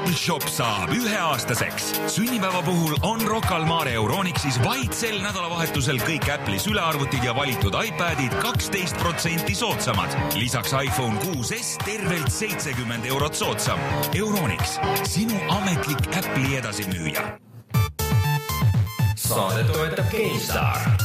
Apple 0.00 0.16
Shop 0.16 0.42
saab 0.48 0.92
üheaastaseks. 0.96 1.90
sünnipäeva 2.08 2.62
puhul 2.62 2.94
on 3.02 3.20
Rocca 3.26 3.56
al 3.56 3.66
Mare 3.68 3.92
Euronixis 3.92 4.56
vaid 4.64 4.94
sel 4.96 5.18
nädalavahetusel 5.20 6.00
kõik 6.00 6.24
Apple'i 6.32 6.60
sülearvutid 6.62 7.26
ja 7.26 7.34
valitud 7.36 7.76
iPadid 7.76 8.32
kaksteist 8.40 8.96
protsenti 8.96 9.54
soodsamad. 9.54 10.16
lisaks 10.40 10.72
iPhone 10.72 11.20
6s 11.20 11.76
tervelt 11.84 12.32
seitsekümmend 12.32 13.04
eurot 13.12 13.34
soodsam. 13.34 13.78
Euronix, 14.16 14.78
sinu 15.04 15.36
ametlik 15.48 16.08
Apple'i 16.16 16.56
edasimüüja. 16.56 17.36
saadet 19.16 19.72
toetab 19.72 20.10
GameStar 20.10 20.99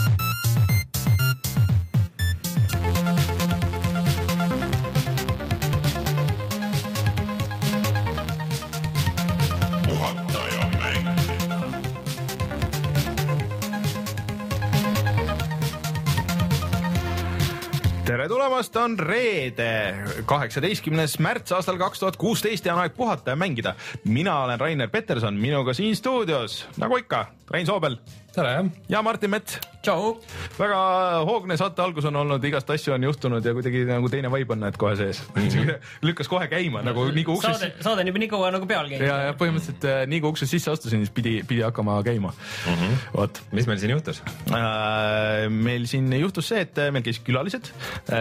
puedo. 18.28 18.34
Tulemast, 18.45 18.76
on 18.77 18.94
reede, 18.99 19.95
kaheksateistkümnes 20.30 21.16
märts 21.23 21.55
aastal 21.55 21.80
kaks 21.81 22.03
tuhat 22.03 22.17
kuusteist 22.22 22.67
ja 22.67 22.76
on 22.76 22.84
aeg 22.84 22.94
puhata 22.94 23.34
ja 23.34 23.36
mängida. 23.36 23.73
mina 24.05 24.44
olen 24.44 24.59
Rainer 24.59 24.90
Peterson, 24.90 25.34
minuga 25.34 25.73
siin 25.73 25.95
stuudios, 25.95 26.67
nagu 26.77 26.98
ikka, 27.02 27.26
Rein 27.52 27.66
Soobel. 27.66 27.98
tere! 28.36 28.66
ja 28.89 29.02
Martin 29.02 29.30
Mets. 29.30 29.58
tšau! 29.81 30.22
väga 30.59 30.77
hoogne 31.26 31.58
saate 31.58 31.81
algus 31.81 32.05
on 32.05 32.16
olnud, 32.16 32.44
igast 32.44 32.70
asju 32.70 32.94
on 32.94 33.03
juhtunud 33.03 33.45
ja 33.45 33.53
kuidagi 33.53 33.84
nagu 33.89 34.09
teine 34.09 34.30
vibe 34.34 34.53
on, 34.53 34.64
et 34.70 34.77
kohe 34.77 34.95
sees 35.00 35.23
lükkas 36.08 36.30
kohe 36.30 36.48
käima 36.52 36.84
nagu 36.86 37.08
nii 37.16 37.25
kui 37.25 37.38
uksest. 37.38 37.59
saade, 37.59 37.84
saade 37.86 38.05
on 38.05 38.12
juba 38.12 38.22
nii 38.22 38.30
kaua 38.30 38.52
nagu 38.53 38.70
peal 38.70 38.89
käinud. 38.89 39.08
ja, 39.08 39.20
ja 39.30 39.36
põhimõtteliselt 39.39 39.89
äh, 39.89 40.03
nii 40.12 40.22
kui 40.22 40.36
uksest 40.36 40.58
sisse 40.58 40.73
astusin, 40.73 41.05
siis 41.05 41.14
pidi, 41.16 41.39
pidi 41.48 41.66
hakkama 41.66 41.98
käima 42.05 42.33
mm 42.33 42.73
-hmm.. 42.73 43.05
vot. 43.17 43.42
mis 43.52 43.70
meil 43.72 43.81
siin 43.81 43.95
juhtus 43.95 44.22
äh,? 44.52 45.50
meil 45.50 45.89
siin 45.89 46.14
juhtus 46.20 46.53
see, 46.53 46.66
et 46.67 46.83
meil 46.92 47.05
käisid 47.05 47.25
külalised, 47.25 47.72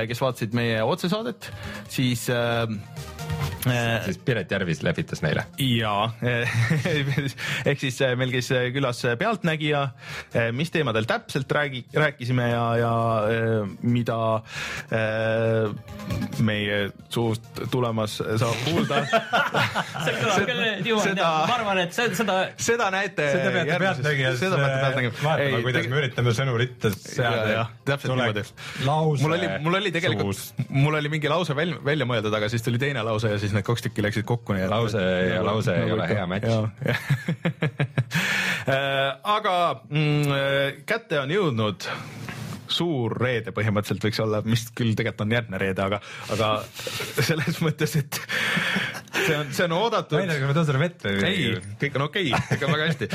kes 0.08 0.13
vaatasid 0.22 0.54
meie 0.56 0.82
otsesaadet, 0.84 1.50
siis 1.88 2.28
äh, 2.30 2.68
siis 4.04 4.18
Piret 4.24 4.50
Järvis 4.50 4.82
lehvitas 4.82 5.22
neile. 5.24 5.44
jaa 5.58 6.12
ehk 7.70 7.80
siis 7.80 8.00
meil 8.18 8.32
käis 8.34 8.50
külas 8.74 9.00
Pealtnägija, 9.18 9.82
mis 10.56 10.72
teemadel 10.74 11.08
täpselt 11.08 11.52
räägi-, 11.52 11.84
rääkisime 11.94 12.48
ja, 12.50 12.64
ja 12.80 12.92
mida 13.82 14.18
meie 16.44 16.80
suust 17.08 17.62
tulemas 17.72 18.18
saab 18.20 18.60
kuulda 18.66 19.00
see 20.04 20.16
kõlab 20.20 20.48
küll 20.50 20.90
juurde, 20.90 21.14
ma 21.22 21.56
arvan, 21.56 21.82
et 21.84 21.96
seda, 21.96 22.16
seda. 22.18 22.38
seda 22.68 22.90
näete. 22.94 23.30
seda 23.38 23.54
peate 23.54 23.80
Pealtnägijas 23.84 24.44
vaatama, 24.54 25.62
kuidas 25.64 25.90
me 25.90 26.00
üritame 26.02 26.36
sõnurit 26.36 26.88
seada. 26.98 27.68
täpselt 27.88 28.14
niimoodi. 28.14 28.44
mul 28.84 29.38
oli, 29.38 29.50
mul 29.64 29.80
oli 29.80 29.94
tegelikult, 29.94 30.66
mul 30.68 31.00
oli 31.00 31.12
mingi 31.16 31.32
lause 31.32 31.56
välja, 31.56 31.80
välja 31.84 32.08
mõeldud, 32.08 32.34
aga 32.36 32.50
siis 32.52 32.64
tuli 32.64 32.80
teine 32.82 33.04
lause 33.06 33.13
ja 33.22 33.38
siis 33.38 33.52
need 33.54 33.64
kaks 33.66 33.82
tükki 33.86 34.02
läksid 34.02 34.24
kokku, 34.28 34.52
nii 34.56 34.64
et. 34.66 34.72
lause 34.72 34.98
ja 34.98 35.38
nagu, 35.38 35.46
lause 35.46 35.70
nagu 35.76 35.86
ei 35.86 35.92
ole 35.92 36.08
hea 36.10 36.26
matš. 36.26 36.48
aga 39.36 39.54
mm, 39.88 40.24
kätte 40.88 41.20
on 41.20 41.30
jõudnud 41.34 41.78
suur 42.70 43.16
reede 43.20 43.54
põhimõtteliselt 43.56 44.08
võiks 44.08 44.20
olla, 44.24 44.42
mis 44.46 44.66
küll 44.76 44.94
tegelikult 44.96 45.26
on 45.26 45.36
järgmine 45.36 45.60
reede, 45.60 45.84
aga, 45.84 46.00
aga 46.34 46.50
selles 47.20 47.60
mõttes, 47.64 47.96
et 48.00 48.20
see 49.24 49.36
on, 49.38 49.52
see 49.54 49.66
on 49.66 49.76
oodatud. 49.76 50.18
Rainer, 50.18 50.40
kas 50.40 50.50
ma 50.50 50.56
toon 50.56 50.68
sulle 50.68 50.82
vett 50.82 51.06
või? 51.06 51.28
ei, 51.28 51.76
kõik 51.80 51.98
on 51.98 52.06
okei 52.08 52.30
okay,, 52.30 52.48
kõik 52.52 52.66
on 52.66 52.74
väga 52.74 52.88
hästi. 52.90 53.08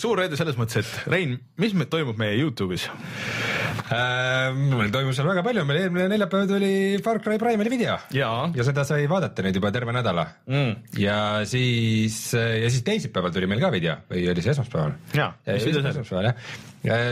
suur 0.00 0.22
reede 0.22 0.38
selles 0.40 0.58
mõttes, 0.60 0.82
et 0.82 1.10
Rein, 1.12 1.36
mis 1.60 1.74
meil 1.76 1.90
toimub 1.92 2.18
meie 2.20 2.36
Youtube'is 2.38 2.88
äh,? 2.88 4.54
meil 4.54 4.92
toimus 4.94 5.18
seal 5.18 5.28
väga 5.28 5.44
palju, 5.46 5.64
meil 5.68 5.82
eelmine 5.84 6.08
neljapäev 6.12 6.48
tuli 6.50 6.72
Far 7.04 7.22
Cry 7.24 7.40
Primal'i 7.40 7.72
video 7.72 7.98
ja, 8.14 8.30
ja 8.54 8.66
seda 8.66 8.84
sai 8.88 9.08
vaadata 9.10 9.44
nüüd 9.44 9.58
juba 9.60 9.72
terve 9.74 9.94
nädala 9.96 10.26
mm.. 10.48 10.88
ja 11.00 11.18
siis, 11.48 12.20
ja 12.34 12.70
siis 12.70 12.84
teisipäeval 12.86 13.34
tuli 13.34 13.50
meil 13.50 13.62
ka 13.64 13.72
video 13.74 13.98
või 14.10 14.26
oli 14.32 14.44
see 14.44 14.54
esmaspäeval? 14.56 14.98
jaa, 15.16 15.30
esmaspäeval 15.58 16.30
jah. 16.30 16.50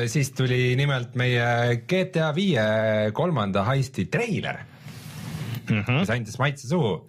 Siis 0.07 0.31
tuli 0.37 0.77
nimelt 0.79 1.17
meie 1.19 1.83
GTA 1.89 2.31
viie 2.37 2.67
kolmanda 3.17 3.65
heisti 3.67 4.07
treiler 4.13 4.61
mm, 5.71 5.81
-hmm. 5.81 6.01
mis 6.01 6.11
andis 6.11 6.39
maitse 6.39 6.69
suhu, 6.69 7.09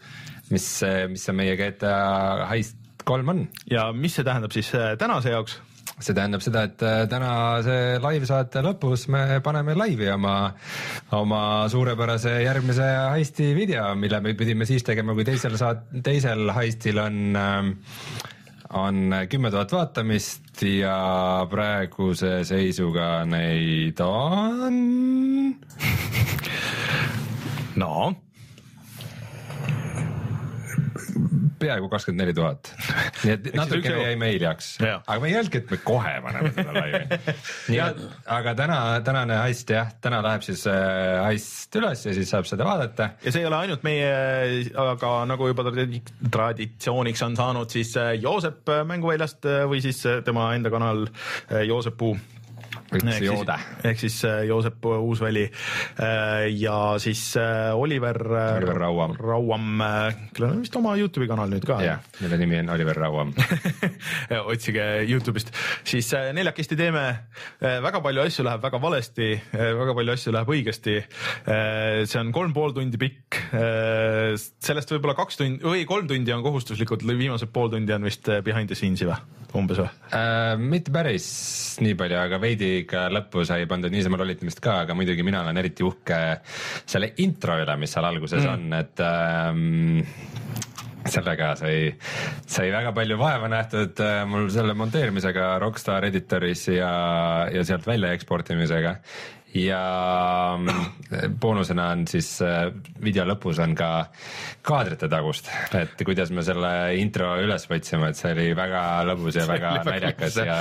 mis, 0.49 0.67
mis 1.11 1.23
see 1.23 1.37
meie 1.37 1.55
GTA 1.59 2.47
heist 2.49 2.77
kolm 3.07 3.29
on. 3.29 3.47
ja 3.71 3.91
mis 3.93 4.15
see 4.15 4.25
tähendab 4.27 4.51
siis 4.51 4.71
tänase 4.99 5.31
jaoks? 5.35 5.59
see 5.97 6.13
tähendab 6.13 6.43
seda, 6.45 6.63
et 6.67 6.83
tänase 7.09 7.75
laivsaate 8.01 8.61
lõpus 8.61 9.07
me 9.09 9.39
paneme 9.43 9.73
laivi 9.77 10.09
oma, 10.13 10.35
oma 11.17 11.41
suurepärase 11.73 12.35
järgmise 12.43 12.85
heisti 13.15 13.53
video, 13.57 13.89
mille 13.97 14.19
me 14.21 14.35
pidime 14.37 14.67
siis 14.69 14.85
tegema, 14.85 15.15
kui 15.17 15.25
teisel 15.25 15.57
saat-, 15.57 15.87
teisel 16.05 16.51
heistil 16.53 17.01
on 17.01 17.39
on 18.73 19.15
kümme 19.29 19.51
tuhat 19.51 19.71
vaatamist 19.71 20.61
ja 20.63 21.47
praeguse 21.49 22.43
seisuga 22.47 23.25
neid 23.25 23.99
on 24.03 24.79
no 27.81 28.13
peaaegu 31.59 31.89
kakskümmend 31.91 32.23
neli 32.23 32.35
tuhat. 32.37 32.71
nii 33.23 33.33
et 33.33 33.49
natukene 33.57 34.03
jäime 34.03 34.31
hiljaks, 34.33 34.69
aga 34.83 35.17
me 35.23 35.31
ei 35.31 35.37
öelnudki, 35.37 35.61
et 35.63 35.73
me 35.73 35.79
kohe 35.85 36.13
paneme 36.23 36.51
seda 36.55 36.75
laivi. 36.75 37.81
aga 38.37 38.55
täna, 38.59 38.79
tänane 39.07 39.39
heist 39.43 39.73
jah, 39.73 39.91
täna 40.03 40.21
läheb 40.25 40.45
siis 40.45 40.65
äh, 40.71 41.17
heist 41.25 41.75
üles 41.79 42.05
ja 42.07 42.15
siis 42.17 42.31
saab 42.33 42.47
seda 42.49 42.67
vaadata. 42.67 43.11
ja 43.23 43.33
see 43.33 43.43
ei 43.43 43.49
ole 43.49 43.59
ainult 43.63 43.85
meie, 43.87 44.13
aga 44.87 45.13
nagu 45.29 45.51
juba 45.51 45.67
traditsiooniks 45.67 47.25
on 47.27 47.37
saanud, 47.39 47.73
siis 47.73 47.93
äh, 47.99 48.13
Joosep 48.21 48.73
Mänguväljast 48.87 49.47
äh, 49.49 49.65
või 49.69 49.83
siis 49.85 50.03
tema 50.25 50.51
enda 50.55 50.73
kanal 50.73 51.07
Joosep 51.67 51.97
Üks 52.95 53.19
joode. 53.19 53.55
ehk 53.83 53.99
siis 53.99 54.21
Joosep 54.47 54.85
Uusväli 54.87 55.43
ja 56.55 56.77
siis 57.03 57.21
Oliver, 57.75 58.19
Oliver 58.31 58.79
Rauam, 58.79 59.15
Rauam, 59.19 59.81
kellel 60.31 60.53
on 60.55 60.61
vist 60.63 60.77
oma 60.79 60.93
Youtube'i 60.99 61.27
kanal 61.27 61.51
nüüd 61.51 61.65
ka. 61.67 61.81
jah, 61.83 62.05
mille 62.21 62.39
nimi 62.39 62.61
on 62.61 62.71
Oliver 62.77 62.99
Rauam 63.03 63.33
otsige 64.53 64.85
Youtube'ist, 65.09 65.51
siis 65.87 66.13
neljakesti 66.37 66.77
teeme, 66.79 67.03
väga 67.59 68.01
palju 68.05 68.23
asju 68.23 68.47
läheb 68.47 68.63
väga 68.63 68.81
valesti, 68.83 69.29
väga 69.51 69.97
palju 69.97 70.15
asju 70.15 70.35
läheb 70.35 70.53
õigesti. 70.55 70.97
see 72.07 72.21
on 72.21 72.31
kolm 72.35 72.55
pool 72.55 72.75
tundi 72.77 72.99
pikk, 73.01 73.41
sellest 74.63 74.95
võib-olla 74.95 75.17
kaks 75.17 75.41
tundi 75.41 75.67
või 75.67 75.83
kolm 75.89 76.07
tundi 76.07 76.35
on 76.35 76.45
kohustuslikud, 76.45 77.03
viimased 77.07 77.51
pool 77.51 77.71
tundi 77.73 77.95
on 77.95 78.07
vist 78.07 78.31
behind 78.47 78.71
the 78.71 78.79
scenes'i 78.79 79.09
või, 79.09 79.19
umbes 79.57 79.83
või 79.83 79.91
äh,? 80.15 80.55
mitte 80.61 80.93
päris 80.95 81.27
nii 81.83 81.97
palju, 81.99 82.19
aga 82.23 82.39
veidi 82.41 82.76
ikka 82.83 83.07
lõppu 83.13 83.45
sai 83.47 83.67
pandud 83.69 83.93
niisama 83.93 84.19
lolitamist 84.21 84.61
ka, 84.63 84.81
aga 84.85 84.97
muidugi 84.97 85.25
mina 85.25 85.43
olen 85.45 85.61
eriti 85.61 85.85
uhke 85.87 86.19
selle 86.85 87.13
intro 87.23 87.57
üle, 87.61 87.77
mis 87.79 87.93
seal 87.95 88.07
alguses 88.09 88.43
mm. 88.43 88.53
on, 88.53 88.77
et 88.77 89.03
ähm, 89.05 90.11
sellega 91.07 91.53
sai, 91.59 91.77
sai 92.47 92.67
väga 92.73 92.91
palju 92.95 93.17
vaeva 93.19 93.49
nähtud 93.51 94.01
mul 94.27 94.49
selle 94.53 94.75
monteerimisega 94.77 95.53
Rockstar 95.63 96.07
Editoris 96.09 96.67
ja, 96.73 96.91
ja 97.53 97.63
sealt 97.67 97.87
välja 97.87 98.11
eksportimisega 98.15 98.97
ja 99.55 100.57
boonusena 101.39 101.87
on 101.95 102.03
siis 102.09 102.29
video 103.03 103.25
lõpus 103.27 103.61
on 103.63 103.73
ka 103.77 103.89
kaadrite 104.67 105.07
tagust, 105.09 105.47
et 105.77 106.01
kuidas 106.05 106.31
me 106.35 106.43
selle 106.45 106.71
intro 106.99 107.29
üles 107.39 107.67
võtsime, 107.69 108.11
et 108.11 108.19
see 108.19 108.33
oli 108.35 108.47
väga 108.57 108.81
lõbus 109.07 109.37
ja 109.39 109.45
väga 109.47 109.71
naljakas 109.87 110.39
ja 110.41 110.57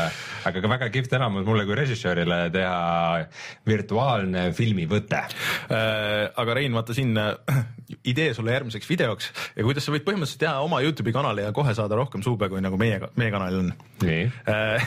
aga 0.46 0.62
ka 0.62 0.70
väga 0.70 0.90
kihvt 0.94 1.16
elamus 1.18 1.46
mulle 1.48 1.66
kui 1.66 1.78
režissöörile 1.78 2.38
teha 2.54 3.26
virtuaalne 3.66 4.48
filmivõte 4.56 5.18
äh,. 5.18 6.30
aga 6.36 6.56
Rein, 6.56 6.76
vaata 6.76 6.94
siin 6.96 7.16
idee 8.12 8.32
sulle 8.34 8.54
järgmiseks 8.54 8.88
videoks 8.90 9.32
ja 9.56 9.66
kuidas 9.66 9.86
sa 9.86 9.94
võid 9.94 10.06
põhimõtteliselt 10.06 10.44
teha 10.46 10.62
oma 10.64 10.80
Youtube'i 10.84 11.14
kanali 11.16 11.44
ja 11.44 11.52
kohe 11.56 11.74
saada 11.74 11.98
rohkem 11.98 12.22
suube, 12.24 12.48
kui 12.52 12.62
nagu 12.62 12.78
meie, 12.80 13.00
meie 13.18 13.34
kanalil 13.34 13.64
on. 13.64 13.72
nii 14.06 14.30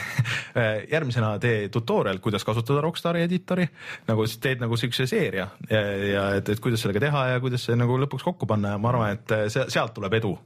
järgmisena 0.95 1.35
tee 1.43 1.67
tutorial, 1.73 2.21
kuidas 2.23 2.47
kasutada 2.47 2.81
Rockstari 2.85 3.25
editori 3.27 3.67
nagu 4.09 4.27
teed 4.41 4.63
nagu 4.63 4.77
siukse 4.79 5.07
seeria. 5.09 5.49
Ja, 5.69 5.81
ja 6.13 6.27
et, 6.39 6.49
et 6.49 6.61
kuidas 6.63 6.83
sellega 6.83 7.07
teha 7.07 7.25
ja 7.33 7.41
kuidas 7.43 7.67
see 7.67 7.77
nagu 7.79 7.97
lõpuks 8.01 8.25
kokku 8.25 8.49
panna. 8.49 8.75
Ja 8.75 8.81
ma 8.81 8.93
arvan, 8.93 9.19
et 9.19 9.35
see, 9.53 9.67
sealt 9.71 9.95
tuleb 9.97 10.19
edu 10.19 10.37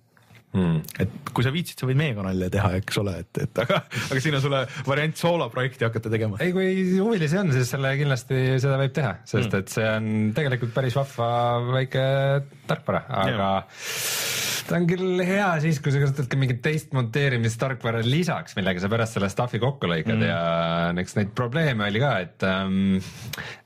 hmm.. 0.54 0.82
et 1.04 1.34
kui 1.34 1.46
sa 1.46 1.54
viitsid, 1.54 1.80
sa 1.80 1.90
võid 1.90 2.00
meie 2.00 2.16
kanalile 2.18 2.50
teha, 2.54 2.74
eks 2.80 3.02
ole, 3.02 3.16
et, 3.24 3.42
et 3.48 3.64
aga, 3.66 3.82
aga 4.10 4.24
siin 4.24 4.38
on 4.40 4.46
sulle 4.46 4.64
variant 4.88 5.24
sooloprojekti 5.24 5.88
hakata 5.88 6.14
tegema. 6.14 6.40
ei, 6.44 6.54
kui 6.56 6.70
huvilisi 6.98 7.40
on, 7.42 7.52
siis 7.56 7.74
selle 7.74 7.96
kindlasti 8.00 8.44
seda 8.64 8.80
võib 8.82 8.96
teha, 8.96 9.18
sest 9.26 9.50
hmm. 9.50 9.64
et 9.64 9.76
see 9.78 9.90
on 9.90 10.14
tegelikult 10.38 10.76
päris 10.76 10.98
vahva 11.00 11.30
väike 11.74 12.06
tarkvara, 12.70 13.06
aga 13.24 13.34
ja 13.34 13.52
ta 14.68 14.80
on 14.80 14.86
küll 14.88 15.22
hea 15.26 15.48
siis, 15.64 15.80
kui 15.84 15.94
sa 15.94 16.02
kasutad 16.02 16.30
ka 16.32 16.40
mingit 16.40 16.62
teist 16.64 16.94
monteerimistarkvara 16.96 18.04
lisaks, 18.06 18.56
millega 18.58 18.84
sa 18.84 18.90
pärast 18.92 19.18
selle 19.18 19.30
stuff'i 19.32 19.62
kokku 19.62 19.90
lõikad 19.92 20.16
mm. 20.16 20.26
ja 20.30 21.04
eks 21.04 21.18
neid 21.20 21.34
probleeme 21.38 21.88
oli 21.88 22.02
ka, 22.04 22.14
et 22.24 22.46
ähm, 22.48 22.78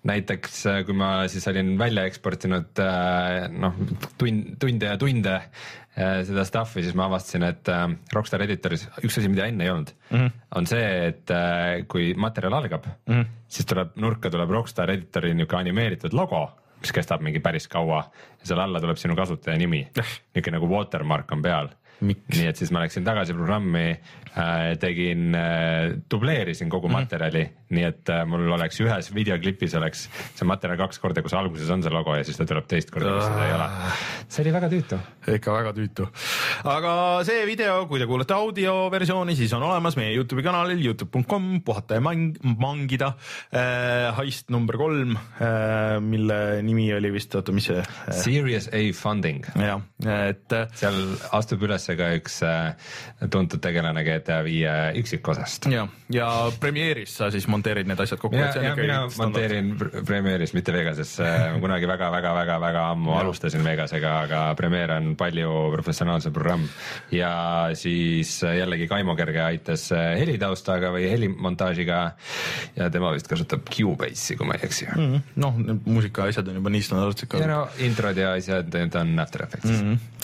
näiteks 0.07 0.59
äh, 0.71 0.79
kui 0.87 0.97
ma 0.97 1.11
siis 1.31 1.47
olin 1.51 1.75
välja 1.79 2.07
eksportinud 2.09 2.81
äh, 2.83 3.47
noh, 3.53 3.77
tund, 4.19 4.55
tunde 4.61 4.93
ja 4.93 4.97
tunde 5.01 5.37
seda 5.97 6.45
stuff'i, 6.45 6.83
siis 6.85 6.95
ma 6.97 7.07
avastasin, 7.07 7.47
et 7.47 7.71
äh, 7.73 7.87
Rockstar 8.13 8.43
Editoris 8.45 8.85
üks 9.01 9.17
asi, 9.17 9.31
mida 9.31 9.47
enne 9.49 9.65
ei 9.65 9.73
olnud 9.73 9.93
mm, 9.95 10.17
-hmm. 10.17 10.45
on 10.59 10.69
see, 10.69 10.85
et 11.07 11.33
äh, 11.33 11.87
kui 11.89 12.13
materjal 12.13 12.53
algab 12.53 12.85
mm, 12.85 13.13
-hmm. 13.13 13.25
siis 13.47 13.65
tuleb 13.65 13.95
nurka 13.95 14.29
tuleb 14.29 14.49
Rockstar 14.49 14.91
Editori 14.93 15.33
niisugune 15.33 15.61
animeeritud 15.65 16.13
logo 16.13 16.45
mis 16.81 16.93
kestab 16.93 17.21
mingi 17.21 17.39
päris 17.39 17.67
kaua 17.67 18.03
ja 18.39 18.45
seal 18.45 18.59
alla 18.59 18.79
tuleb 18.79 18.97
sinu 18.97 19.15
kasutaja 19.15 19.57
nimi, 19.57 19.87
niisugune 19.95 20.57
nagu 20.57 20.69
watermark 20.69 21.31
on 21.31 21.41
peal. 21.41 21.69
nii 22.01 22.45
et 22.45 22.55
siis 22.55 22.71
ma 22.71 22.83
läksin 22.83 23.03
tagasi 23.03 23.33
programmi 23.33 23.89
äh,, 23.89 24.26
tegin 24.79 25.35
äh,, 25.35 25.97
dubleerisin 26.11 26.69
kogu 26.69 26.87
mm 26.87 26.93
-hmm. 26.93 27.05
materjali, 27.05 27.43
nii 27.69 27.83
et 27.83 28.09
äh, 28.09 28.25
mul 28.25 28.51
oleks 28.51 28.79
ühes 28.81 29.09
videoklipis 29.13 29.75
oleks 29.75 30.07
see 30.35 30.47
materjal 30.47 30.77
kaks 30.77 30.99
korda, 30.99 31.21
kus 31.21 31.33
alguses 31.33 31.69
on 31.69 31.83
see 31.83 31.93
logo 31.93 32.15
ja 32.15 32.23
siis 32.23 32.37
ta 32.37 32.45
tuleb 32.45 32.67
teist 32.67 32.91
korda, 32.91 33.15
kus 33.15 33.27
seda 33.27 33.45
ei 33.47 33.53
ole. 33.53 33.67
see 34.27 34.43
oli 34.43 34.53
väga 34.53 34.69
tüütu. 34.69 34.99
ikka 35.35 35.53
väga 35.53 35.73
tüütu. 35.73 36.07
aga 36.63 36.93
see 37.27 37.45
video, 37.45 37.85
kui 37.87 37.99
te 37.99 38.05
kuulete 38.05 38.33
audioversiooni, 38.33 39.35
siis 39.35 39.53
on 39.53 39.63
olemas 39.63 39.97
meie 39.97 40.13
Youtube'i 40.15 40.43
kanalil 40.43 40.85
Youtube.com, 40.85 41.61
puhata 41.61 41.99
ja 41.99 42.01
mang-, 42.01 42.37
mangida 42.43 43.13
äh,. 43.53 44.15
Heist 44.17 44.49
number 44.49 44.77
kolm 44.77 45.17
äh,, 45.17 45.99
mille 46.01 46.61
nimi 46.63 46.93
oli 46.93 47.11
vist, 47.13 47.35
oota, 47.35 47.51
mis 47.51 47.69
see 47.71 47.79
äh,? 47.79 48.11
Serious 48.11 48.69
A 48.73 48.83
funding. 48.93 49.45
jah, 49.55 49.81
et. 50.05 50.51
Äh, 50.53 50.67
seal 50.77 50.97
astub 51.35 51.63
üles 51.67 51.87
ka 51.97 52.09
üks 52.17 52.39
äh, 52.45 52.73
tuntud 53.33 53.61
tegelane 53.63 54.03
GTA 54.27 54.43
viie 54.43 54.71
üksikosast. 54.99 55.67
ja, 55.71 55.85
ja 56.11 56.27
Premiere'is 56.59 57.13
sa 57.17 57.29
siis 57.31 57.47
monteerid 57.47 57.87
need 57.87 57.99
asjad 57.99 58.19
kokku. 58.19 58.35
ja, 58.35 58.49
ja 58.61 58.73
mina 58.75 58.99
monteerin 59.17 59.71
Premiere'is, 59.77 60.53
mitte 60.57 60.73
Vegases 60.75 61.15
kunagi 61.63 61.87
väga-väga-väga-väga 61.87 62.83
ammu 62.91 63.13
ja. 63.13 63.21
alustasin 63.23 63.63
Vegasega, 63.63 64.13
aga 64.27 64.41
Premiere 64.59 64.99
on 64.99 65.15
palju 65.19 65.53
professionaalsem 65.77 66.35
programm 66.35 66.67
ja 67.11 67.31
siis 67.77 68.41
jällegi 68.43 68.89
Kaimo 68.91 69.15
Kerge 69.15 69.41
aitas 69.45 69.87
helitaustaga 69.93 70.91
või 70.95 71.07
helimontaažiga 71.11 72.01
ja 72.75 72.91
tema 72.91 73.13
vist 73.15 73.31
kasutab 73.31 73.67
Cubase'i, 73.71 74.37
kui 74.37 74.47
ma 74.47 74.57
ei 74.59 74.67
eksi 74.67 74.89
mm 74.91 75.07
-hmm.. 75.07 75.33
noh, 75.43 75.63
muusikaasjad 75.85 76.47
on 76.51 76.61
juba 76.61 76.73
nii 76.73 76.83
standardsed 76.83 77.31
ka. 77.31 77.43
ja 77.43 77.51
no 77.53 77.63
introd 77.79 78.17
ja 78.17 78.35
asjad, 78.35 78.73
need 78.73 78.95
on 78.95 79.19
After 79.19 79.47
Effectsis 79.47 79.81
mm. 79.81 79.93
-hmm. 79.93 80.16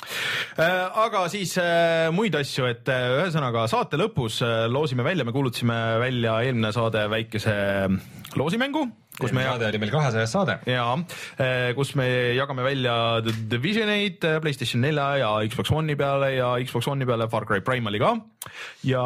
Aga 0.57 1.27
siis 1.33 1.55
äh, 1.61 2.09
muid 2.13 2.35
asju, 2.37 2.67
et 2.69 2.89
äh, 2.91 3.11
ühesõnaga 3.19 3.67
saate 3.71 3.99
lõpus 3.99 4.41
äh, 4.45 4.65
loosime 4.71 5.05
välja, 5.05 5.25
me 5.25 5.35
kuulutasime 5.35 5.79
välja 6.03 6.41
eelmine 6.45 6.73
saade 6.75 7.07
väikese 7.11 7.55
loosimängu 8.37 8.87
kus 9.13 9.29
me 9.29 9.43
saade 9.45 9.67
oli 9.67 9.77
meil 9.77 9.91
kahesajas 9.93 10.31
saade. 10.33 10.55
jaa, 10.65 10.95
kus 11.77 11.91
me 11.99 12.07
jagame 12.33 12.63
välja 12.65 12.95
Divisioneid 13.21 14.25
Playstation 14.41 14.81
nelja 14.81 15.05
ja 15.21 15.29
Xbox 15.45 15.69
One'i 15.69 15.93
peale 15.99 16.31
ja 16.33 16.47
Xbox 16.65 16.89
One'i 16.89 17.05
peale 17.05 17.27
Far 17.29 17.45
Cry 17.45 17.61
Primali 17.61 18.01
ka. 18.01 18.15
ja 18.89 19.03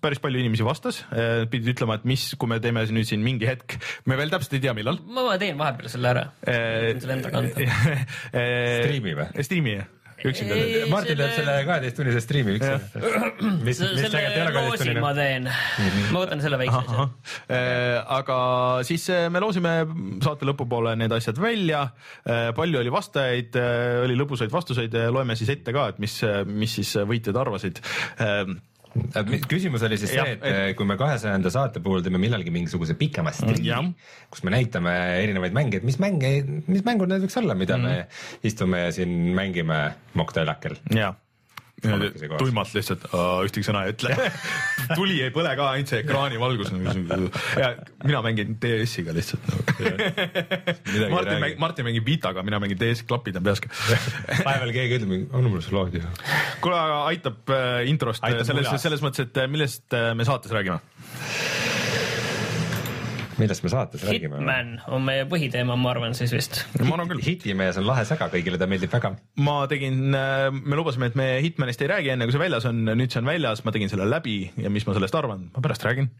päris 0.00 0.24
palju 0.24 0.40
inimesi 0.40 0.64
vastas, 0.64 1.02
pidid 1.52 1.74
ütlema, 1.74 2.00
et 2.00 2.08
mis, 2.08 2.30
kui 2.40 2.48
me 2.48 2.62
teeme 2.64 2.86
nüüd 2.88 3.12
siin 3.12 3.20
mingi 3.24 3.48
hetk, 3.50 3.76
me 4.08 4.16
veel 4.16 4.32
täpselt 4.32 4.56
ei 4.56 4.64
tea, 4.64 4.76
millal. 4.76 5.02
ma 5.12 5.36
teen 5.40 5.60
vahepeal 5.60 5.92
selle 5.92 6.14
ära, 6.16 6.26
selle 6.40 7.18
enda 7.20 7.36
kanda. 7.36 7.70
striimi 8.88 9.18
või? 9.20 9.32
striimi 9.44 9.76
jah 9.82 9.96
üksinda 10.28 10.56
teed? 10.56 10.86
Martin 10.92 11.18
teeb 11.20 11.34
selle 11.36 11.56
kaheteisttunnise 11.68 12.22
striimi 12.24 12.56
üksinda. 12.58 13.02
mis, 13.66 13.80
mis 13.80 14.06
tegelikult 14.06 14.36
ei 14.36 14.44
ole 14.44 14.54
kaheteisttunnine. 14.56 15.04
ma 15.04 15.12
teen 15.16 15.48
mm, 15.48 15.88
-hmm. 15.88 16.08
ma 16.14 16.24
võtan 16.24 16.44
selle 16.44 16.60
väikse 16.60 16.80
asja. 16.82 17.06
Äh, 17.50 18.14
aga 18.18 18.38
siis 18.86 19.06
äh, 19.12 19.26
me 19.32 19.42
loosime 19.42 19.74
saate 20.24 20.48
lõpupoole 20.48 20.96
need 21.00 21.12
asjad 21.16 21.40
välja. 21.40 21.86
Äh, 22.24 22.50
palju 22.56 22.82
oli 22.82 22.92
vastajaid, 22.92 23.56
oli 24.04 24.18
lõbusaid 24.18 24.52
vastuseid, 24.52 24.96
loeme 25.12 25.36
siis 25.38 25.52
ette 25.56 25.72
ka, 25.76 25.88
et 25.92 26.02
mis, 26.02 26.20
mis 26.46 26.80
siis 26.80 26.96
võitjad 27.08 27.38
arvasid 27.40 27.80
küsimus 29.50 29.84
oli 29.86 29.98
siis 30.00 30.14
ja, 30.16 30.24
see, 30.26 30.36
et, 30.36 30.44
et 30.50 30.76
kui 30.78 30.88
me 30.88 30.96
kahesajanda 31.00 31.52
saate 31.52 31.82
puhul 31.84 32.04
teeme 32.04 32.20
millalgi 32.22 32.52
mingisuguse 32.54 32.96
pikema 32.98 33.32
striimi, 33.34 33.94
kus 34.32 34.44
me 34.46 34.54
näitame 34.56 34.94
erinevaid 35.22 35.56
mänge, 35.56 35.80
et 35.80 35.86
mis 35.86 36.00
mänge, 36.02 36.32
mis 36.66 36.84
mängud 36.86 37.10
need 37.10 37.24
võiks 37.26 37.38
olla, 37.40 37.56
mida 37.58 37.78
mm. 37.78 37.86
me 37.86 38.46
istume 38.50 38.86
ja 38.86 38.94
siin 38.94 39.14
mängime 39.36 39.82
mokkteljakel. 40.18 40.80
jah 40.96 41.18
tuimalt 41.82 42.74
lihtsalt 42.76 43.06
ühtegi 43.46 43.66
sõna 43.66 43.84
ei 43.86 43.94
ütle. 43.94 44.16
Tuli 44.98 45.20
ei 45.24 45.32
põle 45.34 45.52
ka, 45.58 45.70
ainult 45.74 45.92
see 45.92 46.02
ekraani 46.04 46.40
valgus 46.40 46.72
ja 46.72 47.72
mina 48.04 48.22
mängin 48.24 48.56
DS-iga 48.62 49.14
lihtsalt 49.16 49.50
Martin 51.14 51.40
mängib, 51.42 51.58
Martin 51.58 51.86
mängib 51.86 52.06
Vitaga, 52.06 52.44
mina 52.46 52.60
mängin 52.62 52.78
DS, 52.80 53.04
klapid 53.08 53.38
on 53.40 53.46
peas 53.46 53.62
vahepeal 54.46 54.74
keegi 54.74 55.00
ütleb, 55.00 55.16
anna 55.30 55.48
mulle 55.48 55.64
see 55.64 55.76
laadi. 55.76 56.04
kuule, 56.60 56.76
aga 56.76 57.00
aitab 57.10 57.54
äh, 57.56 57.82
introst 57.90 58.24
aitab 58.26 58.46
selles, 58.52 58.72
selles 58.82 59.04
mõttes, 59.04 59.28
et 59.28 59.42
äh, 59.42 59.50
millest 59.50 59.96
äh, 59.96 60.12
me 60.18 60.28
saates 60.28 60.54
räägime 60.54 60.80
millest 63.40 63.64
me 63.64 63.72
saates 63.72 64.04
räägime? 64.06 64.40
Hitman 64.40 64.72
on 64.92 65.04
meie 65.06 65.24
põhiteema, 65.30 65.76
ma 65.80 65.92
arvan 65.94 66.16
siis 66.18 66.34
vist. 66.34 66.60
ma 66.78 66.94
arvan 66.96 67.10
küll. 67.10 67.22
hitimees 67.24 67.80
on 67.80 67.86
lahe 67.88 68.04
säga, 68.08 68.30
kõigile 68.32 68.60
ta 68.60 68.68
meeldib 68.70 68.92
väga. 68.92 69.14
ma 69.46 69.56
tegin, 69.70 70.02
äh, 70.16 70.48
me 70.52 70.78
lubasime, 70.78 71.10
et 71.10 71.18
me 71.18 71.30
Hitmanist 71.44 71.82
ei 71.84 71.90
räägi 71.92 72.12
enne, 72.14 72.28
kui 72.28 72.36
see 72.36 72.44
väljas 72.44 72.68
on, 72.70 72.84
nüüd 72.92 73.10
see 73.10 73.22
on 73.22 73.32
väljas, 73.32 73.64
ma 73.64 73.74
tegin 73.74 73.92
selle 73.92 74.08
läbi 74.10 74.36
ja 74.60 74.72
mis 74.72 74.86
ma 74.88 74.96
sellest 74.96 75.18
arvan, 75.18 75.48
ma 75.54 75.64
pärast 75.64 75.86
räägin. 75.88 76.10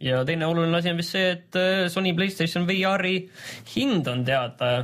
ja 0.00 0.24
teine 0.28 0.48
oluline 0.48 0.80
asi 0.80 0.92
on 0.92 1.00
vist 1.00 1.16
see, 1.16 1.30
et 1.36 1.60
äh, 1.60 1.86
Sony 1.92 2.14
Playstation 2.16 2.66
VR-i 2.68 3.16
hind 3.76 4.08
on 4.10 4.24
teada. 4.24 4.74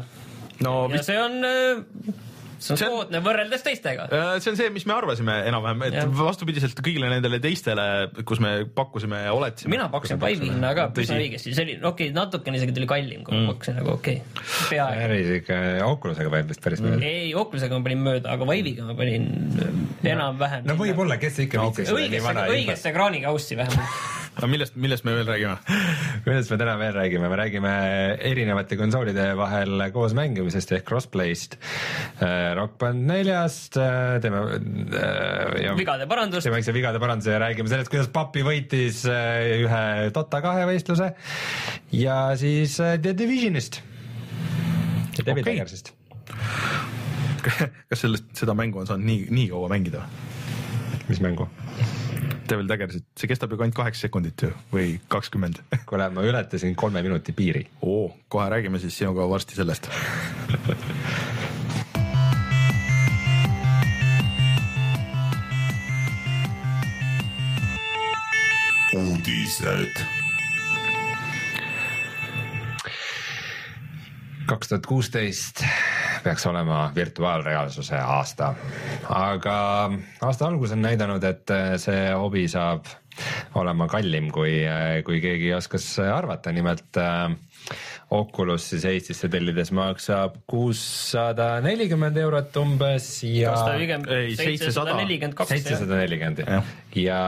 no 0.62 0.78
ja 0.86 0.96
vist... 0.98 1.10
see 1.10 1.20
on 1.20 1.42
äh, 1.44 2.24
see 2.58 2.74
on 2.74 2.80
soodne 2.80 3.20
võrreldes 3.24 3.64
teistega. 3.64 4.06
Äh, 4.10 4.30
see 4.42 4.52
on 4.52 4.58
see, 4.58 4.70
mis 4.74 4.86
me 4.88 4.94
arvasime 4.96 5.36
enam-vähem, 5.50 5.84
et 5.88 5.98
ja. 5.98 6.06
vastupidiselt 6.18 6.80
kõigile 6.84 7.10
nendele 7.12 7.40
teistele, 7.42 7.86
kus 8.28 8.40
me 8.42 8.52
pakkusime 8.76 9.22
ja 9.26 9.34
oletasime. 9.36 9.74
mina 9.76 9.88
pakkusin 9.92 10.20
Vive'i 10.22 10.50
hinna 10.50 10.72
ka 10.78 10.88
üsna 11.04 11.20
õigesti, 11.22 11.54
see 11.56 11.66
oli 11.66 11.78
okei 11.78 12.10
okay,, 12.10 12.16
natukene 12.16 12.60
isegi 12.60 12.76
tuli 12.76 12.90
kallim, 12.90 13.24
kui 13.26 13.36
mm. 13.36 13.46
ma 13.46 13.54
pakkusin, 13.54 13.80
aga 13.82 13.94
okei 13.96 14.20
okay.. 14.24 14.50
peaaegu. 14.72 15.00
päris 15.06 15.32
ikka 15.40 15.62
Oculusega 15.86 16.34
panid 16.34 16.52
vist 16.52 16.64
päris 16.64 16.84
mööda 16.84 17.00
ei, 17.06 17.32
Oculusega 17.38 17.80
ma 17.80 17.88
panin 17.88 18.04
mööda, 18.06 18.36
aga 18.36 18.50
Vive'iga 18.52 18.86
ma 18.88 18.98
panin 18.98 19.30
enam-vähem. 20.16 20.68
no 20.68 20.78
võib-olla, 20.80 21.20
kes 21.22 21.42
ikka 21.46 21.66
viitsis 21.66 21.92
no, 21.92 22.00
õigesse, 22.00 22.46
õigesse 22.56 22.94
ekraanikaussi 22.94 23.60
vähemalt 23.60 24.15
aga 24.36 24.48
millest, 24.52 24.76
millest 24.76 25.04
me 25.06 25.14
veel 25.16 25.28
räägime 25.28 25.56
millest 26.26 26.52
me 26.52 26.58
täna 26.60 26.76
veel 26.80 26.92
räägime, 26.96 27.30
me 27.32 27.38
räägime 27.40 27.72
erinevate 28.30 28.76
konsoolide 28.76 29.30
vahel 29.38 29.86
koos 29.94 30.14
mängimisest 30.16 30.74
ehk 30.76 30.86
crossplay'st 30.88 31.56
äh,, 31.56 32.52
Rock 32.58 32.76
Band 32.82 33.06
neljast 33.08 33.78
äh,, 33.80 34.18
teeme 34.24 34.42
äh, 34.52 35.72
vigade 35.78 36.08
parandust. 36.10 36.44
teeme 36.44 36.58
väikse 36.58 36.76
vigade 36.76 37.00
paranduse 37.02 37.32
ja 37.32 37.40
räägime 37.42 37.72
sellest, 37.72 37.92
kuidas 37.92 38.12
Papi 38.12 38.44
võitis 38.46 39.04
äh, 39.08 39.64
ühe 39.64 39.84
Dota 40.16 40.42
kahe 40.44 40.68
võistluse 40.68 41.12
ja 41.96 42.20
siis 42.36 42.76
äh, 42.84 42.98
The 43.00 43.16
Divisionist 43.16 43.80
ja 45.16 45.24
David 45.24 45.46
okay. 45.46 45.56
Eggersist 45.56 45.94
kas 47.46 48.02
sellest, 48.02 48.28
seda 48.36 48.56
mängu 48.58 48.82
on 48.82 48.90
saanud 48.90 49.08
nii, 49.08 49.30
nii 49.32 49.48
kaua 49.54 49.70
mängida? 49.72 50.04
mis 51.08 51.22
mängu? 51.24 51.48
Devil 52.50 52.68
Daggersit, 52.70 53.06
see 53.18 53.30
kestab 53.30 53.52
ju 53.52 53.60
ainult 53.60 53.76
kaheksa 53.76 54.06
sekundit 54.06 54.42
ju 54.42 54.52
või 54.72 54.96
kakskümmend. 55.12 55.62
kuule, 55.88 56.08
ma 56.14 56.26
ületasin 56.26 56.76
kolme 56.78 57.02
minuti 57.06 57.34
piiri. 57.36 57.66
oo, 57.82 58.10
kohe 58.28 58.48
räägime 58.50 58.78
siis 58.82 58.98
sinuga 58.98 59.28
varsti 59.30 59.58
sellest 59.58 59.90
uudised 68.96 70.15
kaks 74.46 74.68
tuhat 74.68 74.86
kuusteist 74.86 75.64
peaks 76.24 76.46
olema 76.46 76.92
virtuaalreaalsuse 76.94 77.98
aasta, 77.98 78.52
aga 79.08 79.56
aasta 80.22 80.46
algus 80.46 80.72
on 80.74 80.82
näidanud, 80.82 81.24
et 81.24 81.52
see 81.82 82.06
hobi 82.14 82.46
saab 82.50 82.86
olema 83.58 83.88
kallim, 83.90 84.30
kui, 84.34 84.60
kui 85.04 85.20
keegi 85.24 85.52
oskas 85.56 85.86
arvata, 86.04 86.52
nimelt 86.52 86.98
Oculus 88.10 88.68
siis 88.70 88.84
Eestisse 88.86 89.28
tellides 89.28 89.72
maksab 89.74 90.36
kuussada 90.46 91.56
nelikümmend 91.64 92.16
eurot 92.22 92.54
umbes 92.60 93.08
ja. 93.26 93.54
seitsesada 94.38 94.94
nelikümmend 95.00 95.34
kaks. 95.34 95.50
seitsesada 95.50 95.98
nelikümmend 96.04 96.44
ja 96.94 97.20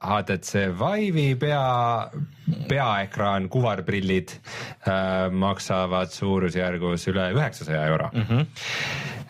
HTC 0.00 0.70
Vive'i 0.80 1.34
pea, 1.40 1.66
peaekraan, 2.70 3.50
kuvarprillid 3.52 4.32
äh, 4.32 5.28
maksavad 5.32 6.16
suurusjärgus 6.16 7.04
üle 7.12 7.28
üheksasaja 7.36 7.84
euro 7.92 8.08
mm. 8.14 8.24
-hmm. 8.30 8.46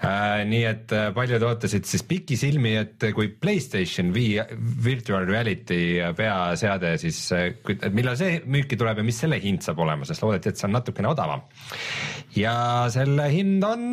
Nii 0.00 0.62
et 0.64 0.92
äh, 0.96 1.10
paljud 1.12 1.42
ootasid 1.44 1.84
siis 1.88 2.04
pikisilmi, 2.08 2.72
et 2.80 3.04
kui 3.16 3.28
Playstation 3.36 4.14
V 4.14 4.40
virtual 4.84 5.26
reality 5.28 6.00
peaseade 6.16 6.94
siis, 7.02 7.20
äh, 7.36 7.50
et 7.74 7.92
millal 7.96 8.16
see 8.20 8.40
müüki 8.48 8.78
tuleb 8.80 9.02
ja 9.02 9.06
mis 9.06 9.20
selle 9.20 9.40
hind 9.42 9.64
saab 9.66 9.82
olema, 9.84 10.08
sest 10.08 10.24
loodeti, 10.24 10.52
et 10.52 10.60
see 10.60 10.68
on 10.70 10.76
natukene 10.78 11.10
odavam. 11.12 11.44
ja 12.36 12.54
selle 12.92 13.28
hind 13.32 13.64
on 13.66 13.84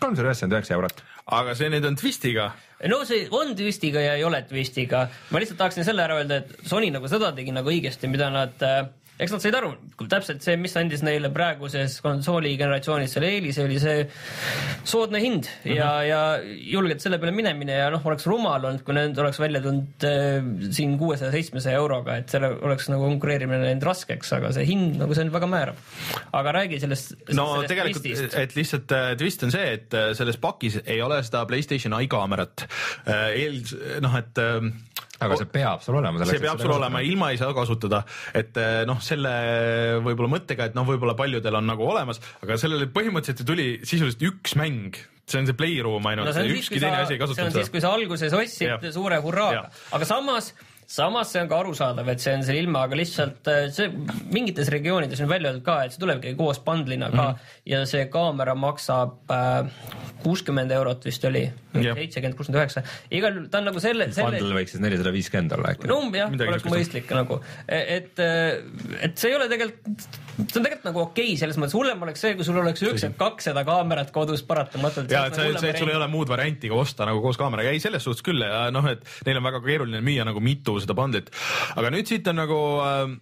kolmsada 0.00 0.30
üheksakümmend 0.30 0.58
üheksa 0.58 0.74
eurot. 0.78 1.04
aga 1.38 1.54
see 1.54 1.70
nüüd 1.70 1.86
on 1.86 1.98
twistiga 1.98 2.50
no 2.90 3.02
see 3.06 3.26
on 3.34 3.54
twistiga 3.58 4.02
ja 4.02 4.14
ei 4.18 4.24
ole 4.24 4.42
twistiga. 4.50 5.08
ma 5.30 5.42
lihtsalt 5.42 5.58
tahaksin 5.62 5.86
selle 5.86 6.02
ära 6.02 6.18
öelda, 6.18 6.42
et 6.42 6.66
Sony 6.66 6.90
nagu 6.94 7.10
seda 7.10 7.30
tegi 7.36 7.54
nagu 7.54 7.70
õigesti, 7.70 8.10
mida 8.10 8.30
nad 8.34 8.66
äh, 8.66 8.88
eks 9.18 9.34
nad 9.34 9.42
said 9.42 9.56
aru, 9.58 9.72
täpselt 10.06 10.44
see, 10.44 10.54
mis 10.60 10.74
andis 10.78 11.02
neile 11.06 11.30
praeguses 11.34 11.98
konsooli 12.04 12.54
generatsioonis 12.60 13.16
selle 13.16 13.30
eelise, 13.34 13.64
oli 13.66 13.78
see 13.82 14.04
soodne 14.86 15.20
hind 15.22 15.48
mm 15.48 15.64
-hmm. 15.64 15.76
ja, 15.76 15.90
ja 16.06 16.20
julgelt 16.44 17.02
selle 17.02 17.18
peale 17.18 17.34
minemine 17.34 17.80
ja 17.80 17.88
noh, 17.90 18.04
oleks 18.06 18.28
rumal 18.30 18.62
olnud, 18.62 18.84
kui 18.86 18.94
need 18.94 19.18
oleks 19.18 19.40
välja 19.42 19.62
tulnud 19.64 20.06
äh, 20.06 20.70
siin 20.74 20.96
kuuesaja, 20.98 21.32
seitsmesaja 21.34 21.80
euroga, 21.82 22.16
et 22.22 22.30
selle 22.30 22.52
oleks 22.62 22.88
nagu 22.92 23.08
konkureerimine 23.08 23.64
läinud 23.64 23.88
raskeks, 23.90 24.32
aga 24.38 24.52
see 24.54 24.66
hind 24.70 25.00
nagu 25.02 25.14
see 25.14 25.26
on 25.26 25.34
väga 25.34 25.50
määrav. 25.50 25.82
aga 26.32 26.52
räägi 26.60 26.80
sellest. 26.80 27.14
no 27.32 27.46
sellest 27.54 27.74
tegelikult, 27.74 28.34
et 28.42 28.56
lihtsalt 28.56 28.92
äh, 28.94 29.10
twist 29.18 29.42
on 29.42 29.54
see, 29.54 29.72
et 29.80 29.94
äh, 29.94 30.12
selles 30.18 30.38
pakis 30.38 30.78
ei 30.84 31.02
ole 31.02 31.22
seda 31.26 31.44
Playstation 31.46 31.98
eye 31.98 32.06
kaamerat 32.08 32.68
äh,. 33.06 33.34
eel, 33.34 33.62
noh, 34.04 34.14
et 34.18 34.38
äh, 34.38 34.70
aga 35.24 35.38
see 35.40 35.50
peab 35.52 35.82
sul 35.84 35.98
olema. 36.00 36.24
see 36.28 36.42
peab 36.42 36.62
sul 36.62 36.74
olema, 36.76 37.02
ilma 37.04 37.32
ei 37.34 37.40
saa 37.40 37.54
kasutada, 37.56 38.02
et 38.38 38.56
eh, 38.60 38.80
noh, 38.88 39.00
selle 39.04 39.34
võib-olla 40.06 40.32
mõttega, 40.36 40.70
et 40.70 40.78
noh, 40.78 40.86
võib-olla 40.88 41.16
paljudel 41.18 41.60
on 41.60 41.68
nagu 41.72 41.86
olemas, 41.88 42.22
aga 42.44 42.58
sellele 42.60 42.90
põhimõtteliselt 42.94 43.48
tuli 43.48 43.70
sisuliselt 43.82 44.26
üks 44.30 44.58
mäng. 44.60 44.98
See 45.28 45.42
on 45.42 45.44
see 45.44 45.56
Playroom 45.58 46.06
ainult. 46.08 46.30
No,, 46.32 46.44
ükski 46.56 46.80
teine 46.80 47.02
asi 47.02 47.18
ei 47.18 47.20
kasuta 47.20 47.36
seda. 47.36 47.50
see 47.50 47.58
on 47.60 47.64
siis, 47.66 47.72
kui 47.74 47.82
sa 47.84 47.92
alguses 47.92 48.32
ostsid 48.32 48.86
suure 48.94 49.18
hurraaga, 49.20 49.66
aga 49.92 50.08
samas 50.08 50.54
samas 50.88 51.28
see 51.34 51.42
on 51.42 51.48
ka 51.50 51.58
arusaadav, 51.60 52.08
et 52.08 52.22
see 52.22 52.32
on 52.32 52.42
seal 52.46 52.62
ilma, 52.62 52.86
aga 52.88 52.96
lihtsalt 52.96 53.48
äh, 53.52 53.66
see 53.76 53.90
mingites 54.32 54.70
regioonides 54.72 55.20
on 55.20 55.28
välja 55.28 55.50
öeldud 55.50 55.64
ka, 55.66 55.82
et 55.84 55.92
see 55.92 56.00
tulebki 56.00 56.32
koos 56.38 56.62
bundle'ina 56.64 57.10
ka 57.12 57.24
mm 57.26 57.34
-hmm. 57.34 57.56
ja 57.68 57.82
see 57.86 58.06
kaamera 58.08 58.54
maksab 58.56 59.28
äh, 59.30 59.68
kuuskümmend 60.22 60.72
äh, 60.72 60.78
eurot 60.80 61.04
vist 61.04 61.24
oli, 61.28 61.44
seitsekümmend, 61.74 62.36
kuuskümmend 62.38 62.62
üheksa. 62.62 62.82
igal 63.10 63.36
juhul 63.36 63.50
ta 63.52 63.60
on 63.60 63.68
nagu 63.68 63.80
selle, 63.84 64.08
selle. 64.12 64.38
Bundle 64.40 64.56
võiks 64.62 64.72
siis 64.72 64.80
nelisada 64.80 65.12
viiskümmend 65.12 65.52
olla 65.58 65.74
äkki. 65.74 65.90
no 65.92 66.00
jah, 66.16 66.32
oleks 66.48 66.64
mõistlik 66.64 67.12
nagu, 67.12 67.40
et, 67.68 68.16
äh, 68.24 68.56
et 69.02 69.20
see 69.20 69.30
ei 69.30 69.36
ole 69.36 69.50
tegelikult, 69.52 70.08
see 70.38 70.56
on 70.56 70.64
tegelikult 70.64 70.88
nagu 70.88 71.04
okei 71.04 71.26
okay, 71.26 71.36
selles 71.36 71.60
mõttes, 71.60 71.76
hullem 71.76 72.02
oleks 72.08 72.24
see, 72.24 72.32
kui 72.34 72.48
sul 72.48 72.62
oleks 72.62 72.86
üheksakümmend 72.86 73.20
kakssada 73.20 73.66
kaamerat 73.68 74.10
kodus 74.16 74.40
paratamatult. 74.40 75.12
ja, 75.12 75.26
et 75.28 75.36
see, 75.36 75.52
see, 75.52 75.76
et 75.76 75.84
sul 75.84 75.92
ei 75.92 76.00
ole 76.00 76.08
muud 76.08 76.32
varianti 76.32 76.72
ka 76.72 76.80
osta 76.80 77.04
nagu 77.04 77.20
koos 77.20 77.36
kaameraga, 77.36 77.76
ei 77.76 77.84
selles 77.84 78.08
suhtes 78.08 78.24
küll 78.24 78.40
ja 78.40 78.70
noh, 78.72 78.88
et 78.88 79.04
neil 79.28 79.36
on 79.36 79.48
väga 79.52 79.60
keeruline 79.68 80.00
müüa 80.00 80.24
nagu 80.24 80.40
mitu 80.40 80.77
seda 80.84 80.96
bundle'it. 80.98 81.30
aga 81.76 81.90
nüüd 81.94 82.10
siit 82.10 82.28
on 82.28 82.40
nagu 82.42 82.60
äh, 82.84 83.16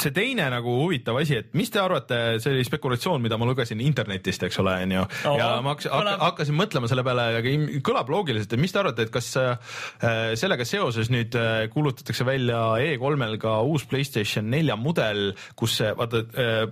see 0.00 0.14
teine 0.16 0.48
nagu 0.52 0.76
huvitav 0.82 1.18
asi, 1.20 1.40
et 1.42 1.54
mis 1.58 1.70
te 1.72 1.80
arvate, 1.82 2.20
see 2.42 2.54
oli 2.54 2.64
spekulatsioon, 2.66 3.22
mida 3.24 3.38
ma 3.40 3.48
lugesin 3.48 3.82
internetist, 3.84 4.46
eks 4.48 4.60
ole, 4.62 4.76
onju. 4.86 5.04
ja 5.38 5.50
ma 5.64 5.74
hakkasin, 5.74 6.12
hakkasin 6.22 6.58
mõtlema 6.58 6.90
selle 6.90 7.04
peale, 7.06 7.28
aga 7.40 7.54
kõlab 7.86 8.10
loogiliselt, 8.12 8.52
et 8.52 8.62
mis 8.62 8.74
te 8.74 8.82
arvate, 8.82 9.06
et 9.06 9.14
kas 9.14 9.32
äh, 9.40 9.56
sellega 10.38 10.66
seoses 10.68 11.10
nüüd 11.12 11.36
äh, 11.38 11.66
kuulutatakse 11.72 12.26
välja 12.26 12.62
E3-l 12.82 13.38
ka 13.42 13.58
uus 13.66 13.86
Playstation 13.88 14.50
nelja 14.52 14.76
mudel, 14.80 15.32
kus 15.58 15.78
see, 15.80 15.92
vaata 15.96 16.22
äh,, 16.36 16.64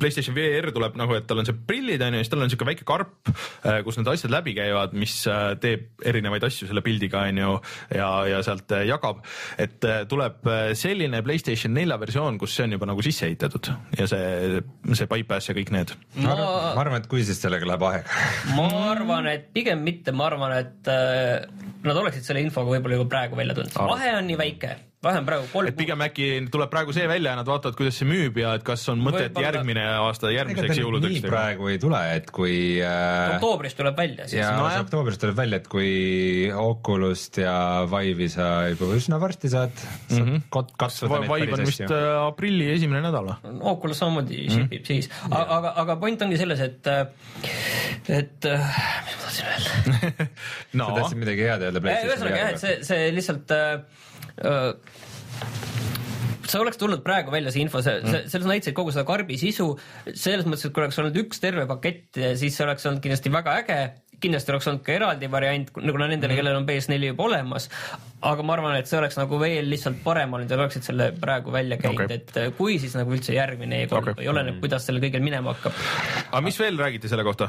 Playstation 0.00 0.36
VR 0.36 0.70
tuleb 0.74 0.98
nagu, 1.00 1.16
et 1.16 1.26
tal 1.28 1.42
on 1.42 1.48
see 1.48 1.56
prillid 1.66 2.02
onju, 2.04 2.22
siis 2.22 2.32
tal 2.32 2.44
on 2.44 2.52
siuke 2.52 2.68
väike 2.68 2.86
karp, 2.88 3.30
äh, 3.64 3.80
kus 3.86 3.98
need 3.98 4.10
asjad 4.10 4.32
läbi 4.32 4.54
käivad, 4.56 4.94
mis 4.98 5.16
äh, 5.30 5.52
teeb 5.60 6.04
erinevaid 6.06 6.44
asju 6.46 6.68
selle 6.70 6.82
pildiga 6.84 7.24
onju 7.28 7.56
ja, 7.96 8.10
ja 8.30 8.42
sealt 8.46 8.72
äh, 8.76 8.86
jagab. 8.88 9.24
et 9.60 9.84
tuleb 10.08 10.46
selline 10.78 11.22
Playstation 11.24 11.74
nelja 11.76 11.98
versioon, 12.00 12.38
kus 12.40 12.54
see 12.60 12.68
on 12.68 12.76
juba 12.76 12.88
nagu 12.90 13.04
sisse 13.04 13.26
ehitatud 13.28 13.70
ja 13.96 14.06
see, 14.10 14.60
see 14.92 15.08
bypass 15.10 15.50
ja 15.50 15.56
kõik 15.56 15.72
need. 15.74 15.94
ma 16.20 16.36
arvan, 16.74 17.00
et 17.00 17.08
kui, 17.10 17.24
siis 17.24 17.40
sellega 17.40 17.68
läheb 17.68 17.86
aega. 17.88 18.20
Ma 18.58 18.68
arvan, 18.90 19.30
et 19.30 19.48
pigem 19.54 19.80
mitte, 19.86 20.12
ma 20.16 20.28
arvan, 20.28 20.54
et 20.58 20.90
äh, 20.92 21.48
nad 21.86 21.96
oleksid 21.96 22.26
selle 22.26 22.44
infoga 22.44 22.74
võib-olla 22.74 23.00
juba 23.00 23.10
praegu 23.16 23.38
välja 23.38 23.56
tulnud, 23.56 23.76
vahe 23.94 24.14
on 24.18 24.28
nii 24.28 24.38
väike 24.40 24.76
vähem 25.00 25.24
praegu 25.24 25.46
kolm. 25.48 25.68
et 25.70 25.76
pigem 25.78 26.02
äkki 26.04 26.26
tuleb 26.52 26.68
praegu 26.72 26.92
see 26.92 27.06
välja 27.08 27.32
ja 27.32 27.38
nad 27.38 27.48
vaatavad, 27.48 27.76
kuidas 27.78 27.96
see 27.96 28.08
müüb 28.08 28.36
ja 28.42 28.52
et 28.58 28.64
kas 28.66 28.82
on 28.92 29.00
mõtet 29.00 29.30
Võibolla... 29.30 29.46
järgmine 29.46 29.84
aasta 30.02 30.32
järgmiseks 30.34 30.80
jõuludeks. 30.82 31.14
nii 31.14 31.22
praegu 31.24 31.70
ei 31.72 31.78
tule, 31.80 32.00
et 32.18 32.28
kui 32.36 32.56
äh.... 32.84 33.36
oktoobris 33.38 33.78
tuleb 33.78 33.96
välja 33.96 34.26
siis. 34.28 34.42
ja 34.42 34.50
no, 34.58 34.66
oktoobris 34.82 35.16
tuleb 35.22 35.38
välja, 35.38 35.62
et 35.62 35.70
kui 35.72 36.50
Oculus't 36.52 37.40
ja 37.40 37.54
Vive'i 37.88 38.28
sa 38.32 38.50
juba 38.68 38.90
üsna 38.98 39.20
varsti 39.22 39.52
saad, 39.52 39.72
saad 40.10 40.18
mm 40.18 40.36
-hmm. 40.36 40.74
katsuda 40.84 41.22
neid 41.22 41.32
päris 41.32 41.56
hästi. 41.56 41.70
vist 41.70 41.96
äh, 41.96 42.10
aprilli 42.26 42.68
esimene 42.74 43.00
nädal 43.06 43.32
või? 43.32 43.56
Oculus 43.72 44.04
samamoodi 44.04 44.36
mm 44.36 44.52
-hmm. 44.52 44.68
ship 44.68 44.76
ib 44.80 44.84
siis, 44.84 45.10
aga, 45.30 45.72
aga 45.80 45.96
point 45.96 46.28
ongi 46.28 46.36
selles, 46.36 46.60
et, 46.60 46.92
äh, 46.92 47.08
et 48.20 48.44
äh, 48.52 48.68
mis 49.08 49.16
ma 49.16 49.24
tahtsin 49.24 49.48
öelda 49.48 50.28
no. 50.76 50.84
sa 50.92 51.00
tahtsid 51.00 51.24
midagi 51.24 51.48
head 51.48 51.66
öelda. 51.70 51.80
ühesõnaga 51.88 52.44
jah, 52.44 52.52
et 52.52 52.64
see, 52.66 52.78
see 52.84 53.10
lihtsalt 53.16 53.56
äh, 53.56 54.08
see 56.50 56.60
oleks 56.60 56.80
tulnud 56.80 57.02
praegu 57.06 57.32
välja, 57.32 57.52
see 57.54 57.64
info, 57.64 57.82
see, 57.84 58.00
see, 58.06 58.22
selles 58.32 58.48
näitasid 58.50 58.76
kogu 58.76 58.92
seda 58.94 59.06
karbi 59.08 59.38
sisu, 59.40 59.72
selles 60.10 60.48
mõttes, 60.48 60.66
et 60.66 60.74
kui 60.74 60.84
oleks 60.84 60.98
olnud 61.02 61.18
üks 61.22 61.42
terve 61.42 61.66
pakett, 61.70 62.08
siis 62.40 62.56
see 62.56 62.66
oleks 62.66 62.86
olnud 62.90 63.04
kindlasti 63.04 63.32
väga 63.34 63.56
äge, 63.62 63.80
kindlasti 64.20 64.54
oleks 64.54 64.68
olnud 64.70 64.84
ka 64.86 64.96
eraldi 64.96 65.30
variant, 65.32 65.70
nagu 65.80 66.02
nendele, 66.02 66.36
kellel 66.38 66.58
on 66.58 66.68
PS4 66.68 67.12
juba 67.12 67.28
olemas, 67.28 67.70
aga 68.20 68.44
ma 68.44 68.52
arvan, 68.56 68.76
et 68.76 68.88
see 68.90 68.98
oleks 69.00 69.16
nagu 69.16 69.38
veel 69.40 69.68
lihtsalt 69.72 70.02
parem 70.04 70.34
olnud 70.36 70.50
ja 70.50 70.58
oleksid 70.58 70.84
selle 70.84 71.10
praegu 71.16 71.52
välja 71.54 71.78
käinud 71.80 72.04
okay., 72.04 72.18
et 72.18 72.36
äh, 72.36 72.50
kui 72.56 72.76
siis 72.82 72.92
nagu 72.98 73.14
üldse 73.16 73.32
järgmine 73.32 73.84
E3 73.86 73.96
okay. 73.96 74.16
või 74.18 74.28
oleneb, 74.32 74.58
kuidas 74.60 74.84
sellel 74.88 75.04
kõigel 75.04 75.24
minema 75.24 75.54
hakkab. 75.54 75.78
aga 76.28 76.42
mis 76.44 76.58
veel 76.60 76.76
räägiti 76.80 77.08
selle 77.08 77.24
kohta? 77.24 77.48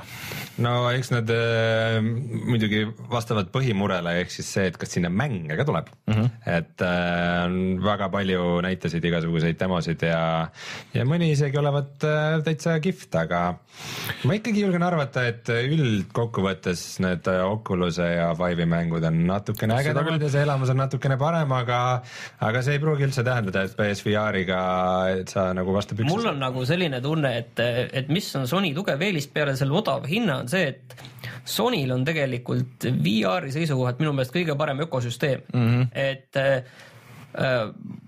no 0.63 0.75
eks 0.93 1.11
nad 1.11 1.31
äh, 1.35 1.97
muidugi 2.01 2.85
vastavad 3.11 3.51
põhimurele, 3.51 4.15
ehk 4.23 4.31
siis 4.33 4.51
see, 4.55 4.69
et 4.71 4.79
kas 4.79 4.95
sinna 4.95 5.11
mänge 5.11 5.57
ka 5.59 5.65
tuleb 5.67 5.91
mm. 5.91 6.13
-hmm. 6.13 6.29
et 6.55 6.85
äh, 6.87 7.57
väga 7.83 8.09
palju 8.13 8.47
näitasid 8.63 9.05
igasuguseid 9.11 9.59
demosid 9.59 10.07
ja, 10.07 10.47
ja 10.95 11.07
mõni 11.07 11.33
isegi 11.35 11.59
olevat 11.59 12.07
äh, 12.07 12.39
täitsa 12.47 12.77
kihvt, 12.83 13.15
aga 13.25 13.43
ma 14.23 14.39
ikkagi 14.39 14.63
julgen 14.63 14.87
arvata, 14.87 15.25
et 15.27 15.51
üldkokkuvõttes 15.51 16.85
need 17.03 17.27
Oculus'e 17.27 18.07
ja 18.15 18.31
Vive'i 18.39 18.67
mängud 18.69 19.03
on 19.07 19.23
natukene 19.27 19.79
ägedamad 19.81 20.21
ja 20.21 20.31
see 20.31 20.47
elamus 20.61 20.71
on 20.73 20.79
natukene 20.81 21.17
parem, 21.17 21.51
aga, 21.55 21.79
aga 22.45 22.61
see 22.63 22.77
ei 22.77 22.81
pruugi 22.81 23.05
üldse 23.07 23.23
tähendada, 23.25 23.65
et 23.65 23.73
PSVR-iga 23.77 24.61
et 25.17 25.33
sa 25.33 25.49
nagu 25.57 25.73
vastu 25.73 25.97
püksid. 25.97 26.11
mul 26.11 26.29
on 26.33 26.39
nagu 26.41 26.65
selline 26.67 27.01
tunne, 27.01 27.33
et, 27.41 27.59
et 27.91 28.11
mis 28.13 28.27
on 28.37 28.47
Sony 28.49 28.73
tugev 28.77 29.01
eelis 29.01 29.27
peale 29.31 29.55
selle 29.59 29.75
odava 29.77 30.07
hinna, 30.09 30.41
on 30.43 30.51
see, 30.51 30.69
et 30.69 30.95
Sonyl 31.45 31.91
on 31.95 32.05
tegelikult 32.05 32.87
VR-i 33.01 33.51
seisukohalt 33.53 34.01
minu 34.01 34.13
meelest 34.13 34.33
kõige 34.35 34.55
parem 34.57 34.83
ökosüsteem 34.85 35.45
mm, 35.53 35.67
-hmm. 35.67 35.87
et 35.93 36.37
äh, 36.37 36.63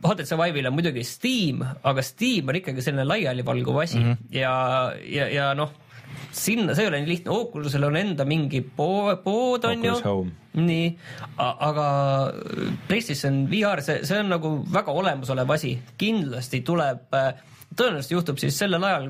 HTC 0.03 0.36
Vive'il 0.38 0.67
on 0.67 0.75
muidugi 0.75 1.03
Steam, 1.07 1.63
aga 1.63 2.01
Steam 2.03 2.50
on 2.50 2.60
ikkagi 2.60 2.83
selline 2.83 3.07
laialivalguv 3.07 3.79
asi 3.81 4.00
mm 4.00 4.12
-hmm. 4.12 4.38
ja, 4.38 4.93
ja, 5.01 5.29
ja 5.29 5.53
noh 5.53 5.72
sinna, 6.34 6.75
see 6.75 6.86
ei 6.86 6.92
ole 6.92 7.02
nii 7.04 7.12
lihtne, 7.12 7.34
Oculusel 7.34 7.86
on 7.88 7.98
enda 8.00 8.25
mingi 8.28 8.63
pood, 8.66 9.22
pood 9.25 9.66
on 9.70 9.86
ju, 9.86 9.96
nii, 10.60 10.90
aga 11.38 11.88
PlayStation 12.90 13.44
VR, 13.52 13.84
see, 13.86 14.02
see 14.08 14.22
on 14.22 14.32
nagu 14.34 14.56
väga 14.74 14.94
olemasolev 14.94 15.56
asi, 15.56 15.75
kindlasti 16.02 16.63
tuleb 16.66 17.18
äh, 17.18 17.32
tõenäoliselt 17.77 18.15
juhtub 18.15 18.42
siis 18.42 18.58
sellel 18.60 18.84
ajal, 18.88 19.10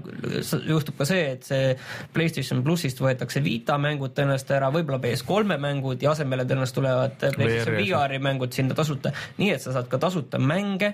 juhtub 0.68 0.98
ka 1.00 1.08
see, 1.10 1.26
et 1.36 1.48
see 1.48 1.74
PlayStation 2.14 2.64
plussist 2.66 3.02
võetakse 3.04 3.44
Vita 3.44 3.78
mängud 3.82 4.16
tõenäoliselt 4.18 4.56
ära, 4.58 4.72
võib-olla 4.74 5.02
PS3 5.04 5.60
mängud 5.62 6.04
ja 6.04 6.14
asemele 6.14 6.48
tõenäoliselt 6.50 6.80
tulevad 6.80 7.18
PlayStation 7.20 7.80
VR-i 7.80 8.22
mängud 8.24 8.56
sinna 8.56 8.78
tasuta, 8.78 9.14
nii 9.38 9.54
et 9.56 9.64
sa 9.64 9.76
saad 9.76 9.92
ka 9.92 10.02
tasuta 10.02 10.42
mänge 10.42 10.94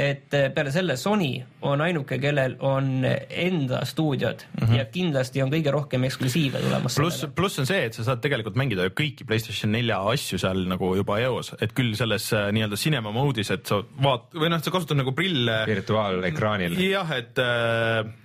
et 0.00 0.34
eh, 0.34 0.48
peale 0.54 0.70
selle 0.72 0.94
Sony 0.96 1.34
on 1.66 1.82
ainuke, 1.82 2.18
kellel 2.22 2.54
on 2.66 3.02
enda 3.04 3.82
stuudiod 3.84 4.44
mm 4.46 4.66
-hmm. 4.66 4.76
ja 4.78 4.84
kindlasti 4.84 5.42
on 5.42 5.50
kõige 5.50 5.70
rohkem 5.70 6.04
eksklusiive 6.04 6.58
tulemas. 6.58 6.94
pluss, 6.94 7.26
pluss 7.34 7.58
on 7.58 7.66
see, 7.66 7.84
et 7.84 7.94
sa 7.94 8.04
saad 8.04 8.20
tegelikult 8.20 8.56
mängida 8.56 8.86
ju 8.86 8.94
kõiki 9.00 9.26
Playstation 9.26 9.72
nelja 9.72 9.98
asju 10.12 10.38
seal 10.38 10.66
nagu 10.68 10.94
juba 10.96 11.18
eos, 11.20 11.52
et 11.60 11.72
küll 11.74 11.94
selles 11.96 12.32
eh, 12.32 12.52
nii-öelda 12.52 12.76
cinema 12.76 13.10
mode'is, 13.10 13.50
et 13.50 13.66
sa 13.66 13.82
vaat- 14.02 14.34
või 14.34 14.50
noh, 14.50 14.62
sa 14.62 14.70
kasutad 14.70 14.96
nagu 14.96 15.12
prille. 15.12 15.64
virtuaalekraanil. 15.66 16.78
jah, 16.80 17.09
et 17.18 17.38
äh, 17.42 18.16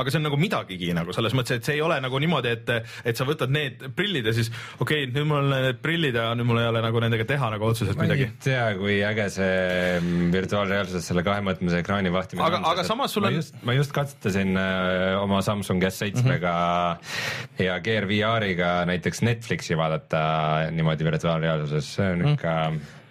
aga 0.00 0.10
see 0.10 0.16
on 0.18 0.24
nagu 0.24 0.36
midagigi 0.40 0.88
nagu 0.96 1.12
selles 1.14 1.34
mõttes, 1.36 1.58
et 1.60 1.66
see 1.68 1.74
ei 1.76 1.82
ole 1.84 1.98
nagu 2.00 2.18
niimoodi, 2.18 2.50
et, 2.56 2.70
et 3.06 3.18
sa 3.18 3.26
võtad 3.28 3.50
need 3.52 3.82
prillid 3.94 4.26
ja 4.26 4.32
siis 4.34 4.48
okei 4.80 5.04
okay,, 5.04 5.10
nüüd 5.12 5.26
mul 5.28 5.42
on 5.42 5.50
need 5.52 5.78
prillid 5.84 6.16
ja 6.18 6.30
nüüd 6.38 6.48
mul 6.48 6.58
ei 6.62 6.66
ole 6.70 6.80
nagu 6.82 7.02
nendega 7.04 7.26
teha 7.28 7.50
nagu 7.52 7.68
otseselt 7.68 7.98
ma 8.00 8.06
midagi 8.08 8.24
ei 8.26 8.32
tea, 8.42 8.64
kui 8.80 8.96
äge 9.06 9.26
see 9.36 9.52
mm, 10.00 10.32
virtuaalreaalsus 10.34 11.04
selle 11.12 11.22
kahemõõtmelise 11.26 11.82
ekraani 11.84 12.10
vahtimine 12.14 12.46
Aga- 12.48 12.62
aga 12.64 12.80
sest 12.80 12.86
et 12.88 12.92
samas 12.94 13.14
sul 13.14 13.26
ma 13.28 13.32
on- 13.34 13.64
ma 13.70 13.76
just 13.78 13.94
katsetasin 14.00 14.56
äh, 14.56 15.20
oma 15.22 15.42
Samsung 15.46 15.84
S7-ga 15.92 16.56
Mhm. 16.98 17.64
ja 17.68 17.78
Gear 17.84 18.08
VR-iga 18.08 18.72
näiteks 18.88 19.20
Netflixi 19.22 19.76
vaadata 19.78 20.70
niimoodi 20.74 21.04
virtuaalreaalsuses, 21.12 21.92
see 21.98 22.08
on 22.16 22.24
ikka, 22.32 22.56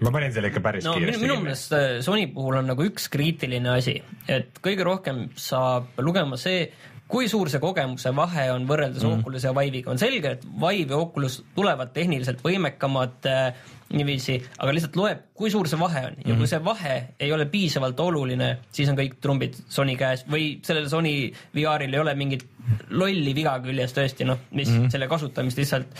ma 0.04 0.12
panin 0.14 0.34
selle 0.34 0.52
ikka 0.52 0.62
päris 0.64 0.86
no 0.86 0.96
kiiresti 0.98 1.24
minu 1.24 1.40
meelest 1.44 1.74
äh, 1.76 1.88
Sony 2.06 2.28
puhul 2.34 2.60
on 2.60 2.70
nagu 2.72 2.86
üks 2.86 3.08
kriitiline 3.14 3.74
asi, 3.78 3.98
et 4.30 4.62
kõige 4.64 4.86
rohkem 4.88 5.28
saab 5.40 5.98
lugema 6.04 6.40
see, 6.40 6.68
kui 7.10 7.30
suur 7.32 7.50
see 7.52 7.62
kogemuse 7.64 8.12
vahe 8.16 8.50
on 8.54 8.68
võrreldes 8.70 9.06
mm. 9.06 9.22
Oculus 9.22 9.48
ja 9.48 9.54
Vive'iga, 9.58 9.94
on 9.94 10.02
selge, 10.02 10.38
et 10.38 10.46
Vive 10.46 10.94
ja 10.94 11.02
Oculus 11.02 11.40
tulevad 11.56 11.94
tehniliselt 11.96 12.44
võimekamad 12.46 13.30
äh, 13.32 13.66
niiviisi, 13.96 14.42
aga 14.60 14.76
lihtsalt 14.76 15.00
loeb, 15.00 15.27
kui 15.38 15.52
suur 15.54 15.70
see 15.70 15.80
vahe 15.80 16.06
on 16.10 16.16
ja 16.24 16.34
mm. 16.34 16.38
kui 16.42 16.50
see 16.52 16.62
vahe 16.66 16.96
ei 17.20 17.32
ole 17.36 17.46
piisavalt 17.52 18.00
oluline, 18.00 18.52
siis 18.74 18.90
on 18.92 18.98
kõik 19.00 19.20
trumbid 19.22 19.58
Sony 19.70 19.96
käes 20.00 20.26
või 20.30 20.58
sellel 20.66 20.90
Sony 20.92 21.16
VR-il 21.56 21.94
ei 21.94 22.02
ole 22.04 22.16
mingit 22.18 22.46
lolli 22.92 23.32
viga 23.36 23.54
küljes 23.64 23.94
tõesti 23.96 24.26
noh, 24.28 24.42
mis 24.52 24.68
mm. 24.74 24.90
selle 24.92 25.08
kasutamist 25.08 25.58
lihtsalt 25.62 25.94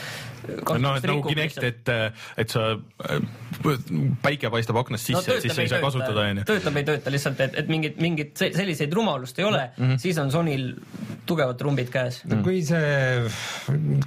no 0.82 0.94
et 0.98 1.06
nagu 1.08 1.22
Kinect, 1.28 1.62
et, 1.64 1.90
et 2.40 2.52
sa, 2.52 2.74
päike 4.22 4.50
paistab 4.52 4.76
aknast 4.82 5.08
sisse 5.08 5.32
no,, 5.32 5.40
siis 5.42 5.54
sa 5.54 5.64
ei 5.64 5.70
saa 5.70 5.80
kasutada, 5.82 6.26
onju. 6.28 6.44
töötab, 6.48 6.76
ei 6.80 6.86
tööta 6.88 7.12
lihtsalt, 7.12 7.40
et, 7.46 7.56
et 7.62 7.70
mingit, 7.72 7.98
mingit 8.02 8.34
se- 8.38 8.50
selliseid 8.56 8.92
rumalust 8.94 9.38
ei 9.40 9.48
ole 9.48 9.64
mm, 9.76 9.88
Mhm. 9.88 9.94
-hmm. 9.94 9.98
siis 9.98 10.18
on 10.18 10.30
Sonyl 10.32 10.74
tugevad 11.26 11.56
trumbid 11.56 11.88
käes. 11.92 12.20
no 12.24 12.42
kui 12.42 12.62
see, 12.62 13.22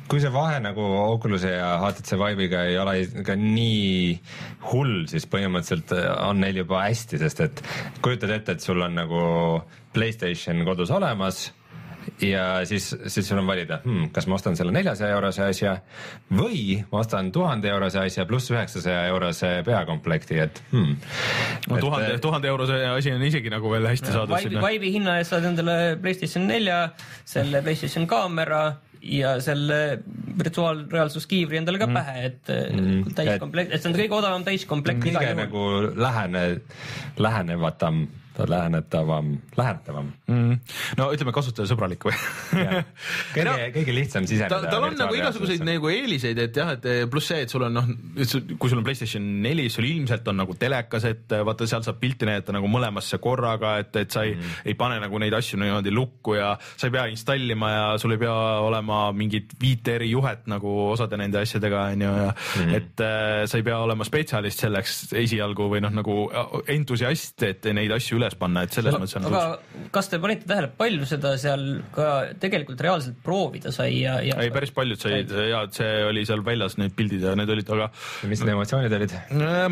kui 0.07 0.19
see 0.21 0.33
vahe 0.33 0.59
nagu 0.59 0.81
Oculus'e 0.81 1.51
ja 1.57 1.71
HTC 1.81 2.17
Vive'iga 2.19 2.63
ei 2.69 2.77
ole 2.77 3.23
ka 3.25 3.35
nii 3.35 4.19
hull, 4.71 5.05
siis 5.07 5.20
põhimõtteliselt 5.29 5.93
on 6.25 6.41
neil 6.43 6.63
juba 6.63 6.85
hästi, 6.87 7.21
sest 7.21 7.45
et 7.47 7.63
kujutad 8.01 8.33
ette, 8.37 8.57
et 8.57 8.65
sul 8.65 8.81
on 8.81 8.95
nagu 9.01 9.23
Playstation 9.91 10.63
kodus 10.65 10.91
olemas 10.95 11.49
ja 12.21 12.65
siis, 12.65 12.95
siis 13.07 13.27
sul 13.27 13.37
on 13.37 13.47
valida 13.47 13.79
hmm,, 13.83 14.09
kas 14.13 14.27
ma 14.27 14.35
ostan 14.37 14.55
selle 14.57 14.73
neljasaja 14.75 15.15
eurose 15.15 15.43
asja 15.45 15.75
või 16.33 16.79
ma 16.91 17.01
ostan 17.01 17.31
tuhande 17.33 17.69
eurose 17.71 18.01
asja 18.01 18.25
pluss 18.29 18.51
üheksasaja 18.53 19.05
eurose 19.11 19.51
peakomplekti, 19.65 20.39
et 20.41 20.61
hmm. 20.71 20.95
no 21.69 21.81
tuhande, 21.81 22.17
tuhande 22.23 22.51
eurose 22.51 22.79
asi 22.89 23.13
on 23.15 23.25
isegi 23.27 23.53
nagu 23.53 23.71
veel 23.73 23.89
hästi 23.91 24.13
saadud 24.13 24.35
Vive'i 24.35 24.49
sinna. 24.49 24.63
Vive'i 24.67 24.93
hinna 24.97 25.17
eest 25.21 25.35
saad 25.35 25.49
endale 25.51 25.77
PlayStation 26.01 26.47
nelja, 26.49 26.79
selle 27.25 27.63
PlayStation 27.65 28.07
kaamera 28.09 28.63
ja 29.01 29.35
selle 29.41 29.99
virtuaalreaalsuskiivri 30.37 31.59
endale 31.61 31.81
ka 31.81 31.87
pähe, 31.91 32.25
et 32.29 32.51
mm, 32.51 33.13
täiskomplekt, 33.17 33.73
et 33.73 33.83
see 33.83 33.91
on 33.91 33.97
kõige 33.97 34.17
odavam 34.17 34.45
täiskomplekt 34.47 35.03
kõige 35.03 35.33
nagu 35.37 35.65
lähene, 35.97 36.43
lähenevatam, 37.21 38.03
lähenetavam, 38.39 39.33
lähenetavam 39.57 40.11
mm.. 40.27 40.59
no 40.99 41.09
ütleme 41.13 41.33
kasutajasõbralik 41.35 42.05
või? 42.07 42.15
kõige, 43.35 43.55
kõige 43.75 43.95
lihtsam 43.95 44.27
siseneda. 44.29 44.61
tal, 44.71 44.87
on 44.87 44.97
nagu 44.99 45.17
igasuguseid 45.17 45.65
nagu 45.67 45.91
eeliseid, 45.91 46.39
et 46.45 46.61
jah, 46.61 46.73
et 46.77 46.87
pluss 47.11 47.31
see, 47.31 47.43
et 47.45 47.51
sul 47.51 47.65
on 47.67 47.75
noh, 47.75 47.89
kui 48.57 48.71
sul 48.71 48.79
on 48.79 48.87
Playstation 48.87 49.25
neli, 49.43 49.67
sul 49.73 49.87
ilmselt 49.89 50.27
on 50.31 50.41
nagu 50.43 50.55
telekas, 50.59 51.05
et 51.09 51.35
vaata, 51.45 51.67
seal 51.69 51.83
saab 51.85 51.99
pilti 52.01 52.27
näidata 52.29 52.55
nagu 52.55 52.69
mõlemasse 52.71 53.19
korraga, 53.23 53.77
et, 53.83 53.93
et 54.03 54.13
sa 54.13 54.25
ei 54.27 54.35
mm., 54.37 54.61
ei 54.71 54.77
pane 54.79 54.99
nagu 55.01 55.19
neid 55.21 55.35
asju 55.35 55.59
niimoodi 55.61 55.93
lukku 55.93 56.35
ja 56.37 56.53
sa 56.61 56.87
ei 56.87 56.95
pea 56.95 57.05
installima 57.11 57.71
ja 57.71 57.85
sul 58.01 58.15
ei 58.15 58.21
pea 58.21 58.35
olema 58.63 59.03
mingit 59.15 59.55
viite 59.61 59.95
eri 59.99 60.11
juhet 60.11 60.47
nagu 60.51 60.73
osade 60.91 61.19
nende 61.19 61.41
asjadega 61.41 61.83
onju 61.91 62.11
ja 62.11 62.29
mm. 62.31 62.73
et 62.77 63.03
äh, 63.05 63.43
sa 63.49 63.59
ei 63.59 63.65
pea 63.67 63.79
olema 63.83 64.07
spetsialist 64.07 64.65
selleks 64.65 64.97
esialgu 65.21 65.67
või 65.71 65.83
noh, 65.83 65.93
nagu 65.93 66.17
entusiast, 66.71 67.41
et 67.47 67.67
neid 67.75 67.91
asju 67.95 68.19
üles 68.21 68.30
panna, 68.39 68.63
et 68.65 68.75
selles 68.75 68.95
mõttes 68.97 69.17
on 69.19 69.27
aga 69.29 69.43
kas 69.95 70.09
te 70.11 70.19
panite 70.21 70.47
tähele, 70.49 70.69
palju 70.77 71.07
seda 71.09 71.33
seal 71.41 71.65
ka 71.95 72.07
tegelikult 72.41 72.83
reaalselt 72.85 73.19
proovida 73.25 73.73
sai 73.75 74.01
ja, 74.01 74.17
ja 74.25 74.37
ei, 74.43 74.53
päris 74.53 74.73
paljud 74.75 75.01
said 75.01 75.33
ja 75.49 75.63
et 75.67 75.77
see 75.77 75.91
oli 76.07 76.25
seal 76.27 76.43
väljas 76.45 76.77
need 76.81 76.95
pildid 76.97 77.25
ja 77.27 77.35
need 77.39 77.51
olid, 77.55 77.73
aga 77.75 77.89
mis 78.29 78.43
need 78.43 78.53
emotsioonid 78.55 78.97
olid? 78.99 79.17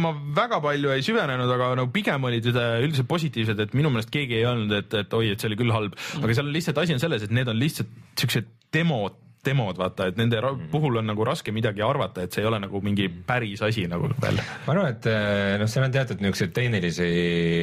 Ma 0.03 0.13
väga 0.37 0.61
palju 0.63 0.93
ei 0.95 1.05
süvenenud, 1.05 1.55
aga 1.55 1.71
no 1.79 1.87
pigem 1.93 2.27
olid 2.29 2.49
üldiselt 2.49 3.09
positiivsed, 3.09 3.65
et 3.65 3.77
minu 3.77 3.91
meelest 3.93 4.11
keegi 4.13 4.39
ei 4.39 4.45
öelnud, 4.49 4.75
et, 4.81 4.99
et 5.03 5.17
oi, 5.17 5.31
et 5.33 5.41
see 5.41 5.51
oli 5.51 5.59
küll 5.59 5.75
halb, 5.75 5.97
aga 6.19 6.37
seal 6.37 6.51
lihtsalt 6.53 6.83
asi 6.83 6.95
on 6.95 7.03
selles, 7.03 7.25
et 7.25 7.33
need 7.35 7.49
on 7.51 7.59
lihtsalt 7.59 7.91
siuksed 8.19 8.49
demod, 8.73 9.17
demod, 9.45 9.77
vaata, 9.79 10.09
et 10.11 10.17
nende 10.19 10.39
ra- 10.43 10.51
puhul 10.71 10.99
on 10.99 11.07
nagu 11.07 11.23
raske 11.23 11.53
midagi 11.55 11.83
arvata, 11.85 12.25
et 12.25 12.35
see 12.35 12.43
ei 12.43 12.49
ole 12.49 12.59
nagu 12.59 12.81
mingi 12.83 13.07
päris 13.07 13.61
asi 13.63 13.85
nagu 13.87 14.09
veel. 14.19 14.39
ma 14.65 14.73
arvan, 14.73 14.89
et 14.91 15.07
eh, 15.07 15.55
noh, 15.61 15.69
seal 15.71 15.85
on 15.87 15.93
teatud 15.95 16.19
niisuguseid 16.19 16.51
tehnilisi 16.57 17.07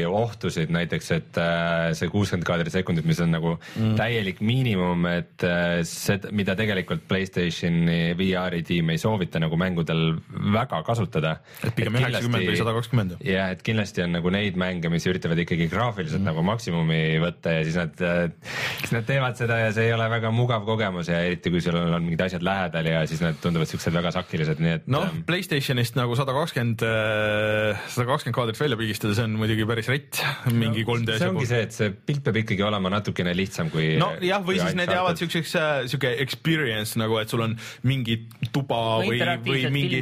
ohtusid, 0.08 0.72
näiteks 0.72 1.12
et 1.18 1.40
äh, 1.42 1.90
see 1.98 2.08
kuuskümmend 2.12 2.46
kaadrit 2.48 2.72
sekundit, 2.72 3.04
mis 3.08 3.20
on 3.20 3.34
nagu 3.36 3.52
mm. 3.58 3.92
täielik 3.98 4.40
miinimum, 4.40 5.04
et 5.12 5.44
äh, 5.44 5.82
see, 5.88 6.16
mida 6.36 6.56
tegelikult 6.56 7.04
Playstationi 7.10 8.14
VR-i 8.16 8.62
tiim 8.66 8.94
ei 8.94 9.02
soovita 9.02 9.42
nagu 9.42 9.60
mängudel 9.60 10.16
väga 10.56 10.80
kasutada. 10.86 11.36
et 11.60 11.76
pigem 11.76 12.00
üheksakümmend 12.00 12.52
või 12.52 12.56
sada 12.62 12.74
kakskümmend. 12.78 13.16
ja 13.26 13.50
et 13.52 13.60
kindlasti 13.66 14.06
on 14.06 14.16
nagu 14.16 14.32
neid 14.32 14.56
mänge, 14.56 14.88
mis 14.92 15.04
üritavad 15.12 15.44
ikkagi 15.44 15.68
graafiliselt 15.72 16.22
mm. 16.24 16.30
nagu 16.32 16.46
maksimumi 16.54 17.02
võtta 17.20 17.58
ja 17.58 17.68
siis 17.68 17.78
nad, 17.82 18.04
siis 18.80 18.96
nad 18.96 19.06
teevad 19.08 19.36
seda 19.36 19.60
ja 19.66 19.70
see 19.76 19.90
ei 19.90 19.94
ole 19.96 20.08
väga 20.08 20.32
mugav 20.32 20.64
kogemus 20.64 21.12
ja 21.12 21.20
eriti 21.20 21.52
kui 21.52 21.65
sul 21.66 21.78
on, 21.80 21.96
mingid 22.06 22.24
asjad 22.26 22.44
lähedal 22.46 22.90
ja 22.90 23.02
siis 23.08 23.22
nad 23.24 23.38
tunduvad 23.42 23.70
siuksed 23.70 23.94
väga 23.94 24.12
sakilised, 24.16 24.62
nii 24.62 24.74
et 24.80 24.88
noh 24.92 25.06
ähm,, 25.08 25.22
Playstationist 25.28 25.98
nagu 25.98 26.16
sada 26.18 26.34
kakskümmend, 26.36 26.84
sada 26.84 28.08
kakskümmend 28.08 28.38
kaadrit 28.38 28.60
välja 28.60 28.80
pigistada, 28.80 29.16
see 29.18 29.26
on 29.26 29.36
muidugi 29.40 29.66
päris 29.68 29.90
rett, 29.92 30.22
mingi 30.52 30.86
3D 30.86 31.10
see 31.10 31.18
asja 31.18 31.30
ongi 31.32 31.42
puhul. 31.42 31.50
see, 31.52 31.62
et 31.66 31.76
see 31.76 31.92
pilt 32.10 32.24
peab 32.26 32.40
ikkagi 32.42 32.66
olema 32.66 32.92
natukene 32.96 33.34
lihtsam 33.36 33.70
kui. 33.74 33.94
nojah, 34.00 34.44
või 34.46 34.60
siis 34.62 34.78
need 34.78 34.92
jäävad 34.94 35.22
siukseks 35.22 35.56
äh, 35.60 35.74
siuke 35.90 36.14
experience 36.24 36.98
nagu, 37.00 37.18
et 37.20 37.32
sul 37.32 37.44
on 37.46 37.56
mingi 37.86 38.20
tuba 38.54 38.82
Või 39.06 39.20
või, 39.44 39.62
mingi 39.72 40.00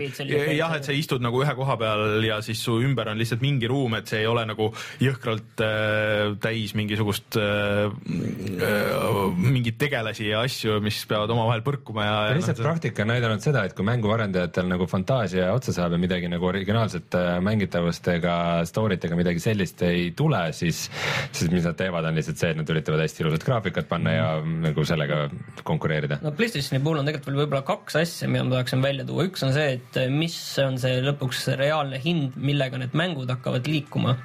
jah, 0.57 0.75
et 0.77 0.87
sa 0.87 0.95
istud 0.95 1.23
nagu 1.25 1.41
ühe 1.43 1.55
koha 1.57 1.77
peal 1.81 2.25
ja 2.25 2.41
siis 2.45 2.61
su 2.65 2.77
ümber 2.85 3.09
on 3.13 3.21
lihtsalt 3.21 3.43
mingi 3.45 3.69
ruum, 3.71 3.97
et 3.99 4.11
see 4.11 4.23
ei 4.23 4.29
ole 4.31 4.45
nagu 4.49 4.71
jõhkralt 5.03 5.63
äh, 5.65 6.35
täis 6.43 6.75
mingisugust 6.79 7.39
äh, 7.41 7.89
äh, 7.89 9.21
mingeid 9.39 9.79
tegelasi 9.81 10.31
ja 10.31 10.43
asju, 10.45 10.81
mis 10.85 11.01
peavad 11.11 11.33
omavahel 11.35 11.54
põrkuma 11.65 12.07
ja, 12.07 12.15
lihtsalt 12.37 12.59
noh, 12.61 12.69
praktika 12.69 13.05
on 13.05 13.13
näidanud 13.13 13.45
seda, 13.45 13.65
et 13.69 13.75
kui 13.77 13.87
mänguarendajatel 13.87 14.69
nagu 14.71 14.89
fantaasia 14.91 15.51
otsa 15.55 15.75
saab 15.77 15.95
ja 15.95 16.01
midagi 16.01 16.31
nagu 16.33 16.49
originaalset 16.49 17.17
äh, 17.19 17.31
mängitavust 17.45 18.09
ega 18.15 18.37
story't 18.69 19.05
ega 19.07 19.19
midagi 19.19 19.43
sellist 19.43 19.83
ei 19.87 20.11
tule, 20.17 20.41
siis, 20.57 20.87
siis 21.33 21.53
mis 21.53 21.67
nad 21.67 21.77
teevad, 21.79 22.09
on 22.09 22.19
lihtsalt 22.19 22.41
see, 22.41 22.53
et 22.55 22.61
nad 22.61 22.75
üritavad 22.75 23.05
hästi 23.05 23.25
ilusat 23.25 23.47
graafikat 23.47 23.91
panna 23.91 24.17
ja 24.17 24.29
nagu 24.45 24.87
sellega 24.89 25.27
konkureerida. 25.67 26.21
no 26.25 26.33
PlayStationi 26.35 26.83
puhul 26.85 27.03
on 27.03 27.11
tegelikult 27.11 27.31
veel 27.31 27.43
võib-olla 27.45 27.65
kaks 27.67 28.01
asja, 28.01 28.31
mida 28.31 28.47
ma 28.49 28.57
tahaksin 28.59 28.85
välja 28.85 29.07
tuua, 29.09 29.29
üks 29.29 29.45
on 29.47 29.55
see, 29.57 29.79
et 29.79 30.01
mis 30.13 30.39
on 30.65 30.79
see 30.81 31.03
lõpuks 31.05 31.47
reaalne 31.61 32.01
hind, 32.03 32.39
millega 32.41 32.81
need 32.81 32.97
mängud 32.97 33.31
hakkavad 33.31 33.69
liikuma. 33.71 34.17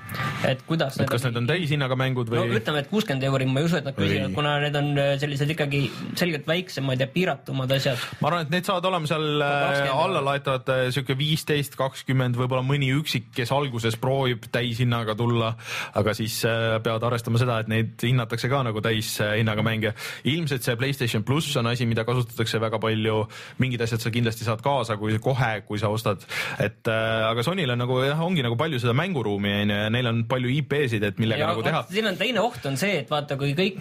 et 0.48 0.62
kuidas 0.68 1.00
et 1.00 1.10
kas 1.12 1.26
need 1.28 1.38
on 1.40 1.48
täishinnaga 1.50 1.98
mängud 2.00 2.30
no 2.32 2.44
või 2.46 2.60
ütleme, 2.60 2.84
et 2.84 2.90
kuuskümmend 2.92 3.26
euri, 3.28 3.48
ma 3.50 3.62
ei 3.62 3.70
usu, 3.70 3.80
et 3.80 3.88
nad 3.88 3.98
küsivad, 3.98 4.34
kuna 4.36 4.56
need 4.64 4.78
on 4.80 4.92
äh, 4.98 5.12
sellised 5.22 5.54
ikkagi 5.56 5.84
selgelt 6.20 6.48
väiksemad 6.50 7.02
ja 7.02 7.08
piiratumad 7.20 7.72
asjad. 7.76 8.00
ma 8.22 8.32
arvan, 8.32 8.48
et 8.48 8.54
need 8.54 8.68
saavad 8.68 8.88
olema 8.90 9.10
seal 9.10 9.44
äh, 9.44 9.66
20 9.84 9.96
allalaetavad 10.04 10.72
äh, 10.74 10.82
sihuke 10.96 11.18
viisteist, 11.20 11.76
kakskümmend, 11.80 12.38
võib-olla 12.40 12.64
mõni 12.66 12.92
üksik, 12.96 13.30
kes 13.36 13.52
alguses 13.56 13.98
proovib 14.00 14.48
täishinnaga 14.54 15.16
tulla, 15.20 15.54
aga 16.00 16.16
siis 16.18 16.40
äh, 16.48 16.78
peavad 16.84 17.10
arvestama 17.10 17.42
seda, 17.42 17.60
et 17.64 17.72
neid 17.72 18.06
hinnatakse 18.08 18.50
ka 18.52 18.64
nagu 18.68 18.84
täishinnaga 18.84 19.66
mänge. 19.66 19.94
ilmselt 20.24 20.66
see 20.66 20.78
Playstation 20.80 21.26
pluss 21.28 21.58
on 21.60 21.68
asi, 21.72 21.88
mida 21.90 22.06
kasutatakse 22.08 22.62
väga 22.62 22.80
palju, 22.82 23.22
mingid 23.60 23.84
asjad 23.84 24.04
sa 24.04 24.14
kindlasti 24.14 24.48
saad 24.48 24.64
kaasa, 24.64 24.98
kui 25.02 25.18
kohe, 25.24 25.52
kui 25.68 25.80
sa 25.82 25.92
ostad, 25.92 26.24
et 26.62 26.88
aga 26.90 27.44
Sonyl 27.44 27.76
on 27.76 27.84
nagu 27.84 28.00
jah, 28.06 28.22
ongi 28.24 28.44
nagu 28.46 28.58
palju 28.60 28.80
seda 28.82 28.96
mänguruumi 28.98 29.54
onju 29.64 29.80
ja 29.84 29.92
neil 29.94 30.10
on 30.12 30.24
palju 30.30 30.52
IP-sid, 30.62 31.04
et 31.04 31.20
millega 31.22 31.44
ja 31.44 31.52
nagu 31.52 31.64
teha 31.66 31.84
siin 31.92 32.08
on 32.10 32.18
teine 32.20 32.42
oht 32.44 32.66
on 32.70 32.78
see, 32.80 33.00
et 33.02 33.12
vaata, 33.12 33.38
kui 33.40 33.54
kõik 33.58 33.80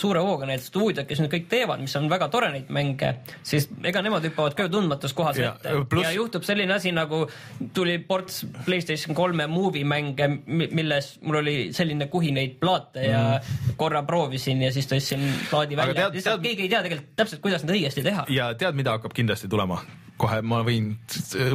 suure 0.00 0.22
hooga 0.24 0.48
need 0.48 0.62
stuudiod, 0.64 1.06
kes 1.08 1.22
nüüd 1.22 1.32
kõik 1.32 1.48
teevad, 1.52 1.82
mis 1.82 1.94
on 1.98 2.08
väga 2.10 2.28
tore 2.32 2.50
neid 2.54 2.71
mänge, 2.72 3.12
siis 3.46 3.68
ega 3.84 4.02
nemad 4.02 4.24
hüppavad 4.26 4.56
ka 4.58 4.66
ju 4.66 4.72
tundmatus 4.72 5.12
kohas 5.16 5.38
Ja, 5.38 5.52
ette 5.56 5.74
pluss- 5.90 6.06
ja 6.08 6.12
juhtub 6.16 6.42
selline 6.46 6.74
asi 6.74 6.92
nagu 6.92 7.26
tuli 7.76 7.98
ports 7.98 8.42
Playstation 8.64 9.14
kolme 9.16 9.46
movie 9.46 9.84
mänge, 9.84 10.28
milles 10.46 11.18
mul 11.22 11.40
oli 11.42 11.56
selline 11.76 12.06
kuhineid 12.12 12.56
plaate 12.60 13.06
ja 13.10 13.40
korra 13.76 14.02
proovisin 14.08 14.62
ja 14.62 14.72
siis 14.72 14.88
tõstsin 14.90 15.22
plaadi 15.50 15.76
Mm. 15.76 15.82
Välja, 15.82 16.08
lihtsalt 16.12 16.40
tead- 16.40 16.42
keegi 16.48 16.62
ei 16.62 16.68
tea 16.68 16.82
tegelikult 16.82 17.16
täpselt, 17.16 17.40
kuidas 17.42 17.64
neid 17.64 17.76
õigesti 17.76 18.02
teha. 18.04 18.24
ja 18.28 18.52
tead, 18.54 18.74
mida 18.74 18.90
hakkab 18.96 19.12
kindlasti 19.16 19.48
tulema? 19.48 19.80
Kohe 20.22 20.40
ma 20.46 20.60
võin 20.66 20.92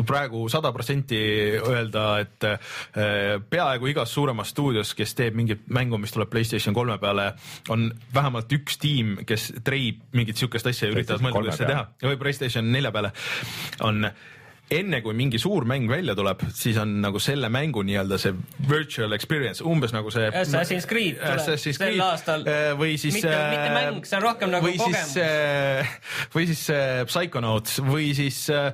praegu 0.07 0.45
sada 0.51 0.71
protsenti 0.75 1.19
öelda, 1.57 2.05
et 2.23 2.47
äh, 2.47 3.37
peaaegu 3.49 3.91
igas 3.93 4.13
suuremas 4.13 4.51
stuudios, 4.53 4.93
kes 4.97 5.15
teeb 5.17 5.37
mingit 5.39 5.67
mängu, 5.73 5.99
mis 6.01 6.13
tuleb 6.15 6.31
Playstation 6.31 6.75
kolme 6.75 6.97
peale, 7.01 7.31
on 7.73 7.89
vähemalt 8.13 8.51
üks 8.57 8.79
tiim, 8.81 9.17
kes 9.27 9.49
treib 9.65 10.03
mingit 10.17 10.39
siukest 10.39 10.67
asja 10.71 10.89
ja 10.89 10.95
üritavad 10.95 11.23
mõelda, 11.25 11.39
kuidas 11.41 11.61
seda 11.61 11.73
teha. 11.73 11.85
Või 12.11 12.19
Playstation 12.21 12.73
nelja 12.73 12.91
peale 12.95 13.13
on 13.87 14.09
enne 14.73 14.99
kui 15.03 15.15
mingi 15.17 15.39
suur 15.39 15.65
mäng 15.69 15.87
välja 15.89 16.15
tuleb, 16.17 16.41
siis 16.55 16.77
on 16.81 16.97
nagu 17.03 17.19
selle 17.23 17.49
mängu 17.53 17.83
nii-öelda 17.87 18.17
see 18.19 18.33
virtual 18.67 19.15
experience, 19.15 19.63
umbes 19.63 19.93
nagu 19.95 20.11
see 20.13 20.27
Assassin's 20.27 20.87
Creed 20.89 21.21
tuleb 21.21 21.61
sel 21.77 22.01
aastal. 22.03 22.43
Äh, 22.47 22.71
või 22.79 22.97
siis 22.99 23.19
mitte, 23.19 23.31
mitte 23.53 23.69
mäng, 23.75 24.01
see 24.07 24.19
on 24.19 24.25
rohkem 24.25 24.51
nagu 24.51 24.67
või 24.67 24.75
kogemus. 24.79 25.13
siis, 25.13 25.93
või 26.35 26.47
siis 26.51 26.63
Psychonauts 27.07 27.79
või 27.87 28.09
siis 28.17 28.41
äh, 28.51 28.73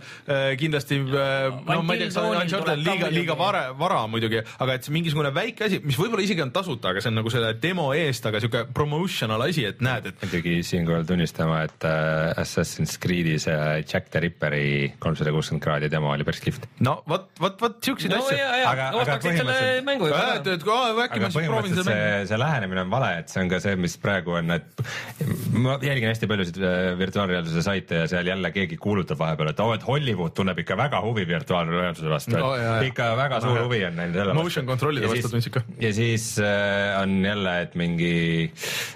kindlasti 0.59 0.99
äh, 1.03 1.61
no 1.69 1.81
ma 1.85 1.97
ei 1.97 2.07
tea, 2.07 2.25
Uncharted 2.41 2.81
liiga, 2.81 3.11
liiga 3.13 3.37
vara, 3.37 3.63
vara 3.77 4.03
muidugi, 4.09 4.41
aga 4.41 4.77
et 4.77 4.87
see 4.87 4.95
mingisugune 4.95 5.33
väike 5.35 5.67
asi, 5.67 5.81
mis 5.85 5.97
võib-olla 5.99 6.25
isegi 6.25 6.43
on 6.45 6.53
tasuta, 6.55 6.93
aga 6.93 7.03
see 7.03 7.13
on 7.13 7.19
nagu 7.21 7.33
selle 7.33 7.53
demo 7.61 7.89
eest, 7.97 8.25
aga 8.29 8.41
sihuke 8.41 8.65
promotional 8.75 9.45
asi, 9.45 9.67
et 9.69 9.83
näed, 9.85 10.09
et 10.09 10.25
muidugi 10.25 10.57
siinkohal 10.65 11.05
tunnistama, 11.07 11.63
et 11.67 11.87
äh, 11.87 12.33
Assassin's 12.41 12.97
Creed'is 13.01 13.47
äh, 13.51 13.83
Jack 13.85 14.09
the 14.13 14.23
Ripperi 14.23 14.93
kolmsada 15.03 15.33
kuuskümmend 15.35 15.63
kraadi 15.63 15.82
Arcadi 15.83 15.91
demo 15.91 16.11
oli 16.13 16.23
päris 16.27 16.41
kihvt. 16.43 16.67
no 16.85 16.95
vot, 17.09 17.27
vot, 17.41 17.57
vot 17.61 17.75
siukseid 17.83 18.13
no, 18.13 18.19
asju. 18.21 18.37
aga, 18.69 18.87
aga 19.01 19.17
põhimõtteliselt, 19.23 19.85
mängu 19.87 20.07
juba 20.09 20.19
ära. 20.19 21.07
aga 21.07 21.29
põhimõtteliselt 21.33 21.89
see, 21.89 22.05
see 22.29 22.39
lähenemine 22.39 22.83
on 22.85 22.91
vale, 22.93 23.09
et 23.21 23.33
see 23.33 23.43
on 23.43 23.51
ka 23.51 23.59
see, 23.63 23.75
mis 23.79 23.95
praegu 24.01 24.37
on, 24.39 24.53
et 24.55 24.83
ma 25.53 25.75
jälgin 25.83 26.09
hästi 26.09 26.29
paljusid 26.31 26.59
äh, 26.63 26.79
virtuaalreaalsuse 26.99 27.65
saite 27.65 28.03
ja 28.03 28.09
seal 28.11 28.29
jälle 28.31 28.51
keegi 28.55 28.77
kuulutab 28.81 29.19
vahepeal, 29.19 29.51
et 29.53 29.63
oo 29.63 29.71
oh,, 29.71 29.77
et 29.77 29.87
Hollywood 29.87 30.35
tunneb 30.37 30.63
ikka 30.63 30.77
väga 30.79 31.01
huvi 31.03 31.25
virtuaalreaalsuse 31.29 32.11
vastu 32.11 32.35
no,, 32.37 32.53
et 32.55 32.87
ikka 32.91 33.11
väga 33.19 33.41
suur 33.43 33.59
no, 33.59 33.67
huvi 33.67 33.83
on 33.89 33.99
neil 33.99 34.15
selle 34.15 34.31
vastu. 34.31 34.43
Motion 34.43 34.69
control'ide 34.69 35.11
vastu 35.11 35.33
tundsid 35.35 35.57
ka. 35.57 35.65
ja 35.83 35.93
siis 35.95 36.29
äh, 36.43 36.95
on 37.01 37.17
jälle, 37.25 37.57
et 37.67 37.77
mingi, 37.79 38.13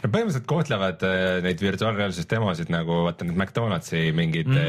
põhimõtteliselt 0.06 0.48
kohtlevad 0.50 1.08
äh, 1.08 1.28
neid 1.46 1.62
virtuaalreaalsuse 1.64 2.30
demosid 2.32 2.72
nagu 2.74 3.04
vaata 3.08 3.28
need 3.28 3.38
McDonaldsi 3.38 4.08
mingid 4.16 4.52
mm 4.52 4.66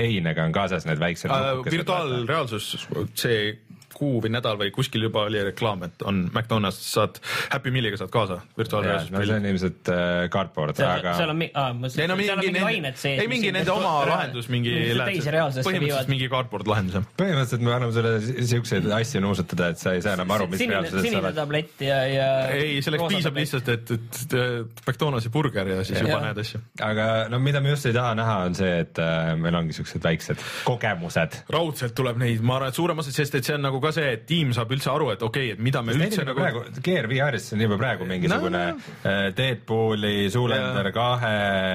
einega 0.00 0.44
on 0.46 0.52
kaasas 0.54 0.86
need 0.88 1.00
väiksed 1.00 1.30
virtuaalreaalsus, 1.64 2.86
see 3.14 3.58
kuu 3.96 4.20
või 4.24 4.32
nädal 4.34 4.58
või 4.60 4.70
kuskil 4.74 5.06
juba 5.06 5.24
oli 5.28 5.42
reklaam, 5.48 5.84
et 5.86 6.04
on 6.06 6.24
McDonalds, 6.32 6.80
saad 6.94 7.20
Happy 7.52 7.72
Mealiga 7.74 7.98
saad 8.00 8.12
kaasa 8.14 8.40
virtuaalreaalsus. 8.58 9.12
no 9.14 9.22
see 9.24 9.36
on 9.38 9.48
ilmselt 9.50 9.90
äh, 9.92 10.12
cardboard, 10.32 10.80
aga. 10.80 11.14
seal 11.18 11.32
on, 11.34 11.42
aa, 11.46 11.72
ma 11.72 11.84
mõtlesin, 11.84 12.04
et 12.04 12.24
seal 12.26 12.38
on 12.38 12.44
mingi 12.44 12.64
ained 12.70 13.00
sees. 13.00 13.22
ei, 13.22 13.30
mingi 13.30 13.52
nende 13.54 13.74
oma 13.74 13.94
lahendus, 14.08 14.50
mingi. 14.52 14.74
põhimõtteliselt 14.98 16.12
mingi 16.12 16.30
cardboard 16.32 16.70
lahendus 16.70 16.98
jah. 16.98 17.08
põhimõtteliselt 17.20 17.66
me 17.66 17.74
anname 17.76 17.96
sulle 17.96 18.46
siukseid 18.54 18.88
asju 18.98 19.24
nuusutada, 19.24 19.70
et 19.74 19.82
sa 19.82 19.94
ei 19.96 20.04
saa 20.04 20.16
enam 20.18 20.34
aru, 20.36 20.48
mis 20.52 20.64
reaalsuses 20.64 20.98
sa 20.98 21.02
oled. 21.02 21.10
sinine 21.10 21.34
tablett 21.36 21.84
ja, 21.84 22.00
ja. 22.10 22.28
ei, 22.54 22.80
selleks 22.84 23.08
piisab 23.14 23.40
lihtsalt, 23.40 23.72
et, 23.74 23.94
et 23.96 24.36
McDonaldsi 24.86 25.32
burger 25.34 25.72
ja 25.74 25.82
siis 25.86 26.02
juba 26.02 26.20
näed 26.24 26.42
asju. 26.44 26.62
aga 26.84 27.08
no 27.32 27.40
mida 27.42 27.62
me 27.64 27.74
just 27.74 27.88
ei 27.90 27.96
taha 27.96 28.14
näha, 28.18 28.36
on 28.48 28.58
see, 28.58 28.72
et 28.84 29.00
äh, 29.02 29.34
meil 29.40 29.58
ongi 29.60 29.76
siuksed 29.76 30.02
väiksed 30.04 30.42
kogemused. 30.64 31.40
raudselt 31.52 31.94
tuleb 31.96 32.18
neid, 32.20 32.42
ma 32.44 32.58
arvan, 32.58 32.72
et 32.72 32.78
suurem 32.78 33.02
osa, 33.02 33.12
sest 33.14 33.38
et 33.38 33.46
see 33.46 33.56
on 33.56 33.64
nagu 33.68 33.80
ka 33.84 33.92
see, 33.94 34.14
et 34.16 34.24
tiim 34.28 34.52
saab 34.56 34.72
üldse 34.74 34.90
aru, 34.92 35.10
et 35.14 35.22
okei 35.22 35.50
okay,, 35.50 35.56
et 35.56 35.62
mida 35.62 35.82
me 35.84 35.94
Sest 35.94 36.06
üldse 36.06 36.26
nagu. 36.28 36.40
praegu, 36.40 36.64
Gear 36.84 37.08
VR-is 37.10 37.50
on 37.56 37.64
juba 37.64 37.78
praegu 37.80 38.08
mingisugune 38.08 38.62
no, 38.72 38.80
no. 39.04 39.14
Deadpooli, 39.36 40.14
Zoolander 40.32 40.90
kahe, 40.94 41.34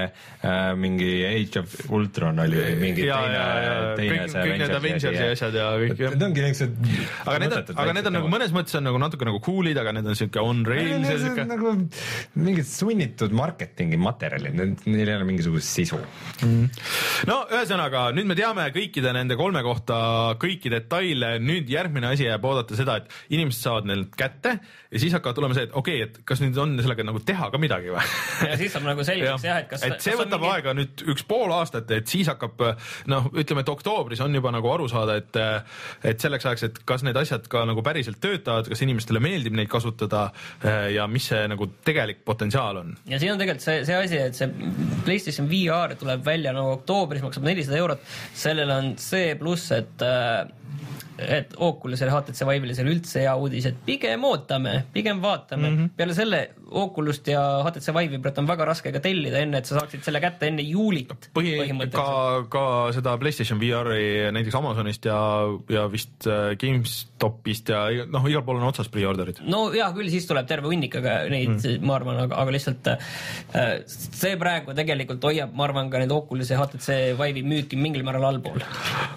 äh, 0.09 0.57
mingi 0.79 1.11
Age 1.27 1.63
of 1.63 1.75
Ultron 1.95 2.39
oli 2.45 2.63
mingi 2.79 3.07
ja, 3.07 3.19
teine, 3.21 3.89
teine 3.99 4.19
kõik, 4.25 4.35
kõik 4.39 4.61
need 4.63 4.75
Avengersi 4.79 5.25
asjad 5.33 5.57
ja 5.59 5.67
kõik. 5.81 6.03
Need 6.05 6.25
ongi 6.29 6.45
niisugused. 6.45 6.91
aga 7.25 7.41
need 7.43 7.57
on, 7.57 7.73
aga 7.83 7.95
need 7.97 8.09
on 8.11 8.17
nagu 8.19 8.31
mõnes 8.31 8.55
mõttes 8.55 8.77
on 8.79 8.87
nagu 8.89 9.01
natuke 9.01 9.27
nagu 9.27 9.41
cool'id, 9.45 9.79
aga 9.81 9.93
need 9.97 10.09
on 10.09 10.19
siuke 10.19 10.43
on 10.43 10.63
rails 10.67 11.07
ja 11.09 11.17
siuke. 11.21 11.45
nagu 11.49 11.75
mingid 12.39 12.69
sunnitud 12.69 13.35
marketingi 13.35 13.99
materjalid, 13.99 14.57
neil 14.85 15.03
ei 15.05 15.15
ole 15.17 15.27
mingisugust 15.27 15.79
sisu 15.79 15.99
mm.. 15.99 16.69
no 17.29 17.41
ühesõnaga 17.49 18.09
nüüd 18.15 18.29
me 18.29 18.37
teame 18.39 18.67
kõikide 18.75 19.13
nende 19.15 19.37
kolme 19.39 19.63
kohta 19.65 19.99
kõiki 20.39 20.71
detaile, 20.71 21.35
nüüd 21.43 21.69
järgmine 21.71 21.98
asi 22.07 22.27
jääb 22.27 22.45
oodata 22.45 22.77
seda, 22.77 22.99
et 23.01 23.35
inimesed 23.35 23.65
saavad 23.65 23.89
neilt 23.89 24.15
kätte 24.17 24.55
ja 24.89 25.01
siis 25.01 25.13
hakkavad 25.13 25.37
tulema 25.37 25.57
see, 25.57 25.67
et 25.67 25.75
okei 25.77 25.99
okay,, 26.01 26.09
et 26.09 26.21
kas 26.27 26.41
nüüd 26.43 26.57
on 26.61 26.75
sellega 26.79 27.05
nagu 27.05 27.21
teha 27.25 27.49
ka 27.53 27.61
midagi 27.61 27.91
või? 27.93 28.03
ja 28.49 28.57
siis 28.59 28.73
saab 28.73 28.87
nagu 28.87 29.05
selgeks 29.05 29.45
jah, 29.45 29.61
et 29.63 29.69
kas. 29.71 29.85
et 29.85 29.97
see 30.01 30.15
kas 30.15 30.21
võtab 30.23 30.43
mingi... 30.43 30.53
aega 30.55 30.75
nüüd 30.77 31.03
üks 31.13 31.25
pool 31.29 31.53
aastat, 31.55 31.91
et 31.95 32.09
siis 32.09 32.29
hakkab 32.31 32.63
noh, 33.11 33.29
ütleme, 33.33 33.63
et 33.65 33.71
oktoobris 33.73 34.23
on 34.25 34.35
juba 34.35 34.53
nagu 34.55 34.71
aru 34.73 34.89
saada, 34.91 35.19
et 35.19 35.39
et 36.09 36.21
selleks 36.21 36.47
ajaks, 36.49 36.65
et 36.69 36.79
kas 36.89 37.05
need 37.05 37.17
asjad 37.19 37.45
ka 37.51 37.63
nagu 37.69 37.83
päriselt 37.85 38.19
töötavad, 38.23 38.69
kas 38.71 38.83
inimestele 38.85 39.21
meeldib 39.23 39.57
neid 39.57 39.69
kasutada 39.71 40.29
ja 40.93 41.07
mis 41.11 41.29
see 41.31 41.43
nagu 41.51 41.69
tegelik 41.85 42.23
potentsiaal 42.25 42.81
on. 42.83 42.95
ja 43.09 43.19
siin 43.21 43.35
on 43.35 43.41
tegelikult 43.41 43.65
see, 43.65 43.83
see 43.87 43.99
asi, 43.99 44.21
et 44.29 44.37
see 44.37 44.49
PlayStation 45.05 45.49
VR 45.51 45.95
tuleb 45.99 46.25
välja 46.25 46.53
nagu 46.55 46.77
oktoobris, 46.79 47.23
maksab 47.25 47.45
nelisada 47.47 47.79
eurot, 47.81 48.07
sellel 48.37 48.73
on 48.73 48.93
see 49.01 49.35
pluss, 49.39 49.71
et 49.75 50.07
et 51.19 51.53
Oculusel 51.57 52.11
HTC 52.13 52.47
Vive'il 52.47 52.73
üldse 52.93 53.23
hea 53.23 53.35
uudis, 53.35 53.67
et 53.69 53.77
pigem 53.85 54.23
ootame, 54.27 54.83
pigem 54.93 55.21
vaatame 55.23 55.69
mm. 55.69 55.77
-hmm. 55.77 55.93
peale 55.97 56.15
selle 56.17 56.41
Oculust 56.69 57.27
ja 57.27 57.41
HTC 57.65 57.93
Vive'i 57.95 58.21
praegu 58.21 58.37
on 58.41 58.47
väga 58.47 58.65
raske 58.69 58.91
ka 58.93 59.01
tellida, 59.03 59.41
enne 59.43 59.61
et 59.61 59.69
sa 59.69 59.79
saaksid 59.79 60.03
selle 60.05 60.21
kätte 60.21 60.47
enne 60.47 60.63
juulit 60.65 61.29
Põhi, 61.33 61.55
ka, 61.93 62.09
ka 62.51 62.63
seda 62.95 63.15
Playstation 63.21 63.59
VR-i 63.61 64.29
näiteks 64.35 64.57
Amazonist 64.59 65.05
ja, 65.09 65.19
ja 65.69 65.87
vist 65.91 66.27
äh, 66.29 66.53
GameStopist 66.59 67.71
ja 67.73 67.83
noh, 68.09 68.27
igal 68.29 68.43
pool 68.45 68.61
on 68.61 68.67
otsas 68.69 68.89
pre-order'id. 68.93 69.41
no 69.49 69.67
hea 69.73 69.89
küll, 69.95 70.11
siis 70.13 70.27
tuleb 70.29 70.47
terve 70.49 70.69
hunnik, 70.71 70.99
aga 71.01 71.15
neid 71.31 71.55
mm. 71.57 71.85
ma 71.85 71.97
arvan, 71.97 72.21
aga, 72.25 72.39
aga 72.43 72.55
lihtsalt 72.55 72.91
äh, 72.93 73.09
see 73.87 74.35
praegu 74.39 74.75
tegelikult 74.77 75.25
hoiab, 75.29 75.55
ma 75.57 75.67
arvan, 75.67 75.89
ka 75.91 76.01
need 76.03 76.13
Oculus 76.13 76.53
ja 76.53 76.61
HTC 76.61 77.17
Vive'i 77.19 77.45
müüki 77.45 77.79
mingil 77.79 78.05
määral 78.07 78.29
allpool. 78.29 78.61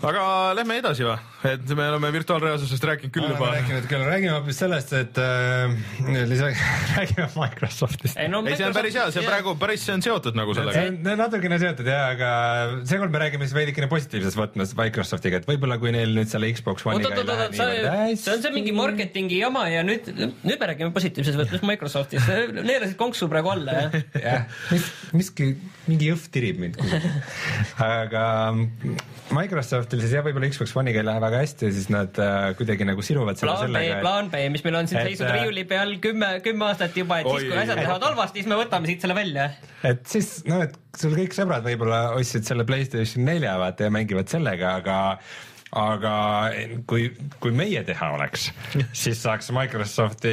aga 0.09 0.25
lähme 0.57 0.81
edasi 0.81 1.07
või, 1.07 1.19
et 1.53 1.77
me 1.77 1.92
oleme 1.93 2.13
virtuaalreaalsusest 2.17 2.87
rääkinud 2.91 3.15
küll 3.15 3.29
juba. 3.29 3.51
rääkinud 3.55 3.89
küll, 3.91 4.05
räägime 4.09 4.35
hoopis 4.35 4.61
sellest, 4.63 4.93
et 4.97 5.21
äh, 5.21 5.75
lisaks 6.33 6.63
räägime 6.97 7.29
Microsoftist. 7.37 8.17
ei, 8.17 8.31
no, 8.33 8.43
ei, 8.47 8.57
see 8.59 8.69
on 8.69 8.77
päris 8.77 8.97
hea, 8.99 9.07
see 9.15 9.25
praegu 9.27 9.55
päris, 9.61 9.85
see 9.87 9.97
on 9.97 10.05
seotud 10.05 10.39
nagu 10.39 10.57
sellega. 10.57 10.79
see 10.79 10.93
on 10.93 11.21
natukene 11.23 11.59
seotud 11.63 11.91
ja, 11.93 12.01
aga 12.15 12.31
seekord 12.89 13.15
me 13.15 13.23
räägime 13.25 13.49
siis 13.49 13.57
veidikene 13.57 13.91
positiivses 13.93 14.39
võtmes 14.39 14.75
Microsoftiga, 14.79 15.43
et 15.43 15.49
võib-olla 15.49 15.79
kui 15.83 15.95
neil 15.95 16.15
nüüd 16.17 16.31
selle 16.33 16.51
Xbox 16.57 16.87
One'iga 16.89 17.13
ei 17.13 17.29
lähe 17.29 17.49
niivõrd 17.53 17.89
hästi. 17.93 18.23
see 18.25 18.37
on 18.37 18.47
see 18.47 18.55
mingi 18.57 18.75
marketingi 18.77 19.41
jama 19.43 19.67
ja 19.73 19.85
nüüd, 19.87 20.09
nüüd 20.17 20.57
me 20.57 20.71
räägime 20.73 20.95
positiivses 20.95 21.39
võtmes 21.39 21.65
Microsoftist, 21.73 22.33
neelasid 22.59 22.97
konksu 23.01 23.29
praegu 23.33 23.53
alla, 23.55 23.77
jah. 23.85 23.99
jah, 24.27 24.65
miski, 25.17 25.53
mingi 25.89 26.11
jõhv 26.13 26.29
tirib 26.33 26.61
mind 26.63 26.79
kuhugi. 26.81 27.13
aga 27.93 28.25
Microsoftil 29.33 30.03
siis 30.03 30.17
jah, 30.17 30.25
võib-olla 30.27 30.51
Xbox 30.53 30.75
One'iga 30.79 31.03
ei 31.03 31.09
lähe 31.09 31.23
väga 31.23 31.43
hästi 31.43 31.69
ja 31.69 31.75
siis 31.83 31.93
nad 31.93 32.19
äh, 32.23 32.53
kuidagi 32.59 32.87
nagu 32.89 33.03
siruvad 33.05 33.39
selle 33.41 33.53
plaan 33.53 33.69
sellega. 33.69 34.01
plaan 34.05 34.31
B, 34.33 34.43
mis 34.55 34.65
meil 34.67 34.79
on 34.81 34.91
siin 34.91 35.03
seisnud 35.03 35.29
äh, 35.29 35.39
riiuli 35.41 35.65
peal 35.69 35.97
kümme, 36.03 36.33
kümme 36.45 36.69
aastat 36.71 36.97
juba, 36.99 37.21
et 37.23 37.31
Oi, 37.31 37.41
siis, 37.41 37.51
kui 37.51 37.63
asjad 37.65 37.81
lähevad 37.81 38.07
halvasti, 38.09 38.43
siis 38.43 38.51
me 38.51 38.59
võtame 38.61 38.91
siit 38.91 39.05
selle 39.05 39.17
välja. 39.19 39.49
et 39.89 40.05
siis 40.09 40.35
noh, 40.49 40.63
et 40.65 40.77
sul 40.99 41.17
kõik 41.19 41.35
sõbrad 41.37 41.67
võib-olla 41.67 42.03
ostsid 42.19 42.47
selle 42.49 42.67
Playstation 42.69 43.27
nelja 43.27 43.57
vaata 43.61 43.89
ja 43.89 43.95
mängivad 43.95 44.31
sellega, 44.33 44.77
aga 44.83 44.99
aga 45.73 46.15
kui, 46.89 47.07
kui 47.41 47.53
meie 47.57 47.81
teha 47.89 48.11
oleks, 48.19 48.51
siis 49.03 49.21
saaks 49.25 49.49
Microsofti 49.57 50.33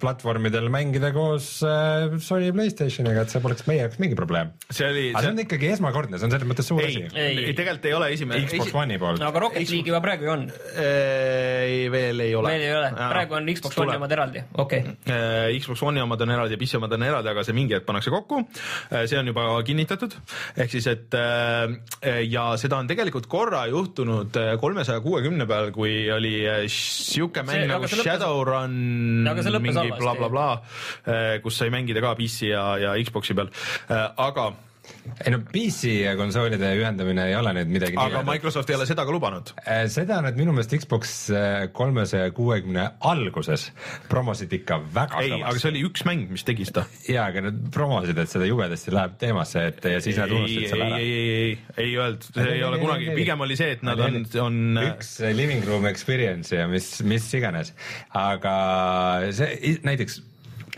platvormidel 0.00 0.70
mängida 0.72 1.10
koos 1.12 1.58
äh, 1.66 2.16
Sony 2.24 2.48
Playstationiga, 2.56 3.26
et 3.26 3.32
see 3.32 3.42
poleks 3.44 3.66
meie 3.68 3.82
jaoks 3.84 4.00
mingi 4.00 4.16
probleem. 4.16 4.54
see 4.70 4.88
oli. 4.88 5.04
aga 5.12 5.26
see 5.26 5.32
on 5.34 5.42
ikkagi 5.44 5.68
esmakordne, 5.74 6.20
see 6.20 6.28
on 6.28 6.34
selles 6.34 6.48
mõttes 6.48 6.70
suur 6.72 6.80
ei, 6.86 7.04
asi. 7.04 7.12
ei, 7.12 7.52
tegelikult 7.56 7.90
ei 7.90 7.96
ole 7.98 8.08
esimene. 8.14 8.46
Xbox 8.48 8.72
One'i 8.80 8.96
poolt. 9.02 9.20
no 9.20 9.28
aga 9.28 9.42
Rocket 9.44 9.66
League'i 9.66 9.92
juba 9.92 10.00
praegu 10.04 10.28
ju 10.28 10.32
on. 10.32 10.46
ei, 10.80 11.84
veel 11.92 12.24
ei 12.24 12.34
ole. 12.40 12.54
veel 12.54 12.66
ei 12.70 12.74
ole, 12.78 12.90
praegu 12.96 13.36
on 13.36 13.52
Xbox 13.52 13.82
One'i 13.84 14.00
omad 14.00 14.16
eraldi, 14.16 14.44
okei 14.64 14.86
okay.. 14.94 15.60
Xbox 15.60 15.84
One'i 15.90 16.04
omad 16.06 16.24
on 16.24 16.34
eraldi 16.38 16.56
ja 16.56 16.62
PC 16.62 16.80
omad 16.80 16.96
on 16.96 17.04
eraldi, 17.10 17.32
aga 17.34 17.44
see 17.44 17.56
mingi 17.56 17.76
hetk 17.76 17.84
pannakse 17.88 18.14
kokku. 18.16 18.40
see 18.96 19.20
on 19.20 19.28
juba 19.28 19.46
kinnitatud, 19.66 20.16
ehk 20.56 20.72
siis, 20.72 20.88
et 20.88 21.20
ja 22.32 22.48
seda 22.60 22.80
on 22.80 22.88
tegelikult 22.88 23.28
korra 23.28 23.66
juhtunud 23.68 24.40
kolmesaja 24.70 25.02
kuuekümne 25.02 25.46
peal, 25.50 25.70
kui 25.74 25.94
oli 26.14 26.34
äh, 26.46 26.64
sihuke 26.70 27.42
mäng 27.46 27.64
see, 27.64 27.68
nagu 27.70 27.90
Shadowrun 27.90 28.74
mingi 29.26 29.92
blablabla 29.98 30.30
bla, 30.30 30.30
bla, 30.30 30.48
äh, 31.10 31.36
kus 31.42 31.58
sai 31.58 31.72
mängida 31.74 32.02
ka 32.04 32.14
PC 32.18 32.52
ja, 32.52 32.64
ja 32.78 32.96
Xbox'i 33.02 33.34
peal, 33.36 33.50
äh, 33.90 34.06
aga 34.30 34.52
ei 35.20 35.32
no 35.32 35.40
PC 35.44 35.90
ja 36.04 36.14
konsoolide 36.18 36.70
ühendamine 36.78 37.26
ei 37.28 37.34
ole 37.36 37.52
nüüd 37.56 37.70
midagi 37.72 37.98
aga 38.00 38.22
Microsoft 38.26 38.70
ei 38.72 38.78
ole 38.78 38.86
seda 38.88 39.04
ka 39.06 39.14
lubanud. 39.14 39.52
Äh, 39.62 39.84
seda 39.92 40.20
nad 40.24 40.38
minu 40.38 40.54
meelest 40.56 40.74
Xbox 40.82 41.14
äh, 41.34 41.66
kolmesaja 41.76 42.30
kuuekümne 42.36 42.86
alguses 43.10 43.68
promosid 44.10 44.52
ikka 44.60 44.80
väga 44.94 45.22
ei, 45.24 45.34
aga 45.38 45.54
see 45.60 45.72
oli 45.72 45.84
üks 45.88 46.04
mäng, 46.08 46.30
mis 46.32 46.44
tegi 46.48 46.66
seda. 46.68 46.86
jaa, 47.08 47.28
aga 47.30 47.44
nad 47.48 47.60
promosid, 47.74 48.18
et 48.22 48.32
seda 48.32 48.48
jubedasti 48.48 48.94
läheb 48.94 49.16
teemasse, 49.20 49.66
et 49.72 49.90
ja 49.94 50.02
siis 50.04 50.20
nad 50.20 50.32
unustasid 50.34 50.72
selle 50.72 50.88
ära. 50.88 51.00
ei, 51.00 51.12
ei, 51.12 51.30
ei, 51.30 51.46
ei, 51.50 51.86
ei 51.86 51.96
öeldud, 52.00 52.28
see 52.34 52.56
ei 52.56 52.64
ole 52.66 52.82
kunagi, 52.82 53.10
pigem 53.18 53.46
oli 53.46 53.58
see, 53.60 53.76
et 53.76 53.86
nad 53.86 54.00
on, 54.06 54.22
on. 54.46 54.60
üks 54.84 55.16
living 55.36 55.66
room 55.68 55.88
experience 55.90 56.56
ja 56.56 56.68
mis, 56.70 56.92
mis 57.06 57.28
iganes, 57.36 57.74
aga 58.16 58.54
see 59.36 59.76
näiteks 59.86 60.22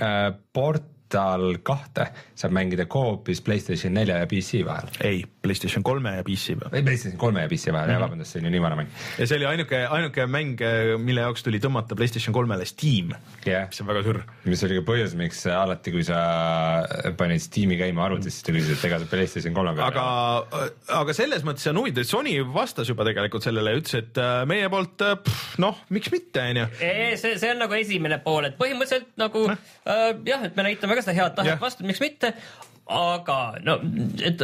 äh, 0.03 0.33
port 0.55 0.88
Portal 1.12 1.59
kahte 1.64 2.07
saab 2.38 2.55
mängida 2.57 2.87
koopis 2.90 3.42
Playstation 3.44 3.92
nelja 3.94 4.16
ja 4.22 4.27
PC 4.29 4.62
vahel. 4.66 4.88
ei, 5.05 5.22
Playstation 5.42 5.85
kolme 5.85 6.14
ja 6.16 6.25
PC 6.25 6.57
vahel. 6.57 6.79
ei, 6.79 6.85
Playstation 6.87 7.18
kolme 7.20 7.42
ja 7.44 7.48
PC 7.51 7.72
vahel 7.72 7.90
mm, 7.90 7.96
-hmm. 7.96 8.05
vabandust, 8.07 8.33
see 8.33 8.40
on 8.40 8.46
ju 8.48 8.53
nii 8.55 8.62
vana 8.62 8.77
mäng. 8.81 8.88
ja 9.18 9.27
see 9.27 9.37
oli 9.37 9.46
ainuke, 9.46 9.83
ainuke 9.87 10.27
mäng, 10.27 10.62
mille 10.98 11.20
jaoks 11.20 11.44
tuli 11.44 11.61
tõmmata 11.61 11.96
Playstation 11.96 12.35
kolmele 12.35 12.64
Steam 12.64 13.12
yeah., 13.46 13.68
mis 13.68 13.81
on 13.81 13.90
väga 13.90 14.03
sürr. 14.07 14.22
mis 14.44 14.64
oli 14.64 14.79
ka 14.81 14.87
põhjus, 14.88 15.16
miks 15.18 15.44
alati, 15.46 15.92
kui 15.92 16.05
sa 16.09 16.22
panid 17.18 17.44
Steam'i 17.44 17.77
käima 17.81 18.07
arvutis, 18.07 18.38
siis 18.38 18.48
ta 18.48 18.57
küsis, 18.57 18.79
et 18.79 18.88
ega 18.88 19.03
sa 19.03 19.11
Playstation 19.12 19.55
kolme 19.55 19.77
peal 19.77 19.92
aga, 19.92 20.64
aga 21.03 21.16
selles 21.16 21.44
mõttes 21.44 21.68
on 21.68 21.83
huvitav, 21.83 22.07
et 22.07 22.12
Sony 22.12 22.38
vastas 22.55 22.88
juba 22.88 23.05
tegelikult 23.09 23.44
sellele 23.44 23.77
ja 23.77 23.83
ütles, 23.83 23.98
et 24.01 24.22
äh, 24.22 24.46
meie 24.48 24.72
poolt 24.72 25.05
äh, 25.05 25.37
noh, 25.62 25.85
miks 25.92 26.11
mitte, 26.14 26.48
onju. 26.55 26.66
see, 26.81 27.37
see 27.37 27.53
on 27.53 27.62
nagu 27.66 27.77
esimene 27.77 28.22
pool, 28.25 28.48
et 28.48 28.57
põhimõtteliselt 28.57 29.12
nagu 29.20 29.46
äh, 29.53 30.09
jah, 30.27 30.48
et 30.48 30.57
me 30.57 30.66
näitame 30.70 30.96
ka 30.96 31.02
seda 31.05 31.17
head 31.19 31.37
tahet 31.38 31.61
vastu, 31.62 31.87
miks 31.88 32.01
mitte, 32.03 32.33
aga 32.90 33.38
no, 33.62 33.77
et 34.27 34.42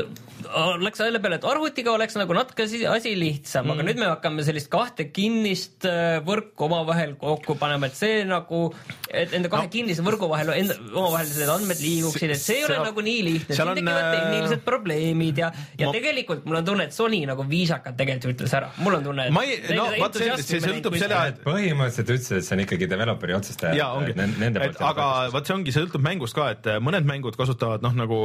läks 0.78 1.00
selle 1.00 1.18
peale, 1.22 1.38
et 1.40 1.46
arvutiga 1.48 1.90
oleks 1.90 2.14
nagu 2.18 2.34
natuke 2.36 2.64
asi 2.64 3.12
lihtsam 3.18 3.66
mm., 3.66 3.72
aga 3.74 3.86
nüüd 3.88 3.98
me 3.98 4.06
hakkame 4.12 4.44
sellist 4.46 4.70
kahte 4.70 5.08
kinnist 5.10 5.86
äh, 5.88 6.20
võrku 6.24 6.68
omavahel 6.68 7.16
kokku 7.18 7.56
panema, 7.58 7.90
et 7.90 7.98
see 7.98 8.22
nagu, 8.28 8.68
et 9.10 9.34
nende 9.34 9.50
kahe 9.50 9.66
no. 9.66 9.72
kinnise 9.72 10.04
võrgu 10.06 10.28
vahel 10.30 10.52
enda, 10.54 10.76
omavahel 10.92 11.32
need 11.32 11.52
andmed 11.52 11.82
liiguksid, 11.82 12.34
et 12.36 12.42
see 12.42 12.60
ei 12.60 12.68
ole 12.68 12.78
nagu 12.86 13.04
nii 13.08 13.24
lihtne, 13.26 13.58
siin 13.58 13.72
tekivad 13.80 13.98
äh, 13.98 14.12
tehnilised 14.14 14.64
probleemid 14.68 15.42
ja, 15.42 15.50
ja 15.80 15.90
ma... 15.90 15.96
tegelikult 15.98 16.46
mul 16.46 16.60
on 16.60 16.70
tunne, 16.70 16.88
et 16.88 16.96
Sony 16.96 17.20
nagu 17.28 17.46
viisakalt 17.50 17.98
tegelikult 17.98 18.38
ütles 18.38 18.54
ära, 18.60 18.70
mul 18.78 19.00
on 19.00 19.10
tunne, 19.10 19.26
et 19.28 19.34
ma 19.34 19.44
ei, 19.48 19.58
no 19.74 19.88
vaata, 19.98 20.22
see, 20.22 20.38
see 20.46 20.62
sõltub 20.62 20.96
selle, 21.02 21.20
et 21.34 21.42
põhimõtteliselt 21.42 22.14
ütlesid, 22.14 22.38
et 22.38 22.46
see 22.46 22.56
on 22.56 22.64
ikkagi 22.68 22.90
developeri 22.94 23.36
otsust 23.40 23.66
ja 23.74 23.90
ongi, 23.98 24.14
et 24.14 24.82
aga 24.92 25.10
vot 25.34 25.50
see 25.50 25.58
ongi, 25.58 25.74
see 25.74 25.82
sõltub 25.82 26.06
mängust 26.06 26.38
ka, 26.38 26.52
et 26.54 26.72
mõned 26.84 27.08
mängud 27.08 27.36
kasutavad 27.38 27.82
noh, 27.84 27.98
nagu 27.98 28.22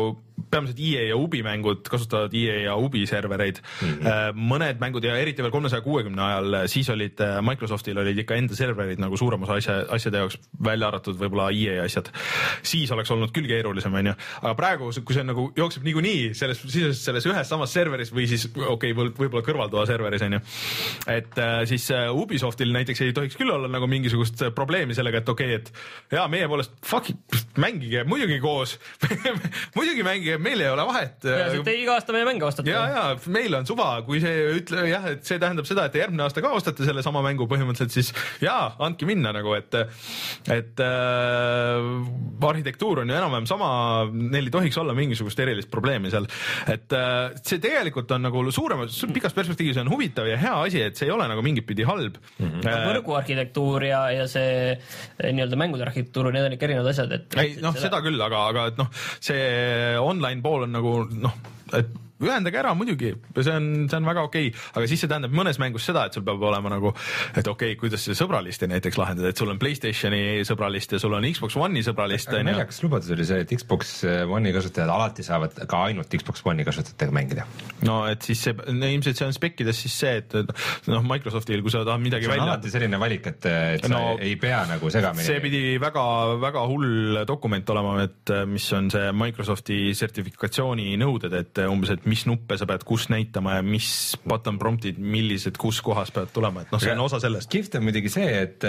peamiselt 0.54 0.80
EA 0.80 1.08
ja 1.10 1.18
Ubi 1.20 1.42
mängud 1.46 1.84
kasutavad 1.89 2.34
EA 2.38 2.60
ja 2.68 2.76
Ubi 2.80 3.06
servereid 3.10 3.60
mm. 3.63 3.89
-hmm. 3.89 4.42
mõned 4.52 4.82
mängud 4.82 5.06
ja 5.06 5.16
eriti 5.20 5.44
veel 5.44 5.54
kolmesaja 5.54 5.82
kuuekümne 5.86 6.22
ajal, 6.24 6.58
siis 6.72 6.89
olid 6.94 7.22
äh, 7.24 7.39
Microsoftil 7.46 7.98
olid 8.02 8.20
ikka 8.24 8.38
enda 8.39 8.56
serverid 8.58 9.02
nagu 9.02 9.18
suurem 9.18 9.44
osa 9.44 9.58
asja, 9.60 9.78
asjade 9.98 10.22
jaoks, 10.24 10.38
välja 10.63 10.89
arvatud 10.89 11.18
võib-olla 11.20 11.50
EA 11.52 11.84
asjad. 11.86 12.12
siis 12.63 12.92
oleks 12.92 13.12
olnud 13.12 13.34
küll 13.36 13.48
keerulisem, 13.50 13.94
onju. 13.94 14.16
aga 14.42 14.54
praegu, 14.58 14.92
kui 15.06 15.18
see 15.18 15.26
nagu 15.28 15.50
jookseb 15.58 15.86
niikuinii 15.88 16.34
selles, 16.38 16.62
selles, 16.68 17.04
selles 17.06 17.28
ühes 17.30 17.50
samas 17.50 17.74
serveris 17.74 18.13
või 18.13 18.28
siis 18.30 18.48
okei 18.54 18.94
okay,, 18.94 18.94
võib-olla 18.94 19.44
kõrvaltoa 19.46 19.86
serveris 19.89 20.26
onju. 20.28 20.42
et 21.08 21.38
äh, 21.42 21.63
siis 21.70 21.89
Ubisoftil 22.13 22.74
näiteks 22.74 23.02
ei 23.02 23.13
tohiks 23.13 23.38
küll 23.39 23.52
olla 23.54 23.70
nagu 23.72 23.88
mingisugust 23.89 24.46
probleemi 24.56 24.96
sellega, 24.98 25.24
et 25.24 25.30
okei 25.30 25.56
okay,, 25.56 25.62
et 25.62 26.18
jaa, 26.18 26.28
meie 26.32 26.48
poolest 26.48 26.76
fuck 26.86 27.10
it, 27.13 27.38
mängige 27.58 28.04
muidugi 28.08 28.39
koos 28.44 28.78
muidugi 29.78 30.04
mängige 30.06 30.38
meil 30.45 30.62
ei 30.63 30.69
ole 30.71 30.86
vahet. 30.88 31.17
peaasi, 31.23 31.62
et 31.62 31.67
te 31.67 31.75
iga 31.79 31.97
aasta 31.97 32.15
meie 32.15 32.27
mänge 32.27 32.47
ostate. 32.47 32.71
ja, 32.71 32.84
ja 32.91 33.03
meil 33.34 33.56
on 33.60 33.67
suva, 33.69 33.89
kui 34.08 34.21
see 34.23 34.60
ütle 34.60 34.86
jah, 34.89 35.08
et 35.13 35.25
see 35.27 35.39
tähendab 35.41 35.67
seda, 35.69 35.88
et 35.89 35.97
järgmine 35.99 36.25
aasta 36.25 36.43
ka 36.43 36.53
ostate 36.58 36.88
sellesama 36.88 37.23
mängu 37.25 37.47
põhimõtteliselt, 37.51 37.93
siis 37.95 38.13
jaa, 38.43 38.73
andke 38.84 39.08
minna 39.10 39.34
nagu, 39.36 39.56
et, 39.58 39.77
et 40.53 40.84
äh, 40.84 42.47
arhitektuur 42.53 43.03
on 43.03 43.12
ju 43.12 43.17
enam-vähem 43.17 43.47
sama, 43.49 43.69
neil 44.12 44.49
ei 44.49 44.53
tohiks 44.53 44.77
olla 44.82 44.95
mingisugust 44.97 45.39
erilist 45.43 45.71
probleemi 45.73 46.12
seal. 46.13 46.27
et 46.71 46.95
äh, 46.97 47.34
see 47.41 47.62
tegelikult 47.63 48.12
on 48.15 48.27
nagu 48.27 48.43
suuremas, 48.53 48.99
pikas 49.13 49.36
perspektiivis 49.36 49.79
on 49.82 49.91
huvitav 49.91 50.27
ja 50.29 50.38
hea 50.39 50.56
asi, 50.67 50.84
et 50.89 50.99
see 50.99 51.10
ei 51.10 51.15
ole 51.15 51.27
nagu 51.29 51.43
mingit 51.45 51.67
pidi 51.67 51.88
halb 51.88 52.17
mm. 52.38 52.45
-hmm. 52.45 52.67
Äh, 52.67 52.84
võrguarhitektuur 52.89 53.88
ja, 53.88 54.01
ja 54.12 54.27
see 54.32 54.73
äh, 54.73 55.32
nii-öelda 55.32 55.60
mängude 55.60 55.88
arhitektuur, 55.88 56.32
need 56.34 56.47
on 56.47 56.58
ikka 56.58 56.69
erinevad 56.69 56.91
asjad, 56.93 57.12
et. 57.12 57.38
ei 57.41 57.56
noh, 57.63 57.75
seda 57.77 58.01
küll, 58.06 58.19
aga, 58.21 58.45
aga 58.53 58.67
et 58.71 58.79
noh, 58.79 58.89
see 59.23 59.43
online 59.99 60.33
pool 60.41 60.63
on 60.65 60.74
nagu 60.74 60.93
noh, 61.13 61.36
et 61.78 61.89
ühendage 62.28 62.60
ära 62.60 62.74
muidugi, 62.78 63.14
see 63.40 63.54
on, 63.54 63.70
see 63.92 64.00
on 64.00 64.08
väga 64.08 64.26
okei 64.28 64.50
okay., 64.52 64.66
aga 64.78 64.90
siis 64.90 65.04
see 65.04 65.12
tähendab 65.12 65.36
mõnes 65.36 65.60
mängus 65.62 65.88
seda, 65.90 66.06
et 66.08 66.18
sul 66.18 66.26
peab 66.26 66.42
olema 66.44 66.72
nagu, 66.74 66.94
et 67.34 67.48
okei 67.48 67.74
okay,, 67.74 67.80
kuidas 67.80 68.06
see 68.06 68.18
sõbralisti 68.18 68.70
näiteks 68.72 69.00
lahendada, 69.00 69.34
et 69.34 69.40
sul 69.40 69.52
on 69.54 69.60
Playstationi 69.62 70.44
sõbralist 70.48 70.96
ja 70.96 71.02
sul 71.02 71.16
on 71.18 71.28
Xbox 71.30 71.58
One'i 71.60 71.84
sõbralist. 71.86 72.34
naljakas 72.34 72.82
lubadus 72.86 73.12
oli 73.16 73.28
see, 73.28 73.44
et 73.46 73.54
Xbox 73.60 73.96
One'i 74.08 74.54
kasutajad 74.56 74.92
alati 74.94 75.26
saavad 75.26 75.64
ka 75.70 75.84
ainult 75.90 76.14
Xbox 76.14 76.46
One'i 76.50 76.66
kasutajatega 76.68 77.16
mängida. 77.16 77.48
no 77.88 78.04
et 78.10 78.26
siis 78.26 78.42
see, 78.48 78.56
no 78.74 78.90
ilmselt 78.90 79.20
see 79.20 79.28
on 79.28 79.36
spekkides 79.36 79.84
siis 79.86 79.98
see, 80.04 80.16
et 80.24 80.36
noh, 80.92 81.04
Microsoftil, 81.08 81.64
kui 81.64 81.74
sa 81.74 81.84
tahad 81.88 82.04
midagi 82.04 82.28
see 82.28 82.34
välja. 82.34 82.48
alati 82.50 82.74
selline 82.74 83.00
valik, 83.02 83.28
et, 83.34 83.48
et 83.78 83.88
no, 83.92 84.00
sa 84.16 84.24
ei 84.24 84.36
pea 84.42 84.64
nagu 84.70 84.92
segamini. 84.94 85.26
see 85.26 85.42
pidi 85.44 85.64
väga-väga 85.82 86.66
hull 86.72 87.24
dokument 87.28 87.74
olema, 87.76 87.96
et 88.08 88.34
mis 88.50 88.68
on 88.78 88.90
see 88.94 89.12
Microsofti 89.24 89.80
sertifikatsiooni 89.98 90.94
nõuded, 91.02 91.34
et 91.40 91.64
umbes, 91.68 91.94
et 91.96 92.08
mis 92.13 92.26
nuppe 92.30 92.58
sa 92.60 92.67
pead 92.69 92.86
kus 92.88 93.08
näitama 93.12 93.58
ja 93.58 93.65
mis 93.65 93.89
button 94.28 94.60
prompt'id, 94.62 94.99
millised, 95.02 95.58
kus 95.62 95.82
kohas 95.86 96.12
peavad 96.13 96.32
tulema, 96.36 96.63
et 96.63 96.73
noh, 96.73 96.82
see 96.82 96.93
on 96.93 97.04
osa 97.08 97.19
sellest. 97.23 97.49
kihvt 97.52 97.80
on 97.80 97.88
muidugi 97.88 98.12
see, 98.13 98.30
et, 98.43 98.65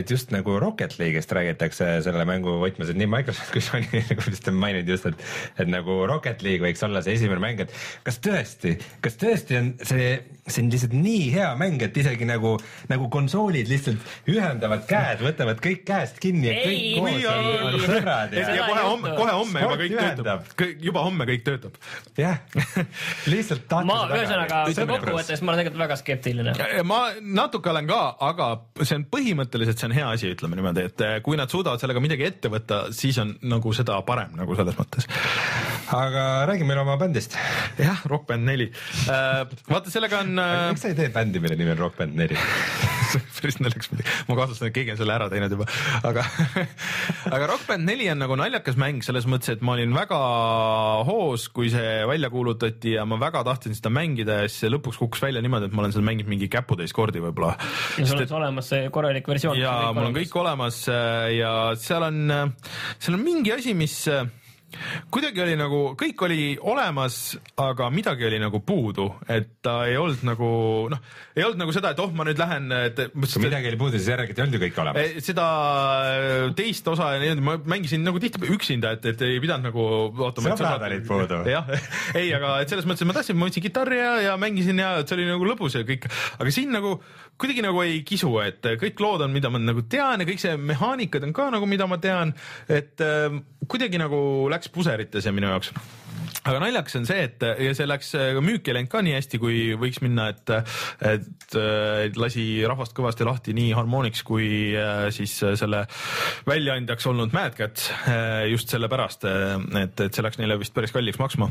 et 0.00 0.10
just 0.10 0.32
nagu 0.34 0.56
Rocket 0.62 0.96
League'ist 1.00 1.32
räägitakse 1.36 1.90
selle 2.06 2.24
mängu 2.28 2.56
võtmes, 2.62 2.92
et 2.92 2.98
nii 2.98 3.10
Microsoft 3.12 3.52
kui 3.54 3.64
Sony 3.64 4.00
nagu 4.10 4.26
vist 4.26 4.48
on 4.50 4.58
maininud 4.62 4.92
just, 4.94 5.08
et, 5.10 5.26
et 5.62 5.70
nagu 5.70 5.98
Rocket 6.08 6.44
League 6.46 6.64
võiks 6.64 6.84
olla 6.86 7.02
see 7.04 7.16
esimene 7.18 7.42
mäng, 7.42 7.62
et 7.66 7.74
kas 8.06 8.20
tõesti, 8.24 8.76
kas 9.04 9.20
tõesti 9.20 9.60
on 9.60 9.72
see, 9.84 10.08
see 10.46 10.64
on 10.64 10.72
lihtsalt 10.72 10.96
nii 10.96 11.28
hea 11.36 11.50
mäng, 11.60 11.84
et 11.84 12.00
isegi 12.00 12.28
nagu, 12.28 12.54
nagu 12.92 13.10
konsoolid 13.12 13.68
lihtsalt 13.70 14.32
ühendavad 14.32 14.86
käed, 14.88 15.24
võtavad 15.26 15.60
kõik 15.64 15.84
käest 15.88 16.20
kinni 16.22 16.48
ja 16.48 16.56
kõik 16.62 16.80
ei, 16.80 16.94
koos 16.96 17.28
on, 17.34 17.52
on 17.68 17.78
sõbrad. 17.84 18.36
ja, 18.36 18.48
ja 18.60 18.70
kohe 18.70 18.88
homme, 18.88 19.14
kohe 19.20 19.36
homme 19.42 19.66
juba 19.66 19.80
kõik 19.82 19.98
töötab, 20.00 20.50
juba 20.88 21.06
homme 21.06 21.28
kõik 21.32 21.46
töötab. 21.46 21.80
jah 22.16 22.40
lihtsalt 23.32 23.66
tahtsin 23.70 23.90
ma 23.90 23.98
ühesõnaga 24.16 24.62
kokkuvõttes 24.74 25.42
ma 25.42 25.52
olen 25.52 25.62
tegelikult 25.62 25.82
väga 25.84 25.98
skeptiline. 26.00 26.54
ma 26.88 27.00
natuke 27.20 27.72
olen 27.72 27.88
ka, 27.90 28.00
aga 28.28 28.48
see 28.82 28.98
on 29.00 29.06
põhimõtteliselt, 29.12 29.80
see 29.80 29.90
on 29.90 29.96
hea 29.96 30.08
asi, 30.16 30.32
ütleme 30.36 30.58
niimoodi, 30.58 30.86
et 30.90 31.04
eh, 31.06 31.16
kui 31.26 31.38
nad 31.38 31.52
suudavad 31.52 31.82
sellega 31.82 32.02
midagi 32.02 32.26
ette 32.28 32.52
võtta, 32.52 32.86
siis 32.96 33.18
on 33.22 33.34
nagu 33.46 33.72
seda 33.76 33.98
parem 34.06 34.36
nagu 34.38 34.56
selles 34.58 34.78
mõttes. 34.78 35.08
aga 35.96 36.26
räägi 36.50 36.66
meile 36.68 36.82
oma 36.84 36.98
bändist. 37.00 37.36
jah, 37.80 38.04
Rock 38.10 38.28
Band 38.30 38.46
neli. 38.48 38.70
Eh, 39.06 39.58
vaata, 39.70 39.92
sellega 39.92 40.22
on. 40.24 40.36
Eh, 40.38 40.56
miks 40.72 40.86
sa 40.86 40.92
ei 40.92 40.98
tee 40.98 41.12
bändi, 41.14 41.42
mille 41.42 41.58
nimi 41.58 41.74
on 41.76 41.84
Rock 41.86 42.00
Band 42.00 42.16
neli 42.18 42.38
päris 43.40 43.58
naljakas 43.60 43.90
muidugi, 43.92 44.14
ma 44.28 44.36
kahtlustan, 44.38 44.70
et 44.70 44.76
keegi 44.76 44.94
on 44.94 45.00
selle 45.00 45.14
ära 45.14 45.28
teinud 45.32 45.54
juba, 45.54 45.66
aga 46.06 46.24
aga 47.36 47.48
Rock 47.50 47.66
Band 47.68 47.86
neli 47.88 48.08
on 48.12 48.20
nagu 48.22 48.36
naljakas 48.38 48.78
mäng 48.80 49.04
selles 49.06 49.28
mõttes, 49.30 49.54
et 49.54 49.64
ma 49.66 49.76
olin 49.76 49.94
väga 49.96 50.18
hoos, 51.08 51.48
kui 51.54 51.70
see 51.72 52.02
välja 52.08 52.30
kuulutati 52.32 52.65
ja 52.90 53.04
ma 53.08 53.18
väga 53.20 53.42
tahtsin 53.46 53.76
seda 53.76 53.92
mängida 53.94 54.40
ja 54.42 54.48
siis 54.48 54.64
see 54.64 54.72
lõpuks 54.72 55.00
kukkus 55.00 55.22
välja 55.24 55.42
niimoodi, 55.44 55.70
et 55.70 55.76
ma 55.76 55.84
olen 55.84 55.94
seda 55.94 56.06
mänginud 56.06 56.30
mingi 56.30 56.48
käputäis 56.52 56.94
kordi 56.96 57.22
võib-olla. 57.24 57.54
ja 57.98 58.06
sul 58.06 58.20
on 58.20 58.26
et... 58.26 58.34
olemas 58.40 58.72
see 58.72 58.88
korralik 58.94 59.28
versioon? 59.28 59.58
ja 59.60 59.76
mul 59.96 60.10
on 60.10 60.16
kõik 60.16 60.34
olemas 60.40 60.82
äh, 60.92 61.36
ja 61.38 61.52
seal 61.80 62.08
on, 62.08 62.24
äh, 62.30 62.74
seal 62.98 63.18
on 63.18 63.24
mingi 63.24 63.54
asi, 63.54 63.76
mis 63.78 63.98
äh, 64.12 64.26
kuidagi 65.12 65.42
oli 65.44 65.56
nagu, 65.58 65.80
kõik 65.98 66.24
oli 66.26 66.40
olemas, 66.60 67.36
aga 67.60 67.88
midagi 67.94 68.26
oli 68.28 68.40
nagu 68.42 68.60
puudu, 68.66 69.08
et 69.32 69.58
ta 69.64 69.78
ei 69.88 69.96
olnud 70.00 70.24
nagu 70.26 70.50
noh, 70.92 71.02
ei 71.36 71.44
olnud 71.46 71.60
nagu 71.64 71.74
seda, 71.74 71.92
et 71.94 72.02
oh, 72.02 72.12
ma 72.16 72.26
nüüd 72.28 72.40
lähen, 72.40 72.70
et. 72.76 73.02
midagi 73.14 73.70
oli 73.72 73.80
puudu, 73.80 73.98
siis 73.98 74.10
järelikult 74.14 74.40
ei 74.40 74.46
olnud 74.46 74.58
ju 74.58 74.62
kõik 74.64 74.80
olemas. 74.84 75.02
Eh, 75.02 75.20
seda 75.24 75.46
eh, 76.12 76.46
teist 76.58 76.88
osa 76.92 77.12
ja 77.14 77.22
niimoodi 77.22 77.46
ma 77.46 77.56
mängisin 77.76 78.04
nagu 78.06 78.20
tihti 78.22 78.42
üksinda, 78.54 78.94
et, 78.96 79.10
et 79.12 79.26
ei 79.26 79.40
pidanud 79.42 79.70
nagu 79.70 79.86
ootama. 80.10 80.54
sõbrad 80.54 80.86
olid 80.90 81.06
puudu. 81.08 81.42
jah, 81.56 81.70
ei, 82.14 82.30
aga 82.36 82.56
et 82.62 82.72
selles 82.72 82.88
mõttes, 82.88 83.04
et 83.04 83.10
ma 83.10 83.16
tahtsin, 83.18 83.38
ma 83.38 83.50
võtsin 83.50 83.66
kitarri 83.66 84.00
ja, 84.00 84.12
ja 84.30 84.36
mängisin 84.40 84.82
ja 84.82 84.94
see 85.04 85.18
oli 85.18 85.28
nagu 85.30 85.48
lõbus 85.48 85.78
ja 85.78 85.86
kõik, 85.86 86.08
aga 86.38 86.54
siin 86.54 86.74
nagu 86.74 86.96
kuidagi 87.36 87.64
nagu 87.64 87.82
ei 87.84 88.00
kisu, 88.06 88.30
et 88.44 88.64
kõik 88.80 89.00
lood 89.04 89.24
on, 89.26 89.32
mida 89.34 89.50
ma 89.52 89.60
nagu 89.60 89.84
tean 89.90 90.22
ja 90.22 90.28
kõik 90.28 90.40
see 90.40 90.56
mehaanikad 90.56 91.26
on 91.26 91.34
ka 91.36 91.48
nagu, 91.52 91.68
mida 91.68 91.88
ma 91.90 91.98
tean, 92.02 92.32
et 92.72 93.02
äh, 93.04 93.28
kuidagi 93.68 94.00
nagu 94.00 94.18
läks 94.52 94.65
puserites 94.68 95.26
ja 95.26 95.32
minu 95.32 95.48
jaoks 95.52 95.72
aga 96.44 96.60
naljakas 96.62 96.98
on 97.00 97.06
see, 97.08 97.26
et 97.28 97.42
ja 97.42 97.74
see 97.76 97.88
läks 97.88 98.12
ka 98.12 98.42
müüki 98.44 98.72
ei 98.72 98.78
läinud 98.78 98.92
ka 98.92 99.02
nii 99.04 99.16
hästi, 99.16 99.40
kui 99.42 99.60
võiks 99.78 100.02
minna, 100.04 100.28
et, 100.34 100.52
et, 101.06 101.56
et 101.56 102.18
lasi 102.20 102.46
rahvast 102.66 102.94
kõvasti 102.96 103.26
lahti 103.26 103.54
nii 103.56 103.72
Harmonix 103.76 104.22
kui 104.26 104.48
äh, 104.76 105.06
siis 105.14 105.34
selle 105.58 105.84
väljaandjaks 106.46 107.08
olnud 107.10 107.34
Mad 107.36 107.56
Cat 107.58 107.82
äh, 108.08 108.46
just 108.50 108.72
sellepärast, 108.72 109.26
et, 109.26 110.00
et 110.06 110.16
see 110.16 110.24
läks 110.24 110.40
neile 110.40 110.58
vist 110.60 110.74
päris 110.76 110.94
kalliks 110.94 111.20
maksma. 111.20 111.50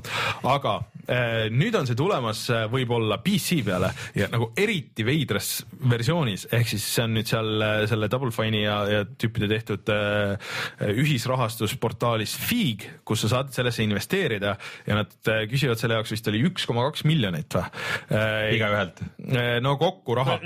aga 0.52 0.76
äh, 1.08 1.48
nüüd 1.54 1.76
on 1.80 1.88
see 1.90 1.98
tulemas 1.98 2.46
võib-olla 2.72 3.20
PC 3.24 3.62
peale 3.66 3.92
ja 4.18 4.30
nagu 4.32 4.52
eriti 4.60 5.06
veidras 5.08 5.58
versioonis, 5.92 6.48
ehk 6.56 6.72
siis 6.72 6.86
see 6.98 7.06
on 7.06 7.16
nüüd 7.18 7.30
seal 7.30 7.66
selle 7.90 8.10
Double 8.12 8.34
Fine'i 8.36 8.66
ja, 8.66 8.78
ja 8.90 9.04
tüüpide 9.06 9.50
tehtud 9.52 9.92
ühisrahastusportaalis 10.86 12.36
Fig, 12.40 12.86
kus 13.08 13.26
sa 13.26 13.32
saad 13.36 13.54
sellesse 13.56 13.84
investeerida 13.86 14.56
ja 14.88 14.98
nad 15.00 15.12
äh, 15.32 15.44
küsivad 15.50 15.80
selle 15.80 15.98
jaoks 16.00 16.14
vist 16.14 16.28
oli 16.32 16.42
üks 16.48 16.66
koma 16.70 16.86
kaks 16.90 17.06
miljonit 17.08 17.56
või? 17.56 17.66
Äh, 18.16 18.56
igaühelt? 18.58 19.02
Äh, 19.26 19.50
no 19.64 19.76
kokku 19.82 20.18
raha, 20.18 20.38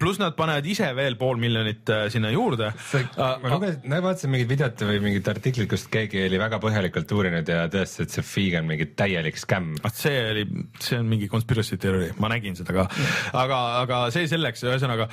pluss 0.00 0.20
nad 0.22 0.36
panevad 0.38 0.66
ise 0.68 0.90
veel 0.96 1.18
pool 1.20 1.40
miljonit 1.40 1.88
sinna 2.12 2.32
juurde. 2.34 2.72
ma 3.16 3.52
lugesin, 3.52 3.82
ma 3.90 4.00
vaatasin 4.04 4.32
mingit 4.32 4.50
videot 4.50 4.86
või 4.90 5.00
mingit 5.08 5.30
artiklit, 5.32 5.70
kus 5.70 5.86
keegi 5.92 6.26
oli 6.26 6.40
väga 6.40 6.60
põhjalikult 6.62 7.16
uurinud 7.16 7.52
ja 7.52 7.66
tõestas, 7.72 8.06
et 8.06 8.16
see 8.16 8.26
Fig 8.26 8.58
on 8.60 8.68
mingi 8.68 8.90
täielik 8.98 9.40
skämm. 9.40 9.78
vot 9.84 9.96
see 9.96 10.20
oli, 10.32 10.46
see 10.82 11.00
on 11.00 11.10
mingi 11.10 11.30
conspiracy 11.32 11.80
theory, 11.80 12.12
ma 12.22 12.30
nägin 12.32 12.58
seda 12.58 12.76
ka, 12.76 12.86
aga, 13.32 13.62
aga 13.82 14.04
see 14.14 14.28
selleks, 14.30 14.66
ühesõnaga 14.66 15.10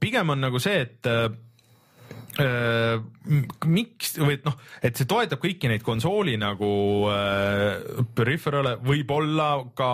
pigem 0.00 0.34
on 0.34 0.44
nagu 0.48 0.60
see, 0.62 0.84
et 0.86 1.08
miks 3.68 4.14
või 4.20 4.38
noh, 4.44 4.56
et 4.84 4.96
see 4.98 5.08
toetab 5.08 5.40
kõiki 5.42 5.68
neid 5.70 5.84
konsooli 5.86 6.36
nagu 6.40 6.70
äh, 7.12 8.02
peripherale, 8.16 8.76
võib-olla 8.84 9.48
ka 9.76 9.88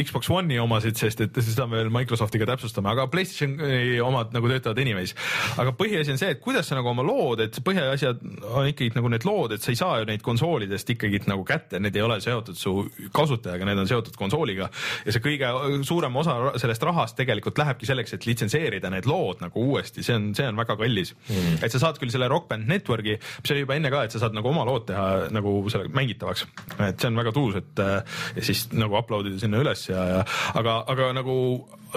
Xbox 0.00 0.30
One'i 0.34 0.58
omasid, 0.62 0.98
sest 0.98 1.22
et 1.24 1.38
seda 1.44 1.68
me 1.70 1.78
veel 1.80 1.92
Microsoftiga 1.94 2.48
täpsustame, 2.50 2.90
aga 2.92 3.06
Playstationi 3.12 4.00
omad 4.04 4.34
nagu 4.34 4.50
töötavad 4.50 4.80
anyways. 4.82 5.14
aga 5.60 5.74
põhiasi 5.78 6.14
on 6.14 6.20
see, 6.20 6.32
et 6.34 6.42
kuidas 6.44 6.68
sa 6.68 6.78
nagu 6.78 6.90
oma 6.90 7.04
lood, 7.06 7.44
et 7.44 7.58
põhiasjad 7.64 8.22
on 8.50 8.68
ikkagi 8.70 8.94
nagu 8.98 9.12
need 9.12 9.26
lood, 9.28 9.54
et 9.56 9.64
sa 9.64 9.72
ei 9.72 9.80
saa 9.80 10.00
ju 10.02 10.08
neid 10.10 10.24
konsoolidest 10.26 10.94
ikkagi 10.96 11.22
nagu 11.30 11.46
kätte, 11.46 11.80
need 11.82 11.96
ei 11.96 12.04
ole 12.04 12.18
seotud 12.24 12.58
su 12.58 12.76
kasutajaga, 13.14 13.68
need 13.68 13.84
on 13.84 13.90
seotud 13.90 14.18
konsooliga. 14.18 14.68
Ja 15.06 15.14
see 15.14 15.24
kõige 15.24 15.52
suurem 15.86 16.16
osa 16.20 16.36
sellest 16.60 16.84
rahast 16.86 17.18
tegelikult 17.18 17.58
lähebki 17.60 17.88
selleks, 17.88 18.16
et 18.16 18.26
litsenseerida 18.28 18.90
need 18.92 19.08
lood 19.08 19.42
nagu 19.44 19.68
uuesti, 19.70 20.04
see 20.04 20.16
on, 20.18 20.30
see 20.36 20.48
on 20.50 20.58
väga 20.58 20.76
kallis. 20.80 21.14
Mm.. 21.28 21.58
et 21.62 21.72
sa 21.72 21.80
saad 21.84 22.00
küll 22.00 22.12
selle 22.14 22.28
Rock 22.32 22.48
Band 22.50 22.68
Network'i, 22.70 23.18
mis 23.20 23.54
oli 23.54 23.64
juba 23.64 23.78
enne 23.78 23.92
ka, 23.92 24.04
et 24.06 24.14
sa 24.14 24.24
saad 24.24 24.36
nagu 24.36 24.50
oma 24.50 24.66
lood 24.68 24.88
teha 24.90 25.30
nagu 25.34 25.56
selle 25.72 25.92
mängitavaks. 25.94 26.46
et 26.88 26.98
see 26.98 27.10
on 27.10 27.22
väga 27.22 27.34
tuus, 27.36 27.60
et 27.60 27.84
ja 27.84 28.44
siis 28.44 28.66
nagu 28.74 28.98
upload 28.98 29.30
ida 29.30 29.40
sinna 29.42 29.62
üles 29.62 29.88
ja, 29.88 30.04
ja 30.10 30.20
aga, 30.58 30.80
aga 30.90 31.12
nagu 31.16 31.36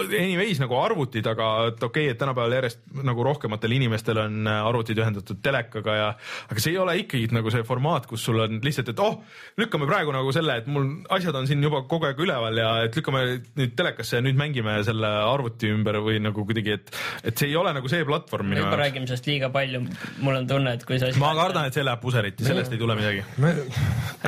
anyways 0.04 0.60
nagu 0.62 0.76
arvutid, 0.80 1.26
aga 1.30 1.48
et 1.70 1.82
okei 1.82 2.06
okay,, 2.06 2.14
et 2.14 2.20
tänapäeval 2.20 2.56
järjest 2.58 2.82
nagu 3.06 3.24
rohkematel 3.26 3.74
inimestel 3.76 4.22
on 4.22 4.48
arvutid 4.48 4.98
ühendatud 5.02 5.40
telekaga 5.44 5.96
ja 5.96 6.08
aga 6.48 6.62
see 6.62 6.74
ei 6.74 6.80
ole 6.82 6.96
ikkagi 7.02 7.30
nagu 7.34 7.52
see 7.52 7.64
formaat, 7.66 8.08
kus 8.10 8.24
sul 8.28 8.40
on 8.44 8.60
lihtsalt, 8.64 8.92
et 8.92 9.02
oh, 9.02 9.18
lükkame 9.60 9.88
praegu 9.90 10.14
nagu 10.14 10.32
selle, 10.34 10.58
et 10.62 10.68
mul 10.70 10.88
asjad 11.14 11.36
on 11.38 11.48
siin 11.50 11.62
juba 11.64 11.82
kogu 11.90 12.08
aeg 12.08 12.22
üleval 12.22 12.60
ja 12.60 12.70
et 12.86 12.96
lükkame 12.98 13.24
nüüd 13.58 13.74
telekasse 13.78 14.18
ja 14.18 14.24
nüüd 14.24 14.38
mängime 14.38 14.78
selle 14.86 15.10
arvuti 15.28 15.72
ümber 15.74 16.00
või 16.04 16.20
nagu 16.22 16.46
kuidagi, 16.48 16.78
et 16.78 16.94
et 17.24 17.38
see 17.38 17.50
ei 17.50 17.58
ole 17.58 17.72
nagu 17.76 17.90
see 17.90 18.04
platvorm 18.08 18.52
minu 18.52 18.62
jaoks. 18.62 18.78
räägime 18.82 19.10
sellest 19.10 19.28
liiga 19.30 19.50
palju, 19.54 19.82
mul 20.24 20.40
on 20.40 20.48
tunne, 20.50 20.74
et 20.78 20.86
kui 20.88 21.00
see 21.00 21.12
asi 21.12 21.22
ma 21.22 21.34
kardan, 21.38 21.68
et 21.68 21.76
see 21.76 21.86
läheb 21.86 22.02
puseriti, 22.02 22.46
sellest 22.46 22.74
ei 22.74 22.80
tule 22.80 22.96
midagi. 22.98 23.24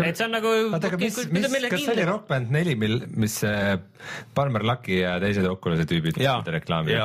et 0.01 0.17
see 0.17 0.27
on 0.27 0.37
nagu 0.37 0.55
oota, 0.57 0.91
aga 0.91 1.01
mis, 1.01 1.21
mis, 1.33 1.49
kas 1.71 1.85
see 1.87 1.95
oli 1.95 2.09
Rock 2.09 2.29
Band 2.31 2.53
neli, 2.55 2.77
mil, 2.79 3.01
mis 3.21 3.41
Palmer 4.35 4.65
Lucky 4.67 5.01
ja 5.03 5.17
teised 5.23 5.47
Oculus'i 5.61 5.89
tüübid 5.91 6.17
tegid 6.17 6.55
reklaami? 6.57 6.97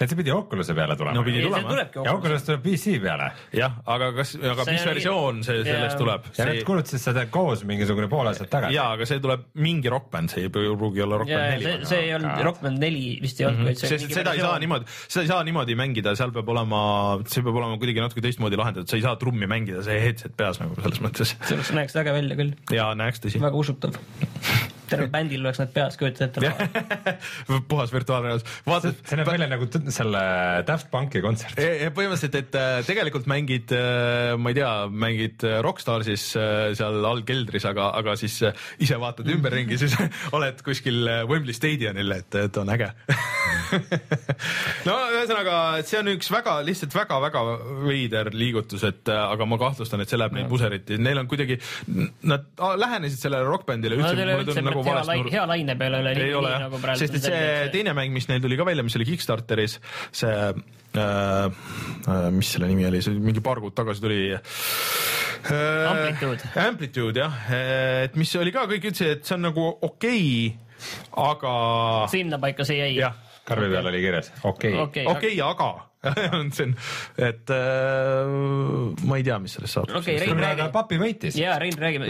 et 0.00 0.08
see 0.08 0.16
pidi 0.16 0.32
Oculus'e 0.32 0.74
peale 0.76 0.96
tulema. 0.96 1.14
no 1.16 1.22
pidi 1.24 1.42
tulema. 1.44 1.74
ja 1.76 2.14
Oculus 2.14 2.44
tuleb 2.46 2.62
PC 2.64 2.96
peale. 3.02 3.26
jah, 3.56 3.76
aga 3.94 4.10
kas, 4.16 4.32
aga 4.40 4.64
see 4.64 4.76
mis 4.76 4.86
versioon 4.88 5.42
see 5.44 5.64
sellest 5.66 6.00
tuleb? 6.00 6.30
ja 6.38 6.46
nad 6.48 6.60
kuulutasid 6.68 7.02
seda 7.02 7.26
koos 7.32 7.66
mingisugune 7.68 8.08
pool 8.12 8.30
aastat 8.30 8.50
tagasi. 8.52 8.78
jaa, 8.78 8.94
aga 8.96 9.08
see 9.08 9.20
tuleb 9.20 9.44
mingi 9.60 9.92
Rock 9.92 10.08
Band, 10.14 10.32
see 10.32 10.46
ei 10.46 10.52
pruugi 10.54 11.04
olla 11.04 11.20
Rock 11.20 11.32
Band 11.34 11.52
neli. 11.58 11.68
see, 11.68 11.90
see 11.92 12.00
ei 12.06 12.16
olnud 12.16 12.44
Rock 12.48 12.64
Band 12.64 12.84
neli 12.86 13.04
vist 13.20 13.44
ei 13.44 13.50
olnud 13.50 13.66
mm, 13.66 13.74
-hmm. 13.74 13.92
sest 13.92 14.16
seda 14.16 14.34
ei 14.38 14.44
saa 14.44 14.56
niimoodi, 14.64 14.88
seda 15.04 15.26
ei 15.26 15.32
saa 15.34 15.44
niimoodi 15.50 15.78
mängida, 15.82 16.16
seal 16.16 16.32
peab 16.36 16.48
olema, 16.56 16.82
see 17.26 17.44
peab 17.44 17.60
olema 17.62 17.76
kuidagi 17.76 18.04
natuke 18.06 18.24
teistmoodi 18.24 18.60
lahendatud, 18.60 18.88
sa 18.88 18.96
ei 18.96 19.04
saa 19.04 19.16
trummi 19.20 19.50
mängida, 19.50 19.84
see 19.84 20.00
headset 20.00 20.36
peas 20.36 20.62
nagu 20.64 20.80
selles 20.80 21.04
mõttes. 21.04 21.36
see 21.44 21.76
näeks 21.76 22.00
äge 22.00 22.16
välja 22.16 22.40
küll. 22.40 22.56
jaa, 22.72 22.94
näeks 22.96 23.20
tõsi. 23.20 23.42
väga 23.42 23.66
usutav 23.66 24.00
tervel 24.90 25.10
bändil 25.12 25.44
oleks 25.44 25.60
need 25.62 25.72
peas, 25.74 25.96
kujutad 26.00 26.28
ette 26.28 26.40
puhas 27.70 27.92
virtuaalreaalsus. 27.94 28.58
vaatad. 28.66 28.98
see 29.06 29.20
näeb 29.20 29.30
välja 29.30 29.48
nagu 29.50 29.68
selle 29.94 30.22
Daft 30.68 30.90
Punki 30.92 31.22
kontsert. 31.24 31.58
põhimõtteliselt, 31.58 32.38
et 32.40 32.58
äh, 32.58 32.80
tegelikult 32.86 33.28
mängid, 33.30 33.74
äh, 33.76 34.34
ma 34.40 34.52
ei 34.52 34.58
tea, 34.60 34.72
mängid 34.90 35.46
äh, 35.46 35.58
Rockstarsis 35.64 36.30
seal 36.34 37.04
all 37.06 37.24
keldris, 37.26 37.66
aga, 37.68 37.90
aga 38.00 38.16
siis 38.20 38.40
ise 38.82 39.00
vaatad 39.00 39.28
ümberringi, 39.30 39.78
siis 39.80 39.96
oled 40.36 40.64
kuskil 40.66 41.04
Wembley 41.30 41.56
Stadionil, 41.56 42.18
et, 42.20 42.40
et 42.46 42.60
on 42.62 42.76
äge 42.76 42.92
no 44.88 44.96
ühesõnaga, 45.14 45.56
see 45.86 46.00
on 46.00 46.10
üks 46.14 46.30
väga 46.32 46.56
lihtsalt 46.66 46.94
väga-väga 46.96 47.42
veider 47.84 48.30
liigutus, 48.34 48.84
et 48.88 49.10
aga 49.12 49.46
ma 49.48 49.58
kahtlustan, 49.60 50.02
et 50.02 50.12
see 50.12 50.20
läheb 50.20 50.36
neil 50.36 50.48
puseriti, 50.50 50.98
neil 51.00 51.22
on 51.22 51.30
kuidagi, 51.30 51.58
nad 52.30 52.48
lähenesid 52.80 53.22
sellele 53.22 53.46
rokkbändile 53.48 53.98
üldse, 53.98 54.14
mulle 54.16 54.38
tundub 54.48 54.68
nagu 54.70 54.84
valest 54.86 55.12
nurga. 55.14 55.34
hea 55.36 55.46
laine 55.52 55.76
peal 55.80 55.98
ei 56.00 56.02
ole 56.02 56.14
ei 56.26 56.36
ole, 56.38 56.52
nagu 56.64 56.82
sest 57.00 57.18
et 57.20 57.28
see 57.28 57.70
teine 57.74 57.94
mäng, 57.96 58.14
mis 58.14 58.28
neil 58.30 58.42
tuli 58.44 58.58
ka 58.60 58.66
välja, 58.68 58.86
mis 58.86 58.98
oli 58.98 59.08
Kickstarteris, 59.08 59.78
see 60.22 60.34
äh, 60.34 60.52
äh, 61.00 62.28
mis 62.34 62.54
selle 62.54 62.70
nimi 62.70 62.86
oli, 62.88 63.02
see 63.04 63.16
mingi 63.20 63.44
paar 63.44 63.62
kuud 63.62 63.76
tagasi 63.78 64.04
tuli 64.04 64.20
äh,. 64.34 64.42
Amplitude. 65.50 66.50
Amplitude 66.66 67.22
jah, 67.24 67.40
et 68.04 68.18
mis 68.20 68.34
oli 68.38 68.52
ka, 68.54 68.66
kõik 68.70 68.90
ütlesid, 68.90 69.18
et 69.18 69.26
see 69.26 69.38
on 69.38 69.48
nagu 69.48 69.66
okei 69.72 70.52
okay,, 70.52 70.86
aga. 71.16 71.56
sinnapaika 72.12 72.66
see 72.68 72.80
jäi. 72.82 72.94
jah 73.00 73.18
karvi 73.48 73.70
peal 73.72 73.92
oli 73.92 74.02
kirjas 74.02 74.32
okei 74.42 74.74
okay. 74.74 75.06
okei 75.06 75.36
okay, 75.36 75.40
aga 75.44 75.70
on 76.38 76.52
see 76.52 76.64
on, 76.64 76.76
et 77.20 77.50
äh, 77.52 78.30
ma 79.04 79.18
ei 79.20 79.26
tea, 79.26 79.36
mis 79.42 79.56
sellest 79.58 79.76
saab. 79.76 79.90
okei 79.90 80.16
okay,, 80.16 80.30
Rein 80.30 80.40
räägi. 80.40 80.68
papi 80.72 81.00
võitis. 81.00 81.36
jaa, 81.36 81.58
Rein 81.60 81.76
räägime. 81.76 82.08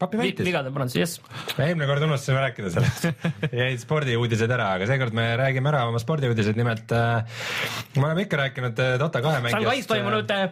Papi 0.00 0.16
võitis. 0.20 0.46
vigade 0.46 0.72
parandus, 0.72 0.96
jess. 0.96 1.20
eelmine 1.58 1.86
kord 1.88 2.04
unustasime 2.06 2.40
rääkida 2.40 2.72
sellest 2.72 3.06
jäid 3.60 3.82
spordiuudised 3.82 4.54
ära, 4.56 4.70
aga 4.78 4.88
seekord 4.88 5.16
me 5.16 5.26
räägime 5.40 5.68
ära 5.72 5.84
oma 5.90 6.00
spordiuudised, 6.00 6.56
nimelt 6.56 6.94
äh, 6.96 7.42
me 7.98 8.06
oleme 8.06 8.24
ikka 8.24 8.40
rääkinud 8.40 8.80
äh, 8.80 8.94
Dota 9.00 9.22
kahe 9.24 9.42
mängijast. 9.44 9.60
Shanghais 9.60 9.90
toimunud 9.90 10.32
äh, 10.32 10.48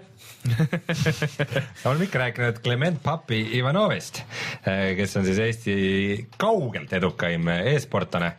oleme 1.88 2.08
ikka 2.08 2.22
rääkinud 2.24 2.60
Clement 2.64 3.02
Papi 3.04 3.40
Ivanovist, 3.58 4.22
äh, 4.68 4.92
kes 4.98 5.16
on 5.20 5.28
siis 5.28 5.40
Eesti 5.46 5.76
kaugelt 6.40 6.92
edukaim 7.00 7.48
e-sportlane, 7.58 8.34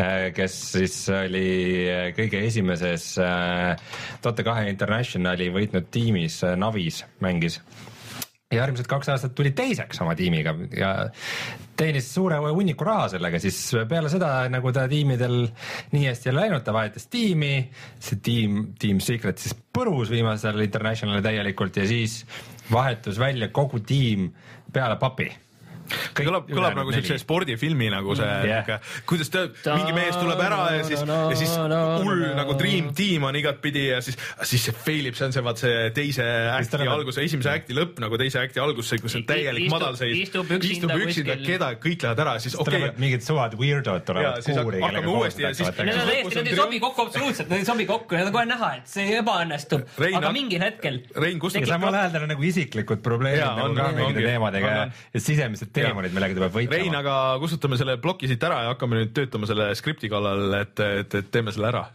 äh, 0.00 0.28
kes 0.36 0.60
siis 0.78 1.00
oli 1.12 1.48
kõige 2.16 2.44
esimeses 2.48 3.10
Dota 4.24 4.44
kahe 4.46 4.70
Internationali 4.72 5.50
võitnud 5.52 5.92
tiimis, 5.92 6.40
Navis 6.56 7.04
mängis 7.24 7.60
järgmised 8.56 8.88
kaks 8.90 9.10
aastat 9.12 9.34
tuli 9.36 9.52
teiseks 9.56 10.00
oma 10.04 10.14
tiimiga 10.18 10.54
ja 10.76 10.90
teenis 11.76 12.08
suure 12.14 12.38
hunniku 12.44 12.86
raha 12.86 13.08
sellega, 13.14 13.40
siis 13.42 13.58
peale 13.90 14.10
seda, 14.12 14.32
nagu 14.52 14.72
ta 14.74 14.86
tiimidel 14.90 15.40
nii 15.94 16.08
hästi 16.08 16.30
ei 16.30 16.36
läinud, 16.38 16.64
ta 16.66 16.74
vahetas 16.76 17.08
tiimi, 17.12 17.54
see 17.98 18.20
tiim, 18.24 18.60
Team 18.80 19.00
Secret 19.04 19.42
siis 19.42 19.56
põrus 19.74 20.12
viimasel 20.12 20.62
Internationalil 20.64 21.24
täielikult 21.24 21.80
ja 21.82 21.88
siis 21.90 22.22
vahetus 22.70 23.18
välja 23.20 23.50
kogu 23.54 23.82
tiim 23.84 24.30
peale 24.72 24.96
papi 25.00 25.30
kõlab, 26.16 26.48
kõlab 26.48 26.78
nagu 26.78 26.94
siukse 26.94 27.18
spordifilmi 27.22 27.90
nagu 27.92 28.16
see 28.18 28.30
yeah., 28.48 28.90
kuidas 29.08 29.30
ta, 29.32 29.46
mingi 29.74 29.94
mees 29.96 30.16
tuleb 30.18 30.40
ära 30.44 30.60
ja 30.78 30.84
siis, 30.86 31.04
ja 31.04 31.38
siis 31.38 31.54
hull 32.04 32.24
nagu 32.38 32.56
dream 32.60 32.90
team 32.96 33.26
on 33.28 33.38
igatpidi 33.38 33.86
ja 33.90 34.00
siis, 34.04 34.18
siis 34.48 34.68
see 34.68 34.76
fail 34.86 35.10
ib, 35.10 35.18
see 35.18 35.28
on 35.28 35.36
see 35.36 35.44
vaat 35.44 35.62
see 35.62 35.90
teise 35.96 36.26
äkti 36.54 36.88
algus, 36.88 37.20
esimese 37.22 37.52
äkti 37.52 37.76
lõpp 37.76 38.00
nagu 38.04 38.18
teise 38.20 38.42
äkti 38.44 38.62
algus, 38.62 38.92
kus 39.02 39.18
on 39.18 39.26
täielik 39.28 39.68
madalseis. 39.72 40.16
istub 40.26 40.50
üksinda, 40.56 40.98
üksinda, 41.04 41.38
keda 41.44 41.72
kõik 41.82 42.04
lähevad 42.06 42.24
ära, 42.24 42.36
siis 42.42 42.56
okei 42.58 42.80
okay.. 42.80 42.94
mingid 43.00 43.24
suvad 43.26 43.56
weirdo'd 43.58 44.06
tulevad 44.08 44.44
kuuri. 44.64 44.80
hakkame 44.84 45.12
uuesti 45.12 45.44
ja 45.44 45.52
siis. 45.54 45.70
Need 45.84 45.98
on 45.98 46.08
täiesti, 46.08 46.34
need 46.38 46.52
ei 46.52 46.58
sobi 46.58 46.80
kokku 46.82 47.06
absoluutselt, 47.06 47.50
need 47.50 47.64
ei 47.64 47.68
sobi 47.68 47.86
kokku, 47.88 48.16
need 48.18 48.30
on 48.30 48.36
kohe 48.36 48.46
näha, 48.48 48.70
et 48.80 48.90
see 48.90 49.18
ebaõnnestub, 49.18 49.86
aga 50.10 50.32
mingil 50.34 50.64
hetkel. 50.64 51.00
Rein, 51.24 51.40
kus 51.42 51.58
samal 51.58 51.94
ajal 51.98 52.14
tal 52.14 52.26
on 52.26 52.32
nagu 52.34 52.46
isiklikud 52.48 53.02
probleemid 53.04 53.44
nagu 53.44 53.78
ka 53.78 53.90
mingite 53.96 54.26
teemadega 54.28 54.74
ja 54.74 55.22
sisemised 55.22 55.73
teemonid, 55.74 56.14
millega 56.14 56.36
ta 56.38 56.44
peab 56.46 56.58
Rein, 56.60 56.70
võitlema. 56.72 57.00
aga 57.02 57.14
kustutame 57.42 57.78
selle 57.80 57.96
ploki 58.02 58.30
siit 58.30 58.42
ära 58.46 58.62
ja 58.66 58.72
hakkame 58.74 59.00
nüüd 59.00 59.14
töötama 59.16 59.48
selle 59.50 59.70
skripti 59.78 60.10
kallal, 60.12 60.46
et, 60.60 60.80
et, 61.00 61.18
et 61.20 61.30
teeme 61.34 61.54
selle 61.54 61.70
ära 61.70 61.84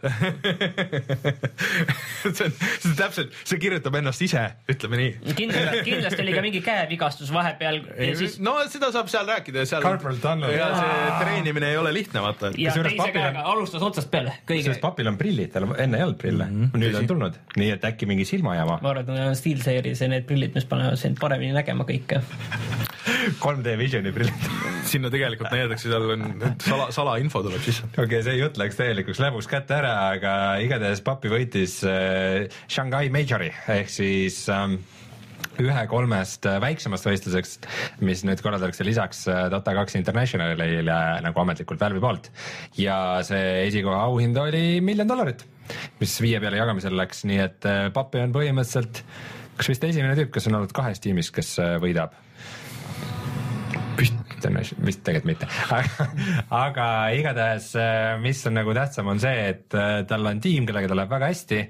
see 2.24 2.46
on, 2.46 2.54
see 2.54 2.90
on 2.90 2.96
täpselt, 2.98 3.36
see 3.44 3.60
kirjutab 3.62 3.96
ennast 4.00 4.24
ise, 4.24 4.42
ütleme 4.70 5.00
nii. 5.00 5.34
kindlasti, 5.38 5.82
kindlasti 5.88 6.24
oli 6.24 6.36
ka 6.36 6.44
mingi 6.44 6.62
käevigastus 6.64 7.32
vahepeal 7.34 7.80
ja 7.96 8.12
siis 8.18 8.38
no 8.44 8.56
seda 8.70 8.90
saab 8.94 9.10
seal 9.12 9.28
rääkida 9.28 9.64
seal. 9.68 9.84
Carpal 9.84 10.18
tunnel. 10.22 10.54
ja 10.54 10.70
see 10.76 11.10
treenimine 11.22 11.72
ei 11.72 11.80
ole 11.80 11.92
lihtne, 11.94 12.22
vaata. 12.24 12.52
ja 12.56 12.70
kusjuures 12.70 12.94
teise 12.94 13.02
papil 13.02 13.22
on- 13.22 13.28
käega 13.28 13.46
alustas 13.54 13.86
otsast 13.86 14.10
peale 14.12 14.36
sest. 14.48 14.80
papil 14.82 15.10
on 15.10 15.18
prillid, 15.20 15.52
tal 15.54 15.68
enne 15.76 16.00
ei 16.00 16.06
olnud 16.06 16.20
prille 16.20 16.46
mm, 16.46 16.64
-hmm. 16.64 16.84
nüüd 16.84 17.00
on 17.00 17.10
tulnud, 17.10 17.40
nii 17.56 17.70
et 17.76 17.84
äkki 17.84 18.08
mingi 18.10 18.24
silmajama. 18.28 18.78
ma 18.82 18.94
arvan, 18.94 19.04
et 19.04 19.14
need 19.14 19.32
on 19.32 19.36
SteelSeries 19.36 20.04
ja 20.04 20.08
need 20.12 20.28
prillid, 20.28 20.54
mis 20.54 20.68
panevad 20.68 20.98
sind 21.00 21.20
paremini 21.20 21.56
nägema 21.56 21.86
kõike. 21.88 22.22
3D 23.40 23.76
Visioni 23.78 24.12
prillid. 24.14 24.46
sinna 24.90 25.10
tegelikult 25.12 25.52
näidatakse, 25.52 25.90
seal 25.90 26.06
on 26.14 26.24
sala, 26.64 26.86
salainfo 26.94 27.42
tuleb 27.44 27.62
sisse. 27.64 27.88
okei 27.92 28.04
okay,, 28.06 28.22
see 28.26 28.38
jutt 28.38 28.60
läks 28.60 28.78
täielikuks 28.78 29.20
läbus 29.22 29.48
kätte 29.50 29.76
ära, 29.76 29.92
aga 30.14 30.32
igatahes 30.64 31.02
papi 31.06 31.32
võitis 31.32 31.80
äh, 31.86 32.48
Shanghai 32.68 33.10
Majori 33.12 33.50
ehk 33.76 33.92
siis 33.92 34.42
ähm, 34.52 34.78
ühe 35.60 35.82
kolmest 35.90 36.48
äh, 36.48 36.58
väiksemast 36.62 37.08
võistlusest, 37.08 37.68
mis 38.06 38.24
nüüd 38.26 38.42
korraldatakse 38.44 38.86
lisaks 38.86 39.26
äh, 39.30 39.46
Dota 39.52 39.74
kaks 39.76 39.98
Internationalile 40.00 41.00
nagu 41.24 41.44
ametlikult 41.44 41.82
Valve'i 41.82 42.02
poolt 42.02 42.30
ja 42.80 42.96
see 43.26 43.66
esikoha 43.66 44.06
auhind 44.08 44.38
oli 44.40 44.80
miljon 44.84 45.10
dollarit, 45.10 45.44
mis 46.00 46.16
viie 46.24 46.40
peale 46.42 46.62
jagamisel 46.62 46.96
läks, 46.96 47.26
nii 47.28 47.44
et 47.44 47.68
äh, 47.68 47.84
papi 47.94 48.24
on 48.24 48.34
põhimõtteliselt 48.36 49.04
kas 49.60 49.68
vist 49.68 49.84
esimene 49.84 50.16
tüüp, 50.16 50.32
kes 50.32 50.48
on 50.48 50.56
olnud 50.56 50.72
kahes 50.76 51.02
tiimis, 51.04 51.28
kes 51.34 51.54
äh, 51.60 51.76
võidab 51.82 52.16
International, 54.00 54.86
vist 54.88 55.02
tegelikult 55.06 55.30
mitte, 55.30 55.48
aga 56.62 56.86
igatahes, 57.16 57.70
mis 58.24 58.42
on 58.48 58.58
nagu 58.60 58.74
tähtsam, 58.76 59.10
on 59.12 59.22
see, 59.22 59.46
et 59.54 59.78
äh, 59.78 60.00
tal 60.08 60.26
on 60.30 60.42
tiim, 60.42 60.68
kellega 60.68 60.90
tal 60.90 61.02
läheb 61.02 61.12
väga 61.12 61.30
hästi. 61.32 61.62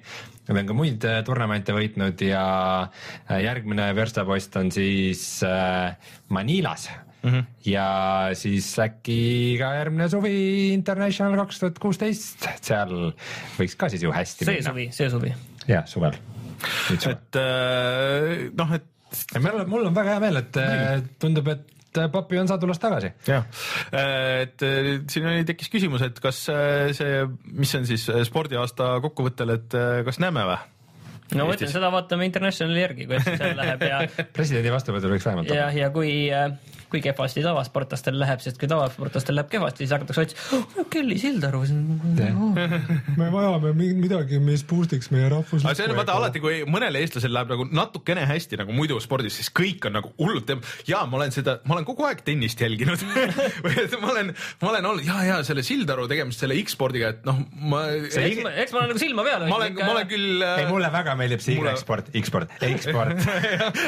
Nad 0.49 0.63
on 0.63 0.71
ka 0.71 0.75
muid 0.75 1.05
äh, 1.07 1.21
turnamente 1.27 1.75
võitnud 1.77 2.25
ja 2.27 2.45
äh, 2.87 3.39
järgmine 3.45 3.91
verstapost 3.99 4.57
on 4.59 4.73
siis 4.75 5.23
äh, 5.47 5.95
Manilas 6.35 6.89
mm. 7.23 7.31
-hmm. 7.31 7.45
ja 7.65 8.31
siis 8.35 8.79
äkki 8.79 9.57
ka 9.61 9.75
järgmine 9.75 10.09
suvi 10.09 10.73
International 10.73 11.37
kaks 11.45 11.59
tuhat 11.59 11.79
kuusteist, 11.79 12.49
seal 12.63 13.13
võiks 13.59 13.77
ka 13.77 13.89
siis 13.89 14.03
ju 14.03 14.13
hästi 14.13 14.49
see 14.49 14.63
suvi, 14.63 14.89
see 14.93 15.11
suvi. 15.11 15.35
jah, 15.69 15.87
suvel. 15.87 16.17
et 16.91 17.37
äh, 17.37 18.49
noh, 18.57 18.75
et 18.75 18.87
mul 19.67 19.87
on, 19.87 19.95
väga 19.95 20.17
hea 20.17 20.23
meel, 20.23 20.41
et 20.43 20.57
äh, 20.57 21.03
tundub, 21.19 21.49
et 21.49 21.80
äh, 21.99 22.11
papi 22.13 22.39
on 22.41 22.51
saadulas 22.51 22.81
tagasi. 22.83 23.13
jah, 23.27 23.47
et 23.91 24.67
äh, 24.67 24.91
siin 25.11 25.29
oli, 25.31 25.47
tekkis 25.49 25.73
küsimus, 25.73 26.05
et 26.07 26.21
kas 26.23 26.43
äh, 26.53 26.91
see, 26.97 27.25
mis 27.57 27.73
on 27.79 27.89
siis 27.89 28.07
äh, 28.13 28.23
spordiaasta 28.27 28.93
kokkuvõttel, 29.07 29.57
et 29.57 29.79
äh, 29.79 30.03
kas 30.07 30.21
näeme 30.23 30.47
või? 30.49 30.59
no 31.39 31.47
ma 31.47 31.55
ütlen, 31.57 31.71
seda 31.73 31.93
vaatame 31.95 32.27
Internationali 32.29 32.83
järgi, 32.83 33.07
kuidas 33.11 33.27
see 33.29 33.39
seal 33.41 33.57
läheb 33.59 33.87
ja 33.87 34.03
presidendi 34.37 34.75
vastuvõtul 34.75 35.15
võiks 35.17 35.29
vähemalt 35.29 35.55
ja, 35.55 35.71
ja 35.75 35.91
kui, 35.95 36.13
kui 36.91 37.03
kehvasti 37.05 37.45
tavasportlastel 37.45 38.19
läheb, 38.21 38.43
sest 38.45 38.59
kui 38.61 38.69
tavasportlastel 38.71 39.37
läheb 39.39 39.51
kehvasti, 39.53 39.85
siis 39.85 39.95
hakatakse 39.95 40.25
otsima 40.27 40.61
oh,, 40.61 40.87
Kelly 40.91 41.19
Sildaru. 41.21 41.63
me 43.21 43.31
vajame 43.33 43.73
midagi, 43.79 44.41
mis 44.43 44.65
boost'iks 44.67 45.11
meie 45.15 45.29
rahvuslikku 45.33 45.71
aga 45.71 45.79
see 45.79 45.89
on 45.89 45.97
vaata 45.99 46.17
alati, 46.19 46.43
kui 46.43 46.63
mõnel 46.71 46.99
eestlasel 47.01 47.33
läheb 47.35 47.53
nagu 47.55 47.67
natukene 47.71 48.27
hästi 48.29 48.61
nagu 48.61 48.75
muidu 48.77 48.99
spordis, 49.03 49.39
siis 49.41 49.51
kõik 49.55 49.87
on 49.89 49.97
nagu 49.99 50.13
hullult 50.19 50.49
teeb 50.51 50.65
ja 50.89 51.03
ma 51.09 51.21
olen 51.21 51.35
seda, 51.35 51.59
ma 51.69 51.77
olen 51.79 51.87
kogu 51.89 52.07
aeg 52.09 52.25
tennist 52.27 52.61
jälginud 52.61 53.03
või 53.65 53.77
et 53.85 53.97
ma 54.01 54.13
olen, 54.15 54.33
ma 54.63 54.73
olen 54.73 54.91
olnud 54.93 55.07
ja, 55.07 55.21
ja 55.29 55.39
selle 55.47 55.65
Sildaru 55.67 56.09
tegemist 56.11 56.43
selle 56.43 56.59
X-spordiga, 56.63 57.15
et 57.15 57.27
noh, 57.29 57.39
ma, 57.71 57.85
eks 58.09 58.43
ma, 58.43 58.55
eks 58.65 58.75
ma 58.75 58.83
olen 58.83 58.93
nagu 58.95 59.03
silma 59.03 59.27
peal. 59.27 59.47
ma 59.51 59.61
olen, 59.61 59.79
ma 59.79 59.91
olen 59.95 60.11
küll 60.11 60.45
ei, 60.45 60.67
mulle 60.71 60.91
väga 60.93 61.17
meeldib 61.21 61.45
see 61.45 61.59
Mulle- 61.59 61.75
Y-sport, 61.77 62.11
X-sport, 62.21 62.55
X-sport. 62.67 63.21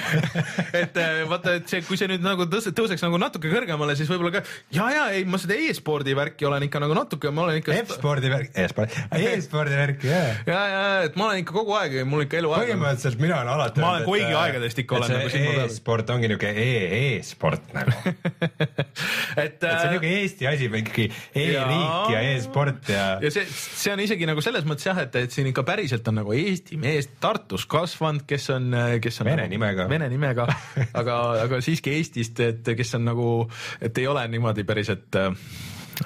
et 0.82 0.96
äh, 1.00 1.22
vaata, 1.28 1.56
et 1.58 1.70
see, 1.70 1.82
kui 1.86 1.98
see 2.00 2.08
nüüd 2.10 2.24
nagu 2.24 2.46
tõuse- 2.50 2.74
tõuseks 2.92 3.06
nagu 3.06 3.18
natuke 3.20 3.50
kõrgemale, 3.52 3.96
siis 3.96 4.10
võib-olla 4.10 4.36
ka 4.36 4.42
ja, 4.74 4.86
ja 4.92 5.04
ei, 5.16 5.24
ma 5.28 5.40
seda 5.40 5.56
e-spordi 5.56 6.14
värki 6.16 6.46
olen 6.48 6.66
ikka 6.66 6.80
nagu 6.82 6.96
natuke, 6.96 7.32
ma 7.34 7.46
olen 7.46 7.60
ikka 7.60 7.74
F-spordi 7.82 8.30
värk, 8.32 8.52
E-sport, 8.62 8.96
E-spordi 9.16 9.78
värk, 9.78 10.04
jaa. 10.06 10.32
ja, 10.48 10.60
ja, 10.72 10.82
et 11.08 11.16
ma 11.18 11.30
olen 11.30 11.42
ikka 11.42 11.56
kogu 11.56 11.76
aeg, 11.78 11.98
mul 12.08 12.26
ikka 12.26 12.40
eluaeg 12.42 12.72
põhimõtteliselt 12.72 13.22
mina 13.22 13.38
olen 13.40 13.52
alati 13.54 13.82
Ma 13.82 13.92
olen 13.96 14.06
Koigi 14.08 14.36
aegadest 14.38 14.82
ikka 14.82 14.98
olen 14.98 15.14
nagu 15.16 15.32
silma 15.32 15.54
peal. 15.56 15.70
E-sport 15.70 16.12
ongi 16.14 16.30
niuke 16.32 16.52
E-e-sport 16.64 17.72
nagu, 17.76 17.96
et 19.44 19.62
et 19.62 19.64
see 19.64 19.72
on 19.72 19.88
äh, 19.88 19.94
niuke 19.96 20.12
Eesti 20.18 20.48
asi 20.50 20.68
või 20.72 20.84
ikkagi 20.84 21.08
E-riik 21.44 22.12
ja 22.12 22.22
E-sport 22.32 22.92
ja 22.92 23.06
ja 23.22 23.32
see, 23.34 23.46
see 23.48 23.94
on 23.94 24.02
isegi 24.04 24.28
nagu 24.28 24.44
selles 24.44 24.66
mõttes 24.68 24.88
jah, 24.88 25.02
et, 25.04 25.16
et 25.22 25.34
siin 25.34 25.48
ikka 25.50 25.64
päriselt 25.66 26.06
on 26.12 26.20
nagu 26.20 26.36
Eesti 26.36 26.78
mees 26.80 27.08
Tartus 27.22 27.64
kasvanud, 27.70 28.26
kes 28.28 28.50
on, 28.54 28.70
kes 29.02 29.22
on 29.22 29.30
Vene 29.30 29.46
nagu, 29.46 29.54
nimega. 29.56 29.88
vene 29.90 30.08
nimega, 30.12 30.46
aga, 30.98 31.18
aga 31.46 31.60
siiski 31.64 31.94
Eestist, 31.96 32.40
et 32.42 32.72
kes 32.76 32.81
on 32.98 33.04
nagu, 33.06 33.28
et 33.80 33.98
ei 33.98 34.06
ole 34.10 34.24
niimoodi 34.32 34.64
päris, 34.68 34.90
et, 34.92 35.18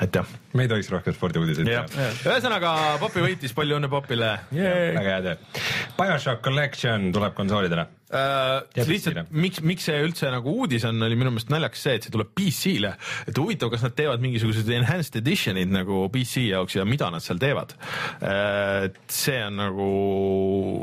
et 0.03 0.18
jah. 0.20 0.27
me 0.55 0.66
ei 0.66 0.70
tohiks 0.70 0.91
rohkem 0.93 1.16
spordiuudiseid 1.16 1.70
jah, 1.72 1.89
ühesõnaga 2.27 2.72
Popi 3.01 3.24
võitis, 3.24 3.55
palju 3.57 3.79
õnne 3.81 3.91
Popile. 3.93 4.33
väga 4.53 5.07
hea 5.09 5.20
töö. 5.27 5.62
BioShock 5.97 6.45
Collection 6.45 7.11
tuleb 7.16 7.35
konsoolidele. 7.39 7.87
Uh, 8.07 8.61
lihtsalt 8.86 9.32
miks, 9.34 9.59
miks 9.66 9.88
see 9.88 9.96
üldse 9.98 10.28
nagu 10.30 10.52
uudis 10.62 10.84
on, 10.86 11.00
oli 11.02 11.16
minu 11.18 11.32
meelest 11.34 11.48
naljakas 11.50 11.80
see, 11.82 11.94
et 11.98 12.04
see 12.07 12.12
tuleb 12.14 12.28
PC-le. 12.38 12.92
et 13.26 13.38
huvitav, 13.40 13.72
kas 13.72 13.82
nad 13.82 13.96
teevad 13.98 14.22
mingisugused 14.22 14.68
enhanced 14.76 15.16
edition'id 15.18 15.72
nagu 15.74 16.04
PC 16.14 16.44
jaoks 16.52 16.76
ja 16.78 16.84
mida 16.86 17.09
nad 17.11 17.24
seal 17.24 17.40
teevad. 17.42 17.74
et 18.22 19.00
see 19.11 19.40
on 19.48 19.59
nagu 19.59 19.88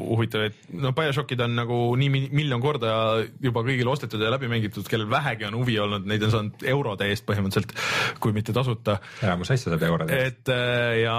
huvitav, 0.09 0.49
et 0.49 0.73
no 0.75 0.91
BioShockid 0.97 1.45
on 1.45 1.55
nagu 1.61 1.77
nii 2.01 2.11
mi- 2.11 2.27
miljon 2.41 2.59
korda 2.63 2.91
juba 3.39 3.63
kõigil 3.69 3.87
ostetud 3.93 4.19
ja 4.19 4.33
läbi 4.35 4.51
mängitud, 4.51 4.83
kellel 4.91 5.07
vähegi 5.07 5.47
on 5.47 5.55
huvi 5.61 5.79
olnud, 5.79 6.03
neid 6.09 6.27
on 6.27 6.35
saanud 6.35 6.67
eurode 6.75 7.07
eest 7.07 7.23
põhimõtteliselt, 7.29 7.71
kui 8.19 8.35
mitte 8.35 8.51
tasuta 8.51 8.97
enamus 9.23 9.53
asju 9.55 9.71
saab 9.71 9.87
eurode 9.93 10.11
eest. 10.19 10.43
et 10.43 10.53
äh, 10.57 10.99
ja, 11.05 11.17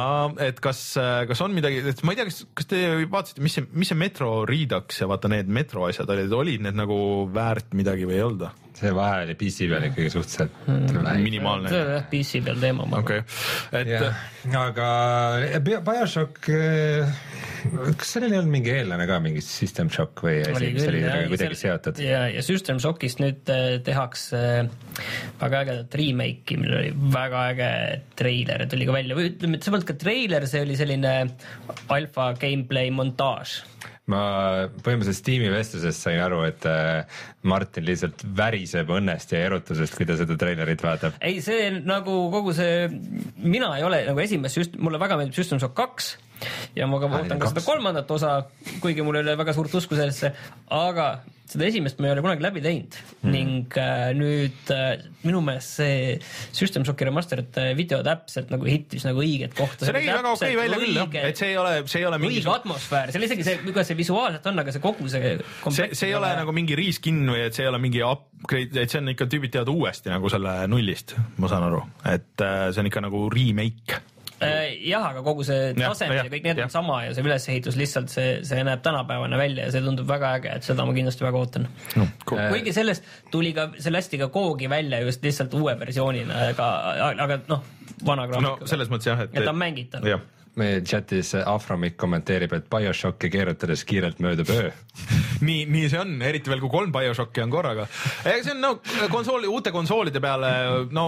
et 0.50 0.60
kas, 0.60 0.84
kas 1.32 1.44
on 1.48 1.56
midagi, 1.56 1.80
et 1.94 2.04
ma 2.04 2.12
ei 2.12 2.20
tea, 2.20 2.28
kas, 2.28 2.44
kas 2.60 2.70
te 2.76 2.84
vaatasite, 3.08 3.40
mis 3.48 3.56
see, 3.56 3.66
mis 3.72 3.88
see 3.88 3.96
Metro 4.04 4.34
Redux 4.44 5.00
ja 5.00 5.08
vaata 5.08 5.32
need 5.32 5.48
Metro 5.48 5.88
asjad 5.88 5.93
olid, 6.02 6.32
olid 6.32 6.66
need 6.66 6.78
nagu 6.78 6.98
väärt 7.34 7.74
midagi 7.78 8.08
või 8.08 8.18
ei 8.18 8.26
olnud? 8.26 8.60
see 8.74 8.90
vahe 8.94 9.20
oli 9.22 9.34
PC 9.38 9.68
peal 9.70 9.84
ikkagi 9.86 10.10
suhteliselt 10.10 10.54
väike. 10.66 11.22
minimaalne 11.22 11.70
see. 11.70 11.82
on 11.82 11.92
jah 11.94 12.06
PC 12.10 12.40
peal 12.46 12.62
teema, 12.62 12.86
okei, 12.98 13.20
et 13.80 13.90
jah, 13.92 14.16
aga 14.58 14.88
Bi- 15.64 15.78
BioShock, 15.86 16.50
kas 18.00 18.10
sellel 18.16 18.34
ei 18.34 18.40
olnud 18.40 18.54
mingi 18.56 18.72
eellane 18.74 19.06
ka, 19.06 19.20
mingi 19.22 19.44
System 19.46 19.92
Shock 19.94 20.24
või 20.26 20.40
asi, 20.42 20.72
mis 20.74 20.88
oli 20.90 21.04
kuidagi 21.30 21.60
seotud? 21.60 22.02
ja, 22.02 22.24
ja 22.34 22.42
System 22.46 22.82
Shockist 22.82 23.22
nüüd 23.22 23.54
äh, 23.54 23.76
tehakse 23.86 24.42
äh, 24.64 25.06
väga 25.38 25.62
ägedat 25.64 25.98
remake'i, 26.00 26.58
millel 26.58 26.80
oli 26.80 26.92
väga 27.14 27.46
äge 27.52 27.70
treiler, 28.18 28.66
tuli 28.70 28.88
ka 28.88 28.98
välja 28.98 29.18
või 29.18 29.30
ütleme, 29.30 29.58
et 29.58 29.66
see 29.66 29.74
polnud 29.74 29.88
ka 29.88 29.98
treiler, 30.02 30.50
see 30.50 30.66
oli 30.66 30.78
selline 30.78 31.14
alfa 31.94 32.32
gameplay 32.40 32.90
montaaž. 32.94 33.60
Ma 34.12 34.22
põhimõtteliselt 34.84 35.20
Steam'i 35.22 35.48
vestlusest 35.52 36.04
sain 36.04 36.20
aru, 36.20 36.42
et 36.48 36.66
äh, 36.68 37.22
Martin 37.48 37.86
lihtsalt 37.86 38.24
väriseb 38.36 38.92
õnnest 38.92 39.32
ja 39.32 39.40
erutusest, 39.46 39.96
kui 39.96 40.08
ta 40.08 40.18
seda 40.18 40.36
treilerit 40.40 40.84
vaatab. 40.84 41.16
ei, 41.24 41.40
see 41.44 41.70
nagu 41.80 42.18
kogu 42.34 42.52
see, 42.56 42.88
mina 43.40 43.72
ei 43.78 43.86
ole 43.86 44.02
nagu 44.10 44.20
esimest 44.24 44.60
just, 44.60 44.76
mulle 44.76 45.00
väga 45.00 45.20
meeldib 45.20 45.38
System 45.38 45.62
Shock 45.62 45.76
kaks 45.78 46.14
ja 46.76 46.88
ma 46.90 47.00
ka 47.02 47.10
ootan 47.10 47.40
ka 47.42 47.52
seda 47.52 47.64
kolmandat 47.66 48.10
osa, 48.10 48.34
kuigi 48.82 49.06
mul 49.06 49.20
ei 49.20 49.26
ole 49.26 49.38
väga 49.40 49.56
suurt 49.56 49.74
usku 49.80 49.98
sellesse, 49.98 50.34
aga 50.74 51.08
seda 51.44 51.66
esimest 51.68 52.00
ma 52.00 52.08
ei 52.08 52.14
ole 52.14 52.22
kunagi 52.24 52.44
läbi 52.44 52.62
teinud 52.64 52.96
mm. 52.96 53.32
ning 53.32 53.76
äh, 53.80 54.12
nüüd 54.16 54.70
äh, 54.72 55.02
minu 55.26 55.42
meelest 55.44 55.76
see 55.78 56.14
System 56.56 56.86
Shocki 56.88 57.06
remastered 57.06 57.58
äh, 57.60 57.72
video 57.76 58.00
täpselt 58.06 58.52
nagu 58.52 58.66
hittis 58.68 59.04
nagu 59.06 59.20
õiget 59.22 59.56
kohta. 59.58 59.84
see 59.84 59.94
nägi 59.94 60.10
väga 60.10 60.32
okei 60.34 60.56
välja 60.58 60.80
küll 60.80 60.96
jah, 60.96 61.18
et 61.28 61.40
see 61.40 61.52
ei 61.52 61.58
ole, 61.60 61.74
see 61.90 62.00
ei 62.00 62.08
ole 62.08 62.20
mingi 62.22 62.40
õige 62.40 62.54
atmosfäär, 62.54 63.12
seal 63.14 63.28
isegi 63.28 63.46
see, 63.46 63.60
kuidas 63.66 63.90
see 63.90 63.98
visuaalselt 64.00 64.48
on, 64.50 64.64
aga 64.64 64.74
see 64.74 64.84
kogu 64.84 65.10
see 65.12 65.36
see, 65.68 65.90
see 65.92 66.10
ei 66.10 66.16
ole 66.16 66.32
nagu 66.40 66.56
mingi 66.56 66.78
reskin 66.80 67.20
või 67.28 67.44
et 67.44 67.58
see 67.58 67.66
ei 67.66 67.70
ole 67.70 67.82
mingi 67.82 68.00
upgrade, 68.08 68.80
et 68.80 68.94
see 68.94 69.04
on 69.04 69.12
ikka 69.12 69.28
tüübid 69.28 69.52
teevad 69.54 69.74
uuesti 69.74 70.14
nagu 70.14 70.32
selle 70.32 70.56
nullist, 70.72 71.14
ma 71.44 71.52
saan 71.52 71.68
aru, 71.68 71.84
et 72.08 72.44
äh, 72.44 72.70
see 72.72 72.82
on 72.82 72.90
ikka 72.90 73.04
nagu 73.04 73.26
remake. 73.34 74.00
Äh, 74.42 74.88
jah, 74.88 75.04
aga 75.12 75.22
kogu 75.22 75.44
see 75.46 75.70
tasemed 75.76 76.16
ja 76.16 76.24
jah, 76.24 76.30
kõik 76.32 76.46
need 76.48 76.58
jah. 76.58 76.66
on 76.66 76.72
sama 76.72 76.96
ja 77.04 77.12
see 77.14 77.22
ülesehitus 77.22 77.76
lihtsalt 77.78 78.10
see, 78.10 78.40
see 78.46 78.64
näeb 78.66 78.82
tänapäevane 78.82 79.38
välja 79.38 79.68
ja 79.68 79.74
see 79.74 79.82
tundub 79.84 80.08
väga 80.10 80.32
äge, 80.40 80.56
et 80.58 80.66
seda 80.66 80.86
ma 80.88 80.94
kindlasti 80.96 81.26
väga 81.26 81.38
ootan 81.38 81.68
no,. 81.68 82.08
cool. 82.26 82.40
Äh, 82.42 82.50
kuigi 82.50 82.74
sellest 82.74 83.06
tuli 83.30 83.52
ka, 83.56 83.68
see 83.78 83.94
lasti 83.94 84.18
ka 84.18 84.28
koogi 84.34 84.68
välja 84.70 84.98
just 85.06 85.22
lihtsalt 85.24 85.54
uue 85.54 85.76
versioonina, 85.78 86.48
aga, 86.50 86.70
aga 87.14 87.38
noh, 87.46 87.62
vana 88.02 88.26
no 88.26 88.32
graafika. 88.32 88.70
selles 88.74 88.90
mõttes 88.90 89.12
jah, 89.12 89.22
et. 89.22 89.36
et 89.38 89.46
ta 89.46 89.54
on 89.54 89.60
mängitav. 89.60 90.08
jah, 90.08 90.26
meie 90.60 90.80
chatis 90.86 91.34
Afromik 91.40 91.96
kommenteerib, 92.00 92.52
et 92.56 92.66
BioShocki 92.70 93.30
keerutades 93.32 93.84
kiirelt 93.88 94.20
möödub 94.22 94.50
öö. 94.54 94.70
nii, 95.46 95.64
nii 95.70 95.88
see 95.90 96.00
on, 96.00 96.14
eriti 96.22 96.52
veel 96.52 96.62
kui 96.62 96.72
kolm 96.72 96.92
BioShocki 96.94 97.42
on 97.44 97.52
korraga. 97.52 97.86
ega 98.22 98.38
see 98.44 98.54
on 98.54 98.62
no 98.62 98.72
konsooli, 99.12 99.50
uute 99.50 99.72
konsoolide 99.74 100.22
peale 100.22 100.52
no 100.94 101.06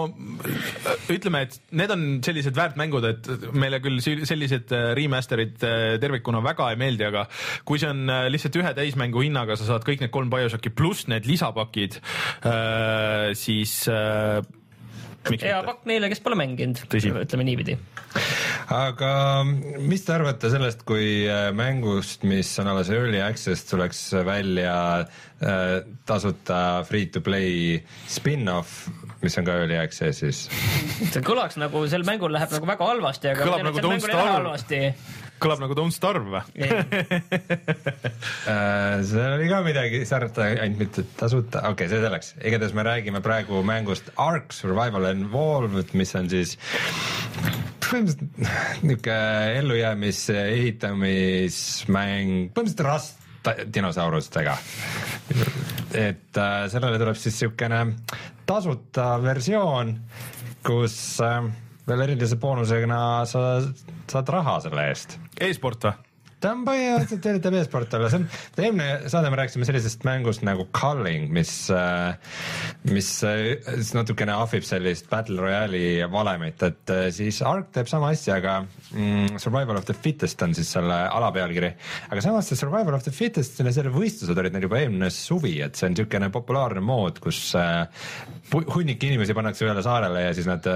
ütleme, 1.12 1.44
et 1.46 1.58
need 1.78 1.94
on 1.94 2.04
sellised 2.26 2.56
väärtmängud, 2.58 3.06
et 3.10 3.30
meile 3.56 3.80
küll 3.84 4.02
sellised 4.02 4.74
äh, 4.74 4.90
remaster'id 4.98 5.62
äh, 5.66 5.86
tervikuna 6.02 6.42
väga 6.44 6.72
ei 6.72 6.80
meeldi, 6.80 7.06
aga 7.08 7.26
kui 7.68 7.80
see 7.82 7.90
on 7.92 8.06
äh, 8.10 8.26
lihtsalt 8.32 8.58
ühe 8.60 8.74
täismängu 8.76 9.24
hinnaga, 9.24 9.58
sa 9.58 9.68
saad 9.68 9.86
kõik 9.86 10.02
need 10.04 10.14
kolm 10.14 10.32
BioShocki 10.32 10.74
pluss 10.74 11.06
need 11.10 11.26
lisapakid, 11.28 12.00
siis 13.38 13.74
hea 15.34 15.58
pakk 15.66 15.86
neile, 15.88 16.10
kes 16.12 16.22
pole 16.24 16.38
mänginud, 16.38 16.80
ütleme 16.96 17.46
niipidi. 17.46 17.76
aga 18.74 19.10
mis 19.46 20.06
te 20.06 20.14
arvate 20.16 20.50
sellest, 20.52 20.84
kui 20.88 21.26
äh, 21.30 21.48
mängust, 21.56 22.26
mis 22.28 22.50
on 22.62 22.70
alles 22.72 22.90
early 22.94 23.20
access, 23.24 23.66
tuleks 23.68 24.02
välja 24.26 24.76
äh, 25.02 25.76
tasuta 26.08 26.60
free 26.88 27.10
to 27.12 27.22
play 27.24 27.80
spin-off, 28.10 28.86
mis 29.22 29.38
on 29.40 29.48
ka 29.48 29.58
early 29.62 29.78
access'is? 29.80 30.46
see 31.12 31.22
kõlaks 31.26 31.60
nagu, 31.60 31.84
sel 31.90 32.06
mängul 32.08 32.34
läheb 32.36 32.56
nagu 32.56 32.72
väga 32.72 32.90
halvasti, 32.94 33.32
aga 33.34 33.46
kõlab 33.46 33.70
nagu 33.70 33.86
Don't 33.86 34.06
Starve 34.06 34.94
kõlab 35.42 35.60
nagu 35.62 35.76
Don't 35.78 35.94
Starve 35.94 36.30
või? 36.38 36.42
Äh, 38.46 39.02
seal 39.06 39.32
oli 39.36 39.48
ka 39.50 39.58
midagi 39.66 40.00
sarnast, 40.06 40.38
ainult 40.38 40.78
mitte 40.78 41.02
tasuta, 41.18 41.64
okei 41.66 41.86
okay,, 41.86 41.90
see 41.90 42.02
selleks, 42.02 42.28
igatahes 42.46 42.74
me 42.78 42.84
räägime 42.86 43.20
praegu 43.24 43.58
mängust 43.66 44.12
Ark 44.22 44.54
Survival 44.54 45.08
Involved, 45.10 45.90
mis 45.98 46.14
on 46.18 46.30
siis 46.30 46.54
põhimõtteliselt 47.82 48.22
niisugune 48.86 49.58
ellujäämis 49.60 50.20
ehitamismäng, 50.36 52.30
põhimõtteliselt 52.54 52.86
rast 52.86 53.26
dinosaurustega. 53.74 54.56
et 55.94 56.38
äh, 56.38 56.56
sellele 56.70 56.98
tuleb 57.02 57.18
siis 57.18 57.34
niisugune 57.34 57.82
tasuta 58.46 59.22
versioon, 59.22 59.94
kus 60.66 61.20
äh, 61.24 61.42
veel 61.86 62.06
erilise 62.08 62.36
boonusena 62.42 63.00
sa 63.26 63.60
saad 64.12 64.28
raha 64.32 64.58
selle 64.64 64.88
eest 64.90 65.18
e-sport 65.40 65.88
või? 65.88 66.05
Ta 66.46 66.52
on 66.54 66.62
põhimõtteliselt 66.66 67.26
üritab 67.32 67.56
e-sport 67.58 67.94
olla, 67.98 68.10
see 68.12 68.20
on, 68.20 68.26
eelmine 68.62 69.10
saade 69.10 69.30
me 69.32 69.38
rääkisime 69.40 69.66
sellisest 69.66 70.04
mängust 70.06 70.44
nagu 70.46 70.68
Culling, 70.76 71.28
mis, 71.34 71.52
äh, 71.74 72.14
mis 72.92 73.10
äh, 73.26 73.56
natukene 73.96 74.36
ahvib 74.36 74.66
sellist 74.66 75.08
Battle 75.10 75.42
Royale'i 75.42 76.06
valemit, 76.12 76.62
et 76.66 76.92
äh, 76.94 77.08
siis 77.14 77.40
Ark 77.46 77.72
teeb 77.74 77.90
sama 77.90 78.12
asja, 78.14 78.38
aga 78.38 78.60
mm, 78.62 79.40
Survival 79.42 79.80
of 79.80 79.88
the 79.88 79.96
Fittest 79.96 80.42
on 80.46 80.54
siis 80.56 80.70
selle 80.76 81.00
alapealkiri. 81.06 81.72
aga 82.10 82.24
samas 82.24 82.50
see 82.50 82.60
Survival 82.60 82.94
of 82.98 83.06
the 83.06 83.14
Fittest, 83.14 83.58
selle 83.58 83.92
võistlused 83.94 84.38
olid 84.38 84.54
neil 84.54 84.68
juba 84.68 84.80
eelmine 84.82 85.10
suvi, 85.14 85.58
et 85.66 85.78
see 85.78 85.90
on 85.90 85.96
niisugune 85.96 86.30
populaarne 86.34 86.84
mood, 86.84 87.18
kus 87.24 87.42
hunnik 88.52 89.02
inimesi 89.02 89.34
pannakse 89.34 89.66
ühele 89.66 89.82
saarele 89.82 90.28
ja 90.28 90.34
siis 90.36 90.46
nad, 90.46 90.66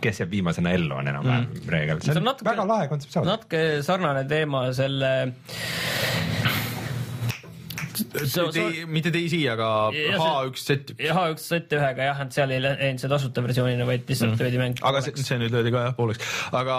kes 0.00 0.22
jääb 0.22 0.32
viimasena 0.32 0.72
ellu, 0.72 0.96
on 0.96 1.10
enam-vähem 1.12 1.48
mm. 1.50 1.70
reegel. 1.74 2.00
see 2.04 2.16
on 2.16 2.24
natuke, 2.30 2.48
väga 2.48 2.66
lahe 2.68 2.88
kontseptsioon. 2.88 3.28
natuke 3.28 3.62
sarnane 3.84 4.24
teema 4.30 4.64
selle 4.76 5.01
selle 5.02 5.32
So, 8.26 8.50
so, 8.54 8.64
mitte 8.90 9.12
DayZ, 9.14 9.36
aga 9.52 9.68
H1Z1. 9.92 10.96
H1Z1-ga 11.12 12.08
jah, 12.08 12.22
et 12.24 12.36
seal 12.36 12.54
ei 12.54 12.62
läinud 12.62 13.02
see 13.02 13.10
tasuta 13.10 13.44
versioonina, 13.44 13.86
vaid 13.88 14.06
lihtsalt 14.08 14.40
löödi 14.40 14.58
mm. 14.58 14.64
mäng. 14.64 14.82
aga 14.88 15.02
see, 15.04 15.24
see 15.24 15.40
nüüd 15.40 15.54
löödi 15.54 15.72
ka 15.74 15.86
jah 15.88 15.96
pooleks, 15.96 16.30
aga 16.58 16.76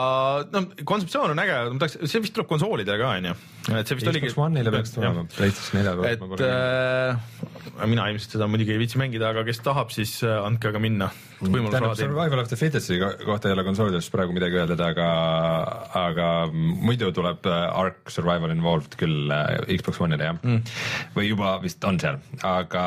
no 0.54 0.64
kontseptsioon 0.84 1.34
on 1.34 1.44
äge, 1.44 1.58
ma 1.74 1.84
tahaks, 1.84 1.98
see 2.12 2.24
vist 2.24 2.36
tuleb 2.38 2.50
konsoolidele 2.52 3.00
ka 3.02 3.12
onju. 3.18 3.36
et 3.74 3.90
see 3.90 4.00
vist 4.00 4.12
oligi. 4.12 4.32
Xbox 4.32 4.50
One'ile 4.50 4.74
peaks 4.74 4.96
tulema, 4.96 5.26
PlayStation 5.36 5.80
neljale. 5.80 6.14
et 6.14 6.46
äh, 6.48 7.88
mina 7.90 8.08
ilmselt 8.12 8.38
seda 8.38 8.48
muidugi 8.52 8.76
ei 8.76 8.82
viitsi 8.82 9.00
mängida, 9.02 9.30
aga 9.34 9.46
kes 9.48 9.62
tahab, 9.66 9.94
siis 9.96 10.16
äh, 10.26 10.40
andke 10.44 10.72
aga 10.72 10.82
minna. 10.84 11.10
tähendab, 11.44 11.96
Survival 12.00 12.44
of 12.44 12.50
the 12.52 12.60
Fittesti 12.60 13.00
kohta 13.02 13.50
ei 13.50 13.58
ole 13.58 13.66
konsoolidest 13.68 14.12
praegu 14.14 14.36
midagi 14.36 14.60
öeldud, 14.62 14.80
aga, 14.84 15.08
aga 16.04 16.30
muidu 16.54 17.12
tuleb 17.16 17.48
äh, 17.50 17.66
Ark 17.84 18.12
Survival 18.14 18.54
Involved 18.56 18.98
küll 19.00 19.32
äh, 19.34 19.60
Xbox 19.78 20.02
One'ile 20.04 20.30
jah 20.30 20.38
mm., 20.40 20.62
või 21.16 21.30
juba 21.30 21.58
vist 21.64 21.84
on 21.88 22.00
seal, 22.02 22.22
aga 22.44 22.86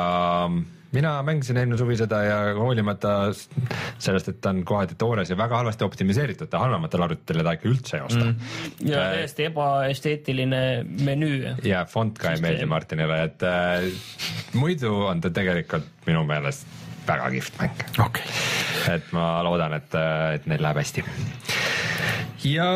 mina 0.96 1.12
mängisin 1.26 1.58
eelmine 1.60 1.78
suvi 1.78 1.96
seda 1.98 2.20
ja 2.24 2.36
hoolimata 2.56 3.12
sellest, 3.34 4.30
et 4.30 4.38
ta 4.42 4.52
on 4.54 4.62
kohati 4.66 4.96
toores 4.98 5.30
ja 5.30 5.36
väga 5.38 5.60
halvasti 5.60 5.84
optimiseeritud, 5.86 6.48
ta 6.52 6.62
halvematel 6.62 7.04
arvutitel 7.06 7.40
ei 7.40 7.46
taha 7.46 7.58
ikka 7.58 7.70
üldse 7.70 8.00
joosta 8.00 8.22
mm.. 8.24 8.88
ja 8.92 9.02
äh, 9.02 9.12
täiesti 9.16 9.48
ebaesteetiline 9.50 10.62
menüü. 11.08 11.56
ja 11.66 11.84
fond 11.90 12.18
ka 12.20 12.36
ei 12.36 12.42
meeldi 12.44 12.68
Martinile, 12.70 13.20
et 13.28 13.46
äh, 13.46 13.88
muidu 14.54 14.94
on 15.10 15.20
ta 15.24 15.32
tegelikult 15.34 16.06
minu 16.06 16.24
meelest 16.28 16.66
väga 17.06 17.28
kihvt 17.30 17.60
mäng. 17.60 17.84
Okay.. 18.06 18.24
et 18.94 19.12
ma 19.14 19.28
loodan, 19.46 19.76
et, 19.78 19.94
äh, 19.94 20.38
et 20.38 20.48
neil 20.50 20.62
läheb 20.62 20.82
hästi. 20.82 21.04
Ja 22.46 22.66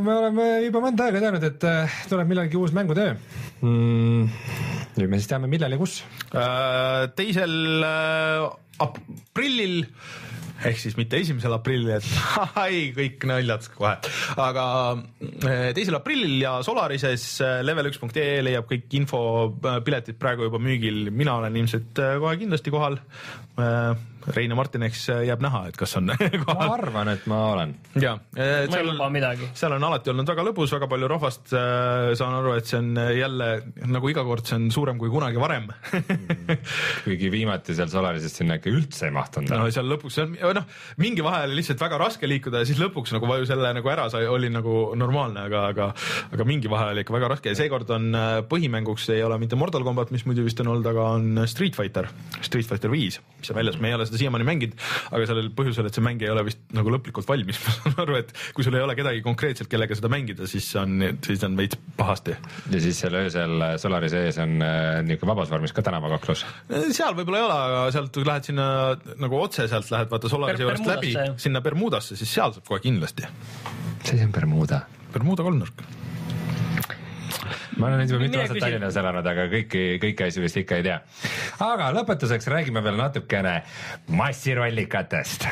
me 0.00 0.14
oleme 0.14 0.50
juba 0.64 0.82
mõnda 0.82 1.08
aega 1.08 1.22
teadnud, 1.24 1.48
et 1.50 1.68
äh, 1.68 2.02
tuleb 2.10 2.30
millalgi 2.32 2.60
uus 2.60 2.76
mängutöö. 2.76 3.16
Mm 3.60 4.77
nüüd 4.98 5.10
me 5.12 5.20
siis 5.20 5.30
teame, 5.30 5.50
millal 5.50 5.74
ja 5.74 5.80
kus. 5.80 6.00
Äh, 6.32 7.08
teisel 7.18 7.84
äh, 7.86 8.48
aprillil 8.84 9.84
ehk 10.66 10.80
siis 10.82 10.96
mitte 10.98 11.20
esimesel 11.22 11.54
aprillil, 11.54 11.92
et 11.94 12.06
ai, 12.64 12.88
kõik 12.96 13.22
naljad 13.30 13.68
kohe, 13.76 13.94
aga 14.42 14.64
äh, 15.46 15.68
teisel 15.76 15.98
aprillil 16.00 16.34
ja 16.42 16.56
Solarises 16.66 17.28
level1.ee 17.66 18.42
leiab 18.42 18.66
kõik 18.70 18.98
info, 18.98 19.20
piletid 19.86 20.18
praegu 20.18 20.48
juba 20.48 20.58
müügil, 20.62 21.12
mina 21.14 21.38
olen 21.38 21.60
ilmselt 21.62 22.02
kohe 22.18 22.34
kindlasti 22.42 22.74
kohal. 22.74 22.98
Rein 24.34 24.52
ja 24.52 24.58
Martin, 24.58 24.84
eks 24.88 25.06
jääb 25.28 25.42
näha, 25.44 25.64
et 25.70 25.78
kas 25.78 25.96
on 26.00 26.12
kohal. 26.44 26.58
ma 26.58 26.74
arvan, 26.74 27.12
et 27.14 27.26
ma 27.30 27.40
olen. 27.54 27.74
ja, 28.00 28.14
ma 28.36 28.80
ei 28.80 28.86
luba 28.86 29.08
midagi. 29.12 29.50
seal 29.58 29.76
on 29.76 29.88
alati 29.88 30.12
olnud 30.12 30.28
väga 30.28 30.44
lõbus, 30.50 30.72
väga 30.76 30.88
palju 30.90 31.10
rahvast. 31.14 31.52
Äh, 31.56 32.12
saan 32.18 32.36
aru, 32.38 32.54
et 32.58 32.68
see 32.68 32.80
on 32.80 32.92
jälle 33.14 33.48
nagu 33.88 34.10
iga 34.12 34.24
kord, 34.26 34.46
see 34.48 34.58
on 34.58 34.68
suurem 34.74 34.98
kui 35.00 35.10
kunagi 35.12 35.40
varem 35.40 35.68
kuigi 37.04 37.30
viimati 37.32 37.76
seal 37.76 37.90
Solarises 37.92 38.34
sinna 38.38 38.58
ikka 38.58 38.70
üldse 38.72 39.08
ei 39.08 39.14
mahtunud. 39.14 39.52
no 39.52 39.68
seal 39.72 39.88
lõpuks, 39.90 40.18
noh, 40.58 40.78
mingi 41.00 41.24
vahe 41.24 41.44
oli 41.48 41.58
lihtsalt 41.60 41.80
väga 41.82 42.00
raske 42.00 42.28
liikuda 42.30 42.62
ja 42.62 42.68
siis 42.68 42.80
lõpuks 42.80 43.14
nagu 43.16 43.28
vaju 43.30 43.48
selle 43.48 43.72
nagu 43.76 43.92
ära 43.92 44.08
sai, 44.12 44.26
oli 44.30 44.50
nagu 44.52 44.92
normaalne, 44.98 45.46
aga, 45.48 45.64
aga, 45.72 45.90
aga 46.34 46.48
mingi 46.48 46.70
vahe 46.70 46.92
oli 46.92 47.04
ikka 47.04 47.16
väga 47.16 47.32
raske 47.34 47.52
ja 47.52 47.58
seekord 47.58 47.90
on 47.94 48.10
äh, 48.16 48.28
põhimänguks 48.50 49.08
ei 49.14 49.24
ole 49.24 49.38
mitte 49.40 49.58
Mortal 49.60 49.86
Combat, 49.86 50.12
mis 50.14 50.26
muidu 50.28 50.46
vist 50.46 50.60
on 50.64 50.72
olnud, 50.74 50.88
aga 50.90 51.08
on 51.16 51.44
Street 51.50 51.78
Fighter, 51.78 52.10
Street 52.40 52.68
Fighter 52.68 52.92
viis, 52.92 53.20
mis 53.38 53.52
on 53.52 53.60
väljas, 53.60 53.80
me 53.82 53.92
ei 53.92 53.98
ole 53.98 54.08
seda 54.08 54.17
seda 54.18 54.24
siiamaani 54.24 54.46
mänginud, 54.48 54.86
aga 55.12 55.28
sellel 55.30 55.50
põhjusel, 55.56 55.88
et 55.88 55.96
see 55.96 56.04
mäng 56.04 56.22
ei 56.24 56.30
ole 56.32 56.44
vist 56.48 56.60
nagu 56.76 56.92
lõplikult 56.92 57.28
valmis, 57.28 57.60
ma 57.64 57.74
saan 57.76 58.02
aru, 58.04 58.18
et 58.20 58.32
kui 58.56 58.66
sul 58.66 58.76
ei 58.78 58.84
ole 58.84 58.96
kedagi 58.98 59.22
konkreetselt, 59.24 59.70
kellega 59.72 59.96
seda 59.98 60.10
mängida, 60.12 60.48
siis 60.50 60.68
on, 60.80 60.98
siis 61.24 61.44
on 61.46 61.56
veits 61.58 61.78
pahasti. 61.98 62.36
ja 62.72 62.82
siis 62.82 63.00
seal 63.04 63.18
öösel 63.22 63.66
Solari 63.80 64.10
sees 64.12 64.40
on 64.42 64.58
äh, 64.64 65.00
niisugune 65.06 65.32
vabas 65.34 65.52
vormis 65.52 65.74
ka 65.76 65.84
tänavakaklus? 65.86 66.44
seal 66.68 67.16
võib-olla 67.18 67.42
ei 67.42 67.46
ole, 67.48 67.60
aga 67.68 67.84
sealt 67.94 68.20
lähed 68.28 68.50
sinna 68.50 68.68
nagu 69.20 69.40
otse 69.40 69.68
sealt 69.70 69.90
lähed 69.94 70.10
vaata 70.12 70.32
Solarise 70.32 70.66
juurest 70.66 70.88
läbi 70.88 71.14
sinna 71.40 71.62
Bermudasse, 71.64 72.18
siis 72.18 72.34
seal 72.38 72.54
saab 72.56 72.66
kohe 72.68 72.82
kindlasti. 72.84 73.28
mis 74.02 74.12
asi 74.12 74.24
on 74.24 74.34
Bermuda? 74.34 74.84
Bermuda 75.12 75.46
kolmnurk 75.46 75.97
ma 77.78 77.88
olen 77.90 78.02
nüüd 78.02 78.14
juba 78.14 78.24
mitu 78.26 78.42
aastat 78.42 78.60
Tallinnas 78.62 78.98
elanud, 79.00 79.26
aga 79.32 79.48
kõiki, 79.52 79.84
kõiki 80.02 80.28
asju 80.28 80.44
vist 80.44 80.60
ikka 80.62 80.80
ei 80.80 80.86
tea. 80.88 80.98
aga 81.64 81.92
lõpetuseks 81.96 82.50
räägime 82.52 82.82
veel 82.84 82.98
natukene 83.00 83.60
massirollikatest 84.10 85.48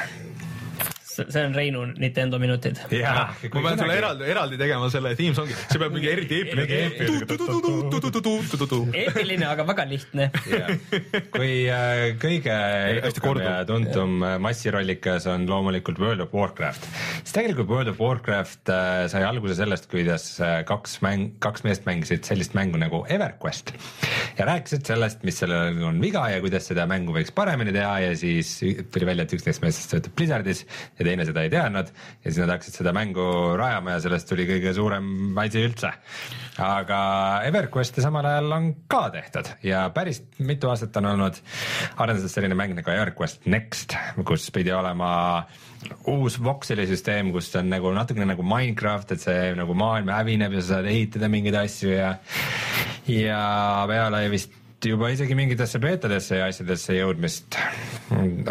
see 1.17 1.43
on 1.45 1.55
Reinu 1.57 1.85
Nintendo 1.97 2.39
minutid. 2.43 2.79
ma 2.91 3.35
pean 3.41 3.79
sulle 3.81 3.97
eraldi, 3.97 4.27
eraldi 4.31 4.59
tegema 4.61 4.89
selle 4.93 5.15
theme 5.19 5.37
song'i, 5.37 5.57
see 5.71 5.81
peab 5.81 5.95
mingi 5.97 6.11
eriti 6.13 6.41
eepiline. 6.41 6.81
eepiline, 9.03 9.47
aga 9.49 9.67
väga 9.69 9.87
lihtne. 9.91 10.29
kui 11.35 11.53
äh, 11.73 12.03
kõige 12.23 12.57
edukam 13.11 13.41
ja 13.43 13.55
tuntum 13.69 14.19
äh, 14.27 14.37
massirollikas 14.43 15.29
on 15.33 15.47
loomulikult 15.51 16.01
World 16.03 16.27
of 16.27 16.35
Warcraft, 16.37 16.89
siis 17.23 17.37
tegelikult 17.37 17.71
World 17.73 17.93
of 17.95 18.03
Warcraft 18.03 18.73
äh, 18.73 19.07
sai 19.13 19.25
alguse 19.27 19.57
sellest, 19.59 19.89
kuidas 19.93 20.29
kaks 20.69 21.01
mäng, 21.05 21.33
kaks 21.43 21.65
meest 21.67 21.87
mängisid 21.89 22.27
sellist 22.29 22.57
mängu 22.57 22.79
nagu 22.81 23.03
EverQuest. 23.13 23.73
Ja 24.39 24.47
rääkisid 24.49 24.87
sellest, 24.89 25.23
mis 25.27 25.41
sellel 25.41 25.81
on 25.87 26.01
viga 26.03 26.27
ja 26.33 26.43
kuidas 26.45 26.69
seda 26.71 26.87
mängu 26.91 27.15
võiks 27.17 27.33
paremini 27.35 27.73
teha 27.75 27.95
ja 28.05 28.13
siis 28.19 28.57
tuli 28.93 29.09
välja, 29.09 29.27
et 29.27 29.35
üks 29.37 29.47
neist 29.49 29.65
meestest 29.65 29.95
töötab 29.95 30.17
Blizzardis 30.19 30.65
ja 30.99 31.06
ja 31.07 31.13
teine 31.13 31.27
seda 31.29 31.45
ei 31.47 31.51
teadnud 31.53 31.91
ja 31.93 32.27
siis 32.27 32.41
nad 32.43 32.53
hakkasid 32.57 32.81
seda 32.81 32.93
mängu 32.97 33.27
rajama 33.59 33.95
ja 33.95 34.01
sellest 34.03 34.29
tuli 34.31 34.47
kõige 34.49 34.73
suurem 34.75 35.39
asi 35.39 35.63
üldse. 35.63 35.93
aga 36.63 36.99
EverQuesti 37.47 38.03
samal 38.03 38.27
ajal 38.27 38.53
on 38.57 38.69
ka 38.91 39.05
tehtud 39.15 39.53
ja 39.67 39.87
päris 39.95 40.23
mitu 40.39 40.71
aastat 40.73 40.97
on 40.99 41.13
olnud 41.13 41.39
arenduses 41.97 42.35
selline 42.35 42.59
mäng 42.59 42.75
nagu 42.77 42.91
EverQuest 42.91 43.47
Next, 43.47 43.95
kus 44.27 44.51
pidi 44.51 44.73
olema 44.75 45.47
uus 46.11 46.41
voxeli 46.43 46.87
süsteem, 46.89 47.31
kus 47.35 47.53
on 47.61 47.71
nagu 47.71 47.93
natukene 47.95 48.27
nagu 48.33 48.43
Minecraft, 48.43 49.15
et 49.15 49.23
see 49.23 49.55
nagu 49.59 49.75
maailm 49.79 50.11
hävineb 50.11 50.57
ja 50.57 50.63
sa 50.63 50.77
saad 50.77 50.91
ehitada 50.91 51.31
mingeid 51.31 51.59
asju 51.63 51.93
ja 51.95 52.15
ja 53.07 53.43
peale 53.87 54.27
vist 54.33 54.66
juba 54.89 55.11
isegi 55.15 55.37
mingitesse 55.39 55.81
beetadesse 55.83 56.41
ja 56.41 56.49
asjadesse 56.51 56.97
jõudmist. 56.97 57.59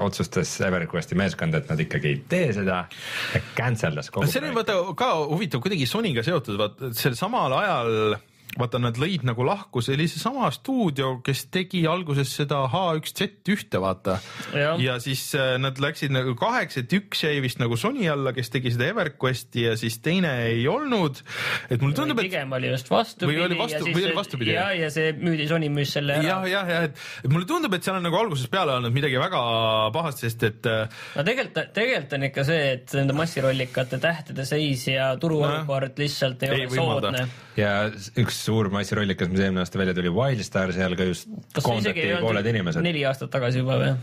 Otsustas 0.02 0.52
EverQuesti 0.68 1.18
meeskond, 1.18 1.56
et 1.58 1.70
nad 1.72 1.82
ikkagi 1.82 2.12
ei 2.12 2.22
tee 2.30 2.52
seda 2.56 2.84
ja 3.34 3.42
cancel 3.58 3.96
das 3.96 4.12
kogu 4.12 4.28
see 4.30 4.42
oli 4.44 4.56
vaata 4.56 4.78
ka 4.98 5.12
huvitav 5.32 5.64
kuidagi 5.64 5.88
Sonyga 5.90 6.24
seotud, 6.26 6.58
vaata 6.60 6.92
sel 6.98 7.16
samal 7.20 7.54
ajal 7.60 8.18
vaata, 8.60 8.80
nad 8.82 8.98
lõid 9.00 9.26
nagu 9.28 9.46
lahku, 9.46 9.82
see 9.84 9.96
oli 9.98 10.08
seesama 10.10 10.48
stuudio, 10.54 11.18
kes 11.26 11.46
tegi 11.54 11.84
alguses 11.90 12.32
seda 12.38 12.62
H1Z1-te, 12.72 13.82
vaata. 13.82 14.18
ja 14.82 14.98
siis 15.04 15.28
äh, 15.38 15.56
nad 15.62 15.80
läksid 15.82 16.14
nagu 16.16 16.36
kaheks, 16.40 16.80
et 16.82 16.96
üks 16.96 17.26
jäi 17.26 17.42
vist 17.44 17.60
nagu 17.62 17.78
Sony 17.80 18.08
alla, 18.12 18.34
kes 18.36 18.52
tegi 18.54 18.72
seda 18.74 18.88
EverQuesti 18.94 19.68
ja 19.68 19.76
siis 19.80 20.00
teine 20.04 20.32
ei 20.48 20.64
olnud. 20.72 21.20
et 21.70 21.84
mulle 21.84 21.98
tundub, 21.98 22.22
et. 22.22 22.30
pigem 22.30 22.56
oli 22.56 22.72
just 22.72 22.92
vastupidi. 22.92 23.32
või 23.34 23.46
oli 23.48 23.60
vastu, 23.60 23.84
või 23.90 24.08
oli 24.08 24.16
vastupidi. 24.18 24.56
ja, 24.56 24.70
ja 24.76 24.92
see 24.94 25.12
müüdi, 25.20 25.50
Sony 25.52 25.70
müüs 25.74 25.96
selle 25.98 26.20
ära. 26.20 26.30
jah, 26.30 26.48
jah, 26.52 26.72
jah, 26.76 26.88
et, 26.90 27.32
mulle 27.32 27.50
tundub, 27.50 27.76
et 27.76 27.86
seal 27.86 28.00
on 28.00 28.08
nagu 28.08 28.20
algusest 28.20 28.52
peale 28.54 28.78
olnud 28.80 28.96
midagi 28.96 29.20
väga 29.20 29.44
pahast, 29.96 30.24
sest 30.24 30.48
et. 30.48 30.72
Äh, 30.72 31.04
no 31.18 31.28
tegelikult, 31.28 31.74
tegelikult 31.76 32.18
on 32.20 32.28
ikka 32.30 32.48
see, 32.48 32.72
et 32.78 32.96
nende 33.02 33.18
massirollikate 33.18 34.00
tähtede 34.04 34.48
seis 34.48 34.88
ja 34.88 35.12
turuolukord 35.20 36.00
lihtsalt 36.00 36.48
ei, 36.48 36.56
ei 36.56 36.68
ole 36.70 36.80
soodne. 36.80 37.28
ja 37.60 37.76
üks 38.22 38.45
suur 38.46 38.70
massirollikas, 38.74 39.32
mis 39.32 39.44
eelmine 39.46 39.64
aasta 39.64 39.82
välja 39.82 39.96
tuli, 39.98 40.12
Wildstar, 40.14 40.74
seal 40.76 40.96
ka 41.00 41.08
just 41.10 41.32
koondati 41.62 42.12
pooled 42.22 42.54
inimesed. 42.54 42.86
neli 42.86 43.06
aastat 43.10 43.34
tagasi 43.34 43.64
juba 43.64 43.80
või? 43.82 43.96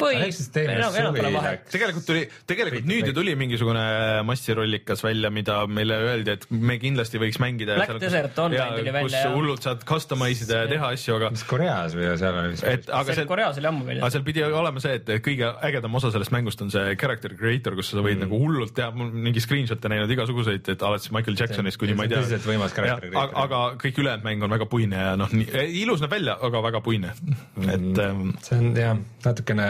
Või 0.00 0.18
enam, 0.20 0.96
enam 1.02 1.16
pole 1.16 1.32
vahet. 1.34 1.66
tegelikult 1.72 2.06
tuli, 2.08 2.24
tegelikult 2.48 2.88
nüüd 2.88 3.10
ju 3.10 3.14
tuli 3.16 3.34
mingisugune 3.38 3.84
massirollikas 4.26 5.04
välja, 5.04 5.30
mida 5.34 5.60
meile 5.70 5.98
öeldi, 6.10 6.36
et 6.36 6.46
me 6.50 6.78
kindlasti 6.82 7.20
võiks 7.22 7.40
mängida. 7.42 7.76
Black 7.78 7.92
seal, 7.92 8.02
Desert 8.02 8.38
Online 8.42 8.80
tuli 8.80 8.94
välja. 8.96 9.22
kus 9.24 9.36
hullult 9.36 9.66
saad 9.66 9.84
customize 9.88 10.46
ida 10.46 10.64
ja 10.64 10.70
teha 10.74 10.92
asju, 10.96 11.16
aga. 11.18 11.30
mis 11.34 11.44
Koreas 11.50 11.96
või 11.98 12.08
seal 12.20 12.40
oli? 12.42 12.58
et 12.72 12.90
aga 13.00 13.16
seal, 13.18 13.28
Koreas 13.30 13.60
oli 13.60 13.70
ammu 13.70 13.86
väljas. 13.88 14.04
aga 14.04 14.12
seal 14.16 14.26
pidi 14.26 14.44
olema 14.46 14.84
see, 14.84 14.96
et 15.00 15.12
kõige 15.24 15.52
ägedam 15.70 16.00
osa 16.00 16.12
sellest 16.14 16.34
mängust 16.34 16.64
on 16.64 16.72
see 16.74 16.96
character 17.00 17.34
creator, 17.38 17.76
kus 17.78 17.92
sa 17.92 18.00
võid 18.00 18.18
mm. 18.18 18.26
nagu 18.26 18.40
hullult 18.42 18.74
teha, 18.76 18.90
mul 18.96 19.12
mingi 19.28 19.42
screenshot'e 19.44 19.92
näinud 19.92 20.14
igasuguseid, 20.16 20.72
et 20.74 20.86
alates 20.86 21.12
Michael 21.14 21.38
Jacksonist 21.38 21.80
kuni 21.80 21.96
ma 21.98 22.06
ei 22.06 22.12
tea. 22.12 22.22
tõsiselt 22.22 22.48
võimas 22.48 22.74
character 22.76 23.10
creator. 23.10 23.36
aga 23.44 23.62
kõik 23.80 24.02
ülejäänud 24.02 24.26
mäng 24.26 24.46
on 24.46 24.54
väga 24.56 24.68
puine 24.70 25.04
ja 25.04 25.14
noh, 25.20 25.32
ilus 25.34 26.02
näeb 26.04 26.14
välja, 26.16 26.36
aga 26.48 26.64
väga 26.70 26.84
puine, 26.84 27.14
et 27.14 27.80
mm,. 27.80 27.98
Ähm, 28.00 28.30
see 28.44 28.56
on 28.56 28.70
jah, 28.76 28.98
natukene, 29.24 29.66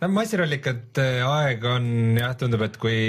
no 0.00 0.08
ma 0.08 0.20
massirallikate 0.20 1.08
aeg 1.26 1.64
on 1.70 1.88
jah, 2.20 2.36
tundub, 2.40 2.62
et 2.66 2.76
kui 2.80 3.00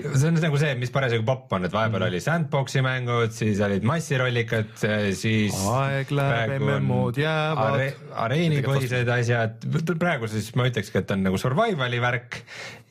see 0.00 0.28
on 0.28 0.36
nagu 0.40 0.56
see, 0.60 0.74
mis 0.80 0.92
parasjagu 0.92 1.24
popp 1.26 1.52
on, 1.56 1.64
et 1.66 1.74
vahepeal 1.74 2.00
mm. 2.00 2.06
oli 2.08 2.20
sandbox'i 2.24 2.80
mängud, 2.84 3.30
siis 3.36 3.60
olid 3.64 3.84
massirollikad, 3.88 4.72
siis 5.18 5.56
aeg 5.74 6.12
läheb, 6.16 6.50
MMO-d 6.60 7.16
jäävad 7.24 7.74
are,. 7.76 7.88
areenipõhised 8.26 9.08
asjad, 9.16 9.54
praegu 10.00 10.30
siis 10.30 10.48
ma 10.58 10.68
ütlekski, 10.70 10.96
et 11.02 11.10
on 11.14 11.20
nagu 11.26 11.36
survival'i 11.40 12.00
värk 12.02 12.30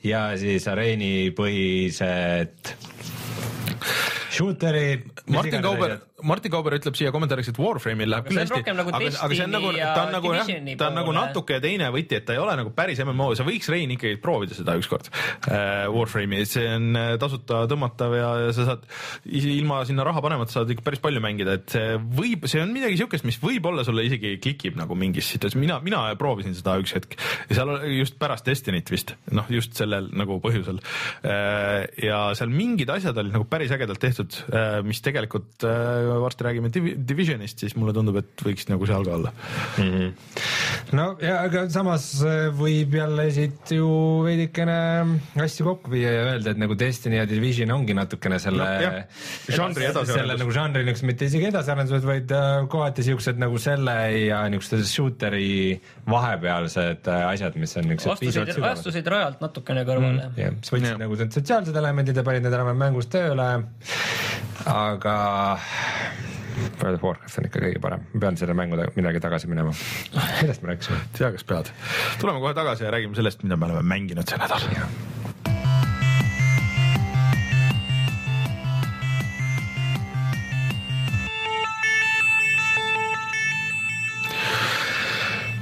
ja 0.06 0.20
siis 0.40 0.64
areenipõhised 0.70 2.56
shooter'id. 4.30 5.08
Martin 5.30 5.62
Kauber, 5.64 5.96
Martin 6.26 6.52
Kauber 6.52 6.76
ütleb 6.76 6.96
siia 6.98 7.12
kommentaariks, 7.14 7.50
et 7.52 7.58
Warframe'il 7.60 8.10
läheb 8.10 8.28
küll 8.28 8.40
hästi, 8.40 8.60
nagu 8.76 8.92
aga, 8.92 9.10
aga 9.24 9.36
see 9.36 9.46
on 9.46 9.54
nagu, 9.54 9.72
ta 9.78 10.04
on 10.04 10.12
nagu 10.14 10.32
jah, 10.34 10.50
ta 10.80 10.88
on 10.90 10.98
nagu 10.98 11.14
natuke 11.16 11.60
teine 11.62 11.90
võti, 11.94 12.18
et 12.18 12.26
ta 12.28 12.36
ei 12.36 12.42
ole 12.42 12.56
nagu 12.60 12.72
päris 12.76 13.00
MMO, 13.04 13.30
sa 13.38 13.46
võiks, 13.46 13.70
Rein, 13.72 13.92
ikkagi 13.94 14.20
proovida 14.22 14.56
seda 14.56 14.76
ükskord 14.80 15.10
äh,. 15.10 15.86
Warframe'i, 15.90 16.46
see 16.48 16.66
on 16.76 16.98
äh, 16.98 17.12
tasuta 17.20 17.62
tõmmatav 17.70 18.16
ja, 18.16 18.30
ja 18.46 18.54
sa 18.56 18.66
saad 18.68 18.86
ilma 19.26 19.82
sinna 19.88 20.04
raha 20.06 20.22
panemata 20.24 20.54
saad 20.54 20.72
ikka 20.74 20.84
päris 20.86 21.02
palju 21.02 21.22
mängida, 21.24 21.56
et 21.60 21.74
see 21.74 21.96
võib, 22.18 22.46
see 22.50 22.62
on 22.62 22.74
midagi 22.74 23.00
siukest, 23.00 23.26
mis 23.28 23.40
võib-olla 23.42 23.84
sulle 23.86 24.04
isegi 24.08 24.36
klikib 24.42 24.78
nagu 24.80 24.96
mingis 24.98 25.30
situatsioonis, 25.34 25.64
mina, 25.66 25.80
mina 25.84 26.02
proovisin 26.20 26.56
seda 26.58 26.76
üks 26.82 26.94
hetk 26.96 27.16
ja 27.48 27.58
seal 27.58 27.74
just 27.96 28.18
pärast 28.20 28.48
Destiny't 28.50 28.90
vist, 28.92 29.14
noh, 29.34 29.48
just 29.52 29.76
sellel 29.78 30.10
nagu 30.16 30.40
põhjusel 30.42 30.80
äh,. 31.24 31.86
ja 32.04 32.22
seal 32.38 32.52
mingid 32.52 32.90
asjad 32.92 33.18
olid 33.20 33.34
nagu 33.36 33.46
päris 33.50 33.69
ägedalt 33.74 34.00
tehtud 34.02 34.36
äh,, 34.50 34.80
mis 34.86 35.00
tegelikult 35.04 35.64
äh, 35.66 36.08
varsti 36.22 36.46
räägime 36.46 36.70
Divisionist, 36.72 37.62
siis 37.62 37.76
mulle 37.78 37.94
tundub, 37.96 38.20
et 38.20 38.44
võiks 38.44 38.68
nagu 38.70 38.88
seal 38.88 39.06
ka 39.06 39.16
olla 39.16 39.32
mm. 39.32 39.90
-hmm. 39.90 40.94
no 40.98 41.06
ja, 41.22 41.40
aga 41.46 41.66
samas 41.72 42.08
äh, 42.24 42.48
võib 42.56 42.94
jälle 42.98 43.26
siit 43.34 43.74
ju 43.76 43.88
veidikene 44.26 44.78
asju 45.44 45.66
kokku 45.68 45.94
viia 45.94 46.12
ja 46.14 46.26
öelda, 46.32 46.54
et 46.54 46.62
nagu 46.62 46.78
Destiny 46.78 47.20
ja 47.20 47.26
Division 47.28 47.74
ongi 47.74 47.96
natukene 47.96 48.40
selle 48.42 48.68
no,, 48.80 48.92
žanri 49.48 49.88
edasiarendus. 49.90 50.14
selle 50.16 50.38
nagu 50.40 50.56
žanri 50.56 50.84
niisugused, 50.84 51.10
mitte 51.12 51.30
isegi 51.30 51.50
edasiarendused, 51.50 52.06
vaid 52.08 52.34
kohati 52.70 53.06
siuksed 53.06 53.40
nagu 53.40 53.58
selle 53.62 53.96
ja 54.26 54.42
niisugused 54.52 54.88
shooter'i 54.90 55.80
vahepealsed 56.10 57.08
asjad, 57.10 57.56
mis 57.60 57.76
on 57.76 57.90
niisugused 57.90 58.54
sügavad. 58.54 58.78
astusid 58.78 59.06
rajalt 59.10 59.42
natukene 59.44 59.84
kõrvale 59.88 60.28
mm,. 60.28 60.38
jah, 60.40 60.56
siis 60.60 60.74
võtsid 60.76 61.00
nagu 61.02 61.18
need 61.20 61.36
sotsiaalsed 61.36 61.76
elemendid 61.82 62.20
ja 62.20 62.24
panid 62.26 62.44
need 62.44 62.56
enam-vähem 62.56 62.82
mängus 62.84 63.10
tööle. 63.12 63.48
Aga 64.66 65.16
World 66.82 66.94
of 66.94 67.04
Warcraft 67.04 67.38
on 67.40 67.48
ikka 67.48 67.62
kõige 67.64 67.80
parem, 67.82 68.04
ma 68.12 68.22
pean 68.24 68.38
selle 68.40 68.56
mängu 68.56 68.78
midagi 68.96 69.22
tagasi 69.22 69.50
minema. 69.50 69.72
millest 70.40 70.62
me 70.64 70.72
rääkisime? 70.72 71.00
tea, 71.16 71.30
kas 71.36 71.46
pead. 71.48 71.72
tuleme 72.20 72.42
kohe 72.42 72.54
tagasi 72.56 72.84
ja 72.84 72.92
räägime 72.94 73.16
sellest, 73.18 73.42
mida 73.46 73.56
me 73.56 73.70
oleme 73.70 73.82
mänginud 73.94 74.28
see 74.28 74.40
nädal. 74.40 74.68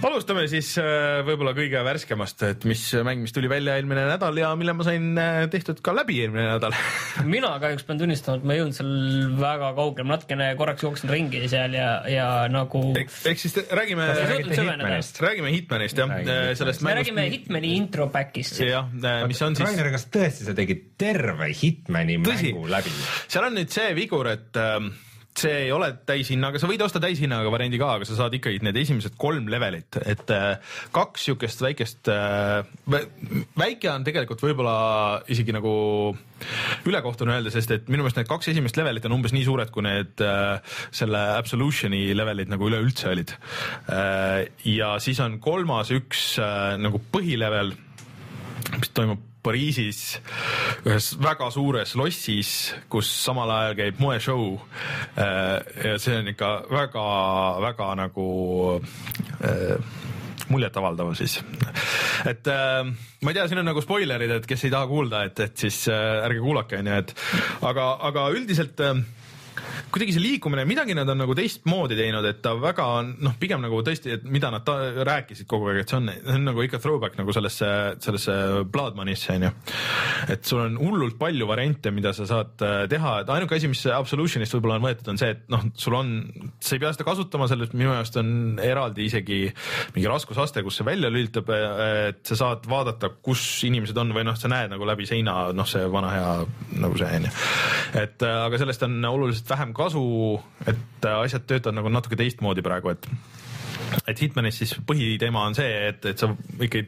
Alustame 0.07 0.45
siis 0.51 0.71
äh, 0.81 1.21
võib-olla 1.27 1.53
kõige 1.57 1.81
värskemast, 1.87 2.43
et 2.47 2.65
mis 2.69 2.83
mäng, 3.07 3.23
mis 3.25 3.35
tuli 3.35 3.51
välja 3.51 3.77
eelmine 3.79 4.05
nädal 4.09 4.37
ja 4.39 4.51
mille 4.59 4.75
ma 4.77 4.87
sain 4.87 5.11
äh, 5.19 5.41
tehtud 5.51 5.81
ka 5.85 5.95
läbi 5.97 6.21
eelmine 6.23 6.45
nädal 6.53 6.77
mina 7.35 7.51
kahjuks 7.63 7.87
pean 7.89 8.01
tunnistama, 8.03 8.39
et 8.39 8.47
ma 8.47 8.55
ei 8.55 8.63
jõudnud 8.63 8.79
seal 8.79 8.93
väga 9.41 9.73
kaugele, 9.79 10.07
ma 10.07 10.17
natukene 10.17 10.51
korraks 10.61 10.87
jooksin 10.87 11.13
ringi 11.13 11.43
seal 11.51 11.75
ja, 11.77 11.89
ja 12.11 12.29
nagu 12.53 12.85
ehk, 13.01 13.11
ehk 13.33 13.43
siis 13.43 13.59
räägime, 13.75 14.07
räägime 15.27 15.53
Hitmanist 15.57 15.99
jah, 15.99 16.15
äh, 16.21 16.53
sellest 16.59 16.85
me 16.85 16.93
mängust. 16.93 17.03
räägime 17.03 17.27
Hitmani 17.35 17.75
intro 17.81 18.09
back'ist. 18.15 18.63
jah, 18.63 18.87
mis 19.27 19.43
on 19.43 19.59
siis. 19.59 19.67
Rainer, 19.67 19.91
kas 19.95 20.09
tõesti 20.15 20.47
sa 20.49 20.55
tegid 20.59 20.93
terve 21.01 21.51
Hitmani 21.51 22.21
Tõsi. 22.23 22.53
mängu 22.55 22.71
läbi? 22.71 22.95
seal 23.27 23.51
on 23.51 23.59
nüüd 23.59 23.75
see 23.75 23.91
vigur, 23.99 24.31
et 24.31 24.63
äh, 24.63 24.79
see 25.39 25.65
ei 25.67 25.73
ole 25.75 25.91
täishinnaga, 26.07 26.61
sa 26.61 26.69
võid 26.71 26.83
osta 26.85 27.01
täishinnaga 27.03 27.51
variandi 27.53 27.81
ka, 27.81 27.91
aga 27.99 28.09
sa 28.09 28.17
saad 28.19 28.35
ikkagi 28.39 28.61
need 28.65 28.79
esimesed 28.81 29.17
kolm 29.21 29.49
levelit, 29.51 29.99
et 30.09 30.33
äh, 30.35 30.75
kaks 30.95 31.29
siukest 31.29 31.63
väikest, 31.65 32.11
äh, 32.13 32.65
väike 33.59 33.91
on 33.93 34.07
tegelikult 34.07 34.43
võib-olla 34.45 34.77
isegi 35.31 35.55
nagu 35.57 35.73
ülekohtune 36.89 37.37
öelda, 37.37 37.53
sest 37.55 37.75
et 37.75 37.89
minu 37.91 38.05
meelest 38.05 38.21
need 38.21 38.31
kaks 38.31 38.53
esimest 38.55 38.79
levelit 38.79 39.07
on 39.09 39.19
umbes 39.19 39.35
nii 39.37 39.47
suured, 39.47 39.73
kui 39.75 39.87
need 39.87 40.25
äh, 40.25 40.79
selle 40.95 41.23
Absolutioni 41.39 42.07
levelid 42.17 42.51
nagu 42.51 42.69
üleüldse 42.69 43.09
olid. 43.13 43.33
ja 44.69 44.89
siis 45.03 45.21
on 45.23 45.39
kolmas 45.43 45.91
üks 45.95 46.37
nagu 46.81 47.01
põhilevel, 47.13 47.73
mis 48.79 48.93
toimub 48.95 49.28
Pariisis 49.49 50.19
ühes 50.85 51.13
väga 51.23 51.49
suures 51.55 51.95
lossis, 51.97 52.53
kus 52.93 53.09
samal 53.25 53.51
ajal 53.55 53.79
käib 53.79 54.03
moeshow. 54.03 54.59
Äh, 55.17 55.57
ja 55.89 55.97
see 56.03 56.19
on 56.21 56.29
ikka 56.35 56.51
väga-väga 56.69 57.89
nagu 58.03 58.29
äh, 59.41 59.79
muljetavaldav 60.49 61.15
siis. 61.19 61.39
et 62.29 62.49
äh, 62.53 62.85
ma 62.85 63.33
ei 63.33 63.39
tea, 63.39 63.49
siin 63.49 63.63
on 63.63 63.71
nagu 63.73 63.85
spoilerid, 63.85 64.37
et 64.37 64.49
kes 64.49 64.67
ei 64.69 64.75
taha 64.75 64.89
kuulda, 64.91 65.25
et, 65.29 65.41
et 65.49 65.65
siis 65.67 65.87
ärge 65.93 66.43
kuulake, 66.45 66.83
onju, 66.83 67.01
et 67.03 67.15
aga, 67.69 67.91
aga 68.11 68.29
üldiselt 68.37 68.85
kuidagi 69.93 70.15
see 70.17 70.23
liikumine, 70.25 70.65
midagi 70.69 70.97
nad 70.97 71.09
on 71.09 71.21
nagu 71.23 71.35
teistmoodi 71.37 71.97
teinud, 71.99 72.27
et 72.29 72.41
ta 72.45 72.55
väga 72.59 72.87
noh, 73.09 73.37
pigem 73.41 73.63
nagu 73.65 73.81
tõesti, 73.87 74.15
et 74.19 74.27
mida 74.29 74.51
nad 74.55 74.69
rääkisid 75.09 75.49
kogu 75.51 75.71
aeg, 75.73 75.83
et 75.83 75.93
see 75.93 75.99
on, 76.01 76.11
see 76.15 76.37
on 76.37 76.47
nagu 76.51 76.65
ikka 76.65 76.81
throwback 76.83 77.19
nagu 77.21 77.35
sellesse, 77.35 77.71
sellesse 78.05 78.37
Blood 78.73 78.99
Money'sse 78.99 79.37
onju. 79.37 79.53
et 80.35 80.45
sul 80.49 80.63
on 80.65 80.79
hullult 80.81 81.19
palju 81.21 81.49
variante, 81.49 81.93
mida 81.95 82.13
sa 82.17 82.27
saad 82.29 82.65
äh, 82.65 82.83
teha, 82.91 83.15
et 83.23 83.33
ainuke 83.35 83.59
asi, 83.59 83.71
mis 83.71 83.85
Absolutionist 83.93 84.55
võib-olla 84.57 84.79
on 84.79 84.87
võetud, 84.89 85.13
on 85.13 85.21
see, 85.21 85.33
et 85.37 85.45
noh, 85.53 85.65
sul 85.79 85.97
on, 85.99 86.15
sa 86.61 86.77
ei 86.77 86.83
pea 86.83 86.93
seda 86.95 87.07
kasutama, 87.09 87.49
sellest 87.51 87.77
minu 87.77 87.93
meelest 87.93 88.19
on 88.21 88.31
eraldi 88.63 89.09
isegi 89.09 89.41
mingi 89.97 90.09
raskusaste, 90.11 90.63
kus 90.67 90.81
see 90.81 90.89
välja 90.89 91.11
lülitab, 91.13 91.51
et 91.51 92.23
sa 92.29 92.39
saad 92.43 92.69
vaadata, 92.71 93.13
kus 93.25 93.45
inimesed 93.69 93.99
on 94.01 94.13
või 94.17 94.27
noh, 94.29 94.37
sa 94.39 94.51
näed 94.53 94.73
nagu 94.75 94.87
läbi 94.89 95.09
seina, 95.09 95.49
noh, 95.57 95.69
see 95.69 95.87
vana 95.93 96.13
hea 96.15 96.33
nagu 96.83 96.99
see 97.01 97.11
onju. 97.19 97.33
et 98.03 98.27
äh, 98.27 98.39
aga 98.47 98.61
sellest 98.61 98.85
on 98.87 98.99
oluliselt 99.09 99.49
vähem 99.51 99.58
kasu, 99.77 100.05
et 100.67 101.05
äh, 101.05 101.21
asjad 101.25 101.47
töötavad 101.49 101.79
nagu 101.81 101.93
natuke 101.93 102.19
teistmoodi 102.19 102.65
praegu, 102.65 102.95
et 102.95 103.11
et 104.09 104.21
Hitmanis 104.21 104.59
siis 104.61 104.75
põhiteema 104.87 105.47
on 105.49 105.57
see, 105.57 105.71
et, 105.89 106.05
et 106.11 106.21
sa 106.21 106.29
ikkagi 106.61 106.87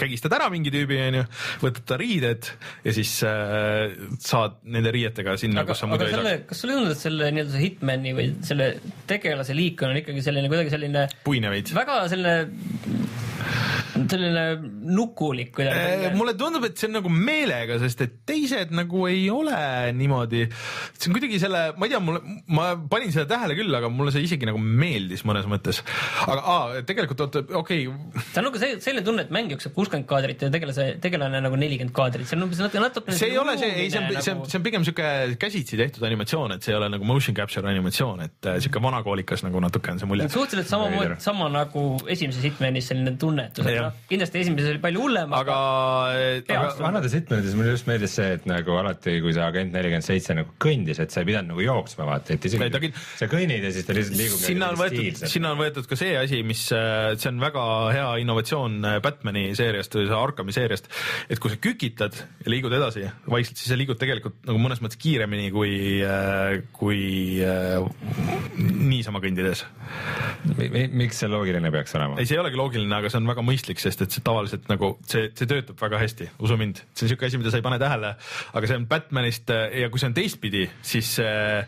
kägistad 0.00 0.32
ära 0.32 0.48
mingi 0.52 0.72
tüübi, 0.72 0.96
onju, 1.08 1.24
võtad 1.60 1.86
ta 1.88 1.98
riided 2.00 2.48
ja 2.86 2.94
siis 2.96 3.12
äh, 3.26 3.92
saad 4.22 4.60
nende 4.72 4.92
riietega 4.94 5.36
sinna, 5.40 5.64
kus 5.68 5.82
sa 5.82 5.88
muidu 5.90 6.06
ei 6.06 6.14
saaks. 6.14 6.46
kas 6.50 6.62
sulle 6.62 6.74
ei 6.74 6.80
tundu, 6.80 6.94
et 6.94 7.02
selle 7.04 7.30
nii-öelda 7.36 7.54
see 7.54 7.64
Hitmani 7.66 8.14
või 8.16 8.28
selle 8.46 8.68
tegelase 9.10 9.56
liik 9.56 9.84
on 9.86 9.96
ikkagi 10.00 10.24
selline 10.24 10.52
kuidagi 10.52 10.72
selline 10.72 11.06
puine 11.26 11.52
veits? 11.52 11.74
väga 11.76 12.02
selline 12.12 13.09
selline 14.10 14.44
nukulik 14.94 15.52
kuidagi. 15.54 16.06
Äh, 16.08 16.14
mulle 16.16 16.34
tundub, 16.38 16.64
et 16.68 16.78
see 16.78 16.88
on 16.88 16.96
nagu 16.98 17.12
meelega, 17.12 17.78
sest 17.82 18.04
et 18.04 18.16
teised 18.28 18.72
nagu 18.74 19.04
ei 19.10 19.26
ole 19.32 19.56
niimoodi. 19.96 20.46
see 20.96 21.10
on 21.10 21.16
kuidagi 21.16 21.40
selle, 21.42 21.62
ma 21.76 21.88
ei 21.88 21.94
tea, 21.94 22.00
mulle, 22.04 22.22
ma 22.54 22.70
panin 22.90 23.12
seda 23.14 23.26
tähele 23.34 23.56
küll, 23.58 23.74
aga 23.76 23.90
mulle 23.92 24.14
see 24.14 24.24
isegi 24.26 24.48
nagu 24.48 24.60
meeldis 24.60 25.24
mõnes 25.28 25.48
mõttes. 25.50 25.82
aga 26.26 26.40
aa, 26.40 26.82
tegelikult 26.88 27.24
oota, 27.26 27.44
okei 27.60 27.86
okay.. 27.90 28.22
see 28.30 28.42
on 28.42 28.48
nagu 28.48 28.62
see, 28.62 28.78
selline 28.84 29.06
tunne, 29.06 29.26
et 29.26 29.34
mäng 29.34 29.52
jookseb 29.54 29.74
kuuskümmend 29.76 30.08
kaadrit 30.10 30.46
ja 30.46 30.52
tegelase, 30.52 30.88
tegelane 31.02 31.42
nagu 31.44 31.58
nelikümmend 31.60 31.94
kaadrit, 31.96 32.28
see 32.30 32.38
on 32.38 32.46
umbes 32.46 32.62
natuke, 32.62 32.82
natuke. 32.84 33.16
see 33.18 33.32
ei 33.32 33.40
ole 33.40 33.56
see, 33.60 33.72
ei, 33.74 33.90
see 33.92 34.02
on 34.02 34.08
nagu..., 34.08 34.24
see 34.24 34.36
on, 34.36 34.44
see 34.50 34.60
on 34.60 34.66
pigem 34.66 34.86
sihuke 34.86 35.10
käsitsi 35.40 35.80
tehtud 35.80 36.06
animatsioon, 36.08 36.56
et 36.56 36.66
see 36.66 36.74
ei 36.74 36.80
ole 36.80 36.90
nagu 36.94 37.08
motion 37.08 37.36
capture 37.36 37.68
animatsioon, 37.70 38.24
et 38.26 38.50
äh, 38.50 38.60
sihuke 38.62 38.82
vanakoolikas 38.84 39.44
nagu 39.46 39.62
natuke 39.62 39.94
on 39.94 40.02
see 40.02 40.10
mulje. 40.10 40.28
suhteliselt 40.32 40.70
samamoodi, 40.72 41.20
sama 41.22 41.50
nagu 41.52 41.86
esimeses 42.10 42.44
Hitmanis 42.46 42.90
selline 42.90 43.16
tunnetus, 43.48 43.68
et 43.70 43.80
noh, 43.80 43.98
kindlasti 44.10 44.40
esimeses 44.44 44.74
oli 44.74 44.82
palju 44.82 45.04
hullem, 45.04 45.34
aga, 45.36 45.56
aga 46.44 46.68
vanades 46.80 47.14
Hitmanides 47.16 47.56
mulle 47.58 47.74
just 47.74 47.88
meeldis 47.88 48.16
see, 48.18 48.36
et 48.36 48.46
nagu 48.50 48.76
alati, 48.80 49.16
kui 49.24 49.34
see 49.36 49.44
agent 49.44 49.74
nelikümmend 49.74 50.06
seitse 50.06 50.36
nagu 50.36 50.54
kõndis, 50.62 51.00
et 51.02 51.14
sa 51.14 51.22
ei 51.22 51.28
pidanud 51.30 51.54
nagu 51.54 51.64
jooksma, 51.64 52.06
vaata, 52.08 52.36
et 52.36 52.48
isegi 52.50 52.70
ta... 52.74 52.82
sa 53.22 53.30
kõnnid 53.30 53.66
ja 53.66 53.72
siis 53.74 53.88
ta 53.88 53.96
lihtsalt 53.96 54.20
liigub. 54.20 54.42
sinna 54.42 54.70
on 54.72 54.80
võetud, 54.80 55.22
sinna 55.34 55.54
on 55.54 55.60
võetud 55.60 55.88
ka 55.90 55.98
see 55.98 56.16
asi, 56.20 56.42
mis, 56.46 56.66
äh, 56.76 57.12
see 57.20 57.30
on 57.32 57.40
väga 57.42 57.64
hea 57.96 58.08
innovatsioon 58.24 58.78
äh, 58.92 58.98
Batman'i 59.04 59.48
seeriast 59.58 59.96
või 59.98 60.10
Arkami 60.20 60.54
seeriast, 60.56 60.90
et 61.30 61.42
kui 61.42 61.52
sa 61.52 61.60
kükitad 61.62 62.18
ja 62.18 62.52
liigud 62.52 62.74
edasi 62.76 63.06
vaikselt, 63.30 63.60
siis 63.60 63.72
sa 63.72 63.78
liigud 63.78 64.00
tegelikult 64.00 64.40
nagu 64.48 64.60
mõnes 64.62 64.82
mõttes 64.84 65.00
kiiremini 65.00 65.50
kui, 65.54 65.74
äh, 66.04 66.60
kui 66.76 67.00
niisama 68.60 69.22
kõndides. 69.22 69.64
miks 70.70 71.20
see 71.20 71.30
loogiline 71.30 71.70
peaks 71.72 71.94
olema? 71.98 72.18
ei, 72.20 72.28
see 72.28 72.36
ei 72.38 72.42
olegi 72.42 72.58
loogiline, 72.60 72.94
aga 72.96 73.10
see 73.12 73.20
on 73.20 73.28
väga 73.30 73.44
mõistlik, 73.46 73.80
sest 73.82 74.04
et 74.04 74.14
see 74.14 74.24
tavaliselt 74.24 74.68
nagu 74.70 74.92
see, 75.08 75.30
see 75.38 75.48
töötab 75.50 75.80
väga 75.80 76.00
hästi, 76.02 76.30
usu 76.42 76.58
mind, 76.60 76.82
see 76.94 77.06
on 77.06 77.12
siuke 77.14 77.28
asi, 77.28 77.40
mida 77.40 77.52
sa 77.52 77.60
ei 77.60 77.66
pane 77.66 77.78
tähele, 77.82 78.14
aga 78.58 78.70
see 78.70 78.80
on 78.80 78.86
Batmanist 78.90 79.50
ja 79.50 79.90
kui 79.92 80.02
see 80.02 80.10
on 80.10 80.16
teistpidi, 80.16 80.64
siis 80.86 81.12
äh,, 81.22 81.66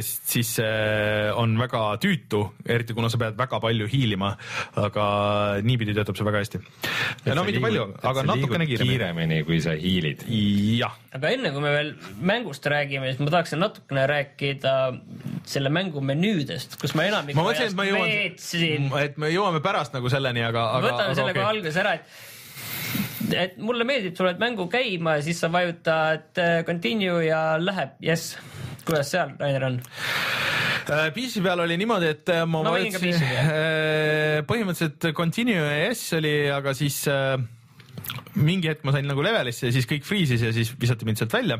siis 0.00 0.56
see 0.58 1.32
on 1.36 1.56
väga 1.60 1.82
tüütu, 2.02 2.42
eriti 2.68 2.96
kuna 2.96 3.10
sa 3.12 3.20
pead 3.20 3.38
väga 3.38 3.60
palju 3.62 3.88
hiilima, 3.90 4.32
aga 4.82 5.06
niipidi 5.66 5.94
töötab 5.96 6.18
see 6.18 6.26
väga 6.26 6.42
hästi. 6.44 6.62
ja 7.26 7.36
no 7.36 7.44
mitte 7.46 7.62
palju, 7.64 7.88
aga 8.02 8.26
natukene 8.32 8.68
kiiremini. 8.68 8.92
kiiremini, 8.92 9.40
kui 9.48 9.60
sa 9.64 9.76
hiilid. 9.78 10.26
jah. 10.80 10.94
aga 11.16 11.32
enne 11.36 11.52
kui 11.54 11.64
me 11.64 11.72
veel 11.74 11.92
mängust 12.20 12.66
räägime, 12.70 13.12
siis 13.12 13.22
ma 13.22 13.32
tahaksin 13.34 13.62
natukene 13.62 14.06
rääkida 14.10 14.76
selle 15.46 15.70
mängu 15.72 16.02
menüüdest, 16.04 16.78
kus 16.80 16.94
ma 16.98 17.06
enamikku 17.08 17.38
ma 17.38 17.46
mõtlesin, 17.48 17.72
et 17.72 17.78
ma 17.78 17.86
jõuan, 17.88 19.02
et 19.02 19.20
me 19.20 19.30
jõuame 19.32 19.62
pärast 19.64 19.94
nagu 19.96 20.10
selleni, 20.12 20.35
aga, 20.44 20.70
aga. 20.76 20.88
võtame 20.90 21.14
selle 21.14 21.32
okay. 21.32 21.40
kohe 21.40 21.52
alguses 21.54 21.78
ära, 21.82 21.94
et 22.00 22.34
et 23.34 23.56
mulle 23.58 23.86
meeldib, 23.86 24.14
sa 24.16 24.26
oled 24.26 24.38
mängu 24.42 24.68
käima 24.70 25.16
ja 25.18 25.24
siis 25.26 25.40
sa 25.42 25.50
vajutad 25.52 26.38
äh, 26.42 26.60
continue 26.66 27.24
ja 27.26 27.56
läheb, 27.58 27.96
jess. 28.04 28.36
kuidas 28.86 29.10
seal, 29.10 29.32
Rainer, 29.40 29.64
on? 29.66 29.80
Äh, 30.86 31.08
PC 31.14 31.42
peal 31.42 31.64
oli 31.64 31.78
niimoodi, 31.80 32.12
et 32.14 32.30
äh, 32.30 32.44
ma 32.46 32.62
no, 32.62 32.76
vajutasin 32.76 34.44
põhimõtteliselt 34.46 35.10
continue 35.16 35.58
ja 35.58 35.88
yes 35.88 36.04
oli, 36.18 36.34
aga 36.54 36.74
siis 36.76 37.02
mingi 38.36 38.70
hetk 38.70 38.84
ma 38.86 38.94
sain 38.94 39.08
nagu 39.08 39.24
levelisse 39.24 39.70
ja 39.70 39.74
siis 39.74 39.88
kõik 39.90 40.06
freeze'is 40.06 40.44
ja 40.46 40.52
siis 40.54 40.70
visati 40.78 41.08
mind 41.08 41.18
sealt 41.18 41.34
välja 41.34 41.58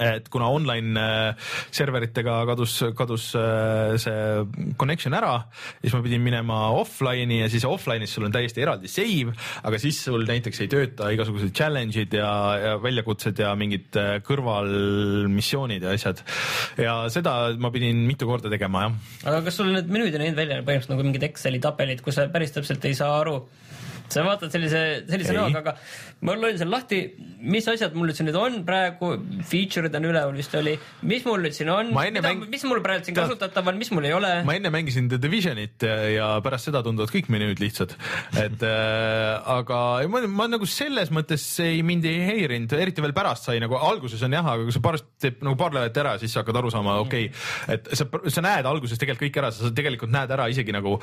et 0.00 0.28
kuna 0.32 0.48
online 0.52 1.00
äh, 1.00 1.50
serveritega 1.74 2.40
kadus, 2.48 2.76
kadus 2.96 3.30
äh, 3.38 3.94
see 4.00 4.74
connection 4.80 5.14
ära, 5.16 5.34
siis 5.82 5.94
ma 5.94 6.02
pidin 6.04 6.22
minema 6.24 6.60
offline'i 6.78 7.42
ja 7.42 7.50
siis 7.52 7.66
offline'is 7.68 8.14
sul 8.16 8.26
on 8.28 8.34
täiesti 8.34 8.64
eraldi 8.64 8.90
save, 8.90 9.34
aga 9.62 9.80
siis 9.82 10.00
sul 10.06 10.26
näiteks 10.28 10.64
ei 10.64 10.70
tööta 10.72 11.10
igasugused 11.14 11.54
challenge'id 11.56 12.16
ja, 12.18 12.30
ja 12.60 12.76
väljakutsed 12.82 13.42
ja 13.44 13.54
mingid 13.58 13.98
äh, 14.00 14.16
kõrvalmissioonid 14.26 15.86
ja 15.86 15.94
asjad. 15.94 16.24
ja 16.80 16.96
seda 17.12 17.54
ma 17.60 17.72
pidin 17.74 18.04
mitu 18.08 18.28
korda 18.30 18.52
tegema, 18.52 18.88
jah. 18.88 18.98
aga 19.30 19.44
kas 19.48 19.60
sul 19.60 19.72
need 19.74 19.90
menüüd 19.90 20.16
on 20.16 20.26
näinud 20.26 20.40
välja 20.40 20.62
põhimõtteliselt 20.62 20.96
nagu 20.96 21.06
mingid 21.06 21.28
Exceli 21.30 21.60
tabelid, 21.62 22.02
kus 22.04 22.18
sa 22.18 22.28
päris 22.32 22.54
täpselt 22.54 22.84
ei 22.88 22.96
saa 22.98 23.20
aru, 23.20 23.38
sa 24.12 24.24
vaatad 24.26 24.52
sellise, 24.52 24.80
sellise 25.08 25.34
näoga, 25.34 25.62
aga 25.62 25.74
ma 26.24 26.34
lõin 26.38 26.58
seal 26.60 26.70
lahti, 26.72 27.00
mis 27.44 27.66
asjad 27.68 27.94
mul 27.96 28.08
nüüd 28.10 28.18
siin 28.18 28.28
nüüd 28.28 28.38
on 28.38 28.58
praegu, 28.66 29.10
feature'id 29.48 29.94
on 29.98 30.08
üleval 30.08 30.36
vist 30.36 30.54
oli, 30.58 30.74
mis 31.08 31.24
mul 31.26 31.42
nüüd 31.44 31.56
siin 31.56 31.70
on, 31.72 31.92
mäng... 31.94 32.44
mis 32.50 32.64
mul 32.68 32.82
praegu 32.84 33.08
siin 33.08 33.16
kasutatav 33.16 33.68
on, 33.72 33.78
mis 33.80 33.90
mul 33.94 34.08
ei 34.08 34.14
ole? 34.16 34.32
ma 34.46 34.56
enne 34.58 34.72
mängisin 34.74 35.08
The 35.12 35.20
Divisionit 35.22 35.86
ja 36.14 36.30
pärast 36.44 36.70
seda 36.70 36.84
tunduvad 36.86 37.12
kõik 37.12 37.30
menüüd 37.32 37.62
lihtsad, 37.62 37.96
et 38.40 38.64
äh, 38.66 39.56
aga 39.56 39.80
ma, 40.12 40.24
ma 40.28 40.48
nagu 40.52 40.68
selles 40.68 41.12
mõttes 41.14 41.44
ei 41.64 41.82
mind 41.86 42.08
ei 42.08 42.22
häirinud, 42.28 42.76
eriti 42.78 43.04
veel 43.04 43.16
pärast 43.16 43.48
sai 43.48 43.60
nagu 43.62 43.78
alguses 43.80 44.22
on 44.26 44.36
jah, 44.36 44.52
aga 44.54 44.68
kui 44.68 44.76
sa 44.76 44.84
pärast 44.84 45.10
teed 45.22 45.44
nagu 45.44 45.58
paar 45.60 45.74
levelit 45.76 46.02
ära, 46.04 46.16
siis 46.20 46.34
sa 46.34 46.42
hakkad 46.42 46.60
aru 46.60 46.72
saama, 46.72 46.98
okei. 47.04 47.28
Okay,, 47.30 47.76
et 47.76 47.92
sa, 47.96 48.06
sa 48.06 48.44
näed 48.44 48.68
alguses 48.68 49.00
tegelikult 49.00 49.24
kõik 49.24 49.40
ära, 49.42 49.52
sa 49.54 49.70
tegelikult 49.74 50.12
näed 50.14 50.32
ära 50.34 50.48
isegi 50.52 50.74
nagu 50.74 50.96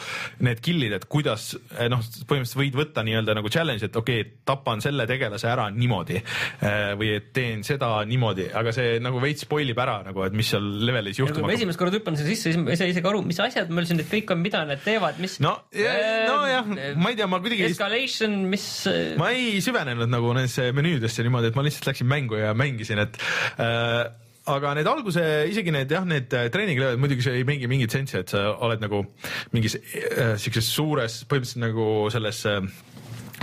need 0.45 0.61
kill'id, 0.63 0.97
et 0.97 1.07
kuidas 1.11 1.51
noh, 1.91 2.01
põhimõtteliselt 2.29 2.59
võid 2.61 2.77
võtta 2.77 2.90
nii-öelda 3.05 3.35
nagu 3.37 3.49
challenge, 3.53 3.87
et 3.87 3.95
okei 3.95 4.21
okay,, 4.21 4.33
tapan 4.47 4.83
selle 4.83 5.07
tegelase 5.09 5.47
ära 5.51 5.69
niimoodi 5.73 6.19
äh, 6.19 6.91
või 6.99 7.13
et 7.17 7.31
teen 7.35 7.63
seda 7.67 7.93
niimoodi, 8.07 8.49
aga 8.57 8.73
see 8.75 8.99
nagu 9.03 9.21
veits 9.23 9.45
spoil 9.47 9.71
ib 9.71 9.81
ära 9.81 10.01
nagu, 10.07 10.25
et 10.27 10.35
mis 10.37 10.51
seal 10.53 10.67
levelis 10.85 11.21
juhtuma 11.21 11.47
hakkab. 11.47 11.57
esimest 11.57 11.81
korda 11.81 11.99
hüppan 11.99 12.19
sinna 12.19 12.33
sisse, 12.33 12.51
siis 12.51 12.59
ma 12.61 12.73
ei 12.75 12.79
saa 12.81 12.91
isegi 12.91 13.11
aru, 13.11 13.23
mis 13.27 13.39
asjad 13.43 13.71
mul 13.71 13.87
siin 13.87 14.01
nüüd 14.01 14.11
kõik 14.11 14.35
on, 14.35 14.41
mida 14.43 14.63
need 14.69 14.83
teevad, 14.85 15.21
mis. 15.23 15.37
no, 15.43 15.55
nojah, 15.75 16.73
ma 16.99 17.13
ei 17.13 17.19
tea, 17.19 17.29
ma 17.31 17.41
kuidagi. 17.43 17.69
Escalation, 17.71 18.41
mis. 18.51 18.65
ma 19.21 19.31
ei 19.35 19.61
süvenenud 19.63 20.11
nagu 20.11 20.33
nendesse 20.37 20.71
menüüdesse 20.75 21.25
niimoodi, 21.25 21.51
et 21.51 21.59
ma 21.59 21.65
lihtsalt 21.65 21.91
läksin 21.91 22.09
mängu 22.11 22.39
ja 22.41 22.55
mängisin, 22.57 23.01
et 23.05 23.21
äh, 23.61 24.09
aga 24.53 24.75
need 24.77 24.89
alguse, 24.89 25.25
isegi 25.51 25.73
need 25.73 25.91
jah, 25.91 26.05
need 26.07 26.29
treeninglevelid 26.29 27.01
muidugi 27.01 27.25
see 27.25 27.41
ei 27.41 27.47
mängi 27.47 27.69
mingit 27.71 27.93
sensi, 27.93 28.19
et 28.21 28.31
sa 28.31 28.47
oled 28.65 28.83
nagu 28.83 29.03
mingis 29.55 29.77
äh, 29.77 30.35
siukses 30.41 30.69
suures, 30.75 31.21
põhimõtteliselt 31.29 31.63
nagu 31.65 31.85
selles 32.13 32.43
äh, 32.49 32.61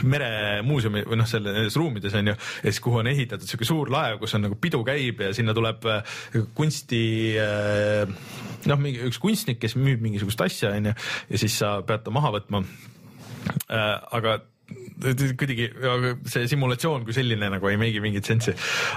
meremuuseumi 0.07 1.03
või 1.09 1.19
noh, 1.19 1.29
selle 1.29 1.53
nendes 1.55 1.77
ruumides 1.79 2.15
on 2.19 2.31
ju, 2.31 2.35
ja 2.35 2.73
siis 2.73 2.83
kuhu 2.85 3.01
on 3.01 3.11
ehitatud 3.11 3.49
sihuke 3.49 3.67
suur 3.69 3.91
laev, 3.93 4.19
kus 4.23 4.37
on 4.39 4.45
nagu 4.47 4.59
pidu 4.61 4.81
käib 4.87 5.23
ja 5.25 5.33
sinna 5.37 5.55
tuleb 5.57 5.89
äh, 5.91 6.21
kunsti 6.59 7.03
äh, 7.43 8.05
noh, 8.69 8.81
mingi 8.83 9.03
üks 9.09 9.21
kunstnik, 9.23 9.61
kes 9.63 9.77
müüb 9.79 10.03
mingisugust 10.05 10.43
asja 10.45 10.75
on 10.77 10.91
ju 10.91 10.95
ja 10.95 11.43
siis 11.43 11.59
sa 11.59 11.79
pead 11.87 12.07
ta 12.07 12.15
maha 12.15 12.35
võtma. 12.39 12.63
Äh, 13.69 13.95
aga 14.19 14.41
kuidagi 15.39 15.69
see 16.29 16.49
simulatsioon 16.51 17.05
kui 17.07 17.15
selline 17.17 17.49
nagu 17.53 17.71
ei 17.71 17.79
meigi 17.81 18.03
mingit 18.05 18.27
sensi. 18.29 18.53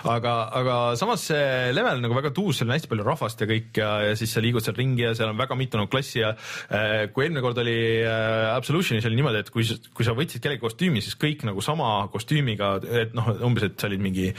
aga, 0.09 0.34
aga 0.57 0.78
samas 0.99 1.28
see 1.30 1.72
level 1.76 2.01
nagu 2.03 2.17
väga 2.17 2.34
tuus, 2.36 2.59
seal 2.59 2.69
on 2.69 2.76
hästi 2.76 2.89
palju 2.91 3.05
rahvast 3.07 3.43
ja 3.43 3.47
kõik 3.49 3.80
ja, 3.80 3.91
ja 4.09 4.17
siis 4.19 4.34
sa 4.34 4.43
liigud 4.43 4.65
seal 4.65 4.76
ringi 4.78 5.05
ja 5.05 5.13
seal 5.17 5.32
on 5.32 5.39
väga 5.39 5.57
mitu 5.59 5.80
nagu 5.80 5.91
klassi 5.91 6.22
ja 6.24 6.34
äh, 6.34 7.05
kui 7.13 7.28
eelmine 7.28 7.43
kord 7.45 7.61
oli 7.63 7.78
äh, 8.01 8.49
Absolutionis 8.55 9.07
oli 9.07 9.19
niimoodi, 9.19 9.43
et 9.45 9.53
kui, 9.53 9.67
kui 9.95 10.07
sa 10.07 10.15
võtsid 10.17 10.43
kellegi 10.43 10.63
kostüümi, 10.63 11.03
siis 11.05 11.15
kõik 11.22 11.45
nagu 11.47 11.63
sama 11.65 11.93
kostüümiga, 12.11 12.74
et 13.03 13.15
noh, 13.17 13.32
umbes, 13.47 13.69
et 13.69 13.78
sa 13.80 13.89
olid 13.89 14.03
mingi 14.03 14.32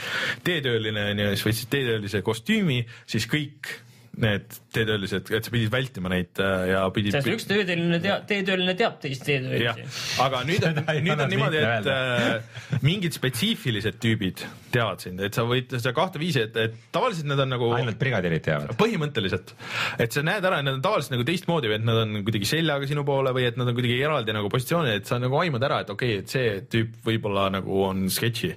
teetööline 0.45 1.09
onju, 1.13 1.31
siis 1.33 1.47
võtsid 1.49 1.73
teetöölise 1.73 2.23
kostüümi, 2.25 2.83
siis 3.09 3.27
kõik 3.31 3.73
need 4.21 4.57
teetöölised, 4.73 5.31
et 5.33 5.47
sa 5.47 5.53
pidid 5.53 5.71
vältima 5.73 6.11
neid 6.13 6.41
äh, 6.41 6.67
ja 6.69 6.83
pidid. 6.93 7.15
sest 7.15 7.29
üks 7.33 7.47
töötööline 7.49 7.97
teab, 8.03 8.27
teetööline 8.29 8.75
teab 8.77 8.99
teist 9.01 9.25
teetöölisi., 9.25 9.87
aga 10.21 10.43
nüüd 10.45 10.67
on 10.69 10.81
nüüd 11.07 11.23
on 11.25 11.33
niimoodi, 11.33 11.63
et 11.63 11.89
äh, 11.89 12.83
mingid 12.85 13.17
spetsiifilised 13.17 13.97
tüübid 14.03 14.45
teavad 14.73 15.03
sind, 15.03 15.21
et 15.23 15.35
sa 15.35 15.45
võid 15.47 15.71
seda 15.75 15.93
kahte 15.95 16.21
viisi, 16.21 16.41
et, 16.47 16.57
et 16.57 16.75
tavaliselt 16.93 17.27
need 17.29 17.41
on 17.43 17.51
nagu 17.53 17.69
ainult 17.77 17.99
brigadirid 17.99 18.43
teavad. 18.45 18.73
põhimõtteliselt, 18.79 19.53
et 20.01 20.15
sa 20.15 20.23
näed 20.25 20.45
ära, 20.45 20.59
et 20.59 20.67
nad 20.67 20.77
on 20.77 20.83
tavaliselt 20.83 21.15
nagu 21.15 21.25
teistmoodi 21.27 21.71
või 21.71 21.77
et 21.79 21.85
nad 21.87 22.01
on 22.03 22.19
kuidagi 22.25 22.49
seljaga 22.49 22.89
sinu 22.89 23.05
poole 23.07 23.33
või 23.35 23.47
et 23.49 23.59
nad 23.59 23.69
on 23.69 23.77
kuidagi 23.77 23.99
eraldi 23.99 24.35
nagu 24.35 24.51
positsioonil, 24.53 24.99
et 24.99 25.09
sa 25.09 25.19
nagu 25.21 25.37
aimad 25.39 25.65
ära, 25.67 25.81
et 25.83 25.93
okei 25.93 26.17
okay,, 26.17 26.23
et 26.23 26.33
see 26.33 26.53
tüüp 26.73 27.07
võib-olla 27.07 27.47
nagu 27.53 27.81
on 27.87 28.05
sketši. 28.13 28.51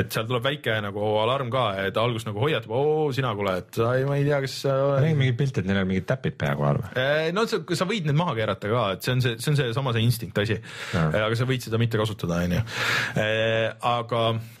et 0.00 0.12
seal 0.14 0.28
tuleb 0.28 0.46
väike 0.48 0.78
nagu 0.84 1.12
alarm 1.22 1.52
ka, 1.52 1.66
et 1.88 2.00
algus 2.00 2.26
nagu 2.28 2.42
hoiatab, 2.42 2.74
oo 2.74 3.08
sina 3.16 3.34
kuule, 3.38 3.58
et 3.62 3.80
sa 3.80 3.92
ei, 3.98 4.06
ma 4.08 4.18
ei 4.18 4.26
tea, 4.28 4.40
kas 4.44 4.58
sa 4.64 4.76
nägin 4.98 5.20
mingit 5.22 5.40
pilti, 5.40 5.62
et 5.62 5.70
neil 5.70 5.82
on 5.82 5.90
mingid 5.90 6.08
täpid 6.08 6.38
pea 6.40 6.54
kohal 6.58 6.82
või? 6.82 6.92
Eh, 7.02 7.30
no 7.36 7.44
sa, 7.50 7.60
sa 7.78 7.88
võid 7.88 8.08
need 8.08 8.18
maha 8.18 8.36
keerata 8.38 8.72
ka, 8.72 8.84
et 8.96 9.06
see 9.06 9.16
on 9.16 9.24
see, 9.24 9.36
see 9.42 9.52
on 9.52 9.60
seesama 9.60 9.94
see 9.96 10.06
instinkt 10.06 10.40
asi. 10.44 10.58
aga 10.96 11.34
sa 11.38 11.48
võid 11.48 11.64
seda 11.66 11.80
mitte 11.80 12.00
kasutada, 12.00 12.40
onju. 12.46 12.64
aga 13.88 14.24
eh, 14.34 14.56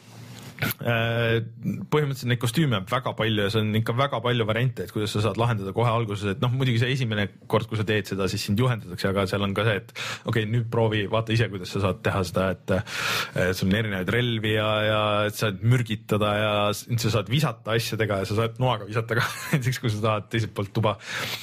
põhimõtteliselt 0.58 2.30
neid 2.32 2.40
kostüüme 2.42 2.80
on 2.80 2.86
väga 2.90 3.12
palju 3.18 3.44
ja 3.46 3.52
see 3.52 3.62
on 3.62 3.70
ikka 3.78 3.94
väga 3.98 4.20
palju 4.24 4.46
variante, 4.48 4.86
et 4.86 4.94
kuidas 4.94 5.12
sa 5.14 5.22
saad 5.28 5.38
lahendada 5.40 5.72
kohe 5.76 5.90
alguses, 5.90 6.34
et 6.34 6.42
noh, 6.42 6.52
muidugi 6.54 6.80
see 6.82 6.92
esimene 6.96 7.28
kord, 7.50 7.68
kui 7.70 7.78
sa 7.78 7.86
teed 7.88 8.10
seda, 8.10 8.28
siis 8.30 8.44
sind 8.48 8.60
juhendatakse, 8.60 9.10
aga 9.10 9.26
seal 9.30 9.44
on 9.46 9.54
ka 9.56 9.66
see, 9.68 9.82
et 9.82 9.92
okei 9.94 10.30
okay,, 10.32 10.48
nüüd 10.50 10.68
proovi, 10.72 11.04
vaata 11.10 11.34
ise, 11.34 11.48
kuidas 11.52 11.72
sa 11.74 11.82
saad 11.86 12.02
teha 12.06 12.22
seda, 12.26 12.48
et 12.56 12.74
eh, 12.78 13.52
sul 13.56 13.70
on 13.70 13.78
erinevaid 13.80 14.12
relvi 14.14 14.54
ja, 14.56 14.68
ja 14.86 15.00
saad 15.34 15.62
mürgitada 15.62 16.32
ja 16.38 16.52
sa 16.74 17.14
saad 17.18 17.30
visata 17.30 17.76
asjadega 17.76 18.22
ja 18.22 18.28
sa 18.28 18.38
saad 18.42 18.58
noaga 18.62 18.88
visata 18.88 19.18
ka 19.18 19.26
näiteks 19.52 19.82
kui 19.82 19.92
sa 19.94 20.02
tahad 20.04 20.28
teiselt 20.32 20.54
poolt 20.56 20.74
tuba. 20.74 20.96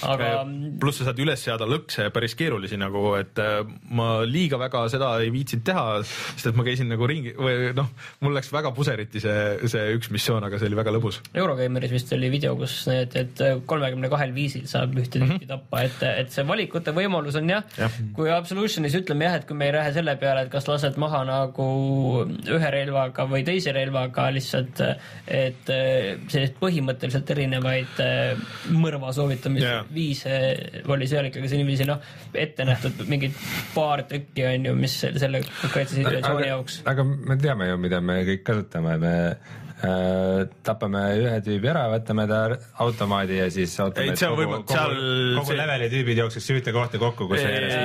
Aga- 0.05 0.45
pluss 0.82 1.01
sa 1.01 1.09
saad 1.09 1.22
üles 1.24 1.41
seada 1.41 1.68
lõkse 1.70 2.09
päris 2.16 2.36
keerulisi 2.38 2.80
nagu, 2.80 3.07
et 3.20 3.39
äh, 3.41 3.61
ma 3.95 4.09
liiga 4.28 4.59
väga 4.61 4.86
seda 4.91 5.16
ei 5.24 5.32
viitsinud 5.34 5.66
teha, 5.68 5.86
sest 6.05 6.51
et 6.51 6.57
ma 6.57 6.66
käisin 6.68 6.91
nagu 6.91 7.07
ringi 7.09 7.36
või 7.38 7.72
noh, 7.78 7.91
mul 8.26 8.36
läks 8.36 8.51
väga 8.53 8.72
puseriti 9.06 9.22
see, 9.22 9.70
see 9.70 9.95
üks 9.95 10.10
missioon, 10.14 10.43
aga 10.45 10.60
see 10.60 10.70
oli 10.70 10.78
väga 10.78 10.93
lõbus. 10.95 11.20
Eurogeimeris 11.36 11.93
vist 11.93 12.12
oli 12.16 12.30
video, 12.34 12.56
kus 12.58 12.86
need, 12.89 13.16
et 13.20 13.41
kolmekümne 13.68 14.10
kahel 14.12 14.34
viisil 14.36 14.66
saab 14.70 14.95
ühte 14.97 15.22
tüüpi 15.22 15.47
tappa, 15.49 15.84
et, 15.86 16.01
et 16.26 16.34
see 16.34 16.45
valikute 16.47 16.93
võimalus 16.95 17.38
on 17.39 17.49
jah 17.49 17.66
ja., 17.80 17.89
kui 18.16 18.32
Absolutionis 18.34 18.95
ütleme 18.97 19.28
jah, 19.28 19.38
et 19.39 19.47
kui 19.47 19.58
me 19.58 19.70
ei 19.70 19.76
lähe 19.76 19.93
selle 19.95 20.16
peale, 20.22 20.45
et 20.45 20.51
kas 20.53 20.68
lased 20.70 20.97
maha 21.01 21.24
nagu 21.28 21.68
ühe 22.26 22.72
relvaga 22.74 23.28
või 23.30 23.45
teise 23.47 23.74
relvaga 23.76 24.28
lihtsalt, 24.36 24.82
et 25.28 25.72
eh, 25.74 26.16
selliseid 26.28 26.58
põhimõtteliselt 26.62 27.34
erinevaid 27.36 28.01
eh, 28.03 28.45
mõrva 28.74 29.14
soovitamisviise 29.16 30.34
yeah. 30.36 30.89
oli 30.91 31.10
seal 31.10 31.30
ikkagi 31.30 31.51
see 31.51 31.62
niiviisi 31.62 31.88
noh, 31.89 32.01
ette 32.36 32.66
nähtud 32.68 33.06
mingid 33.12 33.36
paar 33.76 34.06
tükki 34.10 34.45
on 34.49 34.70
ju, 34.70 34.76
mis 34.80 34.97
selle 35.03 35.41
konkreetse 35.62 35.99
situatsiooni 35.99 36.49
jaoks. 36.49 36.82
aga 36.89 37.06
me 37.06 37.38
teame 37.41 37.70
ju, 37.70 37.80
mida 37.82 38.01
me 38.03 38.20
kõik 38.28 38.45
kasutame, 38.47 38.94
me 39.01 39.13
äh, 39.83 40.45
tapame 40.65 41.01
ühe 41.19 41.35
tüübi 41.43 41.69
ära, 41.71 41.85
võtame 41.91 42.25
ta 42.29 42.39
automaadi 42.83 43.39
ja 43.41 43.47
siis 43.53 43.73
ootame, 43.83 44.07
Ei, 44.07 44.13
et 44.13 44.21
see 44.21 44.29
on 44.29 44.35
kogu, 44.35 44.45
võimalik, 44.45 44.65
kogu, 44.69 44.77
seal 44.77 45.39
kogu 45.39 45.51
see- 45.51 45.59
leveli 45.59 45.89
tüübid 45.91 46.21
jookseks 46.23 46.49
ühte 46.55 46.73
kohta 46.75 47.01
kokku, 47.01 47.27
kus 47.29 47.41
järjest 47.43 47.75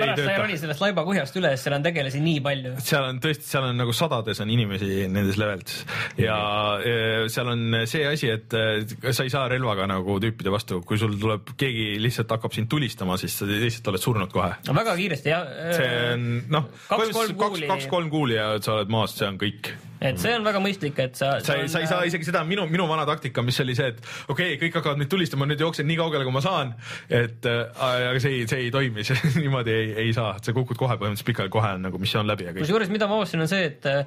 pärast 0.00 0.22
sa 0.24 0.32
ei 0.32 0.40
roni 0.40 0.58
sellest 0.60 0.84
laiba 0.84 1.04
kuhjast 1.06 1.38
üle, 1.40 1.52
sest 1.54 1.68
seal 1.68 1.76
on 1.78 1.86
tegelasi 1.86 2.22
nii 2.24 2.42
palju. 2.46 2.74
seal 2.88 3.08
on 3.10 3.20
tõesti, 3.22 3.48
seal 3.50 3.68
on 3.70 3.80
nagu 3.82 3.96
sadades 3.96 4.40
on 4.44 4.52
inimesi 4.56 5.08
nendes 5.12 5.40
levelites 5.40 5.82
ja 6.22 6.38
eh, 6.80 7.26
seal 7.32 7.52
on 7.52 7.80
see 7.88 8.06
asi, 8.08 8.32
et 8.32 8.56
eh, 8.56 9.12
sa 9.12 9.26
ei 9.26 9.32
saa 9.32 9.46
relvaga 9.52 9.88
nagu 9.90 10.18
tüüpide 10.22 10.52
vastu, 10.54 10.80
kui 10.86 11.00
sul 11.00 11.18
tuleb 11.20 11.54
keegi 11.60 11.96
lihtsalt 12.02 12.32
hakkab 12.38 12.56
sind 12.56 12.70
tulistama, 12.72 13.18
siis 13.20 13.36
sa 13.36 13.48
lihtsalt 13.48 13.92
oled 13.92 14.06
surnud 14.06 14.32
kohe. 14.32 14.54
no 14.68 14.76
väga 14.76 14.96
kiiresti 14.98 15.34
jah. 15.34 15.44
see 15.76 15.92
on 16.14 16.30
noh, 16.56 16.70
kaks-kolm 16.88 18.10
kuuli 18.10 18.40
ja 18.40 18.54
sa 18.64 18.78
oled 18.78 18.90
maas, 18.92 19.14
see 19.18 19.28
on 19.28 19.38
kõik 19.40 19.74
et 20.00 20.20
see 20.20 20.34
on 20.36 20.46
väga 20.46 20.60
mõistlik, 20.62 20.98
et 21.02 21.18
sa. 21.18 21.36
sa 21.44 21.58
ei, 21.60 21.68
sa 21.72 21.82
ei 21.82 21.90
saa 21.90 22.06
isegi 22.08 22.28
seda, 22.28 22.42
minu, 22.48 22.66
minu 22.70 22.88
vana 22.90 23.06
taktika, 23.08 23.44
mis 23.46 23.60
oli 23.64 23.76
see, 23.78 23.92
et 23.94 24.00
okei 24.28 24.54
okay,, 24.54 24.60
kõik 24.64 24.80
hakkavad 24.80 25.00
mind 25.00 25.12
tulistama, 25.12 25.48
nüüd 25.48 25.62
jooksen 25.64 25.88
nii 25.88 25.98
kaugele, 26.00 26.26
kui 26.26 26.34
ma 26.34 26.44
saan. 26.44 26.74
et 27.08 27.46
äh, 27.48 27.62
aga 27.82 28.20
see 28.22 28.40
ei, 28.40 28.48
see 28.50 28.66
ei 28.66 28.74
toimi, 28.74 29.04
see 29.08 29.36
niimoodi 29.40 29.74
ei, 29.74 29.92
ei 30.06 30.16
saa, 30.16 30.36
sa 30.42 30.56
kukud 30.56 30.78
kohe 30.80 30.98
põhimõtteliselt 31.00 31.32
pikali, 31.32 31.52
kohe 31.52 31.76
on 31.78 31.88
nagu 31.88 32.02
missioon 32.02 32.28
läbi 32.28 32.50
kusjuures, 32.56 32.92
mida 32.92 33.08
ma 33.10 33.20
avastasin, 33.20 33.46
on 33.46 33.50
see, 33.50 33.70
et 33.72 33.88
äh, 33.90 34.04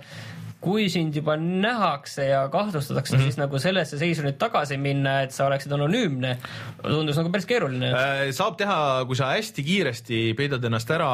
kui 0.62 0.90
sind 0.92 1.16
juba 1.16 1.38
nähakse 1.40 2.30
ja 2.30 2.42
kahtlustatakse 2.52 3.16
mm. 3.16 3.22
-hmm. 3.22 3.24
siis 3.24 3.38
nagu 3.38 3.60
sellesse 3.60 3.98
seisu 3.98 4.26
nüüd 4.26 4.38
tagasi 4.42 4.78
minna, 4.78 5.22
et 5.24 5.32
sa 5.32 5.48
oleksid 5.48 5.72
anonüümne, 5.72 6.38
tundus 6.84 7.18
nagu 7.18 7.32
päris 7.32 7.48
keeruline. 7.50 7.92
Äh, 7.92 8.26
saab 8.36 8.58
teha, 8.58 9.06
kui 9.08 9.16
sa 9.16 9.32
hästi 9.36 9.64
kiiresti 9.64 10.22
peidad 10.38 10.64
ennast 10.64 10.90
ära, 10.92 11.12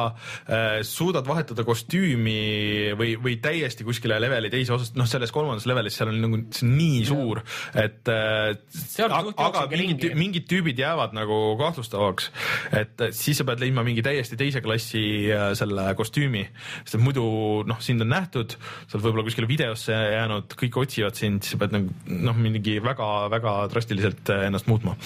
suudad 0.82 1.26
vahetada 1.26 1.64
kostüümi 1.64 2.94
või, 2.98 3.16
või 3.22 3.36
täiesti 3.42 3.84
kuskile 3.86 4.18
leveli 4.20 4.50
teise 4.50 4.74
osast, 4.76 4.96
noh, 4.98 5.06
selles 5.08 5.32
kolmandas 5.34 5.66
levelis 5.68 5.96
seal 5.98 6.10
on 6.12 6.20
nagu 6.22 6.40
see 6.54 6.66
on 6.66 6.74
nii 6.76 7.04
suur, 7.08 7.40
et 7.78 8.10
äh, 8.12 8.52
aga, 9.06 9.32
aga 9.46 9.64
mingid 9.72 10.16
mingid 10.18 10.46
tüübid 10.50 10.80
jäävad 10.80 11.14
nagu 11.16 11.38
kahtlustavaks, 11.60 12.30
et 12.76 13.04
äh, 13.04 13.12
siis 13.16 13.40
sa 13.40 13.46
pead 13.48 13.62
leidma 13.64 13.84
mingi 13.86 14.04
täiesti 14.06 14.38
teise 14.40 14.62
klassi 14.64 15.04
äh, 15.32 15.50
selle 15.58 15.88
kostüümi, 15.98 16.44
sest 16.84 17.00
muidu 17.02 17.26
noh, 17.68 17.80
sind 17.84 18.04
on 18.04 18.12
nähtud, 18.12 18.56
sa 18.86 18.96
oled 18.96 19.06
võib-olla 19.08 19.26
kuskile 19.36 19.48
videosse 19.50 19.92
jäänud, 19.92 20.54
kõik 20.56 20.76
otsivad 20.80 21.16
sind, 21.18 21.44
siis 21.44 21.54
sa 21.54 21.60
pead 21.60 21.74
nagu 21.74 21.92
noh, 22.24 22.36
mingi 22.40 22.78
väga-väga 22.80 23.54
drastiliselt 23.72 24.30
äh, 24.32 24.46
ennast 24.48 24.68
muutma. 24.70 24.96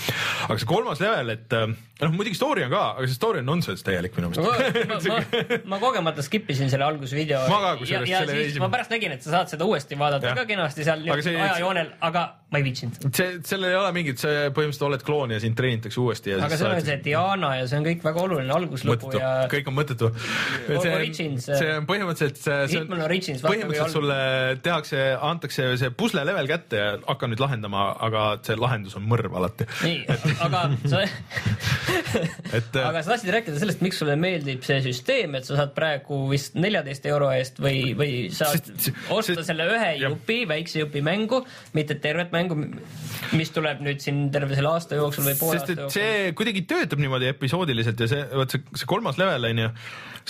aga 0.46 0.58
see 0.60 0.68
kolmas 0.70 1.02
level, 1.02 1.32
et 1.34 1.56
äh, 1.56 1.66
noh, 2.04 2.12
muidugi 2.14 2.38
story 2.38 2.64
on 2.66 2.70
ka, 2.70 2.82
aga 3.00 3.08
see 3.10 3.18
story 3.18 3.42
on 3.42 3.50
nonsense 3.50 3.82
täielik 3.86 4.14
minu 4.18 4.30
ma, 4.30 4.54
meelest. 4.54 5.34
ma, 5.64 5.74
ma 5.74 5.80
kogemata 5.82 6.22
skip 6.22 6.50
isin 6.54 6.70
selle 6.70 6.86
algusvideo 6.86 7.42
Ma 7.50 7.58
ka 7.64 7.72
ja, 7.72 7.78
kusjuures 7.80 8.12
ja 8.12 8.20
selle 8.22 8.44
esimene- 8.44 8.66
ma 8.66 8.70
pärast 8.76 8.94
nägin, 8.94 9.16
et 9.16 9.26
sa 9.26 9.34
saad 9.34 9.50
seda 9.56 9.66
uuesti 9.66 9.98
vaadata 9.98 10.30
Jah. 10.30 10.38
ka 10.38 10.46
kenasti 10.46 10.86
seal 10.86 11.02
see- 11.24 11.34
ajajoonel, 11.34 11.90
aga 12.06 12.26
ma 12.50 12.62
ei 12.62 12.66
viitsinud. 12.66 13.10
see, 13.14 13.36
sellel 13.46 13.72
ei 13.72 13.78
ole 13.80 13.90
mingit, 13.98 14.22
see 14.22 14.46
põhimõtteliselt 14.54 14.86
oled 14.90 15.06
kloon 15.06 15.34
ja 15.34 15.42
sind 15.42 15.58
treenitakse 15.58 16.00
uuesti 16.02 16.34
ja 16.34 16.40
aga 16.46 16.58
sa 16.60 16.70
on 16.70 16.86
see 16.86 16.98
Diana 17.02 17.52
ja 17.58 17.66
see 17.70 17.82
on 17.82 17.90
kõik 17.90 18.06
väga 18.06 18.24
oluline 18.28 18.54
algus, 18.54 18.86
lõpu 18.86 19.12
ja, 19.18 19.34
kõik 19.50 19.70
on 19.70 19.78
mõttetu. 19.78 20.14
see 20.70 20.94
on, 21.26 21.38
see 21.42 21.74
on 21.74 21.90
põhimõtteliselt 21.90 22.70
Hitman 22.70 23.06
Origins, 23.06 23.42
põhimõtteliselt 23.46 23.98
sulle 23.98 24.19
tehakse, 24.64 25.00
antakse 25.30 25.70
see 25.80 25.90
pusle 25.96 26.24
level 26.26 26.48
kätte 26.50 26.80
ja 26.80 26.90
hakka 27.06 27.28
nüüd 27.30 27.42
lahendama, 27.42 27.90
aga 28.08 28.24
see 28.46 28.56
lahendus 28.58 28.96
on 28.98 29.06
mõrv 29.10 29.36
alati. 29.40 29.66
nii, 29.84 30.18
aga 30.46 30.64
sa 30.90 31.02
et 32.56 32.76
äh, 32.76 32.86
aga 32.86 33.02
sa 33.02 33.14
tahtsid 33.14 33.32
rääkida 33.34 33.60
sellest, 33.60 33.82
miks 33.84 34.00
sulle 34.02 34.16
meeldib 34.20 34.64
see 34.66 34.80
süsteem, 34.84 35.36
et 35.38 35.46
sa 35.48 35.58
saad 35.58 35.72
praegu 35.76 36.22
vist 36.30 36.56
neljateist 36.58 37.06
euro 37.10 37.30
eest 37.34 37.60
või, 37.62 37.92
või 37.98 38.12
saad 38.34 38.58
Sest- 38.60 38.90
osta 39.12 39.36
sest- 39.36 39.50
selle 39.50 39.66
ühe 39.70 39.90
jah. 39.94 40.02
jupi, 40.08 40.40
väikse 40.50 40.82
jupi 40.82 41.02
mängu, 41.06 41.42
mitte 41.76 41.96
tervet 42.02 42.32
mängu, 42.34 42.58
mis 43.36 43.52
tuleb 43.54 43.82
nüüd 43.84 44.02
siin 44.02 44.26
terve 44.34 44.58
selle 44.58 44.72
aasta 44.74 44.98
jooksul 44.98 45.28
või 45.30 45.36
poole 45.40 45.58
sest 45.58 45.72
aasta 45.72 45.86
jooksul. 45.86 45.98
see 46.00 46.32
kuidagi 46.38 46.64
töötab 46.70 47.02
niimoodi 47.02 47.30
episoodiliselt 47.30 48.00
ja 48.04 48.10
see, 48.10 48.24
vot 48.42 48.56
see, 48.56 48.64
see 48.74 48.90
kolmas 48.90 49.20
level 49.20 49.50
on 49.50 49.64
ju, 49.66 49.70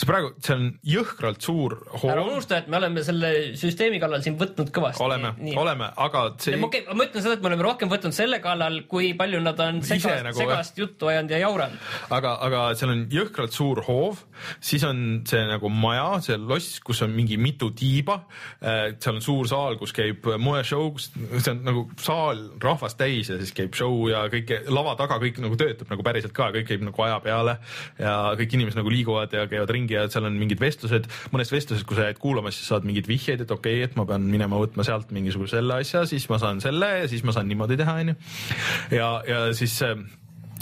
see 0.00 0.08
praegu, 0.08 0.30
see 0.40 0.56
on 0.56 0.66
jõhkralt 0.86 1.44
suur 1.44 1.74
ära 2.00 2.22
hool, 2.22 2.32
unusta, 2.32 2.60
et 2.62 2.70
me 2.72 2.78
oleme 2.80 3.02
selle 3.04 3.30
süsteemi 3.58 4.00
kallal 4.02 4.22
siin 4.24 4.36
võtnud 4.40 4.70
kõvasti. 4.74 5.02
oleme, 5.04 5.32
oleme, 5.60 5.90
aga 6.00 6.22
see 6.40 6.56
okei, 6.60 6.86
ma 6.88 7.06
ütlen 7.06 7.24
seda, 7.24 7.36
et 7.36 7.44
me 7.44 7.50
oleme 7.50 7.66
rohkem 7.66 7.90
võtnud 7.92 8.16
selle 8.16 8.40
kallal, 8.42 8.80
kui 8.90 9.12
palju 9.18 9.42
nad 9.44 9.60
on 9.64 9.82
segast, 9.86 10.24
nagu, 10.24 10.38
segast 10.38 10.80
juttu 10.80 11.10
ajanud 11.12 11.34
ja 11.34 11.42
jauranud. 11.44 11.90
aga, 12.16 12.34
aga 12.46 12.62
seal 12.80 12.94
on 12.94 13.04
jõhkralt 13.12 13.56
suur 13.56 13.82
hoov, 13.88 14.22
siis 14.64 14.84
on 14.88 15.02
see 15.28 15.42
nagu 15.50 15.72
maja, 15.72 16.08
see 16.24 16.38
loss, 16.40 16.80
kus 16.84 17.04
on 17.04 17.12
mingi 17.16 17.36
mitu 17.40 17.70
tiiba. 17.76 18.22
seal 18.60 19.18
on 19.18 19.24
suur 19.24 19.50
saal, 19.50 19.76
kus 19.80 19.92
käib 19.96 20.24
moeshow, 20.40 20.94
see 21.00 21.52
on 21.52 21.62
nagu 21.66 21.84
saal 22.00 22.46
rahvast 22.62 23.00
täis 23.00 23.32
ja 23.32 23.38
siis 23.40 23.52
käib 23.56 23.76
show 23.76 24.08
ja 24.10 24.24
kõik 24.32 24.54
lava 24.72 24.96
taga 24.98 25.20
kõik 25.20 25.42
nagu 25.44 25.58
töötab 25.60 25.92
nagu 25.92 26.04
päriselt 26.06 26.34
ka, 26.36 26.50
kõik 26.56 26.68
käib 26.72 26.88
nagu 26.88 27.06
aja 27.06 27.20
peale 27.24 27.58
ja 28.00 28.16
kõik 28.38 28.56
inimesed 28.56 28.80
nagu 28.80 28.92
liiguvad 28.92 29.36
ja 29.36 29.46
käivad 29.50 29.72
ringi 29.74 29.89
ja 29.90 30.06
seal 30.12 30.28
on 30.28 30.38
mingid 30.40 30.60
vestlused, 30.62 31.08
mõnest 31.34 31.54
vestlusest, 31.54 31.86
kui 31.88 31.98
sa 31.98 32.08
jääd 32.08 32.20
kuulama, 32.22 32.52
siis 32.54 32.70
saad 32.70 32.86
mingeid 32.88 33.10
vihjeid, 33.10 33.44
et 33.44 33.54
okei 33.54 33.80
okay,, 33.80 33.90
et 33.90 33.98
ma 33.98 34.06
pean 34.08 34.26
minema 34.30 34.60
võtma 34.60 34.86
sealt 34.86 35.12
mingisuguse 35.14 35.58
selle 35.58 35.80
asja, 35.82 36.04
siis 36.08 36.26
ma 36.30 36.40
saan 36.42 36.62
selle 36.64 36.90
ja 37.02 37.10
siis 37.10 37.24
ma 37.26 37.36
saan 37.36 37.48
niimoodi 37.50 37.78
teha, 37.80 37.98
onju. 38.04 38.16
ja, 38.94 39.10
ja 39.28 39.42
siis 39.56 39.76
äh, 39.86 39.98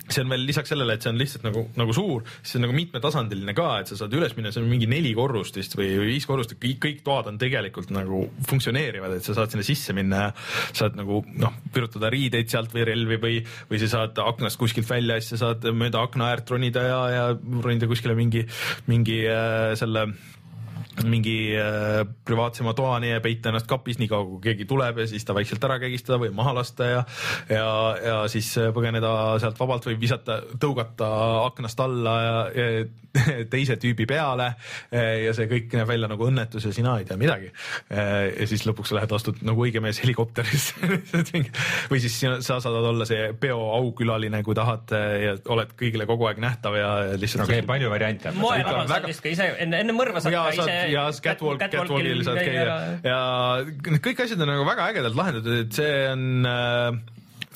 see 0.09 0.25
on 0.25 0.33
veel 0.33 0.45
lisaks 0.49 0.73
sellele, 0.73 0.97
et 0.97 1.05
see 1.05 1.13
on 1.13 1.21
lihtsalt 1.21 1.45
nagu, 1.47 1.65
nagu 1.79 1.95
suur, 1.97 2.25
siis 2.41 2.55
see 2.55 2.61
on 2.61 2.67
nagu 2.67 2.77
mitmetasandiline 2.77 3.55
ka, 3.57 3.69
et 3.83 3.91
sa 3.91 3.99
saad 4.01 4.15
üles 4.17 4.35
minna, 4.37 4.53
see 4.55 4.63
on 4.63 4.71
mingi 4.71 4.89
neli 4.91 5.13
korrust 5.17 5.59
vist 5.59 5.77
või 5.79 5.91
viis 6.01 6.27
korrust, 6.29 6.57
kõik, 6.61 6.81
kõik 6.85 7.03
toad 7.07 7.31
on 7.33 7.41
tegelikult 7.41 7.93
nagu 7.95 8.25
funktsioneerivad, 8.49 9.19
et 9.19 9.27
sa 9.27 9.37
saad 9.37 9.55
sinna 9.55 9.67
sisse 9.67 9.97
minna 9.97 10.23
ja 10.27 10.31
saad 10.73 10.97
nagu 10.99 11.21
noh, 11.41 11.61
virutada 11.75 12.11
riideid 12.15 12.51
sealt 12.53 12.75
või 12.75 12.87
relvi 12.89 13.21
või, 13.23 13.37
või 13.71 13.83
sa 13.83 13.93
saad 13.97 14.19
aknast 14.25 14.61
kuskilt 14.61 14.89
välja 14.89 15.19
ja 15.19 15.25
siis 15.25 15.37
sa 15.37 15.49
saad 15.53 15.69
mööda 15.77 16.03
akna 16.05 16.33
äärt 16.33 16.51
ronida 16.55 16.85
ja, 16.87 16.99
ja 17.13 17.29
ronida 17.37 17.89
kuskile 17.91 18.17
mingi, 18.19 18.45
mingi 18.89 19.23
äh, 19.29 19.75
selle 19.79 20.09
mingi 21.07 21.55
äh, 21.59 22.03
privaatsema 22.25 22.75
toani 22.75 23.13
ja 23.13 23.23
peita 23.25 23.53
ennast 23.53 23.69
kapis 23.71 23.99
nii 24.01 24.11
kaua, 24.11 24.27
kui 24.33 24.41
keegi 24.49 24.67
tuleb 24.69 25.03
ja 25.03 25.09
siis 25.11 25.27
ta 25.27 25.37
vaikselt 25.37 25.65
ära 25.69 25.79
kägistada 25.83 26.21
või 26.23 26.33
maha 26.35 26.57
lasta 26.61 26.89
ja 26.89 27.03
ja, 27.49 27.69
ja 28.05 28.17
siis 28.31 28.51
põgeneda 28.75 29.11
sealt 29.43 29.59
vabalt 29.61 29.87
või 29.89 29.99
visata, 30.01 30.41
tõugata 30.61 31.09
aknast 31.47 31.81
alla 31.81 32.17
ja, 32.23 32.39
ja 32.55 32.87
teise 33.53 33.79
tüübi 33.81 34.05
peale 34.09 34.51
ja 34.93 35.33
see 35.35 35.49
kõik 35.51 35.73
näeb 35.75 35.89
välja 35.89 36.11
nagu 36.11 36.27
õnnetus 36.29 36.67
ja 36.69 36.73
sina 36.77 36.99
ei 37.01 37.07
tea 37.09 37.17
midagi. 37.19 37.49
ja 37.89 38.47
siis 38.47 38.67
lõpuks 38.69 38.93
lähed, 38.95 39.13
astud 39.17 39.41
nagu 39.47 39.65
õige 39.65 39.81
mees 39.83 40.01
helikopterisse 40.03 40.77
või 41.91 42.03
siis 42.03 42.19
sina, 42.21 42.37
sa 42.45 42.59
saad 42.63 42.77
olla 42.93 43.07
see 43.09 43.33
peo 43.41 43.59
aukülaline, 43.79 44.43
kui 44.47 44.57
tahad 44.59 44.93
ja 44.93 45.35
oled 45.55 45.73
kõigile 45.79 46.07
kogu 46.09 46.29
aeg 46.29 46.43
nähtav 46.43 46.77
ja 46.79 46.91
lihtsalt 47.17 47.47
okay,, 47.47 47.65
palju 47.67 47.91
variante. 47.93 48.33
moerahvas 48.37 48.93
saad 48.93 49.09
vist 49.09 49.25
ka 49.25 49.33
ise 49.33 49.49
enne, 49.65 49.83
enne 49.83 49.97
mõrva 49.97 50.23
saad 50.23 50.37
ka 50.37 50.63
ise 50.63 50.79
ja 50.93 51.05
Catwalk, 51.25 51.61
Catwalkil 51.63 52.25
saad 52.27 52.41
käia. 52.41 52.81
ja 53.05 53.21
kõik 54.05 54.25
asjad 54.25 54.43
on 54.45 54.53
nagu 54.53 54.67
väga 54.69 54.91
ägedalt 54.93 55.19
lahendatud, 55.19 55.63
et 55.65 55.79
see 55.79 55.95
on 56.13 56.49
äh, 56.49 56.99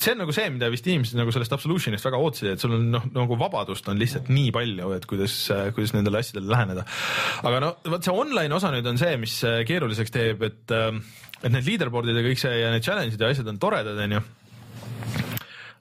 see 0.03 0.13
on 0.13 0.21
nagu 0.23 0.35
see, 0.35 0.49
mida 0.53 0.69
vist 0.73 0.87
inimesed 0.89 1.17
nagu 1.19 1.33
sellest 1.35 1.55
Absolutionist 1.55 2.05
väga 2.07 2.19
ootasid, 2.19 2.53
et 2.53 2.63
sul 2.63 2.75
on 2.77 2.87
noh, 2.95 3.07
nagu 3.15 3.37
vabadust 3.39 3.87
on 3.91 3.99
lihtsalt 4.01 4.29
nii 4.33 4.51
palju, 4.55 4.91
et 4.97 5.07
kuidas, 5.09 5.35
kuidas 5.75 5.95
nendele 5.95 6.21
asjadele 6.23 6.51
läheneda. 6.53 6.85
aga 7.43 7.63
no 7.63 7.73
vot 7.95 8.05
see 8.05 8.15
online 8.23 8.55
osa 8.55 8.73
nüüd 8.73 8.87
on 8.89 9.01
see, 9.01 9.17
mis 9.21 9.39
keeruliseks 9.69 10.13
teeb, 10.13 10.47
et, 10.49 10.63
äh, 10.75 10.95
et 11.41 11.51
need 11.51 11.67
leaderboard'id 11.71 12.19
ja 12.19 12.25
kõik 12.25 12.41
see 12.41 12.55
ja 12.61 12.71
need 12.73 12.85
challenge'id 12.85 13.21
ja 13.21 13.33
asjad 13.33 13.51
on 13.53 13.61
toredad, 13.61 13.99
onju 14.07 14.23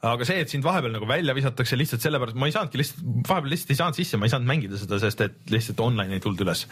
aga 0.03 0.27
see, 0.27 0.41
et 0.43 0.51
sind 0.51 0.65
vahepeal 0.67 0.97
nagu 0.97 1.07
välja 1.07 1.35
visatakse 1.37 1.77
lihtsalt 1.79 2.03
sellepärast, 2.03 2.39
ma 2.39 2.49
ei 2.49 2.55
saanudki 2.55 2.81
lihtsalt, 2.81 3.05
vahepeal 3.29 3.53
lihtsalt 3.55 3.71
ei 3.71 3.79
saanud 3.79 3.99
sisse, 4.01 4.19
ma 4.19 4.27
ei 4.27 4.33
saanud 4.33 4.51
mängida 4.51 4.81
seda, 4.81 4.99
sest 5.03 5.23
et 5.29 5.53
lihtsalt 5.55 5.83
online 5.85 6.19
ei 6.19 6.25
tulnud 6.25 6.43
üles. 6.43 6.65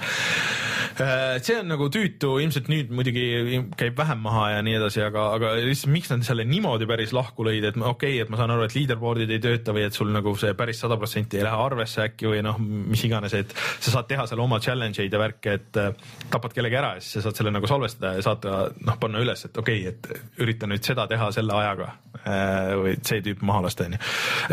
Äh, 0.99 1.39
see 1.45 1.59
on 1.61 1.69
nagu 1.71 1.87
tüütu, 1.93 2.33
ilmselt 2.43 2.69
nüüd 2.71 2.91
muidugi 2.95 3.61
käib 3.79 3.99
vähem 3.99 4.23
maha 4.25 4.47
ja 4.57 4.63
nii 4.65 4.77
edasi, 4.81 5.03
aga, 5.07 5.29
aga 5.37 5.53
lihtsalt 5.61 5.93
miks 5.95 6.11
nad 6.11 6.25
selle 6.27 6.45
niimoodi 6.49 6.89
päris 6.91 7.15
lahku 7.17 7.47
lõid, 7.47 7.67
et 7.69 7.79
okei 7.79 8.17
okay,, 8.17 8.25
et 8.25 8.33
ma 8.33 8.41
saan 8.41 8.55
aru, 8.55 8.67
et 8.67 8.75
leaderboard'id 8.75 9.31
ei 9.31 9.43
tööta 9.43 9.75
või 9.77 9.87
et 9.87 9.97
sul 9.97 10.11
nagu 10.15 10.35
see 10.41 10.53
päris 10.59 10.83
sada 10.83 10.99
protsenti 11.01 11.39
ei 11.39 11.47
lähe 11.47 11.63
arvesse 11.67 12.03
äkki 12.09 12.31
või 12.33 12.43
noh, 12.47 12.59
mis 12.61 13.05
iganes, 13.07 13.37
et 13.39 13.55
sa 13.55 13.95
saad 13.95 14.11
teha 14.11 14.27
seal 14.31 14.43
oma 14.43 14.59
challenge 14.63 15.03
eid 15.05 15.15
ja 15.15 15.23
värke, 15.23 15.57
et 15.61 15.81
äh, 15.81 15.93
tapad 16.33 16.57
kellegi 16.57 16.81
ära 16.81 16.97
ja 16.99 17.05
siis 17.05 17.19
sa 17.19 17.29
saad 17.29 17.41
selle 17.41 17.55
nagu 17.55 17.71
salvestada 17.71 18.17
ja 18.19 18.27
saad 18.27 18.49
noh, 18.51 18.99
panna 19.01 19.23
üles, 19.23 19.47
et 19.47 19.63
okei 19.63 19.87
okay,, 19.87 19.95
et 19.95 20.43
ürita 20.43 20.69
nüüd 20.71 20.87
seda 20.87 21.07
teha 21.11 21.31
selle 21.37 21.55
ajaga 21.61 21.93
äh, 22.25 22.75
või 22.81 22.97
see 23.07 23.23
tüüp 23.25 23.45
maha 23.47 23.65
lasta, 23.69 23.87
onju. 23.87 24.03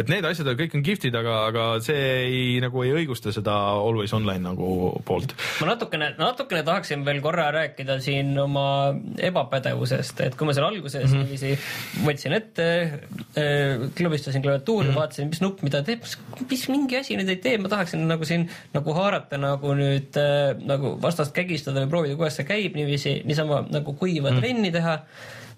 et 0.04 0.14
need 0.14 0.30
asjad 0.30 0.54
kõik 0.58 0.78
on 0.78 0.86
kihvtid, 0.86 1.18
aga, 1.18 1.40
aga 1.50 1.68
see 1.84 2.06
ei 2.28 2.46
nagu 2.64 2.86
ei 2.86 2.94
õigusta 3.02 3.34
seda 3.36 3.56
always 3.82 4.14
online 4.14 4.46
nagu 4.46 4.94
poolt. 5.08 5.34
ma 5.62 5.72
natukene, 5.74 6.14
natukene 6.28 6.64
tahaksin 6.68 7.06
veel 7.08 7.22
korra 7.24 7.48
rääkida 7.56 7.98
siin 8.04 8.34
oma 8.42 8.68
ebapädevusest, 9.30 10.22
et 10.28 10.38
kui 10.38 10.50
ma 10.50 10.56
seal 10.58 10.68
alguses 10.68 11.06
mm 11.06 11.14
-hmm. 11.14 11.24
niiviisi 11.24 12.06
võtsin 12.06 12.38
ette 12.38 12.68
äh,, 12.84 13.88
klõbistasin 13.98 14.44
klaviatuuri 14.44 14.88
mm, 14.88 14.92
-hmm. 14.92 15.00
vaatasin, 15.00 15.32
mis 15.32 15.42
nupp 15.42 15.64
mida 15.66 15.82
teeb, 15.88 16.06
mis 16.50 16.68
mingi 16.74 17.00
asi 17.02 17.18
nüüd 17.18 17.32
ei 17.34 17.42
tee, 17.42 17.58
ma 17.58 17.72
tahaksin 17.72 18.06
nagu 18.08 18.26
siin 18.26 18.48
nagu 18.74 18.94
haarata 18.94 19.40
nagu 19.42 19.74
nüüd 19.78 20.22
äh, 20.22 20.54
nagu 20.62 20.98
vastast 21.02 21.36
kägistada 21.36 21.84
või 21.86 21.90
proovida, 21.96 22.20
kuidas 22.20 22.40
see 22.40 22.48
käib 22.48 22.78
niiviisi, 22.78 23.22
niisama 23.26 23.66
nagu 23.70 23.94
kuiva 23.94 24.30
mm 24.30 24.36
-hmm. 24.36 24.40
trenni 24.40 24.72
teha 24.72 25.00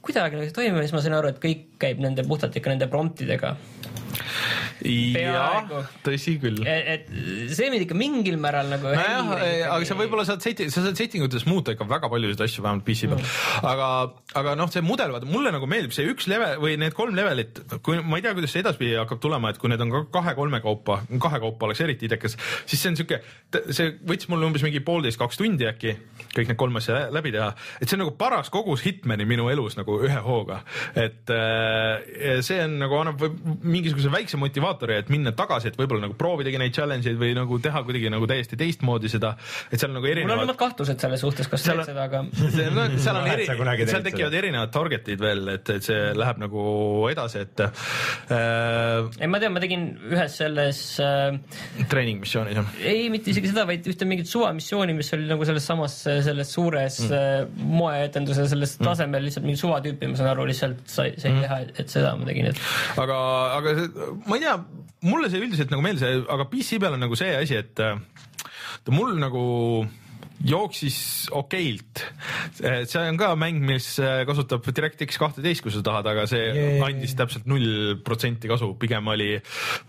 kuidagi 0.01 0.36
nagu 0.36 0.47
ei 0.47 0.55
toimi, 0.55 0.80
siis 0.86 0.95
ma 0.95 1.01
sain 1.03 1.17
aru, 1.17 1.34
et 1.34 1.43
kõik 1.43 1.65
käib 1.82 1.99
nende 1.99 2.24
puhtalt 2.28 2.55
ikka 2.55 2.72
nende 2.72 2.88
promptidega 2.88 3.55
jah, 5.20 5.70
tõsi 6.05 6.36
küll. 6.41 6.61
et 6.65 7.09
see 7.55 7.70
mind 7.72 7.86
ikka 7.86 7.97
mingil 7.97 8.39
määral 8.41 8.70
nagu 8.72 8.89
nojah, 8.89 9.32
aga 9.76 9.88
sa 9.88 9.97
võib-olla 9.99 10.26
saad 10.28 10.43
seti-, 10.45 10.70
sa 10.74 10.84
saad 10.86 10.99
setting 10.99 11.26
utes 11.26 11.45
muuta 11.49 11.76
ikka 11.76 11.88
väga 11.89 12.11
paljusid 12.11 12.43
asju, 12.45 12.63
vähemalt 12.65 12.86
PC 12.88 13.09
peal. 13.11 13.22
Mm.. 13.24 13.70
aga, 13.72 13.89
aga 14.41 14.55
noh, 14.59 14.72
see 14.74 14.86
mudel, 14.86 15.13
vaata 15.15 15.30
mulle 15.30 15.53
nagu 15.55 15.70
meeldib 15.70 15.95
see 15.95 16.07
üks 16.11 16.30
level 16.32 16.59
või 16.63 16.78
need 16.82 16.95
kolm 16.97 17.17
levelit, 17.17 17.63
kui 17.86 18.01
ma 18.03 18.20
ei 18.20 18.26
tea, 18.26 18.36
kuidas 18.38 18.55
see 18.55 18.63
edaspidi 18.63 18.97
hakkab 18.99 19.22
tulema, 19.24 19.53
et 19.53 19.61
kui 19.61 19.72
need 19.72 19.84
on 19.86 19.93
ka 19.93 20.03
kahe-kolme 20.20 20.61
kaupa, 20.65 21.01
kahe 21.22 21.41
kaupa 21.43 21.70
oleks 21.70 21.84
eriti 21.86 22.09
idekas, 22.09 22.38
siis 22.65 22.82
see 22.82 22.93
on 22.93 22.99
siuke, 22.99 23.22
see 23.76 23.93
võttis 24.07 24.30
mul 24.32 24.47
umbes 24.49 24.65
mingi 24.65 24.84
poolteist, 24.86 25.20
kaks 25.22 25.39
tundi 25.39 25.67
äkki 25.70 25.95
kõik 26.36 26.51
need 26.51 26.59
kolm 26.59 26.80
asja 26.80 27.07
läbi 27.13 27.32
teha, 27.34 27.51
et 27.80 27.89
see 27.89 27.97
on 27.97 28.03
nagu 28.05 28.15
paras 28.20 28.51
kogus 28.53 28.84
Hitmani 28.86 29.26
minu 29.30 29.49
elus 29.51 29.78
nagu 29.80 29.99
ühe 30.05 30.20
hooga, 30.26 30.61
et 30.97 31.32
äh, 31.34 32.39
see 32.45 32.59
on 32.63 32.78
nagu 32.84 32.99
annab 32.99 33.24
mingisuguse 33.63 34.09
väikse 34.14 34.39
motivaatori 34.41 34.99
et 34.99 35.12
minna 35.14 35.34
tagasi, 35.36 35.72
et 35.72 35.80
võib-olla 35.80 36.07
nagu 36.07 36.18
proovidagi 36.20 36.60
neid 36.62 36.76
challenge 36.76 37.10
eid 37.10 37.20
või 37.20 37.34
nagu 37.38 37.60
teha 37.64 37.84
kuidagi 37.86 38.12
nagu 38.14 38.28
täiesti 38.30 38.60
teistmoodi 38.60 39.12
seda, 39.12 39.34
et 39.70 39.82
seal 39.82 39.93
nagu 39.95 40.07
erinevad. 40.10 40.32
mul 40.32 40.43
on 40.43 40.49
omad 40.49 40.60
kahtlused 40.60 41.01
selles 41.01 41.24
suhtes, 41.24 41.49
kas 41.51 41.66
teed 41.66 41.84
seda, 41.88 42.07
aga. 42.07 42.24
No, 42.80 42.86
seal 43.01 43.18
on 43.18 43.28
eri, 43.30 43.45
seal 43.89 44.03
tekivad 44.05 44.36
erinevad 44.36 44.72
target'id 44.74 45.22
veel, 45.22 45.45
et, 45.55 45.70
et 45.74 45.86
see 45.86 46.12
läheb 46.18 46.41
nagu 46.41 46.64
edasi, 47.12 47.43
et 47.45 47.64
äh,. 47.66 49.07
ei, 49.20 49.30
ma 49.32 49.41
tean, 49.41 49.55
ma 49.55 49.64
tegin 49.64 49.88
ühes 50.12 50.38
selles 50.41 50.82
äh,. 51.03 51.39
treeningmissioonis 51.91 52.60
jah? 52.60 52.74
ei, 52.84 53.07
mitte 53.14 53.34
isegi 53.34 53.51
seda, 53.51 53.66
vaid 53.70 53.88
ühte 53.89 54.07
mingit 54.10 54.30
suvamissiooni, 54.30 54.95
mis 54.97 55.12
oli 55.18 55.28
nagu 55.30 55.47
selles 55.47 55.66
samas 55.70 55.97
selles 56.03 56.53
suures 56.55 56.99
mm. 57.05 57.18
Äh, 57.20 57.64
moeetenduse 57.80 58.45
selles 58.51 58.76
mm. 58.78 58.86
tasemel 58.86 59.26
lihtsalt 59.26 59.45
mingi 59.47 59.60
suvatüüpi, 59.60 60.10
ma 60.12 60.20
saan 60.20 60.32
aru, 60.34 60.45
lihtsalt 60.49 60.84
sai, 60.89 61.14
sai 61.20 61.34
mm. 61.34 61.45
teha, 61.45 61.60
et 61.82 61.91
seda 61.91 62.14
ma 62.20 62.28
tegin, 62.30 62.49
et. 62.51 62.62
aga, 63.01 63.18
aga 63.57 63.76
ma 64.26 64.38
ei 64.38 64.43
tea, 64.43 64.56
mulle 65.08 65.30
see 65.32 65.41
üldiselt 65.43 65.72
nagu 65.74 65.84
meeldis, 65.86 66.26
aga 66.30 66.47
PC 66.52 66.80
peal 66.82 66.97
on 66.97 67.04
nagu 67.06 67.18
see 67.20 67.32
asi, 67.38 67.60
et 67.60 67.84
äh, 67.84 67.97
ta 68.84 68.95
mul 68.95 69.16
nagu 69.22 69.43
jooksis 70.46 71.28
okeilt. 71.36 72.04
see 72.60 73.02
on 73.02 73.18
ka 73.20 73.34
mäng, 73.40 73.60
mis 73.66 73.92
äh, 74.04 74.24
kasutab 74.28 74.64
DirectX 74.66 75.20
kahteteist, 75.20 75.64
kui 75.66 75.74
sa 75.74 75.82
tahad, 75.86 76.08
aga 76.12 76.26
see 76.30 76.46
yeah. 76.48 76.86
andis 76.88 77.16
täpselt 77.20 77.48
null 77.50 77.98
protsenti 78.06 78.52
kasu, 78.52 78.72
pigem 78.80 79.08
oli, 79.12 79.34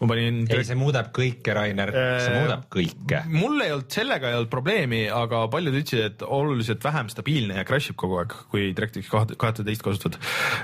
ma 0.01 0.11
panin. 0.11 0.43
ei, 0.51 0.65
see 0.67 0.79
muudab 0.79 1.13
kõike, 1.17 1.55
Rainer, 1.57 1.93
see 1.95 2.33
äh, 2.33 2.41
muudab 2.43 2.67
kõike. 2.73 3.23
mul 3.31 3.63
ei 3.63 3.75
olnud, 3.77 3.91
sellega 3.95 4.31
ei 4.31 4.39
olnud 4.41 4.53
probleemi, 4.53 5.05
aga 5.15 5.45
paljud 5.53 5.79
ütlesid, 5.83 6.07
et 6.11 6.27
oluliselt 6.27 6.85
vähem 6.85 7.11
stabiilne 7.13 7.61
ja 7.61 7.67
crash 7.69 7.95
ib 7.95 8.01
kogu 8.01 8.21
aeg, 8.23 8.35
kui 8.51 8.71
DirectX 8.75 9.11
kahteteist 9.41 9.87
kasutad 9.87 10.19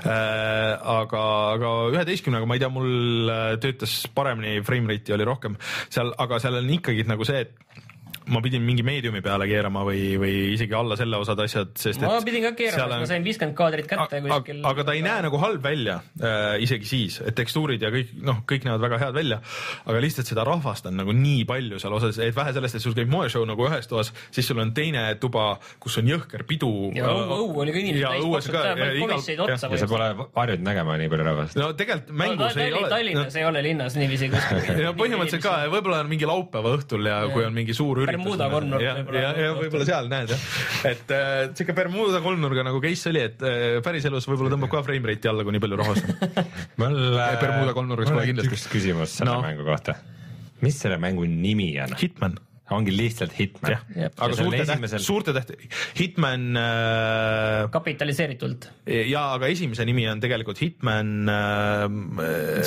aga, 0.07 1.23
aga 1.55 1.73
üheteistkümnega 1.93 2.47
ma 2.47 2.57
ei 2.57 2.63
tea, 2.63 2.71
mul 2.73 3.31
töötas 3.63 3.99
paremini, 4.15 4.59
frame 4.67 4.91
rate'i 4.91 5.15
oli 5.15 5.27
rohkem 5.27 5.57
seal, 5.87 6.13
aga 6.19 6.41
seal 6.43 6.59
on 6.59 6.75
ikkagi 6.77 7.07
nagu 7.07 7.27
see, 7.27 7.45
et 7.45 7.85
ma 8.33 8.41
pidin 8.43 8.63
mingi 8.65 8.83
meediumi 8.85 9.21
peale 9.25 9.47
keerama 9.49 9.83
või, 9.87 10.01
või 10.19 10.33
isegi 10.55 10.75
alla 10.77 10.97
selle 10.99 11.19
osad 11.21 11.39
asjad, 11.43 11.73
sest 11.79 12.03
ma 12.03 12.17
pidin 12.25 12.47
ka 12.49 12.53
keerama, 12.57 12.99
ma 13.01 13.09
sain 13.09 13.25
viiskümmend 13.25 13.55
kaadrit 13.57 13.87
kätte 13.89 14.21
kuskil. 14.25 14.61
aga 14.67 14.85
ta 14.87 14.95
ei 14.97 15.03
näe 15.05 15.23
nagu 15.27 15.39
halb 15.41 15.63
välja 15.63 15.99
äh, 16.19 16.57
isegi 16.63 16.89
siis, 16.89 17.19
et 17.23 17.37
tekstuurid 17.37 17.83
ja 17.83 17.91
kõik 17.93 18.13
noh, 18.27 18.41
kõik 18.49 18.67
näevad 18.67 18.83
väga 18.83 18.99
head 19.05 19.17
välja, 19.17 19.39
aga 19.85 20.03
lihtsalt 20.03 20.31
seda 20.31 20.45
rahvast 20.47 20.89
on 20.89 20.99
nagu 20.99 21.15
nii 21.15 21.45
palju 21.49 21.79
seal 21.81 21.95
osas, 21.97 22.19
et 22.23 22.35
vähe 22.35 22.55
sellest, 22.57 22.79
et 22.79 22.83
sul 22.83 22.95
käib 22.97 23.11
moeshow 23.11 23.45
nagu 23.47 23.67
ühes 23.69 23.89
toas, 23.89 24.11
siis 24.35 24.47
sul 24.49 24.59
on 24.63 24.73
teine 24.77 25.05
tuba, 25.21 25.49
kus 25.83 25.97
on 26.01 26.11
jõhker 26.11 26.43
pidu. 26.49 26.91
ja 26.97 27.11
õu 27.11 27.63
oli 27.63 27.75
ka 27.75 27.83
inimesed 27.83 28.07
täis 28.07 29.01
komisjonid 29.01 29.45
otsa. 29.47 29.71
ja 29.71 29.81
sa 29.81 29.89
pole 29.89 30.09
harjunud 30.35 30.67
nägema 30.67 30.99
nii 30.99 31.11
palju 31.13 31.29
rahvast. 31.31 31.59
no 31.59 31.71
tegelikult 31.77 32.13
mängus 32.23 32.55
no, 32.57 32.63
ei 32.63 32.75
ole. 32.75 32.91
Tallinnas 32.91 33.33
no, 33.33 33.39
ei 33.39 33.47
ole 33.47 33.63
linnas 33.65 33.97
niiviisi 33.99 34.31
kuskil. 34.33 34.81
no 34.87 34.93
põhimõtteliselt 34.97 35.43
ka, 35.43 35.55
võib-olla 35.71 36.03
on 36.03 36.11
mingi 36.11 36.29
laupäeva 36.29 36.75
õhtul 36.77 37.07
ja 37.07 37.19
kui 37.31 37.45
on 37.47 37.55
mingi 37.55 37.75
suur 37.77 38.03
üritus 38.03 38.16
Bermuda 38.17 38.49
kolmnurk 38.51 38.85
võib-olla. 38.99 39.21
ja, 39.21 39.31
ja 39.45 39.53
võib-olla 39.57 39.87
seal 39.87 40.09
näed 40.11 40.33
jah, 40.33 40.47
et 40.91 41.13
äh, 41.15 41.35
siuke 41.57 41.75
Bermuda 41.77 42.21
kolmnurga 42.25 42.65
nagu 42.67 42.81
case 42.83 43.11
oli, 43.11 43.23
et 43.29 43.45
äh, 43.45 43.67
päriselus 43.85 44.27
võib-olla 44.29 44.55
tõmbab 44.55 44.73
ka 44.73 44.83
frame 44.87 45.13
rate'i 45.13 45.31
alla, 45.31 45.45
kui 45.47 45.55
nii 45.55 45.63
palju 45.63 45.79
rahvast 45.83 46.09
on. 46.09 46.51
mul 46.81 46.99
äh,, 47.13 47.37
Bermuda 47.43 47.77
kolmnurgas 47.77 48.11
kohe 48.13 48.25
kindlasti. 48.31 48.57
üks 48.57 48.67
küsimus 48.73 49.15
selle 49.19 49.37
no. 49.37 49.45
mängu 49.45 49.67
kohta. 49.67 49.97
mis 50.65 50.81
selle 50.81 50.99
mängu 51.01 51.29
nimi 51.29 51.71
on? 51.83 51.95
Hitman 52.01 52.37
ongi 52.75 52.91
lihtsalt 52.91 53.31
Hitman. 53.37 53.77
aga 54.09 54.33
suurte 54.35 54.59
esimesel... 54.65 54.99
täht-, 54.99 55.05
suurte 55.05 55.35
täht-, 55.37 55.53
Hitman 55.99 56.49
äh.... 56.59 57.69
kapitaliseeritult. 57.71 58.67
ja, 59.07 59.29
aga 59.37 59.51
esimese 59.53 59.87
nimi 59.87 60.07
on 60.11 60.23
tegelikult 60.23 60.59
Hitman 60.63 61.31
äh, 61.31 61.87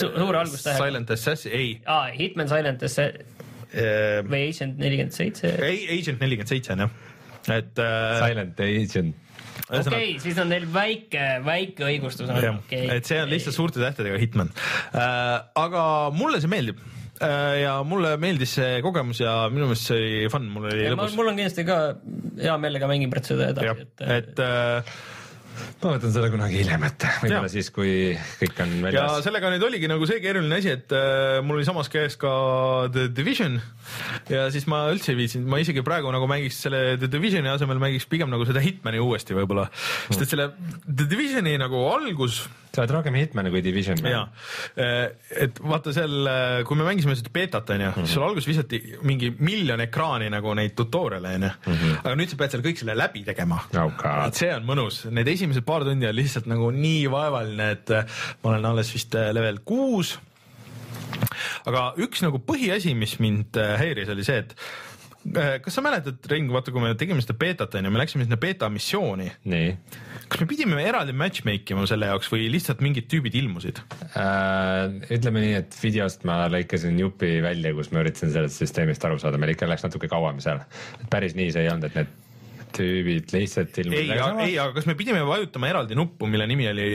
Su. 0.01 0.09
suure 0.15 0.41
algustähega. 0.41 0.87
Silent 0.87 1.13
Assassin, 1.17 1.53
ei. 1.57 1.77
aa, 1.85 2.09
Hitman 2.17 2.49
Silent 2.49 2.89
Assassin 2.89 3.21
Äh, 3.21 3.40
või 3.73 4.45
Agent 4.51 4.79
nelikümmend 4.83 5.17
seitse. 5.17 5.55
ei, 5.63 5.85
Agent 5.99 6.23
nelikümmend 6.23 6.51
seitse 6.51 6.77
on 6.77 6.87
jah, 6.87 6.95
et 7.57 7.83
äh,. 7.83 8.23
Silent 8.25 8.65
Agent 8.67 9.27
okei 9.71 9.83
okay,, 9.87 10.15
siis 10.23 10.39
on 10.43 10.53
teil 10.53 10.67
väike, 10.73 11.27
väike 11.47 11.87
õigustus 11.89 12.31
on 12.31 12.41
okay.. 12.59 12.89
et 12.97 13.09
see 13.09 13.21
on 13.23 13.31
lihtsalt 13.31 13.57
suurte 13.57 13.83
tähtedega 13.83 14.19
Hitman 14.21 14.51
äh,. 14.95 15.37
aga 15.63 15.85
mulle 16.17 16.41
see 16.43 16.51
meeldib 16.51 16.81
äh, 17.23 17.61
ja 17.63 17.77
mulle 17.87 18.17
meeldis 18.23 18.57
see 18.59 18.81
kogemus 18.85 19.23
ja 19.23 19.37
minu 19.53 19.71
meelest 19.71 19.91
see 19.91 20.01
oli 20.01 20.33
fun, 20.33 20.51
mul 20.55 20.69
oli 20.73 20.91
lõbus. 20.91 21.17
mul 21.19 21.33
on 21.33 21.39
kindlasti 21.39 21.67
ka 21.69 21.81
hea 22.41 22.59
meelega 22.63 22.91
mängin 22.91 23.13
Brett 23.13 23.31
seda 23.31 23.51
edasi, 23.55 23.87
et. 23.87 24.07
et 24.19 24.45
äh, 24.45 24.95
ma 25.83 25.93
võtan 25.95 26.13
selle 26.15 26.31
kunagi 26.33 26.61
hiljem 26.61 26.85
ette, 26.89 27.11
võib-olla 27.23 27.51
siis, 27.53 27.71
kui 27.75 27.93
kõik 28.41 28.63
on 28.65 28.75
ja 28.79 28.85
väljas. 28.87 29.25
sellega 29.27 29.53
nüüd 29.55 29.67
oligi 29.67 29.91
nagu 29.91 30.09
see 30.09 30.21
keeruline 30.23 30.61
asi, 30.61 30.75
et 30.77 30.95
äh, 30.97 31.41
mul 31.45 31.61
oli 31.61 31.69
samas 31.69 31.91
käes 31.93 32.17
ka 32.21 32.33
The 32.93 33.09
Division. 33.17 33.59
Ja 34.31 34.47
siis 34.55 34.69
ma 34.71 34.85
üldse 34.93 35.15
ei 35.15 35.19
viitsinud, 35.19 35.49
ma 35.51 35.61
isegi 35.63 35.85
praegu 35.87 36.13
nagu 36.15 36.29
mängiks 36.31 36.63
selle 36.67 36.97
The 37.01 37.11
Divisioni 37.11 37.51
asemel 37.53 37.81
mängiks 37.83 38.09
pigem 38.11 38.31
nagu 38.33 38.47
seda 38.49 38.63
Hitmani 38.65 39.03
uuesti 39.03 39.37
võib-olla, 39.37 39.69
sest 40.09 40.27
et 40.27 40.35
selle 40.35 40.51
The 40.87 41.09
Divisioni 41.11 41.57
nagu 41.61 41.87
algus 41.91 42.45
sa 42.71 42.83
oled 42.83 42.95
rohkem 42.95 43.19
Hitman 43.19 43.51
kui 43.51 43.63
Division 43.65 43.99
ja 44.05 44.23
man. 44.25 45.15
et 45.45 45.59
vaata 45.63 45.95
seal, 45.95 46.31
kui 46.69 46.79
me 46.79 46.87
mängisime 46.87 47.17
seda 47.19 47.33
beetat 47.35 47.73
onju, 47.75 47.91
siis 48.01 48.15
sul 48.17 48.27
alguses 48.27 48.49
visati 48.49 48.81
mingi 49.07 49.33
miljon 49.39 49.83
ekraani 49.85 50.31
nagu 50.33 50.55
neid 50.59 50.77
tutorial'e 50.79 51.35
onju, 51.39 51.53
aga 52.05 52.15
nüüd 52.19 52.33
sa 52.33 52.41
pead 52.41 52.55
seal 52.55 52.65
kõik 52.65 52.83
selle 52.83 52.97
läbi 52.99 53.25
tegema. 53.27 53.61
Oh 53.81 53.93
et 54.27 54.39
see 54.39 54.51
on 54.55 54.67
mõnus, 54.69 55.03
need 55.11 55.29
esimesed 55.31 55.67
paar 55.67 55.87
tundi 55.87 56.09
on 56.09 56.17
lihtsalt 56.17 56.49
nagu 56.51 56.71
nii 56.75 57.07
vaevaline, 57.13 57.71
et 57.77 57.95
äh, 57.95 58.21
ma 58.43 58.55
olen 58.55 58.71
alles 58.73 58.93
vist 58.95 59.17
äh, 59.19 59.31
level 59.37 59.63
kuus. 59.67 60.17
aga 61.69 61.91
üks 62.01 62.23
nagu 62.25 62.41
põhiasi, 62.47 62.95
mis 62.99 63.19
mind 63.23 63.59
äh, 63.61 63.75
häiris, 63.81 64.11
oli 64.15 64.27
see, 64.27 64.45
et 64.45 64.55
äh, 64.55 64.90
kas 65.65 65.77
sa 65.77 65.83
mäletad, 65.85 66.23
Rein, 66.31 66.49
vaata, 66.53 66.73
kui 66.73 66.83
me 66.83 66.95
tegime 66.99 67.21
seda 67.25 67.37
beetat 67.39 67.75
onju, 67.77 67.93
me 67.93 68.01
läksime 68.01 68.25
sinna 68.25 68.39
beeta 68.41 68.71
missiooni, 68.73 69.29
nii 69.53 69.75
kas 70.31 70.43
me 70.45 70.47
pidime 70.47 70.83
eraldi 70.87 71.15
matchmake 71.17 71.75
ima 71.75 71.85
selle 71.91 72.09
jaoks 72.11 72.31
või 72.31 72.47
lihtsalt 72.53 72.83
mingid 72.85 73.09
tüübid 73.11 73.35
ilmusid? 73.41 73.81
äh,. 74.15 74.87
ütleme 75.11 75.43
nii, 75.45 75.55
et 75.59 75.77
videost 75.83 76.25
ma 76.29 76.45
lõikasin 76.53 76.99
jupi 77.01 77.39
välja, 77.45 77.75
kus 77.77 77.91
ma 77.95 78.05
üritasin 78.05 78.33
sellest 78.35 78.63
süsteemist 78.63 79.05
aru 79.07 79.19
saada, 79.23 79.41
meil 79.43 79.57
ikka 79.57 79.69
läks 79.71 79.87
natuke 79.87 80.11
kauem 80.11 80.39
seal. 80.45 80.63
päris 81.11 81.35
nii 81.39 81.51
see 81.55 81.67
ei 81.67 81.73
olnud, 81.73 81.91
et 81.91 81.99
need 81.99 82.15
tüübid 82.77 83.35
lihtsalt 83.35 83.75
ei, 83.75 83.89
ilmusid. 83.89 84.45
ei, 84.47 84.55
aga 84.63 84.77
kas 84.79 84.87
me 84.87 84.95
pidime 84.99 85.25
vajutama 85.27 85.73
eraldi 85.73 85.99
nuppu, 85.99 86.31
mille 86.31 86.47
nimi 86.51 86.71
oli 86.71 86.93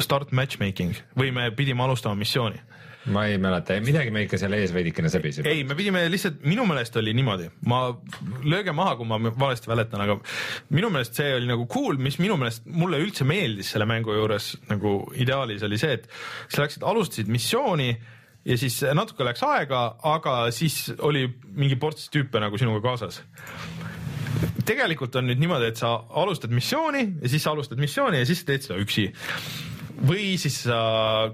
start 0.00 0.32
matchmaking 0.32 0.96
või 1.18 1.34
me 1.34 1.50
pidime 1.56 1.84
alustama 1.84 2.16
missiooni? 2.18 2.64
Ma 3.12 3.24
ei 3.28 3.38
mäleta, 3.42 3.76
midagi 3.84 4.12
me 4.14 4.24
ikka 4.26 4.40
seal 4.40 4.54
ees 4.58 4.72
veidikene 4.74 5.10
sebisime. 5.12 5.48
ei, 5.50 5.64
me 5.68 5.76
pidime 5.78 6.04
lihtsalt, 6.12 6.42
minu 6.48 6.66
meelest 6.68 6.96
oli 7.00 7.14
niimoodi, 7.16 7.48
ma 7.70 7.80
lööge 8.44 8.74
maha, 8.76 8.96
kui 8.98 9.08
ma 9.08 9.18
valesti 9.28 9.70
mäletan, 9.70 10.04
aga 10.04 10.18
minu 10.74 10.92
meelest 10.94 11.18
see 11.18 11.32
oli 11.38 11.50
nagu 11.50 11.66
cool, 11.70 11.98
mis 12.02 12.20
minu 12.22 12.38
meelest 12.40 12.68
mulle 12.68 13.00
üldse 13.02 13.26
meeldis 13.28 13.72
selle 13.74 13.88
mängu 13.88 14.14
juures 14.16 14.54
nagu 14.70 15.00
ideaalis 15.16 15.64
oli 15.66 15.80
see, 15.80 15.98
et 15.98 16.08
sa 16.48 16.64
läksid, 16.64 16.86
alustasid 16.86 17.32
missiooni 17.32 17.90
ja 18.48 18.56
siis 18.60 18.80
natuke 18.96 19.26
läks 19.26 19.42
aega, 19.46 19.82
aga 20.06 20.38
siis 20.54 20.86
oli 21.04 21.26
mingi 21.48 21.78
ports 21.80 22.08
tüüpe 22.14 22.40
nagu 22.42 22.60
sinuga 22.60 22.84
kaasas 22.84 23.22
tegelikult 24.68 25.16
on 25.18 25.28
nüüd 25.28 25.40
niimoodi, 25.40 25.70
et 25.72 25.80
sa 25.80 25.94
alustad 26.20 26.52
missiooni 26.54 27.04
ja 27.22 27.30
siis 27.30 27.44
sa 27.44 27.54
alustad 27.54 27.80
missiooni 27.80 28.20
ja 28.22 28.28
siis 28.28 28.44
teed 28.46 28.66
seda 28.66 28.78
üksi. 28.82 29.08
või 29.98 30.36
siis 30.38 30.60
sa 30.62 30.78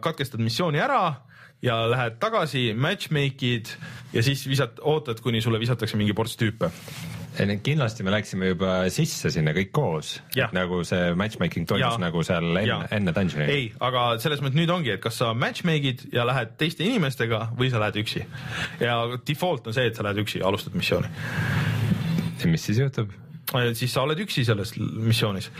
katkestad 0.01 0.41
missiooni 0.41 0.81
ära 0.81 1.03
ja 1.65 1.81
lähed 1.91 2.19
tagasi, 2.21 2.73
matchmake'id 2.77 3.73
ja 4.13 4.23
siis 4.23 4.45
visad, 4.49 4.79
ootad, 4.83 5.21
kuni 5.25 5.41
sulle 5.45 5.61
visatakse 5.63 5.97
mingi 5.97 6.15
ports 6.17 6.37
tüüpe. 6.41 6.71
kindlasti 7.63 8.05
me 8.07 8.13
läksime 8.15 8.53
juba 8.53 8.77
sisse 8.95 9.31
sinna 9.35 9.51
kõik 9.57 9.73
koos, 9.75 10.21
nagu 10.53 10.85
see 10.85 11.15
matchmaking 11.19 11.67
toimus 11.67 11.97
Jaa. 11.97 11.99
nagu 11.99 12.23
seal 12.23 12.45
enne 12.53 12.69
Jaa., 12.69 12.87
enne 12.91 13.15
dungeon'i. 13.17 13.49
ei, 13.51 13.73
aga 13.81 14.19
selles 14.23 14.45
mõttes 14.45 14.61
nüüd 14.61 14.71
ongi, 14.71 14.95
et 14.95 15.03
kas 15.03 15.19
sa 15.23 15.33
matchmake'id 15.35 16.09
ja 16.13 16.29
lähed 16.29 16.55
teiste 16.61 16.87
inimestega 16.87 17.49
või 17.59 17.73
sa 17.73 17.83
lähed 17.83 17.99
üksi. 18.05 18.25
ja 18.81 19.01
default 19.27 19.67
on 19.67 19.75
see, 19.75 19.89
et 19.89 19.97
sa 19.97 20.07
lähed 20.07 20.23
üksi, 20.27 20.45
alustad 20.45 20.77
missiooni. 20.79 21.11
mis 22.45 22.71
siis 22.71 22.79
juhtub? 22.85 23.24
Siis 23.79 23.93
sa 23.93 24.05
oled 24.05 24.21
üksi 24.25 24.45
selles 24.47 24.75
missioonis, 24.79 25.51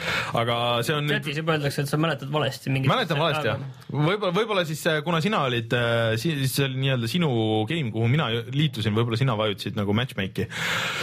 aga 0.41 0.59
see 0.87 0.97
on 0.97 1.09
chatis 1.11 1.41
juba 1.41 1.57
öeldakse, 1.57 1.85
et 1.85 1.91
sa 1.91 2.01
mäletad 2.01 2.33
valesti 2.33 2.73
mingit. 2.73 2.91
mäletan 2.91 3.21
valesti 3.21 3.51
jah, 3.51 3.65
võib-olla, 3.91 4.33
võib-olla 4.35 4.65
siis 4.69 4.83
äh, 4.91 5.01
kuna 5.07 5.21
sina 5.25 5.45
olid, 5.49 5.75
siis 6.21 6.55
see 6.55 6.69
oli 6.69 6.81
nii-öelda 6.85 7.11
sinu 7.11 7.31
game, 7.69 7.93
kuhu 7.95 8.09
mina 8.11 8.31
liitusin, 8.33 8.95
võib-olla 8.97 9.21
sina 9.21 9.37
vajutasid 9.39 9.79
nagu 9.79 9.95
matchmake'i. 9.97 10.49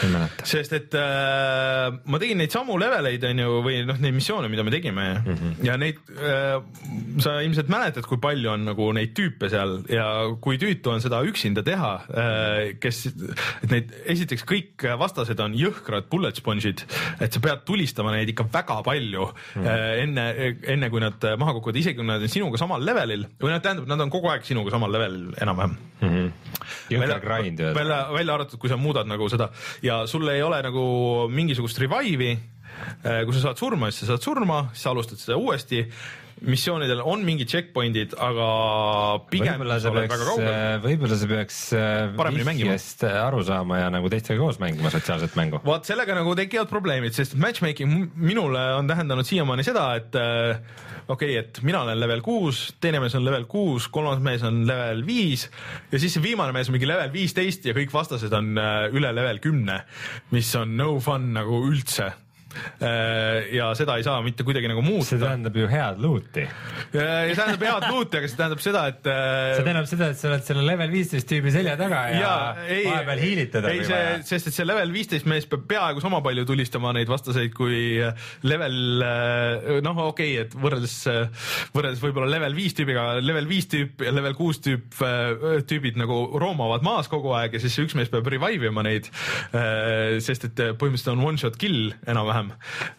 ei 0.05 0.11
mäleta. 0.11 0.47
sest 0.47 0.75
et 0.77 0.97
äh, 0.97 1.91
ma 2.05 2.21
tegin 2.21 2.41
neid 2.41 2.53
samu 2.53 2.77
leveleid 2.81 3.23
onju 3.31 3.61
või 3.65 3.81
noh, 3.87 3.99
neid 4.01 4.15
missioone, 4.17 4.49
mida 4.51 4.65
me 4.65 4.73
tegime 4.73 5.07
mm 5.19 5.35
-hmm. 5.35 5.65
ja 5.67 5.77
neid 5.81 6.01
äh,, 6.17 6.57
sa 7.23 7.37
ilmselt 7.45 7.69
mäletad, 7.71 8.07
kui 8.07 8.19
palju 8.21 8.51
on 8.55 8.65
nagu 8.71 8.91
neid 8.95 9.13
tüüpe 9.17 9.49
seal 9.51 9.79
ja 9.91 10.07
kui 10.41 10.59
tüütu 10.61 10.93
on 10.93 11.01
seda 11.03 11.21
üksinda 11.27 11.63
teha 11.65 11.93
äh,, 12.09 12.79
kes, 12.81 13.05
et 13.63 13.71
neid 13.71 13.93
esiteks 14.05 14.45
kõik 14.47 14.87
vastased 14.99 15.39
on 15.39 15.55
jõhkrad 15.57 16.09
bullet 16.11 16.37
sponge'id, 16.37 16.70
et 17.21 17.33
sa 17.33 17.41
pead 17.43 17.63
tulistama 17.67 18.13
neid 18.15 18.31
ikka 18.33 18.47
väga 18.51 18.79
palju 18.85 19.27
mm. 19.27 19.65
äh, 19.65 20.03
enne, 20.03 20.25
enne 20.75 20.89
kui 20.93 21.03
nad 21.03 21.27
maha 21.41 21.55
kukuvad, 21.57 21.79
isegi 21.81 21.99
kui 21.99 22.07
nad 22.07 22.23
on 22.23 22.31
sinuga 22.31 22.61
samal 22.61 22.85
levelil 22.85 23.27
või 23.41 23.53
noh, 23.53 23.61
tähendab, 23.63 23.89
nad 23.91 24.05
on 24.05 24.13
kogu 24.13 24.31
aeg 24.31 24.47
sinuga 24.47 24.73
samal 24.73 24.93
levelil 24.93 25.31
enam-vähem 25.41 25.77
jõhker 26.91 27.19
grind 27.25 27.61
välja, 27.75 27.99
välja 28.13 28.37
arvatud, 28.37 28.61
kui 28.61 28.71
sa 28.71 28.79
muudad 28.79 29.09
nagu 29.09 29.29
seda 29.31 29.51
ja 29.85 30.03
sul 30.09 30.27
ei 30.31 30.43
ole 30.45 30.61
nagu 30.65 30.85
mingisugust 31.31 31.79
revive'i. 31.81 32.37
kui 33.01 33.35
sa 33.35 33.41
saad 33.43 33.59
surma, 33.59 33.91
siis 33.91 34.05
sa 34.05 34.15
saad 34.15 34.23
surma, 34.25 34.61
siis 34.73 34.85
sa 34.85 34.93
alustad 34.93 35.19
seda 35.21 35.37
uuesti. 35.37 35.83
Missioonidel 36.41 37.01
on 37.05 37.21
mingid 37.25 37.49
checkpoint'id, 37.51 38.15
aga 38.21 38.45
pigem 39.29 39.59
võib-olla 39.59 39.77
sa 39.81 39.91
peaks 39.93 40.13
väga, 40.13 40.27
kaugel. 40.29 40.79
võib-olla 40.85 41.17
sa 41.19 41.29
peaks 41.29 41.59
äh, 41.77 42.31
vihjest 42.47 43.03
aru 43.09 43.43
saama 43.45 43.81
ja 43.83 43.91
nagu 43.93 44.09
teistega 44.11 44.41
koos 44.41 44.57
mängima 44.61 44.91
sotsiaalset 44.93 45.37
mängu. 45.37 45.61
vaat 45.65 45.89
sellega 45.89 46.15
nagu 46.17 46.33
tekivad 46.37 46.71
probleemid, 46.71 47.13
sest 47.17 47.37
matchmaking 47.41 48.09
minule 48.17 48.63
on 48.77 48.89
tähendanud 48.89 49.27
siiamaani 49.27 49.65
seda, 49.67 49.85
et 49.99 50.17
äh, 50.17 50.63
okei 51.07 51.37
okay,, 51.37 51.43
et 51.43 51.61
mina 51.67 51.83
olen 51.85 52.01
level 52.01 52.25
kuus, 52.25 52.63
teine 52.81 53.03
mees 53.03 53.15
on 53.19 53.25
level 53.27 53.45
kuus, 53.51 53.87
kolmas 53.93 54.23
mees 54.23 54.45
on 54.47 54.63
level 54.69 55.05
viis 55.05 55.45
ja 55.91 56.01
siis 56.01 56.17
viimane 56.23 56.55
mees 56.55 56.71
on 56.71 56.77
mingi 56.77 56.89
level 56.89 57.13
viisteist 57.13 57.69
ja 57.69 57.77
kõik 57.77 57.93
vastased 57.93 58.33
on 58.33 58.55
äh, 58.57 58.89
üle 58.89 59.13
level 59.13 59.41
kümne, 59.43 59.83
mis 60.33 60.49
on 60.57 60.73
no 60.79 60.95
fun 61.03 61.31
nagu 61.37 61.61
üldse. 61.69 62.11
Ja 63.51 63.71
seda 63.77 63.97
ei 63.99 64.05
saa 64.05 64.21
mitte 64.25 64.45
kuidagi 64.47 64.69
nagu 64.71 64.81
see 64.81 64.91
muuta. 64.91 65.19
tähendab 65.25 65.57
ju 65.57 65.67
head 65.71 66.01
loot'i. 66.03 66.45
ja 66.93 67.05
see 67.29 67.37
tähendab 67.37 67.65
head 67.67 67.87
loot'i, 67.89 68.19
aga 68.21 68.31
see 68.31 68.39
tähendab 68.39 68.63
seda, 68.63 68.85
et 68.91 69.09
äh, 69.09 69.55
see 69.55 69.65
tähendab 69.67 69.89
seda, 69.91 70.09
et 70.11 70.21
sa 70.21 70.29
oled 70.31 70.45
selle 70.47 70.65
level 70.67 70.93
viisteist 70.93 71.29
tüübi 71.31 71.53
selja 71.53 71.77
taga 71.79 72.03
ja, 72.11 72.21
Jaa, 72.21 72.67
ei, 72.67 72.85
vahepeal 72.87 73.23
hiilitada 73.25 73.73
ei 73.73 73.85
see 73.87 74.01
sest 74.31 74.51
et 74.51 74.57
see 74.57 74.67
level 74.67 74.93
viisteist 74.93 75.29
mees 75.29 75.47
peab 75.49 75.65
peaaegu 75.69 76.03
sama 76.03 76.21
palju 76.25 76.45
tulistama 76.49 76.93
neid 76.97 77.09
vastaseid 77.11 77.53
kui 77.55 77.99
level 78.47 78.77
noh, 79.85 80.03
okei 80.09 80.35
okay,, 80.35 80.45
et 80.45 80.55
võrreldes, 80.57 80.95
võrreldes 81.75 82.01
võib-olla 82.03 82.29
level 82.31 82.55
viis 82.57 82.75
tüübiga, 82.77 83.05
level 83.23 83.47
viis 83.49 83.67
tüüp 83.71 84.05
ja 84.05 84.13
level 84.13 84.35
kuus 84.37 84.61
tüüp, 84.63 84.97
tüübid 85.69 85.99
nagu 85.99 86.23
roomavad 86.41 86.85
maas 86.85 87.09
kogu 87.11 87.33
aeg 87.37 87.57
ja 87.57 87.63
siis 87.63 87.77
üks 87.83 87.95
mees 87.97 88.11
peab 88.11 88.27
revive 88.31 88.71
ima 88.71 88.83
neid. 88.85 89.09
sest 89.51 90.47
et 90.49 90.61
põhimõtteliselt 90.79 91.13
on 91.13 91.23
one 91.31 91.41
shot 91.41 91.57
kill 91.61 91.91
enam-vähem. 92.09 92.40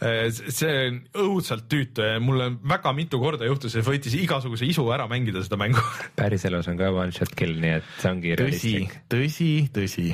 See 0.00 0.72
on 0.88 1.00
õudselt 1.24 1.68
tüütu 1.72 2.06
ja 2.06 2.20
mulle 2.22 2.52
väga 2.68 2.94
mitu 2.96 3.20
korda 3.22 3.48
juhtus, 3.48 3.76
et 3.78 3.86
võttis 3.86 4.16
igasuguse 4.18 4.68
isu 4.68 4.86
ära 4.94 5.08
mängida 5.10 5.42
seda 5.44 5.58
mängu. 5.60 5.82
Päriselus 6.18 6.70
on 6.72 6.80
ka 6.80 6.92
one 6.94 7.14
shot 7.14 7.34
kill, 7.38 7.58
nii 7.62 7.78
et 7.80 7.92
see 7.98 8.12
ongi 8.12 8.36
tõsi 8.40 8.74
tõsi, 9.12 9.52
tõsi. 9.74 10.08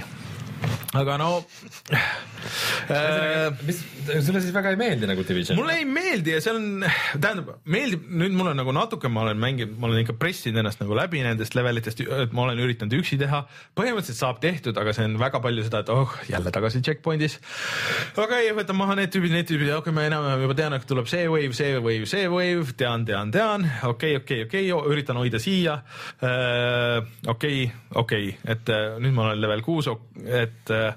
Aga 0.96 1.18
no 1.20 1.30
äh,. 2.88 3.50
mis, 3.66 3.80
sulle 4.24 4.40
siis 4.40 4.54
väga 4.54 4.72
ei 4.72 4.78
meeldi 4.80 5.08
nagu 5.08 5.24
Division? 5.26 5.58
mulle 5.58 5.74
ei 5.82 5.84
meeldi 5.88 6.32
ja 6.32 6.40
see 6.40 6.54
on, 6.56 6.84
tähendab, 7.20 7.50
meeldib, 7.68 8.06
nüüd 8.08 8.36
mul 8.36 8.50
on 8.52 8.56
nagu 8.58 8.72
natuke, 8.72 9.10
ma 9.12 9.26
olen 9.26 9.40
mänginud, 9.42 9.74
ma 9.80 9.90
olen 9.90 10.00
ikka 10.04 10.16
pressinud 10.20 10.62
ennast 10.62 10.80
nagu 10.80 10.96
läbi 10.96 11.20
nendest 11.24 11.56
levelitest, 11.58 12.00
et 12.00 12.32
ma 12.36 12.46
olen 12.46 12.62
üritanud 12.64 12.96
üksi 13.00 13.18
teha. 13.20 13.42
põhimõtteliselt 13.78 14.22
saab 14.22 14.40
tehtud, 14.40 14.78
aga 14.80 14.94
see 14.96 15.08
on 15.08 15.18
väga 15.20 15.42
palju 15.44 15.66
seda, 15.66 15.82
et 15.84 15.92
oh, 15.92 16.14
jälle 16.30 16.52
tagasi 16.54 16.80
checkpoint'is. 16.86 17.36
okei 18.14 18.48
okay,, 18.48 18.54
võtan 18.56 18.80
maha 18.80 18.96
need 19.02 19.12
tüübid, 19.12 19.34
need 19.34 19.50
tüübid, 19.50 19.68
okei 19.74 19.90
okay,, 19.90 19.96
ma 19.98 20.06
enam-vähem 20.08 20.46
juba 20.46 20.56
tean, 20.62 20.78
et 20.78 20.88
tuleb 20.88 21.10
see 21.10 21.28
wave, 21.28 21.52
see 21.58 21.76
wave, 21.76 22.08
see 22.08 22.24
wave, 22.32 22.76
tean, 22.80 23.04
tean, 23.08 23.34
tean, 23.34 23.68
okei, 23.90 24.16
okei, 24.22 24.46
okei, 24.48 24.64
üritan 24.88 25.20
hoida 25.20 25.42
siia. 25.42 25.78
okei, 27.28 27.68
okei, 28.00 28.32
et 28.48 28.72
äh, 28.72 28.96
nüüd 29.02 29.16
ma 29.16 29.28
olen 29.28 29.42
level 29.44 29.62
kuus, 29.66 29.90
et 30.24 30.47
äh, 30.74 30.94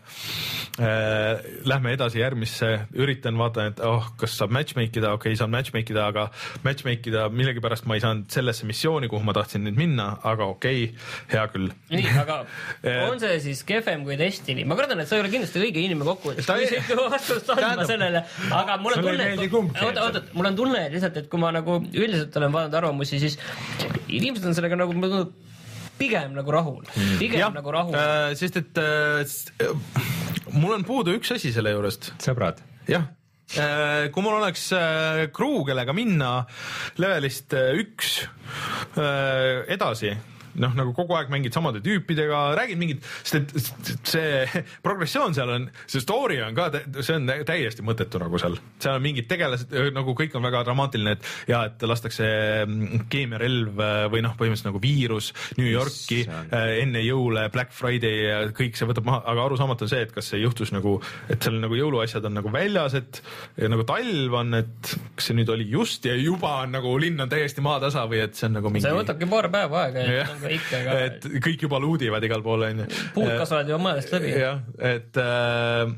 äh, 0.81 1.41
lähme 1.67 1.93
edasi 1.95 2.21
järgmisse, 2.21 2.71
üritan 2.97 3.37
vaatan, 3.39 3.71
et 3.73 3.81
oh, 3.85 4.11
kas 4.19 4.35
saab 4.39 4.53
matchmake 4.55 5.01
ida, 5.01 5.13
okei 5.15 5.31
okay,, 5.31 5.39
saan 5.39 5.53
matchmake 5.53 5.93
ida, 5.93 6.07
aga 6.11 6.27
matchmake 6.65 7.11
ida 7.11 7.27
millegipärast 7.33 7.87
ma 7.89 7.97
ei 7.97 8.03
saanud 8.03 8.29
sellesse 8.33 8.67
missiooni, 8.69 9.09
kuhu 9.11 9.25
ma 9.27 9.35
tahtsin 9.37 9.65
nüüd 9.67 9.79
minna, 9.79 10.07
aga 10.27 10.49
okei 10.53 10.89
okay,, 10.89 11.09
hea 11.33 11.45
küll. 11.53 11.71
nii, 11.93 12.15
aga 12.23 12.41
on 13.09 13.21
see 13.23 13.39
siis 13.47 13.63
kehvem 13.67 14.05
kui 14.07 14.19
Destiny? 14.19 14.65
ma 14.67 14.77
kardan, 14.79 15.03
et 15.03 15.11
sa 15.11 15.17
ei 15.17 15.25
ole 15.25 15.33
kindlasti 15.33 15.61
õige 15.61 15.83
inimene 15.85 16.09
kokkuvõttes, 16.11 16.49
Ta 16.49 16.57
kui 16.59 16.67
ei- 16.67 16.83
sa 16.87 16.99
vastust 17.01 17.53
andma 17.57 17.87
sellele, 17.89 18.25
aga 18.61 18.79
mul 18.81 18.97
on 18.97 19.07
tunne, 19.09 19.29
et 19.35 19.59
oota, 19.59 20.07
oota, 20.07 20.25
mul 20.37 20.51
on 20.51 20.59
tunne 20.63 20.81
et 20.87 20.95
lihtsalt, 20.95 21.21
et 21.21 21.29
kui 21.31 21.41
ma 21.41 21.53
nagu 21.55 21.79
üldiselt 21.91 22.35
olen 22.39 22.53
vaadanud 22.55 22.81
arvamusi, 22.81 23.21
siis 23.21 23.37
inimesed 24.07 24.47
on 24.49 24.57
sellega 24.57 24.79
nagu 24.79 24.95
pigem 26.01 26.35
nagu 26.37 26.53
rahul, 26.57 26.83
pigem 27.21 27.39
jah 27.45 27.53
nagu 27.55 27.73
rahul. 27.73 27.95
äh,, 27.95 28.33
sest 28.39 28.59
et 28.61 28.81
äh, 28.81 29.23
äh, 29.23 30.05
mul 30.57 30.75
on 30.75 30.85
puudu 30.87 31.15
üks 31.17 31.33
asi 31.37 31.53
selle 31.55 31.73
juurest, 31.77 32.13
sõbrad, 32.23 32.61
jah. 32.91 33.09
Kui 33.51 34.23
mul 34.23 34.37
oleks 34.37 34.69
äh, 34.71 35.25
crew, 35.35 35.65
kellega 35.67 35.91
minna 35.91 36.45
levelist 37.01 37.51
äh, 37.57 37.73
üks 37.81 38.21
äh, 38.95 39.67
edasi 39.75 40.13
noh, 40.59 40.73
nagu 40.77 40.93
kogu 40.97 41.15
aeg 41.17 41.31
mängid 41.33 41.55
samade 41.55 41.81
tüüpidega, 41.85 42.41
räägid 42.57 42.81
mingid, 42.81 43.05
sest 43.23 43.91
et 43.93 44.11
see 44.13 44.61
progressioon 44.85 45.35
seal 45.37 45.51
on, 45.53 45.67
see 45.85 46.03
story 46.03 46.41
on 46.43 46.57
ka, 46.57 46.69
see 46.99 47.17
on 47.17 47.29
täiesti 47.47 47.85
mõttetu 47.85 48.21
nagu 48.21 48.39
seal, 48.41 48.57
seal 48.81 48.99
on 48.99 49.05
mingid 49.05 49.29
tegelased 49.31 49.73
nagu 49.95 50.15
kõik 50.17 50.35
on 50.37 50.45
väga 50.45 50.63
dramaatiline, 50.67 51.15
et 51.17 51.51
ja 51.51 51.63
et 51.69 51.83
lastakse 51.87 52.27
mm, 52.65 53.05
keemiarelv 53.11 53.81
või 54.11 54.23
noh, 54.25 54.35
põhimõtteliselt 54.39 54.71
nagu 54.71 54.81
viirus 54.83 55.31
New 55.59 55.69
Yorki 55.69 56.23
enne 56.51 57.03
jõule, 57.05 57.47
Black 57.53 57.75
Friday 57.75 58.25
ja 58.27 58.39
kõik 58.55 58.77
see 58.79 58.89
võtab 58.89 59.07
maha, 59.07 59.23
aga 59.31 59.45
arusaamatu 59.47 59.87
on 59.87 59.91
see, 59.91 60.03
et 60.07 60.13
kas 60.15 60.31
see 60.33 60.41
juhtus 60.43 60.73
nagu, 60.75 60.97
et 61.31 61.41
seal 61.41 61.59
nagu 61.61 61.77
jõuluasjad 61.77 62.25
on 62.29 62.37
nagu 62.39 62.51
väljas, 62.53 62.95
et 62.99 63.21
nagu 63.71 63.85
talv 63.87 64.37
on, 64.41 64.55
et 64.61 64.93
kas 65.17 65.29
see 65.29 65.37
nüüd 65.37 65.51
oli 65.53 65.67
just 65.71 66.05
ja 66.07 66.15
juba 66.17 66.61
on 66.65 66.75
nagu 66.77 66.93
linn 67.01 67.21
on 67.21 67.31
täiesti 67.31 67.63
maatasa 67.63 68.05
või 68.09 68.23
et 68.25 68.37
see 68.37 68.49
on 68.49 68.57
nagu 68.59 68.71
mingi. 68.71 68.85
see 68.85 68.95
võtabki 68.95 69.29
paar 69.31 69.49
päeva 69.53 69.85
aega, 69.85 70.05
et 70.05 70.40
aga 70.41 70.53
ikka 70.57 70.83
ka. 70.85 70.99
et 71.07 71.27
kõik 71.47 71.67
juba 71.67 71.81
luudivad 71.81 72.23
igal 72.27 72.45
pool 72.45 72.67
onju. 72.69 72.87
puud 73.15 73.33
kasvavad 73.37 73.69
juba 73.69 73.83
mõnest 73.89 74.15
läbi. 74.15 74.33
jah, 74.41 74.63
et 74.91 75.21
äh, 75.21 75.91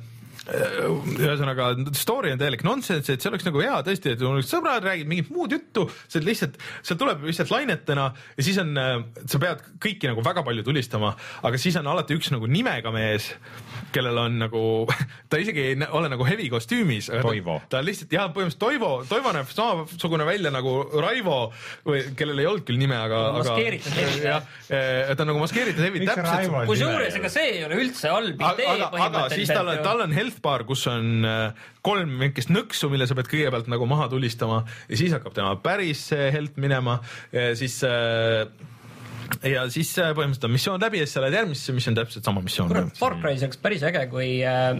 ühesõnaga 0.44 1.70
story 1.96 2.34
on 2.34 2.42
täielik 2.42 2.66
nonsense, 2.68 3.16
et 3.16 3.24
see 3.24 3.30
oleks 3.30 3.46
nagu 3.48 3.62
hea 3.64 3.78
tõesti, 3.88 4.12
et 4.12 4.24
sõbrad 4.50 4.84
räägid 4.84 5.08
mingit 5.08 5.30
muud 5.32 5.54
juttu, 5.56 5.86
see 6.12 6.24
lihtsalt, 6.24 6.58
see 6.84 7.00
tuleb 7.00 7.24
lihtsalt 7.24 7.54
lainetena 7.54 8.10
ja 8.12 8.46
siis 8.46 8.60
on, 8.60 8.74
äh, 8.80 8.98
sa 9.24 9.40
pead 9.40 9.64
kõiki 9.84 10.12
nagu 10.12 10.26
väga 10.26 10.44
palju 10.44 10.66
tulistama, 10.68 11.14
aga 11.48 11.62
siis 11.62 11.80
on 11.80 11.88
alati 11.94 12.18
üks 12.20 12.34
nagu 12.36 12.50
nimega 12.52 12.92
mees, 12.96 13.32
kellel 13.94 14.18
on 14.22 14.38
nagu, 14.44 14.64
ta 15.30 15.40
isegi 15.42 15.66
ei 15.72 15.78
ole 15.90 16.10
nagu 16.12 16.26
heavy 16.28 16.50
kostüümis. 16.54 17.10
Toivo. 17.24 17.60
ta 17.70 17.82
on 17.82 17.88
lihtsalt 17.88 18.14
jah, 18.14 18.30
põhimõtteliselt 18.34 18.64
Toivo, 18.64 18.92
Toivo 19.10 19.34
näeb 19.36 19.52
samasugune 19.54 20.28
välja 20.28 20.52
nagu 20.54 20.76
Raivo 21.04 21.38
või 21.88 22.04
kellel 22.18 22.44
ei 22.44 22.50
olnud 22.50 22.66
küll 22.68 22.82
nime, 22.82 22.98
aga. 22.98 23.22
maskeeritud 23.40 23.98
heavy. 23.98 24.20
jah, 24.26 24.50
ta 24.70 25.26
on 25.26 25.32
nagu 25.34 25.44
maskeeritud 25.44 25.86
heavy, 25.86 26.04
täpselt. 26.08 26.58
kusjuures 26.70 27.20
ega 27.20 27.34
see 27.34 27.48
ei 27.58 27.64
ole 27.68 27.80
üldse 27.84 28.12
halb 28.14 28.34
idee 28.34 28.68
põhimõtteliselt. 28.68 29.08
aga 29.08 29.24
siis 29.34 29.54
tal 29.54 29.72
on, 29.74 29.82
tal 29.86 30.06
on 30.08 30.18
health 30.18 30.44
bar, 30.44 30.68
kus 30.70 30.86
on 30.92 31.30
eh, 31.30 31.66
kolm 31.86 32.18
väikest 32.22 32.54
nõksu, 32.54 32.92
mille 32.94 33.08
sa 33.10 33.18
pead 33.20 33.32
kõigepealt 33.32 33.72
nagu 33.72 33.88
maha 33.90 34.10
tulistama 34.12 34.64
ja 34.88 35.00
siis 35.00 35.16
hakkab 35.16 35.36
tema 35.36 35.56
päris 35.64 36.08
health 36.14 36.60
minema, 36.62 37.00
siis 37.58 37.82
äh, 37.88 38.46
ja 39.42 39.66
siis 39.74 39.92
äh, 40.02 40.12
põhimõtteliselt 40.16 40.48
on 40.48 40.54
missioon 40.54 40.84
läbi 40.84 41.02
ja 41.02 41.08
siis 41.08 41.18
sa 41.18 41.24
lähed 41.24 41.38
järgmisse, 41.40 41.76
mis 41.76 41.88
on 41.90 41.98
täpselt 41.98 42.28
sama 42.28 42.44
missioon. 42.46 42.92
Far 42.98 43.18
Cry's 43.22 43.46
oleks 43.46 43.60
päris 43.62 43.84
äge, 43.88 44.06
kui 44.12 44.30
äh, 44.48 44.78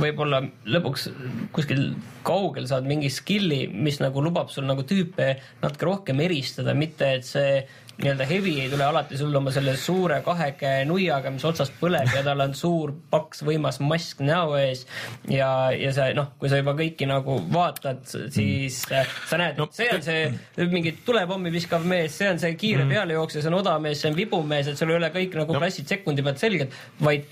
võib-olla 0.00 0.42
lõpuks 0.76 1.08
kuskil 1.56 1.88
kaugel 2.26 2.68
saad 2.68 2.86
mingi 2.88 3.10
skill'i, 3.12 3.66
mis 3.72 4.00
nagu 4.02 4.22
lubab 4.24 4.52
sul 4.52 4.66
nagu 4.68 4.84
tüüpe 4.86 5.34
natuke 5.62 5.88
rohkem 5.88 6.22
eristada, 6.26 6.74
mitte 6.76 7.16
et 7.18 7.26
see 7.28 7.60
nii-öelda 7.96 8.26
heavy 8.28 8.52
ei 8.60 8.68
tule 8.70 8.84
alati 8.84 9.16
sul 9.16 9.34
oma 9.38 9.52
selle 9.54 9.72
suure 9.80 10.18
kaheke 10.24 10.72
nuiaga, 10.88 11.30
mis 11.32 11.44
otsast 11.48 11.76
põleb 11.80 12.10
ja 12.12 12.22
tal 12.26 12.42
on 12.44 12.52
suur 12.56 12.92
paks 13.12 13.40
võimas 13.46 13.80
mask 13.80 14.20
näo 14.26 14.56
ees 14.60 14.84
ja, 15.32 15.48
ja 15.72 15.92
sa 15.96 16.10
noh, 16.16 16.34
kui 16.40 16.52
sa 16.52 16.60
juba 16.60 16.76
kõiki 16.76 17.08
nagu 17.08 17.38
vaatad, 17.52 18.04
siis 18.04 18.82
mm. 18.90 19.16
sa 19.30 19.40
näed 19.40 19.60
no,, 19.60 19.68
see 19.72 19.88
on 19.94 20.04
see 20.04 20.68
mingi 20.72 20.92
tulepommi 21.06 21.52
viskav 21.54 21.86
mees, 21.88 22.18
see 22.20 22.28
on 22.34 22.42
see 22.42 22.52
kiire 22.60 22.84
mm. 22.84 22.92
pealejooksja, 22.96 23.42
see 23.44 23.52
on 23.52 23.60
odav 23.62 23.80
mees, 23.84 24.02
see 24.02 24.12
on 24.12 24.18
vibumees, 24.18 24.68
et 24.70 24.80
sul 24.80 24.92
ei 24.92 25.00
ole 25.00 25.12
kõik 25.14 25.40
nagu 25.40 25.56
no. 25.56 25.62
klassid 25.62 25.88
sekundi 25.88 26.24
pealt 26.26 26.42
selged, 26.42 26.76
vaid 27.00 27.24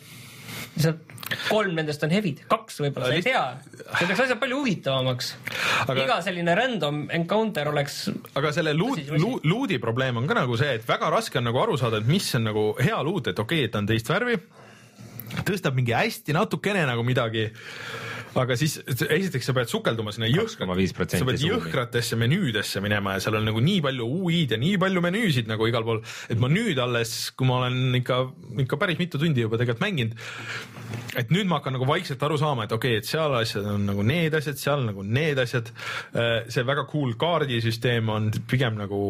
lihtsalt 0.74 1.14
kolm 1.48 1.74
nendest 1.78 2.02
on 2.04 2.12
heavy'd, 2.12 2.42
kaks 2.50 2.80
võib-olla, 2.82 3.08
sa 3.08 3.16
ei 3.16 3.24
tea. 3.24 3.42
see 3.98 4.08
teeks 4.08 4.22
asja 4.26 4.36
palju 4.40 4.58
huvitavamaks 4.60 5.30
aga.... 5.86 5.96
iga 6.02 6.18
selline 6.24 6.56
random 6.58 7.04
encounter 7.16 7.70
oleks. 7.72 8.02
aga 8.36 8.52
selle 8.54 8.74
luud, 8.76 9.00
luudi 9.46 9.80
probleem 9.82 10.20
on 10.20 10.28
ka 10.30 10.36
nagu 10.36 10.58
see, 10.60 10.76
et 10.78 10.84
väga 10.88 11.10
raske 11.14 11.40
on 11.40 11.48
nagu 11.48 11.62
aru 11.62 11.78
saada, 11.80 12.02
et 12.02 12.10
mis 12.10 12.28
on 12.38 12.46
nagu 12.50 12.66
hea 12.80 13.00
luud, 13.06 13.32
et 13.32 13.40
okei 13.40 13.64
okay,, 13.64 13.70
et 13.70 13.74
ta 13.74 13.80
on 13.80 13.88
teist 13.88 14.10
värvi, 14.12 14.36
tõstab 15.48 15.78
mingi 15.78 15.96
hästi 15.96 16.36
natukene 16.36 16.84
nagu 16.90 17.06
midagi 17.06 17.48
aga 18.42 18.56
siis 18.58 18.78
esiteks 18.86 19.50
sa 19.50 19.56
pead 19.56 19.70
sukelduma 19.72 20.14
sinna 20.14 20.30
jõhkrat, 20.30 21.16
sa 21.16 21.28
pead 21.28 21.44
jõhkratesse 21.44 22.18
menüüdesse 22.20 22.82
minema 22.84 23.16
ja 23.16 23.24
seal 23.24 23.38
on 23.40 23.48
nagu 23.48 23.62
nii 23.64 23.82
palju 23.84 24.08
UI-d 24.20 24.56
ja 24.56 24.60
nii 24.60 24.78
palju 24.82 25.04
menüüsid 25.04 25.50
nagu 25.50 25.68
igal 25.70 25.86
pool, 25.86 26.02
et 26.32 26.40
ma 26.40 26.50
nüüd 26.52 26.80
alles, 26.82 27.14
kui 27.38 27.48
ma 27.48 27.62
olen 27.62 28.00
ikka, 28.00 28.20
ikka 28.66 28.80
päris 28.80 29.00
mitu 29.00 29.20
tundi 29.22 29.44
juba 29.44 29.60
tegelikult 29.60 29.84
mänginud, 29.84 30.18
et 31.18 31.30
nüüd 31.34 31.48
ma 31.48 31.60
hakkan 31.60 31.76
nagu 31.76 31.86
vaikselt 31.88 32.22
aru 32.26 32.38
saama, 32.40 32.66
et 32.66 32.74
okei 32.74 32.96
okay,, 32.96 33.02
et 33.02 33.08
seal 33.08 33.34
asjad 33.38 33.66
on 33.70 33.86
nagu 33.88 34.04
need 34.06 34.34
asjad, 34.36 34.58
seal 34.60 34.84
nagu 34.86 35.04
need 35.06 35.38
asjad. 35.42 35.70
Äh, 36.14 36.34
see 36.52 36.64
väga 36.66 36.86
cool 36.90 37.14
kaardisüsteem 37.20 38.10
on 38.12 38.30
pigem 38.50 38.78
nagu, 38.78 39.00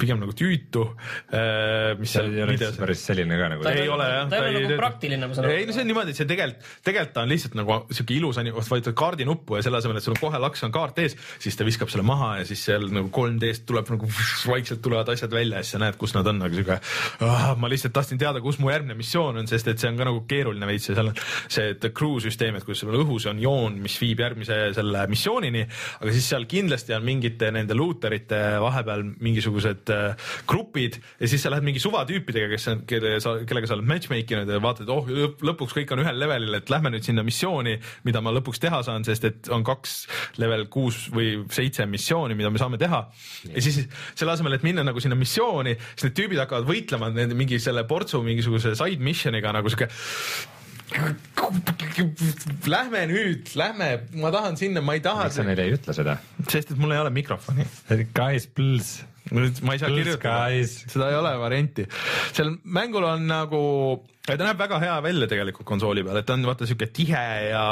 pigem 0.00 0.20
nagu 0.22 0.34
tüütu. 0.36 0.84
Äh, 1.28 1.94
mis 2.00 2.16
ei 2.20 2.42
ole 2.44 2.56
päris 2.78 3.04
selline 3.10 3.38
ka 3.40 3.50
nagu. 3.54 3.66
ta 3.66 3.74
ei 3.76 3.88
ole 3.92 4.08
jah. 4.12 4.28
ta 4.30 4.40
ei 4.42 4.54
ole 4.54 4.64
nagu 4.64 4.80
praktiline, 4.80 5.28
ma 5.28 5.36
saan 5.36 5.48
aru. 5.48 5.58
ei 5.58 5.68
no 5.68 5.76
see 5.76 5.84
on 5.84 5.92
niimoodi, 5.92 6.14
et 6.14 6.22
see 6.22 6.30
tegelikult, 6.32 6.70
tegelikult 6.86 7.14
ta 7.16 7.26
on 7.26 7.34
lihtsalt 7.34 7.58
nagu 7.58 7.80
siuke 7.98 8.16
ilus 8.16 8.37
sa 8.38 8.74
vajutad 8.74 8.96
kaardinuppu 8.98 9.58
ja 9.58 9.64
selle 9.66 9.80
asemel, 9.80 9.98
et 9.98 10.06
sul 10.06 10.14
on 10.16 10.20
kohe 10.20 10.40
laks 10.42 10.64
on 10.66 10.74
kaart 10.74 11.00
ees, 11.02 11.16
siis 11.42 11.56
ta 11.58 11.66
viskab 11.66 11.90
selle 11.92 12.06
maha 12.06 12.38
ja 12.40 12.46
siis 12.48 12.62
seal 12.68 12.88
nagu 12.92 13.10
3D-st 13.14 13.66
tuleb 13.68 13.90
nagu 13.94 14.10
vaikselt 14.48 14.82
tulevad 14.84 15.10
asjad 15.12 15.34
välja 15.34 15.60
ja 15.60 15.66
siis 15.66 15.76
sa 15.76 15.82
näed, 15.82 15.98
kus 16.00 16.14
nad 16.16 16.26
on, 16.30 16.42
aga 16.46 16.58
siuke 16.58 16.78
ah,. 17.26 17.52
ma 17.58 17.70
lihtsalt 17.70 17.94
tahtsin 17.96 18.20
teada, 18.20 18.42
kus 18.44 18.60
mu 18.62 18.72
järgmine 18.72 18.96
missioon 18.98 19.40
on, 19.42 19.50
sest 19.50 19.72
et 19.72 19.80
see 19.80 19.90
on 19.90 19.98
ka 20.00 20.08
nagu 20.08 20.22
keeruline 20.30 20.68
veits 20.68 20.90
ja 20.90 20.96
seal 20.98 21.12
on 21.12 21.20
see 21.48 21.92
crew 21.94 22.18
süsteem, 22.22 22.58
et 22.58 22.66
kus 22.66 22.82
sul 22.84 22.96
õhus 22.98 23.28
on 23.30 23.40
joon, 23.42 23.78
mis 23.82 23.96
viib 24.00 24.22
järgmise 24.22 24.58
selle 24.76 25.04
missioonini, 25.10 25.64
aga 26.00 26.14
siis 26.14 26.30
seal 26.32 26.46
kindlasti 26.50 26.96
on 26.96 27.06
mingite 27.06 27.50
nende 27.54 27.76
luuterite 27.78 28.40
vahepeal 28.62 29.04
mingisugused 29.24 29.92
äh, 29.94 30.30
grupid 30.48 31.00
ja 31.18 31.30
siis 31.30 31.42
sa 31.44 31.52
lähed 31.52 31.66
mingi 31.66 31.82
suvatüüpidega, 31.82 32.50
kes 32.54 32.68
on, 32.72 32.84
kelle 32.88 33.16
sa, 33.24 33.38
kellega 33.48 33.70
sa 33.70 33.78
oled 33.78 33.88
matchmake 33.88 34.36
inud 34.36 34.50
ja 34.52 34.60
vaatad, 34.62 34.90
oh 34.92 35.08
lõpuks 35.08 35.76
kõik 35.76 35.94
on 35.94 36.02
ühel 36.04 36.18
levelil, 36.20 36.58
et 36.58 36.72
lähme 36.72 36.92
nüüd 36.94 37.06
sinna 37.06 37.24
missiooni, 37.26 37.76
mida 38.06 38.22
ma 38.24 38.27
lõpuks 38.34 38.62
teha 38.62 38.82
saan, 38.86 39.06
sest 39.06 39.24
et 39.28 39.50
on 39.54 39.64
kaks 39.66 39.96
level 40.42 40.66
kuus 40.72 41.06
või 41.14 41.44
seitse 41.54 41.86
missiooni, 41.88 42.36
mida 42.38 42.52
me 42.52 42.60
saame 42.60 42.80
teha. 42.80 43.04
ja 43.54 43.64
siis 43.64 43.80
selle 44.14 44.34
asemel, 44.34 44.58
et 44.58 44.66
minna 44.66 44.84
nagu 44.86 45.00
sinna 45.02 45.18
missiooni, 45.18 45.76
siis 45.94 46.08
need 46.08 46.18
tüübid 46.18 46.44
hakkavad 46.44 46.68
võitlema 46.68 47.10
nende 47.14 47.38
mingi 47.38 47.60
selle 47.62 47.84
portsu 47.88 48.22
mingisuguse 48.26 48.76
side 48.78 49.02
mission'iga 49.04 49.54
nagu 49.56 49.72
sihuke 49.72 49.90
Lähme 52.68 53.02
nüüd, 53.10 53.50
lähme, 53.60 53.88
ma 54.16 54.30
tahan 54.32 54.56
sinna, 54.56 54.80
ma 54.80 54.94
ei 54.96 55.02
taha. 55.04 55.26
miks 55.28 55.36
sa 55.36 55.44
neile 55.44 55.66
ei 55.68 55.74
ütle 55.76 55.94
seda? 55.96 56.16
sest 56.48 56.72
et 56.72 56.80
mul 56.80 56.94
ei 56.96 57.00
ole 57.02 57.12
mikrofoni. 57.12 57.66
Guys, 58.16 58.46
please. 58.48 59.04
ma 59.28 59.74
ei 59.74 59.82
saa 59.82 59.90
kirjutada, 59.92 60.48
seda 60.64 61.10
ei 61.12 61.18
ole 61.18 61.34
varianti. 61.42 61.84
seal 62.32 62.54
mängul 62.64 63.04
on 63.04 63.28
nagu 63.28 63.60
ta 64.36 64.48
näeb 64.48 64.60
väga 64.60 64.80
hea 64.82 64.96
välja 65.04 65.28
tegelikult 65.30 65.66
konsooli 65.68 66.04
peal, 66.06 66.20
et 66.20 66.26
ta 66.28 66.36
on 66.36 66.44
vaata 66.48 66.68
siuke 66.68 66.88
tihe 66.94 67.24
ja, 67.48 67.64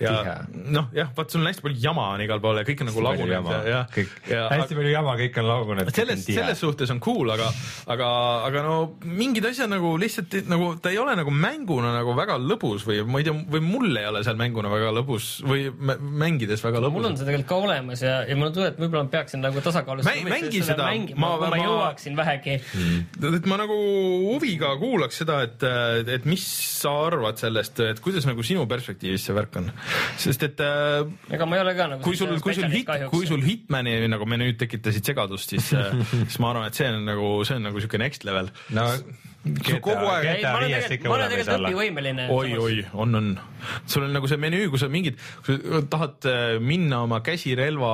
ja 0.00 0.14
noh, 0.52 0.90
jah, 0.96 1.10
vaat 1.16 1.32
sul 1.32 1.42
on 1.42 1.50
hästi 1.50 1.64
palju 1.64 1.80
jama 1.82 2.08
on 2.14 2.24
igal 2.24 2.42
pool 2.42 2.60
ja 2.60 2.66
kõik 2.68 2.84
on 2.84 2.90
nagu 2.90 3.04
lagunenud 3.06 3.52
ja, 3.52 3.60
ja, 3.70 3.80
kõik, 3.92 4.12
ja 4.30 4.46
hästi 4.52 4.78
palju 4.78 4.92
jama, 4.92 5.16
kõik 5.20 5.40
on 5.42 5.48
lagunenud. 5.50 5.92
selles, 5.96 6.24
selles 6.26 6.62
suhtes 6.62 6.92
on 6.94 7.00
cool, 7.04 7.30
aga, 7.34 7.48
aga, 7.92 8.10
aga 8.48 8.64
no 8.66 8.76
mingid 9.06 9.48
asjad 9.50 9.70
nagu 9.72 9.94
lihtsalt 10.00 10.38
nagu 10.50 10.72
ta 10.82 10.92
ei 10.92 11.00
ole 11.02 11.16
nagu 11.18 11.32
mänguna 11.34 11.92
nagu 11.96 12.14
väga 12.18 12.38
lõbus 12.42 12.86
või 12.88 13.02
ma 13.06 13.22
ei 13.22 13.28
tea, 13.28 13.36
või 13.56 13.64
mul 13.64 14.00
ei 14.00 14.08
ole 14.10 14.22
seal 14.26 14.38
mänguna 14.40 14.72
väga 14.72 14.92
lõbus 15.00 15.30
või 15.46 15.68
mängides 15.72 16.64
väga 16.64 16.82
lõbus. 16.84 16.98
mul 17.00 17.10
on 17.10 17.18
see 17.18 17.28
tegelikult 17.28 17.50
ka 17.50 17.60
olemas 17.68 18.04
ja, 18.04 18.18
ja 18.28 18.38
mul 18.38 18.50
on 18.50 18.56
tunne, 18.56 18.70
et 18.72 18.80
võib-olla 18.80 19.06
ma 19.06 19.14
peaksin 19.16 19.44
nagu 19.44 19.64
tasakaalustama 19.64 20.14
Mäng,. 20.26 20.46
mängi 20.46 20.62
seda, 20.64 20.88
ma, 21.16 21.32
ma, 21.40 21.50
ma 21.52 21.60
jõuaksin 21.60 22.16
vähegi 22.18 22.56
mm.. 22.60 23.34
et 23.40 23.48
ma 23.50 23.60
nagu 23.60 23.76
huviga 24.32 24.72
kuulaks 24.80 25.22
seda, 25.22 25.40
et 25.46 25.66
et, 26.00 26.10
et 26.18 26.26
mis 26.28 26.42
sa 26.46 26.92
arvad 27.06 27.40
sellest, 27.40 27.80
et 27.84 28.02
kuidas 28.04 28.26
nagu 28.28 28.44
sinu 28.46 28.66
perspektiivist 28.70 29.30
see 29.30 29.36
värk 29.36 29.60
on, 29.60 29.70
sest 30.22 30.46
et 30.48 30.64
äh, 30.64 31.04
ega 31.36 31.48
ma 31.48 31.58
ei 31.58 31.64
ole 31.66 31.76
ka 31.78 31.90
nagu 31.94 32.06
kui 32.06 32.18
sul, 32.18 32.34
kui 32.44 32.56
sul 32.56 32.68
hit, 32.72 32.90
kui 33.12 33.28
sul 33.28 33.44
Hitmani 33.46 33.98
nagu 34.12 34.28
menüüd 34.28 34.58
tekitasid 34.62 35.12
segadust, 35.12 35.54
siis 35.54 35.72
äh, 35.76 35.94
siis 36.26 36.40
ma 36.42 36.52
arvan, 36.52 36.68
et 36.70 36.78
see 36.78 36.90
on 36.92 37.06
nagu, 37.08 37.32
see 37.48 37.58
on 37.58 37.66
nagu 37.70 37.84
siuke 37.84 38.00
next 38.02 38.28
level 38.28 38.52
no 38.76 38.90
GTA, 39.46 39.78
kogu 39.78 40.08
aeg. 40.10 40.42
ma 40.42 40.52
olen 40.58 40.72
tegelikult, 40.74 41.06
ma 41.06 41.16
olen 41.16 41.30
tegelikult 41.30 41.68
õpivõimeline. 41.68 42.26
oi, 42.34 42.54
oi, 42.58 42.78
on, 42.98 43.14
on. 43.14 43.28
sul 43.86 44.06
on 44.06 44.14
nagu 44.16 44.30
see 44.30 44.40
menüü, 44.42 44.66
kui 44.72 44.80
sa 44.82 44.88
mingid, 44.90 45.20
tahad 45.92 46.26
äh, 46.30 46.44
minna 46.62 47.04
oma 47.06 47.20
käsirelva 47.26 47.92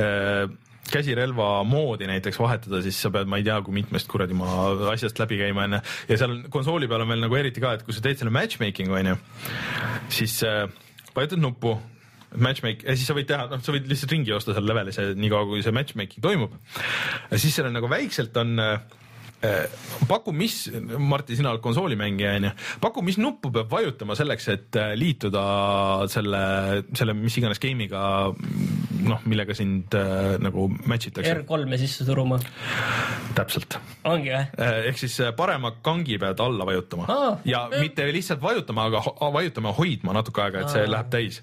äh, 0.00 0.46
käsirelva 0.92 1.50
moodi 1.68 2.08
näiteks 2.10 2.40
vahetada, 2.40 2.82
siis 2.84 2.98
sa 3.02 3.12
pead, 3.14 3.30
ma 3.30 3.40
ei 3.40 3.46
tea, 3.46 3.58
kui 3.64 3.76
mitmest 3.76 4.10
kuradi 4.10 4.36
ma 4.38 4.72
asjast 4.92 5.18
läbi 5.22 5.40
käima 5.40 5.66
onju. 5.68 5.82
ja 6.10 6.20
seal 6.20 6.38
konsooli 6.52 6.90
peal 6.90 7.04
on 7.04 7.14
veel 7.14 7.24
nagu 7.24 7.38
eriti 7.38 7.62
ka, 7.64 7.76
et 7.78 7.86
kui 7.86 7.96
sa 7.96 8.04
teed 8.04 8.20
selle 8.20 8.34
matchmaking'u 8.34 8.98
onju, 9.00 9.16
siis 10.12 10.38
äh, 10.48 10.66
vajutad 11.16 11.42
nuppu 11.42 11.76
matchmake 12.40 12.86
ja 12.86 12.96
siis 12.96 13.08
sa 13.08 13.16
võid 13.16 13.28
teha, 13.28 13.46
noh, 13.50 13.60
sa 13.64 13.74
võid 13.74 13.88
lihtsalt 13.90 14.14
ringi 14.14 14.32
joosta 14.32 14.54
seal 14.56 14.66
levelis 14.68 14.98
nii 14.98 15.30
kaua, 15.32 15.48
kui 15.50 15.62
see 15.64 15.74
matchmaking 15.74 16.24
toimub. 16.24 16.56
siis 17.34 17.52
seal 17.52 17.68
on 17.68 17.76
nagu 17.76 17.90
väikselt 17.92 18.36
on 18.40 18.54
äh, 18.62 18.78
paku, 20.08 20.32
mis, 20.36 20.64
Martti, 20.98 21.36
sina 21.38 21.52
oled 21.52 21.62
konsoolimängija 21.64 22.36
onju, 22.38 22.52
paku, 22.82 23.04
mis 23.04 23.18
nuppu 23.20 23.52
peab 23.54 23.70
vajutama 23.72 24.16
selleks, 24.18 24.48
et 24.54 24.80
äh, 24.80 24.94
liituda 24.98 25.44
selle, 26.12 26.42
selle 26.96 27.16
mis 27.18 27.36
iganes 27.40 27.60
game'iga, 27.62 28.04
noh, 29.06 29.20
millega 29.28 29.54
sind 29.56 29.94
äh, 29.98 30.36
nagu 30.42 30.68
match 30.88 31.10
itakse. 31.10 31.34
R3-e 31.40 31.78
sisse 31.80 32.06
suruma, 32.06 32.38
täpselt. 33.36 33.78
ongi 34.08 34.32
või? 34.32 34.42
ehk 34.90 35.00
siis 35.00 35.18
äh, 35.24 35.32
parema 35.36 35.74
kangi 35.84 36.18
pead 36.22 36.40
alla 36.42 36.66
vajutama 36.68 37.06
Aa, 37.10 37.32
ja 37.48 37.64
jah. 37.70 37.80
mitte 37.82 38.06
lihtsalt 38.14 38.42
vajutama, 38.42 38.86
aga 38.90 39.02
vajutama 39.34 39.74
hoidma 39.76 40.16
natuke 40.18 40.44
aega, 40.44 40.64
et 40.64 40.74
see 40.74 40.86
läheb 40.90 41.10
täis. 41.12 41.42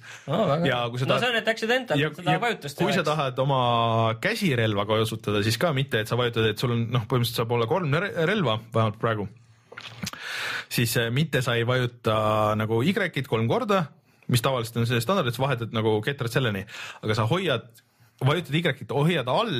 ja 0.67 0.81
kui 0.91 1.01
sa 1.01 1.09
no 1.09 1.15
tahad 1.15 1.23
see 1.23 1.31
on 1.31 1.37
nüüd 1.39 1.51
accidental, 1.53 2.05
seda 2.19 2.39
vajutust 2.45 2.79
kui 2.79 2.95
sa 2.95 3.05
tahad 3.07 3.39
oma 3.43 3.61
käsirelva 4.23 4.85
kasutada, 4.89 5.43
siis 5.45 5.59
ka 5.61 5.73
mitte, 5.75 6.03
et 6.03 6.09
sa 6.11 6.17
vajutad, 6.19 6.49
et 6.51 6.61
sul 6.61 6.75
on 6.75 6.87
noh, 6.93 7.05
põhimõtteliselt 7.09 7.43
saab 7.43 7.55
olla 7.57 7.69
kolm 7.69 7.93
re- 7.99 8.13
relva, 8.29 8.59
vähemalt 8.73 8.99
praegu. 9.01 9.27
siis 10.69 10.95
äh, 10.97 11.09
mitte 11.11 11.41
sa 11.45 11.55
ei 11.57 11.65
vajuta 11.67 12.55
nagu 12.59 12.81
Y-it 12.83 13.27
kolm 13.27 13.47
korda, 13.49 13.85
mis 14.29 14.43
tavaliselt 14.45 14.77
on 14.81 14.89
see 14.89 15.01
standard, 15.03 15.29
et 15.29 15.37
sa 15.37 15.45
vahetad 15.45 15.73
nagu 15.75 15.97
ketrad 16.05 16.33
selleni, 16.33 16.65
aga 17.03 17.17
sa 17.17 17.25
hoiad, 17.29 17.67
vajutad 18.21 18.59
Y-it, 18.59 18.93
hoiad 18.93 19.31
all 19.31 19.57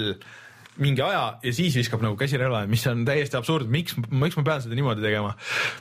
mingi 0.80 1.04
aja 1.04 1.24
ja 1.44 1.54
siis 1.56 1.76
viskab 1.76 2.04
nagu 2.04 2.16
käsirelva, 2.20 2.64
mis 2.72 2.86
on 2.88 3.04
täiesti 3.08 3.38
absurd, 3.40 3.68
miks, 3.72 3.98
miks 4.12 4.38
ma 4.40 4.46
pean 4.48 4.64
seda 4.64 4.78
niimoodi 4.78 5.04
tegema? 5.04 5.34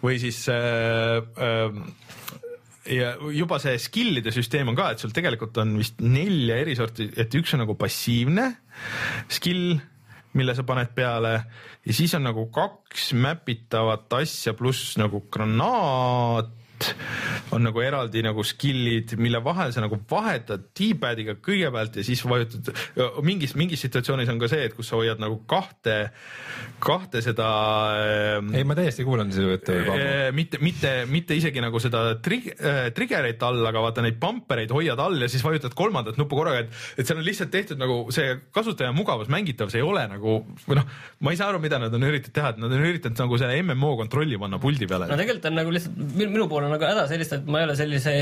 Või 0.03 0.19
siis 0.23 0.41
äh, 0.51 1.21
äh, 1.39 1.79
ja 2.89 3.13
juba 3.35 3.61
see 3.63 3.77
skill'ide 3.83 4.33
süsteem 4.35 4.73
on 4.73 4.79
ka, 4.79 4.93
et 4.93 5.03
sul 5.03 5.15
tegelikult 5.15 5.59
on 5.63 5.77
vist 5.79 6.03
nelja 6.03 6.59
eri 6.63 6.77
sorti, 6.79 7.09
et 7.15 7.35
üks 7.39 7.55
on 7.55 7.63
nagu 7.65 7.77
passiivne 7.79 8.49
skill, 9.33 9.79
mille 10.39 10.55
sa 10.55 10.65
paned 10.67 10.93
peale 10.97 11.35
ja 11.39 11.95
siis 11.97 12.15
on 12.19 12.27
nagu 12.29 12.49
kaks 12.55 13.13
mäpitavat 13.19 14.13
asja 14.21 14.55
pluss 14.59 14.97
nagu 15.01 15.25
granaat 15.33 16.58
on 17.55 17.65
nagu 17.65 17.83
eraldi 17.83 18.23
nagu 18.25 18.45
skill'id, 18.47 19.15
mille 19.21 19.41
vahel 19.45 19.73
sa 19.75 19.83
nagu 19.85 19.99
vahetad 20.11 20.69
D-pad'iga 20.77 21.39
kõigepealt 21.45 21.99
ja 22.01 22.05
siis 22.07 22.23
vajutad, 22.29 22.71
mingis, 23.25 23.55
mingis 23.59 23.83
situatsioonis 23.87 24.31
on 24.33 24.41
ka 24.43 24.51
see, 24.51 24.67
et 24.69 24.77
kus 24.77 24.91
sa 24.91 24.99
hoiad 25.01 25.23
nagu 25.23 25.41
kahte, 25.49 25.97
kahte 26.83 27.23
seda 27.25 27.49
ähm, 28.39 28.53
ei, 28.57 28.67
ma 28.69 28.77
täiesti 28.79 29.07
kuulan 29.07 29.33
seda 29.35 29.55
juttu. 29.55 29.77
Eh, 29.95 30.29
mitte, 30.37 30.61
mitte, 30.63 30.93
mitte 31.11 31.39
isegi 31.39 31.63
nagu 31.65 31.81
seda 31.83 32.05
trig-, 32.25 32.53
trigger'it 32.97 33.43
all, 33.47 33.63
aga 33.71 33.85
vaata 33.89 34.05
neid 34.05 34.21
bumpereid 34.21 34.73
hoiad 34.75 35.01
all 35.03 35.19
ja 35.23 35.31
siis 35.31 35.45
vajutad 35.47 35.77
kolmandat 35.79 36.21
nuppu 36.21 36.39
korraga, 36.39 36.65
et, 36.67 36.85
et 37.01 37.09
seal 37.09 37.21
on 37.21 37.27
lihtsalt 37.27 37.53
tehtud 37.55 37.81
nagu 37.81 38.01
see 38.15 38.37
kasutaja 38.55 38.93
mugavus 38.97 39.31
mängitav, 39.33 39.73
see 39.73 39.83
ei 39.83 39.87
ole 39.87 40.05
nagu 40.11 40.41
või 40.67 40.79
noh, 40.79 40.89
ma 41.25 41.33
ei 41.33 41.41
saa 41.41 41.51
aru, 41.53 41.61
mida 41.63 41.81
nad 41.81 41.95
on 41.95 42.07
üritanud 42.09 42.35
teha, 42.35 42.53
et 42.55 42.61
nad 42.63 42.73
on 42.73 42.85
üritanud 42.85 43.23
nagu 43.25 43.41
selle 43.41 43.59
MMO 43.65 43.95
kontrolli 44.01 44.39
panna 44.41 44.61
puldi 44.63 44.89
peale 44.91 45.09
no. 45.09 45.19
tegelikult 45.19 45.49
on 45.51 45.59
nagu 45.59 45.75
lihtsalt 45.75 45.99
minu, 45.99 46.31
minu 46.35 46.49
pool 46.51 46.68
on 46.69 46.75
nagu 46.77 46.87
häda 46.89 47.07
sellist, 47.11 47.35
et 47.37 47.49
ma 47.51 47.63
ei 47.63 47.69
ole 47.69 47.77
sellise, 47.79 48.15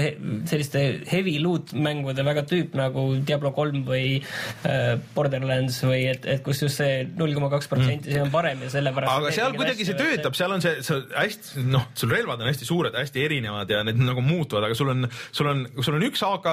selliste 0.50 0.82
heavy 1.10 1.36
loot 1.42 1.74
mängude 1.76 2.24
väga 2.26 2.46
tüüp 2.48 2.76
nagu 2.78 3.06
Diablo 3.26 3.52
kolm 3.56 3.84
või 3.88 4.20
äh, 4.68 4.94
Borderlands 5.14 5.80
või 5.86 6.06
et, 6.12 6.26
et 6.36 6.44
kus 6.46 6.62
just 6.64 6.80
see 6.80 7.04
null 7.18 7.34
koma 7.36 7.50
kaks 7.52 7.70
protsenti, 7.72 8.14
see 8.14 8.22
on 8.22 8.32
parem 8.34 8.64
ja 8.66 8.72
sellepärast 8.72 9.22
aga 9.26 9.34
seal 9.36 9.56
kuidagi 9.58 9.88
see 9.88 9.98
töötab, 9.98 10.38
seal 10.38 10.56
on 10.56 10.64
see, 10.64 10.80
see 10.86 11.02
hästi 11.14 11.66
noh, 11.66 11.88
sul 11.98 12.12
relvad 12.14 12.42
on 12.42 12.50
hästi 12.50 12.68
suured, 12.68 12.96
hästi 12.96 13.24
erinevad 13.26 13.70
ja 13.72 13.82
need 13.86 14.00
nagu 14.00 14.24
muutuvad, 14.24 14.68
aga 14.68 14.78
sul 14.78 14.92
on, 14.94 15.08
sul 15.30 15.50
on, 15.52 15.66
sul 15.80 15.98
on 15.98 16.06
üks 16.08 16.24
AK 16.26 16.50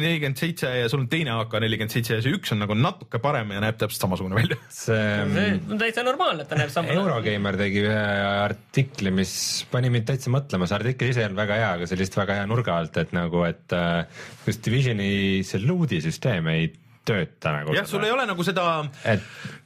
nelikümmend 0.00 0.40
seitse 0.40 0.74
ja 0.82 0.90
sul 0.92 1.04
on 1.04 1.10
teine 1.12 1.36
AK 1.40 1.58
nelikümmend 1.62 1.96
seitse 1.96 2.18
ja 2.18 2.24
see 2.24 2.36
üks 2.36 2.54
on 2.54 2.62
nagu 2.64 2.76
natuke 2.78 3.22
parem 3.22 3.54
ja 3.54 3.62
näeb 3.62 3.80
täpselt 3.80 4.06
samasugune 4.06 4.38
välja. 4.40 4.60
see 4.68 5.00
see 5.00 5.60
on 5.70 5.80
täitsa 5.80 6.04
normaalne, 6.06 6.44
et 6.44 6.50
ta 6.50 6.58
näeb 6.58 6.72
sama 6.72 6.94
Eurogeimer 6.94 7.58
tegi 7.60 7.82
ühe 7.84 8.00
artikli, 8.44 9.12
mis 9.14 9.32
pani 9.70 9.90
mind 9.92 10.08
täitsa 10.10 10.32
mõtlema, 10.32 10.68
see 10.68 10.78
artikkel 10.78 11.12
ise 11.12 11.19
ei 11.20 11.28
olnud 11.28 11.40
väga 11.44 11.60
hea, 11.60 11.70
aga 11.78 11.86
see 11.88 11.96
oli 11.98 12.04
lihtsalt 12.06 12.22
väga 12.24 12.40
hea 12.40 12.50
nurga 12.50 12.76
alt, 12.80 12.96
et 13.04 13.14
nagu, 13.16 13.44
et 13.48 13.76
äh, 13.76 14.22
kas 14.46 14.60
Divisioni 14.66 15.10
see 15.46 15.62
loot'i 15.64 16.02
süsteem 16.04 16.48
ei 16.52 16.70
tööta 17.10 17.54
nagu. 17.56 17.72
jah, 17.74 17.86
sul 17.88 18.02
ei 18.04 18.12
ole 18.12 18.26
nagu 18.28 18.44
seda 18.44 18.64
et 19.08 19.22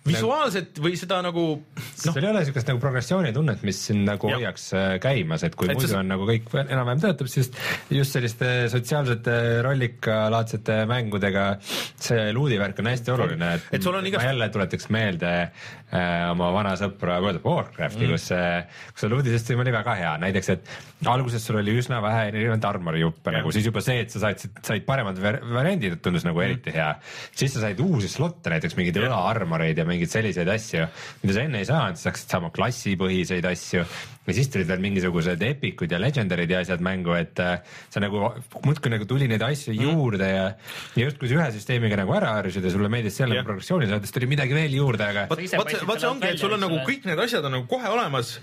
visuaalset 0.07 0.79
või 0.85 0.95
seda 1.01 1.19
nagu 1.25 1.43
noh, 1.59 1.87
sul 1.97 2.21
ei 2.23 2.29
ole 2.31 2.43
siukest 2.47 2.69
nagu 2.71 2.79
progressioonitunnet, 2.81 3.63
mis 3.67 3.81
sind 3.89 4.05
nagu 4.07 4.29
Jah. 4.31 4.39
hoiaks 4.39 4.67
äh, 4.77 4.85
käimas, 5.03 5.43
et 5.49 5.57
kui 5.59 5.67
Et 5.69 5.75
muidu 5.77 5.89
sa- 5.91 5.99
on 6.03 6.11
nagu 6.13 6.27
kõik 6.29 6.47
enam-vähem 6.61 7.01
töötab, 7.03 7.29
siis 7.33 7.51
just 7.93 8.15
selliste 8.15 8.51
sotsiaalsete 8.73 9.35
rollikalaadsete 9.67 10.79
mängudega 10.91 11.47
see 11.65 12.29
luudi 12.37 12.59
värk 12.61 12.79
on 12.85 12.91
hästi 12.93 13.15
oluline, 13.17 13.55
et, 13.59 13.69
Et 13.81 13.83
sul 13.83 13.97
on 13.99 14.07
igast- 14.07 14.23
ma 14.23 14.31
jälle 14.31 14.49
tuletaks 14.55 14.89
meelde 14.95 15.33
oma 15.95 16.51
vana 16.55 16.75
sõpra 16.79 17.21
World 17.23 17.41
of 17.41 17.47
Warcrafti 17.47 18.03
mm., 18.07 18.15
kus 18.15 18.27
see, 18.33 18.49
kus 18.93 19.05
see 19.05 19.13
luudisüsteem 19.13 19.63
oli 19.63 19.75
väga 19.75 19.95
hea, 20.01 20.15
näiteks 20.25 20.51
et 20.55 20.73
alguses 21.11 21.45
sul 21.45 21.61
oli 21.61 21.77
üsna 21.79 22.01
vähe 22.03 22.29
erinevaid 22.33 22.67
armorijuppe 22.69 23.31
Jah. 23.31 23.39
nagu, 23.41 23.53
siis 23.55 23.69
juba 23.69 23.83
see, 23.85 24.01
et 24.03 24.15
sa 24.15 24.25
said, 24.25 24.43
said 24.65 24.87
paremad 24.89 25.21
variandid, 25.21 26.01
tundus 26.05 26.27
nagu 26.27 26.43
eriti 26.45 26.75
hea. 26.75 26.91
siis 27.37 27.55
sa 27.55 27.67
said 27.67 27.81
uusi 27.85 28.11
slotte, 28.11 28.51
näiteks 28.53 28.79
mingeid 28.79 28.99
õlaarmoreid 29.05 29.79
ja 29.79 29.87
mingeid 29.89 30.13
selliseid 30.13 30.51
asju, 30.57 30.89
mida 31.23 31.37
sa 31.37 31.47
enne 31.47 31.63
ei 31.63 31.71
saanud, 31.71 32.01
sa 32.01 32.11
hakkasid 32.11 32.37
saama 32.37 32.51
klassipõhiseid 32.55 33.47
asju 33.53 33.85
ja 34.27 34.37
siis 34.37 34.49
tulid 34.53 34.69
veel 34.69 34.83
mingisugused 34.85 35.43
epicud 35.45 35.93
ja 35.93 36.01
legendary'd 36.01 36.55
ja 36.55 36.63
asjad 36.65 36.85
mängu, 36.85 37.15
et 37.19 37.41
äh, 37.43 37.59
sa 37.93 38.03
nagu 38.03 38.23
muudkui 38.65 38.93
nagu 38.93 39.09
tuli 39.09 39.29
neid 39.31 39.45
asju 39.45 39.75
juurde 39.77 40.31
ja 40.31 40.47
ja 40.97 41.09
justkui 41.09 41.31
sa 41.31 41.39
ühe 41.41 41.49
süsteemiga 41.59 41.99
nagu 42.01 42.15
ära 42.17 42.37
harjusid 42.39 42.65
ja 42.65 42.73
sulle 42.73 42.91
meeldis 42.93 43.21
Jah. 43.21 43.29
nagu 43.31 43.45
progressiooni 43.51 43.91
saada, 43.91 44.07
siis 44.07 44.17
tuli 44.17 44.31
midagi 44.31 44.57
veel 44.57 44.79
juurde, 44.79 45.05
aga 45.05 45.27
vot, 45.31 45.43
see, 45.45 45.53
selle 45.53 46.09
ongi, 46.11 46.33
et 46.33 46.41
sul 46.41 46.57
on 46.57 46.65
nagu 46.65 46.81
kõik 46.89 47.09
need 47.09 47.21
asjad 47.27 47.45
on 47.45 47.59
nagu 47.59 47.69
kohe 47.71 47.93
olemas 47.93 48.39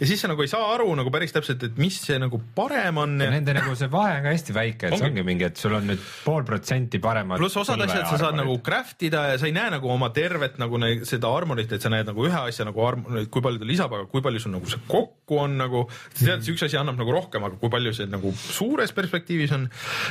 ja 0.00 0.08
siis 0.08 0.22
sa 0.24 0.28
nagu 0.30 0.42
ei 0.42 0.50
saa 0.50 0.66
aru 0.74 0.88
nagu 0.98 1.10
päris 1.14 1.32
täpselt, 1.34 1.62
et 1.68 1.76
mis 1.78 1.96
see 2.02 2.16
nagu 2.18 2.40
parem 2.56 2.98
on 3.02 3.14
ja 3.22 3.28
nende 3.30 3.54
nagu 3.56 3.74
see 3.78 3.88
vahe 3.92 4.16
on 4.18 4.26
ka 4.26 4.32
hästi 4.34 4.56
väike, 4.56 4.88
et 4.88 4.96
see 4.96 5.06
Ongi. 5.06 5.12
ongi 5.12 5.24
mingi, 5.26 5.46
et 5.46 5.60
sul 5.60 5.76
on 5.76 5.86
nüüd 5.86 6.02
pool 6.24 6.46
protsenti 6.48 6.98
paremad 7.02 7.38
pluss 7.42 7.58
osad 7.60 7.80
asjad 7.84 8.08
sa 8.10 8.18
saad 8.24 8.38
nagu 8.38 8.56
craft 8.66 9.06
ida 9.06 9.24
ja 9.32 9.38
sa 9.40 9.48
ei 9.48 9.54
näe 9.54 9.70
nagu 9.76 9.90
oma 9.94 10.10
tervet 10.16 10.58
nagu 10.62 10.80
ne, 10.82 10.90
seda 11.08 11.30
armorit, 11.30 11.70
et 11.76 11.84
sa 11.84 11.92
näed 11.94 12.10
nagu 12.10 12.26
ühe 12.26 12.42
asja 12.50 12.66
nagu 12.66 12.82
armorit, 12.86 13.30
kui 13.32 13.44
palju 13.44 13.62
ta 13.62 13.70
lisab, 13.70 13.94
aga 13.98 14.08
kui 14.10 14.24
palju 14.24 14.42
sul 14.42 14.54
nagu 14.56 14.70
see 14.70 14.82
kokku 14.90 15.40
on 15.44 15.58
nagu, 15.62 15.86
sa 16.10 16.20
tead, 16.24 16.44
see 16.46 16.56
üks 16.56 16.66
asi 16.66 16.80
annab 16.80 16.98
nagu 17.00 17.14
rohkem, 17.14 17.46
aga 17.46 17.60
kui 17.60 17.72
palju 17.72 17.94
see 17.96 18.10
nagu 18.10 18.34
suures 18.34 18.94
perspektiivis 18.96 19.54
on, 19.56 19.68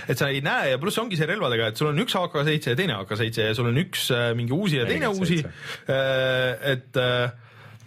et 0.07 0.19
sa 0.19 0.31
ei 0.31 0.43
näe 0.45 0.73
ja 0.73 0.81
pluss 0.81 1.01
ongi 1.03 1.19
see 1.19 1.27
relvadega, 1.29 1.71
et 1.73 1.79
sul 1.79 1.91
on 1.91 2.03
üks 2.03 2.15
AK-seitse 2.19 2.73
ja 2.73 2.79
teine 2.79 2.97
AK-seitse 3.03 3.51
ja 3.51 3.57
sul 3.57 3.71
on 3.73 3.79
üks 3.83 4.07
äh, 4.15 4.31
mingi 4.37 4.55
uusi 4.55 4.79
ja 4.79 4.87
teine 4.89 5.11
uusi, 5.11 5.41
et 5.83 6.99
äh, 7.03 7.33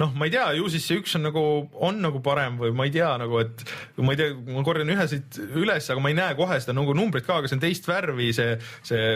noh, 0.01 0.13
ma 0.17 0.27
ei 0.29 0.33
tea, 0.35 0.45
ju 0.59 0.69
siis 0.73 0.87
see 0.89 1.01
üks 1.01 1.15
on 1.19 1.25
nagu, 1.27 1.43
on 1.87 2.01
nagu 2.05 2.21
parem 2.25 2.59
või 2.61 2.73
ma 2.77 2.87
ei 2.89 2.93
tea 2.95 3.09
nagu, 3.21 3.41
et 3.43 3.65
ma 4.03 4.15
ei 4.15 4.21
tea, 4.21 4.35
ma 4.53 4.65
korjan 4.67 4.93
ühe 4.93 5.07
siit 5.11 5.39
üles, 5.47 5.89
aga 5.93 6.03
ma 6.05 6.13
ei 6.13 6.19
näe 6.19 6.37
kohe 6.39 6.59
seda 6.63 6.75
nagu 6.77 6.95
numbrit 6.97 7.27
ka, 7.27 7.41
aga 7.41 7.51
see 7.51 7.59
on 7.59 7.63
teist 7.65 7.89
värvi, 7.89 8.29
see, 8.37 8.57
see 8.87 9.07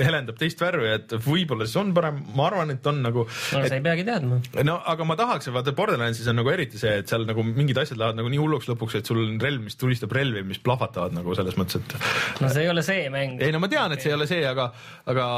helendab 0.00 0.38
teist 0.40 0.60
värvi, 0.62 0.88
et 0.96 1.16
võib-olla 1.26 1.68
siis 1.68 1.80
on 1.82 1.92
parem, 1.96 2.22
ma 2.38 2.48
arvan, 2.48 2.72
et 2.74 2.88
on 2.88 3.02
nagu 3.04 3.26
no 3.26 3.62
et, 3.62 3.68
sa 3.68 3.78
ei 3.78 3.84
peagi 3.84 4.06
teadma. 4.08 4.40
no 4.64 4.78
aga 4.94 5.08
ma 5.08 5.18
tahaks, 5.20 5.50
vaata 5.52 5.76
Borderlandsis 5.76 6.30
on 6.32 6.40
nagu 6.40 6.52
eriti 6.54 6.80
see, 6.80 6.98
et 7.02 7.12
seal 7.12 7.26
nagu 7.28 7.44
mingid 7.46 7.82
asjad 7.82 8.00
lähevad 8.00 8.20
nagu 8.20 8.32
nii 8.32 8.40
hulluks 8.42 8.70
lõpuks, 8.72 9.00
et 9.00 9.12
sul 9.12 9.20
on 9.24 9.36
relv, 9.42 9.66
mis 9.68 9.76
tulistab 9.80 10.14
relvi, 10.16 10.44
mis 10.48 10.62
plahvatavad 10.64 11.16
nagu 11.16 11.36
selles 11.38 11.58
mõttes, 11.60 11.82
et 11.82 12.40
no 12.42 12.52
see 12.52 12.64
ei 12.64 12.72
ole 12.72 12.86
see 12.86 13.04
mäng. 13.12 13.42
ei 13.42 13.52
no 13.54 13.60
ma 13.62 13.70
tean, 13.72 13.92
et 13.92 14.04
see 14.04 14.12
ei 14.12 14.16
ole 14.16 14.28
see, 14.30 14.42
aga, 14.48 14.70
aga, 15.12 15.28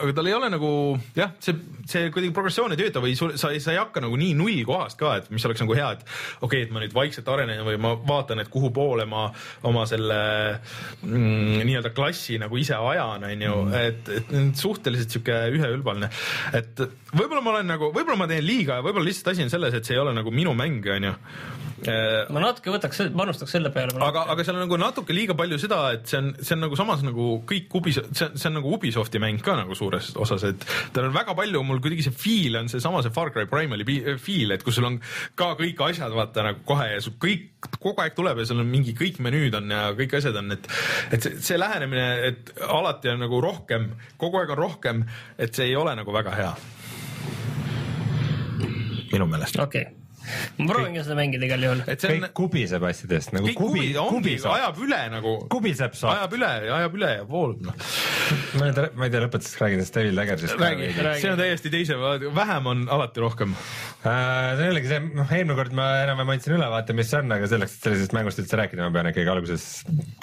aga 0.00 0.14
tal 0.16 0.28
ei 0.30 0.34
ole 0.36 0.48
nagu 0.52 0.70
jah, 1.16 1.32
see, 1.42 1.56
see 1.88 2.10
kuidagi 2.12 2.32
progressioon 2.36 2.74
ei 2.74 2.80
tööta 2.80 3.02
või 3.04 3.14
sul, 3.18 3.34
sa 3.40 3.52
ei, 3.54 3.60
sa 3.62 3.74
ei 3.74 3.80
hakka 3.80 4.02
nagu 4.04 4.16
nii 4.20 4.34
nullkohast 4.38 4.98
ka, 5.00 5.14
et 5.20 5.30
mis 5.34 5.44
oleks 5.48 5.62
nagu 5.64 5.76
hea, 5.76 5.90
et 5.96 6.04
okei 6.06 6.46
okay,, 6.46 6.64
et 6.66 6.74
ma 6.74 6.82
nüüd 6.82 6.96
vaikselt 6.96 7.30
arenen 7.32 7.62
või 7.66 7.78
ma 7.82 7.94
vaatan, 7.96 8.42
et 8.42 8.50
kuhu 8.52 8.72
poole 8.74 9.06
ma 9.10 9.26
oma 9.68 9.86
selle 9.90 10.20
mm, 11.04 11.62
nii-öelda 11.68 11.94
klassi 11.96 12.40
nagu 12.40 12.60
ise 12.60 12.78
ajan, 12.78 13.26
onju, 13.30 13.56
et, 13.80 14.12
et 14.20 14.34
suhteliselt 14.60 15.16
sihuke 15.16 15.38
üheülbaline, 15.56 16.10
et 16.56 16.84
võib-olla 17.14 17.44
ma 17.44 17.56
olen 17.56 17.74
nagu, 17.74 17.92
võib-olla 17.94 18.22
ma 18.24 18.30
teen 18.30 18.46
liiga 18.46 18.80
ja 18.80 18.86
võib-olla 18.86 19.10
lihtsalt 19.10 19.34
asi 19.34 19.46
on 19.46 19.52
selles, 19.52 19.76
et 19.76 19.86
see 19.86 19.98
ei 19.98 20.02
ole 20.02 20.16
nagu 20.16 20.32
minu 20.34 20.56
mäng, 20.56 20.86
onju 20.96 21.16
ma 21.86 22.42
natuke 22.42 22.72
võtaks, 22.74 23.02
panustaks 23.16 23.54
selle 23.56 23.70
peale. 23.74 23.96
aga, 24.04 24.26
aga 24.32 24.44
seal 24.44 24.58
on 24.58 24.64
nagu 24.66 24.78
natuke 24.80 25.14
liiga 25.16 25.36
palju 25.38 25.58
seda, 25.62 25.80
et 25.96 26.10
see 26.10 26.18
on, 26.20 26.32
see 26.40 26.56
on 26.56 26.64
nagu 26.66 26.78
samas 26.78 27.04
nagu 27.06 27.28
kõik 27.48 27.76
Ubisoft, 27.80 28.12
see 28.16 28.26
on, 28.26 28.36
see 28.40 28.50
on 28.50 28.56
nagu 28.58 28.72
Ubisofti 28.76 29.22
mäng 29.22 29.40
ka 29.44 29.56
nagu 29.58 29.76
suures 29.78 30.10
osas, 30.20 30.44
et 30.50 30.66
tal 30.94 31.08
on 31.08 31.14
väga 31.16 31.36
palju, 31.38 31.62
mul 31.66 31.80
kuidagi 31.82 32.04
see 32.06 32.16
feel 32.16 32.58
on 32.60 32.70
seesama 32.72 33.02
see 33.04 33.14
Far 33.14 33.32
Cry 33.34 33.48
Primali 33.50 33.86
feel, 34.20 34.56
et 34.56 34.64
kus 34.66 34.78
sul 34.78 34.88
on 34.90 34.98
ka 35.38 35.52
kõik 35.60 35.80
asjad 35.90 36.14
vaata 36.16 36.44
nagu 36.50 36.64
kohe 36.68 36.90
ja 36.94 37.04
sul 37.04 37.16
kõik 37.22 37.70
kogu 37.78 38.04
aeg 38.04 38.16
tuleb 38.16 38.40
ja 38.40 38.48
sul 38.48 38.62
on 38.62 38.68
mingi 38.70 38.94
kõik 38.96 39.20
menüüd 39.24 39.56
on 39.58 39.72
ja 39.72 39.86
kõik 39.96 40.18
asjad 40.20 40.36
on, 40.40 40.52
et 40.56 40.68
et 41.14 41.22
see, 41.22 41.38
see 41.50 41.60
lähenemine, 41.60 42.08
et 42.30 42.52
alati 42.66 43.12
on 43.12 43.24
nagu 43.24 43.40
rohkem, 43.44 43.90
kogu 44.20 44.40
aeg 44.40 44.52
on 44.56 44.60
rohkem, 44.60 45.06
et 45.38 45.54
see 45.56 45.70
ei 45.70 45.78
ole 45.78 45.94
nagu 45.98 46.12
väga 46.14 46.36
hea. 46.36 46.52
minu 49.10 49.26
meelest. 49.26 49.58
okei 49.58 49.82
okay., 49.88 49.99
ma 50.58 50.68
proovingi 50.72 51.04
seda 51.04 51.16
mängida 51.18 51.48
igal 51.48 51.66
juhul. 51.66 51.82
et 51.86 52.02
see 52.02 52.14
on 52.14 52.24
kõik 52.24 52.36
kubiseb 52.40 52.86
asjadest 52.90 53.34
nagu 53.36 53.48
kõik 53.48 53.60
kubi 53.60 53.86
kubiseb, 53.96 54.50
ajab 54.54 54.80
üle 54.86 55.00
nagu, 55.14 55.34
kubiseb 55.52 55.96
saab. 55.98 56.16
ajab 56.18 56.36
üle 56.38 56.50
ja 56.66 56.78
ajab 56.80 56.98
üle 57.00 57.10
ja 57.16 57.26
voolab 57.28 57.66
noh. 57.68 57.86
ma 58.60 58.68
ei 58.68 58.76
tea, 58.76 58.88
ma 58.94 59.08
ei 59.08 59.14
tea, 59.14 59.24
lõpetuseks 59.26 59.62
räägin 59.64 59.80
sellest 59.80 59.98
Devil 60.00 60.20
Daggersist. 60.20 60.56
räägi, 60.60 60.90
räägi. 60.98 61.24
see 61.24 61.32
on 61.34 61.40
täiesti 61.40 61.74
teise, 61.74 61.98
vähem 62.40 62.70
on 62.70 62.86
alati 62.96 63.24
rohkem. 63.24 63.54
Uh, 64.00 64.56
see 64.58 64.72
oligi 64.72 64.92
see, 64.92 65.02
noh 65.20 65.36
eelmine 65.36 65.58
kord 65.58 65.76
ma 65.76 65.90
enam-vähem 66.04 66.34
andsin 66.36 66.56
ülevaate, 66.56 66.96
mis 66.96 67.10
see 67.12 67.22
on, 67.22 67.36
aga 67.36 67.50
selleks, 67.50 67.78
et 67.78 67.88
sellisest 67.88 68.16
mängust 68.16 68.42
üldse 68.42 68.60
rääkida, 68.60 68.86
ma 68.86 68.94
pean 68.94 69.10
ikkagi 69.12 69.32
alguses 69.32 69.68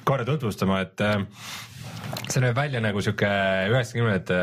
korra 0.08 0.28
tutvustama, 0.28 0.82
et 0.88 1.06
uh, 1.06 1.26
see 2.28 2.44
näeb 2.44 2.58
välja 2.58 2.82
nagu 2.84 3.02
sihuke 3.04 3.28
üheksakümnendate 3.72 4.38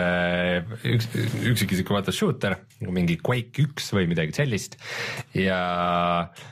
üks, 0.95 1.09
üksikisiku 1.53 1.97
vaata 1.97 2.15
shooter, 2.15 2.57
mingi 2.81 3.19
Quake 3.21 3.67
üks 3.67 3.91
või 3.95 4.09
midagi 4.11 4.37
sellist. 4.37 4.79
ja 5.37 5.59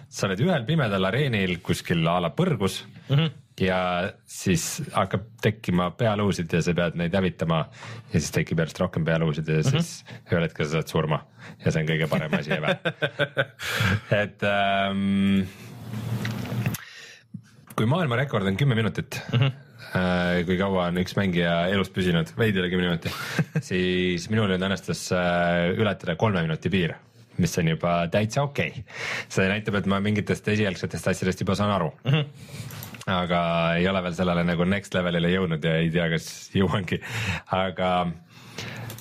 sa 0.08 0.28
oled 0.28 0.42
ühel 0.44 0.66
pimedal 0.68 1.08
areenil 1.08 1.58
kuskil 1.64 2.04
a 2.08 2.18
la 2.22 2.34
põrgus 2.36 2.82
mm. 3.08 3.14
-hmm 3.14 3.38
ja 3.60 4.10
siis 4.24 4.80
hakkab 4.94 5.26
tekkima 5.44 5.90
pealuusid 5.94 6.52
ja 6.56 6.62
sa 6.64 6.72
pead 6.74 6.94
neid 6.96 7.12
hävitama 7.14 7.58
ja 8.12 8.14
siis 8.14 8.30
tekib 8.32 8.62
järjest 8.62 8.80
rohkem 8.80 9.04
pealuusid 9.04 9.48
ja 9.48 9.60
siis 9.62 9.74
mm 9.74 9.78
-hmm. 9.78 10.32
ühel 10.32 10.46
hetkel 10.46 10.66
sa 10.66 10.72
saad 10.72 10.88
surma 10.88 11.18
ja 11.64 11.70
see 11.70 11.82
on 11.82 11.88
kõige 11.90 12.08
parem 12.08 12.32
asi 12.38 12.50
ever 12.56 12.76
et 14.22 14.42
ähm, 14.42 15.44
kui 17.76 17.86
maailmarekord 17.86 18.46
on 18.46 18.56
kümme 18.56 18.74
minutit 18.74 19.20
mm, 19.32 19.38
-hmm 19.38 19.52
Äh, 19.52 19.71
kui 19.92 20.56
kaua 20.56 20.88
on 20.88 21.00
üks 21.02 21.16
mängija 21.18 21.66
elus 21.72 21.90
püsinud, 21.92 22.30
veidi 22.38 22.62
üle 22.62 22.70
kümne 22.72 22.88
minuti, 22.88 23.12
siis 23.64 24.28
minul 24.32 24.48
nüüd 24.52 24.64
õnnestus 24.64 25.08
äh, 25.16 25.72
ületada 25.76 26.16
kolme 26.20 26.44
minuti 26.46 26.72
piir, 26.72 26.96
mis 27.42 27.56
on 27.60 27.72
juba 27.74 27.98
täitsa 28.12 28.44
okei 28.46 28.72
okay.. 28.72 28.86
see 29.32 29.48
näitab, 29.50 29.80
et 29.80 29.88
ma 29.90 30.00
mingitest 30.04 30.48
esialgsetest 30.54 31.12
asjadest 31.12 31.44
juba 31.44 31.58
saan 31.58 31.74
aru 31.76 31.92
mm. 32.04 32.12
-hmm 32.12 32.70
aga 33.02 33.38
ei 33.80 33.88
ole 33.90 33.98
veel 34.04 34.14
sellele 34.14 34.44
nagu 34.46 34.64
next 34.64 34.94
levelile 34.94 35.32
jõudnud 35.32 35.64
ja 35.66 35.72
ei 35.80 35.88
tea, 35.90 36.04
kas 36.12 36.26
jõuangi, 36.54 37.00
aga 37.50 37.88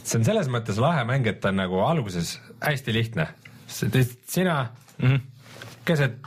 see 0.01 0.17
on 0.17 0.25
selles 0.25 0.49
mõttes 0.49 0.79
lahe 0.81 1.03
mäng, 1.05 1.27
et 1.29 1.37
ta 1.43 1.51
on 1.51 1.59
nagu 1.61 1.83
alguses 1.85 2.39
hästi 2.65 2.93
lihtne. 2.93 3.27
sina 3.67 4.71
mm 4.97 5.07
-hmm. 5.07 5.21
keset 5.85 6.17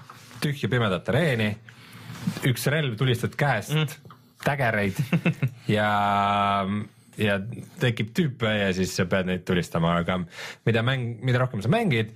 tühja 0.41 0.69
pimedat 0.69 1.09
areeni, 1.09 1.57
üks 2.45 2.67
relv 2.67 2.97
tulistad 2.97 3.35
käest 3.37 3.75
mm, 3.75 3.83
-hmm 3.83 4.04
tägereid 4.45 5.01
ja, 5.77 5.89
ja 7.21 7.37
tekib 7.83 8.15
tüüpe 8.17 8.55
ja 8.61 8.71
siis 8.77 8.95
sa 8.97 9.09
pead 9.11 9.31
neid 9.31 9.45
tulistama, 9.49 9.99
aga 10.05 10.21
mida 10.67 10.85
mäng, 10.87 11.19
mida 11.25 11.43
rohkem 11.43 11.63
sa 11.65 11.73
mängid, 11.73 12.15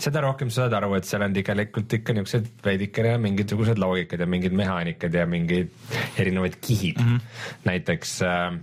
seda 0.00 0.20
rohkem 0.24 0.50
sa 0.52 0.64
saad 0.64 0.76
aru, 0.78 0.94
et 0.98 1.08
seal 1.08 1.24
on 1.24 1.34
tegelikult 1.36 1.98
ikka 1.98 2.16
niisugused 2.16 2.64
veidikene 2.64 3.16
mingisugused 3.22 3.80
loogikad 3.80 4.24
ja 4.24 4.28
mingid 4.28 4.56
mehaanikad 4.56 5.14
ja 5.14 5.26
mingid 5.28 5.72
erinevad 6.20 6.58
kihid 6.60 7.00
mm. 7.00 7.12
-hmm. 7.12 7.60
näiteks 7.68 8.18
äh, 8.22 8.56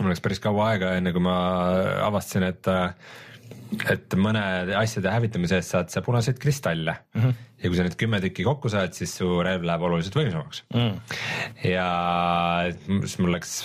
mul 0.00 0.12
läks 0.12 0.22
päris 0.24 0.40
kaua 0.40 0.70
aega, 0.72 0.94
enne 0.98 1.12
kui 1.12 1.22
ma 1.24 1.36
avastasin, 2.06 2.48
et 2.48 2.68
äh, 2.72 2.94
et 3.90 4.16
mõne 4.18 4.42
asjade 4.78 5.12
hävitamise 5.12 5.60
eest 5.60 5.74
saad 5.74 5.92
sa 5.92 6.02
punaseid 6.02 6.38
kristalle 6.42 6.96
mm. 7.14 7.20
-hmm. 7.22 7.34
ja 7.62 7.68
kui 7.68 7.78
sa 7.78 7.86
need 7.86 7.98
kümme 8.00 8.20
tükki 8.20 8.46
kokku 8.46 8.68
saad, 8.72 8.94
siis 8.96 9.16
su 9.16 9.42
relv 9.42 9.66
läheb 9.66 9.82
oluliselt 9.88 10.16
võimsamaks 10.16 10.64
mm.. 10.74 10.96
ja 11.70 11.90
siis 12.70 13.18
mul 13.18 13.36
läks 13.36 13.60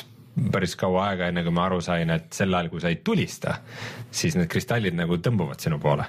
päris 0.52 0.76
kaua 0.80 1.10
aega, 1.10 1.30
enne 1.32 1.44
kui 1.46 1.54
ma 1.56 1.66
aru 1.70 1.80
sain, 1.84 2.10
et 2.12 2.28
sel 2.36 2.54
ajal, 2.54 2.70
kui 2.72 2.82
sa 2.84 2.92
ei 2.92 2.98
tulista, 3.08 3.56
siis 4.16 4.36
need 4.36 4.50
kristallid 4.52 4.96
nagu 4.98 5.18
tõmbuvad 5.24 5.64
sinu 5.64 5.78
poole. 5.82 6.06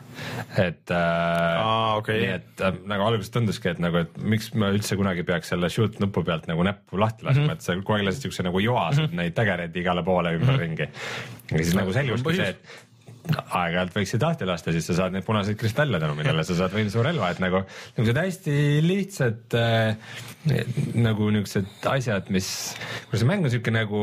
et 0.59 0.91
äh, 0.91 1.61
Aa, 1.63 1.95
okay. 2.01 2.21
nii, 2.25 2.33
et 2.41 2.65
äh, 2.67 2.81
nagu 2.91 3.07
alguses 3.07 3.31
tunduski, 3.35 3.71
et 3.71 3.83
nagu, 3.83 4.03
et 4.03 4.19
miks 4.19 4.51
ma 4.59 4.73
üldse 4.75 4.99
kunagi 4.99 5.23
peaks 5.27 5.53
selle 5.55 5.71
shoot 5.73 6.01
nupu 6.03 6.25
pealt 6.27 6.49
nagu 6.51 6.67
näppu 6.67 6.99
lahti 7.01 7.27
laskma 7.27 7.45
mm, 7.45 7.49
-hmm. 7.49 7.61
et 7.61 7.69
sa 7.69 7.79
kogu 7.79 7.99
aeg 7.99 8.09
lasid 8.09 8.27
siukse 8.27 8.47
nagu 8.47 8.63
joas 8.63 8.99
mm 8.99 9.05
-hmm. 9.05 9.23
neid 9.23 9.39
tägereid 9.39 9.77
igale 9.77 10.03
poole 10.03 10.35
ümberringi 10.39 10.89
mm. 10.89 10.93
-hmm. 10.93 11.59
ja 11.59 11.65
siis 11.65 11.79
nagu 11.79 11.93
selguski 11.93 12.37
see, 12.37 12.49
et 12.49 12.86
aeg-ajalt 13.35 13.95
võiksid 13.97 14.23
lahti 14.23 14.49
lasta, 14.49 14.75
siis 14.75 14.87
sa 14.91 14.97
saad 15.01 15.17
neid 15.17 15.27
punaseid 15.27 15.59
kristalle 15.61 16.01
tänu 16.03 16.17
millele 16.19 16.45
sa 16.47 16.57
saad 16.59 16.75
võimsa 16.77 17.03
relva, 17.05 17.33
et 17.33 17.43
nagu 17.43 17.63
niisugused 17.67 18.21
hästi 18.23 18.57
lihtsad 18.85 19.59
äh, 19.59 20.15
nagu 20.95 21.31
niisugused 21.35 21.91
asjad, 21.91 22.31
mis, 22.35 22.49
kuna 23.11 23.23
see 23.23 23.31
mäng 23.31 23.45
on 23.45 23.51
niisugune 23.51 23.83
nagu 23.83 24.03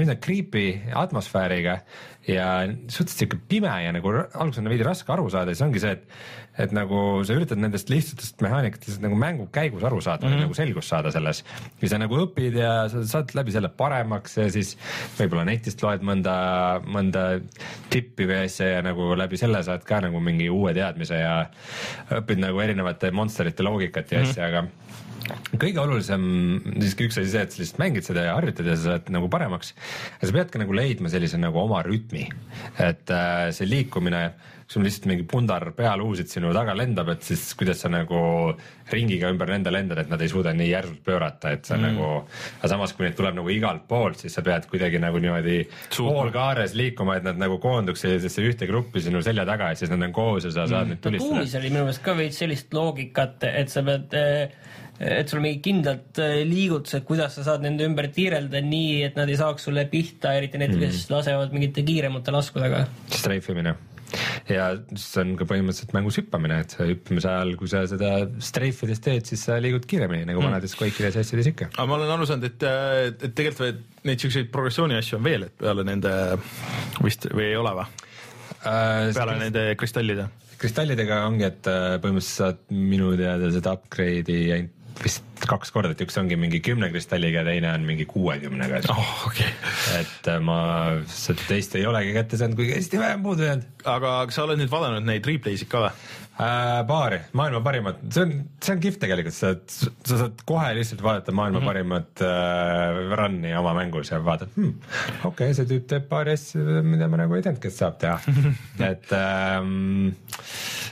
üsna 0.00 0.16
creepy 0.20 0.66
atmosfääriga 0.94 1.80
ja 2.28 2.46
suhteliselt 2.86 3.18
sihuke 3.18 3.40
pime 3.50 3.72
ja 3.84 3.90
nagu 3.94 4.12
alguses 4.14 4.60
on 4.62 4.70
veidi 4.70 4.86
raske 4.86 5.10
aru 5.12 5.26
saada, 5.32 5.50
siis 5.50 5.64
ongi 5.64 5.80
see, 5.82 5.96
et, 5.96 6.04
et 6.62 6.74
nagu 6.76 7.00
sa 7.26 7.34
üritad 7.34 7.58
nendest 7.58 7.90
lihtsatest 7.90 8.44
mehaanikatest 8.44 9.02
nagu 9.02 9.18
mängu 9.18 9.48
käigus 9.54 9.82
aru 9.88 9.98
saada 10.04 10.28
mm, 10.28 10.34
-hmm. 10.34 10.44
nagu 10.46 10.54
selgust 10.54 10.92
saada 10.92 11.10
selles. 11.10 11.42
ja 11.82 11.88
sa 11.88 11.98
nagu 11.98 12.20
õpid 12.22 12.58
ja 12.60 12.72
sa 12.92 13.02
saad 13.16 13.34
läbi 13.34 13.52
selle 13.52 13.68
paremaks 13.68 14.36
ja 14.38 14.46
siis 14.50 14.76
võib-olla 15.18 15.44
netist 15.48 15.82
loed 15.82 16.06
mõnda, 16.06 16.36
mõnda 16.86 17.40
tippi 17.90 18.28
või 18.30 18.44
asja 18.44 18.68
ja 18.76 18.82
nagu 18.86 19.16
läbi 19.18 19.36
selle 19.36 19.62
saad 19.62 19.82
ka 19.84 20.00
nagu 20.06 20.20
mingi 20.20 20.48
uue 20.50 20.74
teadmise 20.74 21.18
ja 21.18 21.36
õpid 22.20 22.38
nagu 22.38 22.60
erinevate 22.60 23.10
monsterite 23.10 23.66
loogikat 23.66 24.12
ja 24.12 24.18
mm 24.18 24.24
-hmm. 24.24 24.30
asja, 24.30 24.46
aga 24.46 24.66
kõige 25.60 25.80
olulisem 25.82 26.24
siiski 26.78 27.08
üks 27.08 27.18
asi 27.20 27.32
see, 27.32 27.44
et 27.44 27.54
sa 27.54 27.62
lihtsalt 27.62 27.82
mängid 27.82 28.06
seda 28.06 28.26
ja 28.26 28.36
harjutad 28.38 28.68
ja 28.68 28.76
sa 28.78 28.94
saad 28.94 29.12
nagu 29.14 29.28
paremaks. 29.32 29.74
ja 30.20 30.28
sa 30.28 30.36
pead 30.36 30.52
ka 30.52 30.62
nagu 30.62 30.76
leidma 30.76 31.12
sellise 31.12 31.40
nagu 31.40 31.60
oma 31.62 31.82
rütmi, 31.86 32.28
et 32.82 33.12
äh, 33.12 33.50
see 33.54 33.68
liikumine, 33.68 34.24
sul 34.72 34.84
lihtsalt 34.86 35.08
mingi 35.10 35.26
pundar 35.28 35.68
pealuusid 35.76 36.30
sinu 36.32 36.52
taga 36.56 36.74
lendab, 36.76 37.10
et 37.12 37.26
siis 37.26 37.42
kuidas 37.58 37.82
sa 37.84 37.90
nagu 37.92 38.20
ringiga 38.92 39.30
ümber 39.32 39.50
nende 39.52 39.72
lendad, 39.72 40.00
et 40.02 40.10
nad 40.12 40.20
ei 40.22 40.30
suuda 40.32 40.54
nii 40.56 40.70
järsult 40.70 41.02
pöörata, 41.04 41.52
et 41.56 41.68
sa 41.68 41.76
mm. 41.76 41.84
nagu, 41.86 42.08
aga 42.58 42.72
samas, 42.72 42.94
kui 42.96 43.06
neid 43.06 43.16
tuleb 43.18 43.36
nagu 43.38 43.52
igalt 43.52 43.84
poolt, 43.88 44.22
siis 44.24 44.36
sa 44.36 44.44
pead 44.46 44.68
kuidagi 44.70 45.00
nagu 45.02 45.20
niimoodi 45.22 45.62
poolkaares 45.96 46.76
liikuma, 46.78 47.18
et 47.20 47.28
nad 47.28 47.40
nagu 47.40 47.58
koonduks 47.62 48.06
sellisesse 48.06 48.44
ühte 48.48 48.68
gruppi 48.70 49.04
sinu 49.04 49.22
selja 49.24 49.46
taga 49.48 49.72
ja 49.72 49.80
siis 49.80 49.92
nad 49.92 50.08
on 50.08 50.16
koos 50.16 50.48
ja 50.48 50.54
sa 50.54 50.64
saad 50.64 50.86
mm. 50.86 50.94
neid 50.94 51.04
tulistada. 51.04 51.36
Tuumis 51.36 51.58
oli 51.60 51.72
minu 51.74 51.84
meelest 51.86 52.04
ka 52.06 52.16
veits 52.18 52.40
sellist 52.42 52.76
loogikat, 52.76 53.48
et 53.52 53.72
sa 53.72 53.84
pead 53.86 54.16
äh, 54.18 54.58
et 55.02 55.28
sul 55.28 55.44
mingid 55.44 55.62
kindlad 55.64 56.22
äh, 56.22 56.42
liigutused, 56.48 57.04
kuidas 57.08 57.36
sa 57.36 57.46
saad 57.46 57.64
nende 57.66 57.84
ümber 57.88 58.08
tiirelda 58.14 58.64
nii, 58.64 59.00
et 59.08 59.20
nad 59.20 59.28
ei 59.28 59.38
saaks 59.40 59.68
sulle 59.68 59.84
pihta, 59.92 60.36
eriti 60.38 60.60
need 60.62 60.76
mm., 60.76 60.84
kes 60.84 61.08
lasevad 61.12 61.54
mingite 61.54 61.84
kiiremate 61.86 62.34
laskudega. 62.34 62.86
streifimine 63.12 63.76
ja 64.50 64.68
see 64.98 65.22
on 65.22 65.34
ka 65.38 65.46
põhimõtteliselt 65.48 65.94
mängus 65.96 66.18
hüppamine, 66.20 66.60
et 66.64 66.76
hüppamise 66.80 67.30
ajal, 67.30 67.54
kui 67.60 67.70
sa 67.70 67.84
seda 67.90 68.12
streifides 68.42 69.02
teed, 69.04 69.28
siis 69.28 69.46
sa 69.48 69.58
liigud 69.62 69.86
kiiremini 69.88 70.26
nagu 70.28 70.42
mm. 70.42 70.50
vanades 70.50 70.76
Quake'ides 70.78 71.18
ja 71.18 71.24
asjades 71.24 71.50
ikka. 71.52 71.70
aga 71.76 71.88
ma 71.90 71.98
olen 71.98 72.14
aru 72.16 72.28
saanud, 72.28 72.48
et, 72.50 72.68
et, 72.68 73.26
et 73.28 73.36
tegelikult 73.38 74.06
neid 74.08 74.22
siukseid 74.22 74.52
progressiooni 74.54 74.98
asju 74.98 75.18
on 75.20 75.26
veel, 75.26 75.48
et 75.48 75.56
peale 75.62 75.86
nende 75.88 76.14
vist 77.02 77.28
või 77.32 77.50
ei 77.50 77.58
ole 77.60 77.74
või 77.80 77.88
äh,? 77.88 79.10
peale 79.16 79.40
nende 79.40 79.66
kristallide? 79.80 80.28
kristallidega 80.62 81.24
ongi, 81.26 81.48
et 81.48 81.66
äh, 81.70 81.96
põhimõtteliselt 82.02 82.38
saad 82.38 82.62
minu 82.70 83.16
teada 83.18 83.50
seda 83.54 83.74
upgrade'i 83.78 84.52
ainult 84.54 84.78
vist 85.04 85.46
kaks 85.48 85.72
korda, 85.74 85.92
et 85.94 86.02
üks 86.04 86.16
ongi 86.20 86.38
mingi 86.38 86.60
kümne 86.64 86.88
kristalliga 86.92 87.42
ja 87.42 87.48
teine 87.48 87.72
on 87.74 87.86
mingi 87.86 88.06
kuuekümnega 88.10 88.82
oh,. 88.94 89.12
Okay. 89.28 89.50
et 89.98 90.30
äh, 90.30 90.40
ma 90.42 90.58
seda 91.10 91.48
teist 91.48 91.76
ei 91.78 91.86
olegi 91.88 92.14
kätte 92.16 92.40
saanud, 92.40 92.58
kuigi 92.58 92.76
hästi 92.76 93.00
vähe 93.00 93.18
on 93.18 93.24
puudu 93.26 93.46
jäänud. 93.48 93.68
aga 93.84 94.16
kas 94.28 94.38
sa 94.38 94.46
oled 94.46 94.60
nüüd 94.62 94.72
vaadanud 94.72 95.06
neid 95.08 95.26
replay'sid 95.28 95.70
ka 95.72 95.86
või 95.86 95.92
äh,? 95.92 96.22
paari, 96.88 97.18
maailma 97.38 97.60
parimat, 97.64 98.00
see 98.14 98.24
on, 98.24 98.32
see 98.62 98.74
on 98.76 98.82
kihvt 98.82 99.02
tegelikult, 99.02 99.36
sa, 99.36 99.52
sa 99.68 100.20
saad 100.24 100.42
kohe 100.48 100.70
lihtsalt 100.78 101.04
vaadata 101.04 101.34
maailma 101.36 101.60
mm 101.60 101.62
-hmm. 101.62 101.72
parimat 101.72 102.24
äh, 102.26 103.02
run'i 103.20 103.52
oma 103.58 103.74
mängus 103.78 104.10
ja 104.10 104.22
vaatad 104.24 104.54
hmm,, 104.56 104.74
okei 105.24 105.50
okay,, 105.50 105.54
see 105.58 105.68
tüüp 105.74 105.86
teeb 105.90 106.08
paari 106.10 106.38
asja, 106.38 106.82
mida 106.82 107.08
ma 107.08 107.22
nagu 107.24 107.36
ei 107.36 107.44
teadnudki, 107.44 107.68
et 107.68 107.78
saab 107.78 107.98
teha 107.98 108.18
et 108.92 109.14
ähm, 109.18 110.16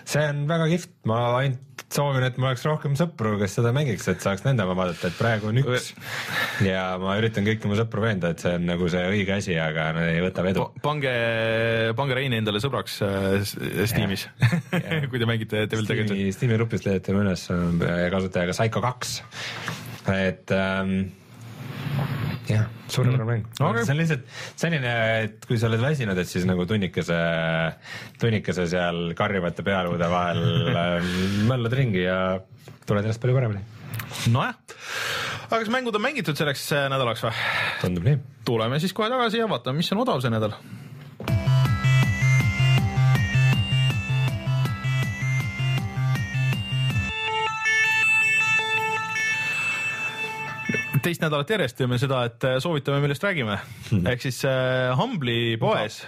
see 0.04 0.28
on 0.28 0.46
väga 0.50 0.70
kihvt, 0.74 0.94
ma 1.08 1.20
ainult 1.40 1.69
soovin, 1.94 2.24
et 2.26 2.38
mul 2.38 2.50
oleks 2.50 2.64
rohkem 2.66 2.94
sõpru, 2.98 3.34
kes 3.40 3.56
seda 3.58 3.72
mängiks, 3.74 4.06
et 4.12 4.24
saaks 4.24 4.44
nendega 4.46 4.74
vaadata, 4.78 5.10
et 5.10 5.18
praegu 5.18 5.50
on 5.50 5.60
üks. 5.62 5.90
Ja 6.64 6.84
ma 7.02 7.16
üritan 7.20 7.46
kõiki 7.46 7.70
mu 7.70 7.78
sõpru 7.78 8.04
veenda, 8.04 8.32
et 8.34 8.42
see 8.42 8.54
on 8.58 8.66
nagu 8.68 8.88
see 8.92 9.02
õige 9.10 9.36
asi, 9.36 9.56
aga 9.60 9.90
no 9.96 10.04
ei 10.06 10.22
võta 10.24 10.44
vedu. 10.46 10.68
pange, 10.84 11.12
pange 11.98 12.18
Rein 12.18 12.36
endale 12.38 12.62
sõbraks 12.62 13.00
äh, 13.06 13.38
Steamis. 13.90 14.28
Kui 15.10 15.22
te 15.22 15.28
mängite 15.28 15.66
Devil 15.70 15.88
Steam'i, 15.88 16.30
Steam'i 16.36 16.60
grupis 16.60 16.86
leiate 16.86 17.16
üles 17.16 17.46
äh, 17.54 18.04
kasutajaga 18.14 18.56
Psycho 18.56 18.84
kaks, 18.84 19.16
et 20.10 20.54
ähm, 20.56 21.10
jah, 22.50 22.66
suurepärane 22.90 23.26
mäng 23.28 23.46
okay.. 23.60 23.84
see 23.84 23.94
on 23.94 24.00
lihtsalt 24.00 24.24
selline, 24.58 24.94
et 25.24 25.46
kui 25.48 25.58
sa 25.60 25.68
oled 25.70 25.82
väsinud, 25.82 26.18
et 26.18 26.30
siis 26.30 26.46
nagu 26.48 26.66
tunnikese, 26.68 27.18
tunnikese 28.20 28.66
seal 28.70 29.12
karjuvate 29.18 29.66
pealuude 29.66 30.10
vahel 30.12 30.42
äh, 30.72 31.12
möllad 31.50 31.76
ringi 31.76 32.04
ja 32.04 32.20
tuled 32.88 33.04
ennast 33.04 33.22
palju 33.22 33.38
paremini. 33.38 33.64
nojah, 34.34 34.58
aga 35.48 35.62
kas 35.62 35.72
mängud 35.72 35.96
on 35.96 36.06
mängitud 36.08 36.38
selleks 36.38 36.66
äh, 36.76 36.88
nädalaks 36.92 37.24
või? 37.26 37.34
tundub 37.84 38.10
nii. 38.10 38.20
tuleme 38.48 38.82
siis 38.82 38.96
kohe 38.96 39.10
tagasi 39.12 39.42
ja 39.42 39.50
vaatame, 39.50 39.82
mis 39.82 39.92
on 39.94 40.04
odav 40.06 40.22
see 40.24 40.32
nädal 40.32 40.56
teist 51.04 51.22
nädalat 51.22 51.50
järjest 51.50 51.78
teeme 51.78 51.96
seda, 52.00 52.22
et 52.28 52.44
äh, 52.46 52.56
soovitame, 52.62 53.00
millest 53.02 53.24
räägime. 53.24 53.56
ehk 54.10 54.22
siis 54.22 54.40
äh, 54.48 54.90
Humble'i 54.98 55.56
poes 55.60 56.00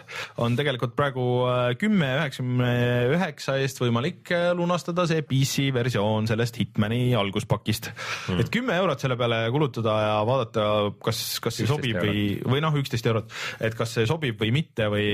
on 0.42 0.56
tegelikult 0.58 0.94
praegu 0.98 1.24
äh, 1.48 1.72
kümme 1.80 2.08
üheksakümne 2.18 2.72
üheksa 3.14 3.56
eest 3.62 3.80
võimalik 3.82 4.32
äh, 4.34 4.50
lunastada 4.56 5.06
see 5.08 5.24
PC 5.26 5.70
versioon 5.74 6.28
sellest 6.30 6.58
Hitmani 6.60 7.14
alguspakist 7.18 7.90
mm.. 7.92 8.42
et 8.42 8.52
kümme 8.52 8.76
eurot 8.78 9.02
selle 9.02 9.16
peale 9.20 9.42
kulutada 9.54 9.96
ja 10.02 10.16
vaadata, 10.28 10.66
kas, 11.04 11.22
kas 11.42 11.60
see 11.60 11.68
11 11.68 11.72
sobib 11.72 12.00
või, 12.02 12.24
või 12.54 12.64
noh, 12.64 12.76
üksteist 12.82 13.08
eurot, 13.08 13.32
et 13.60 13.76
kas 13.78 13.96
see 13.96 14.08
sobib 14.08 14.40
või 14.42 14.52
mitte 14.54 14.90
või, 14.92 15.08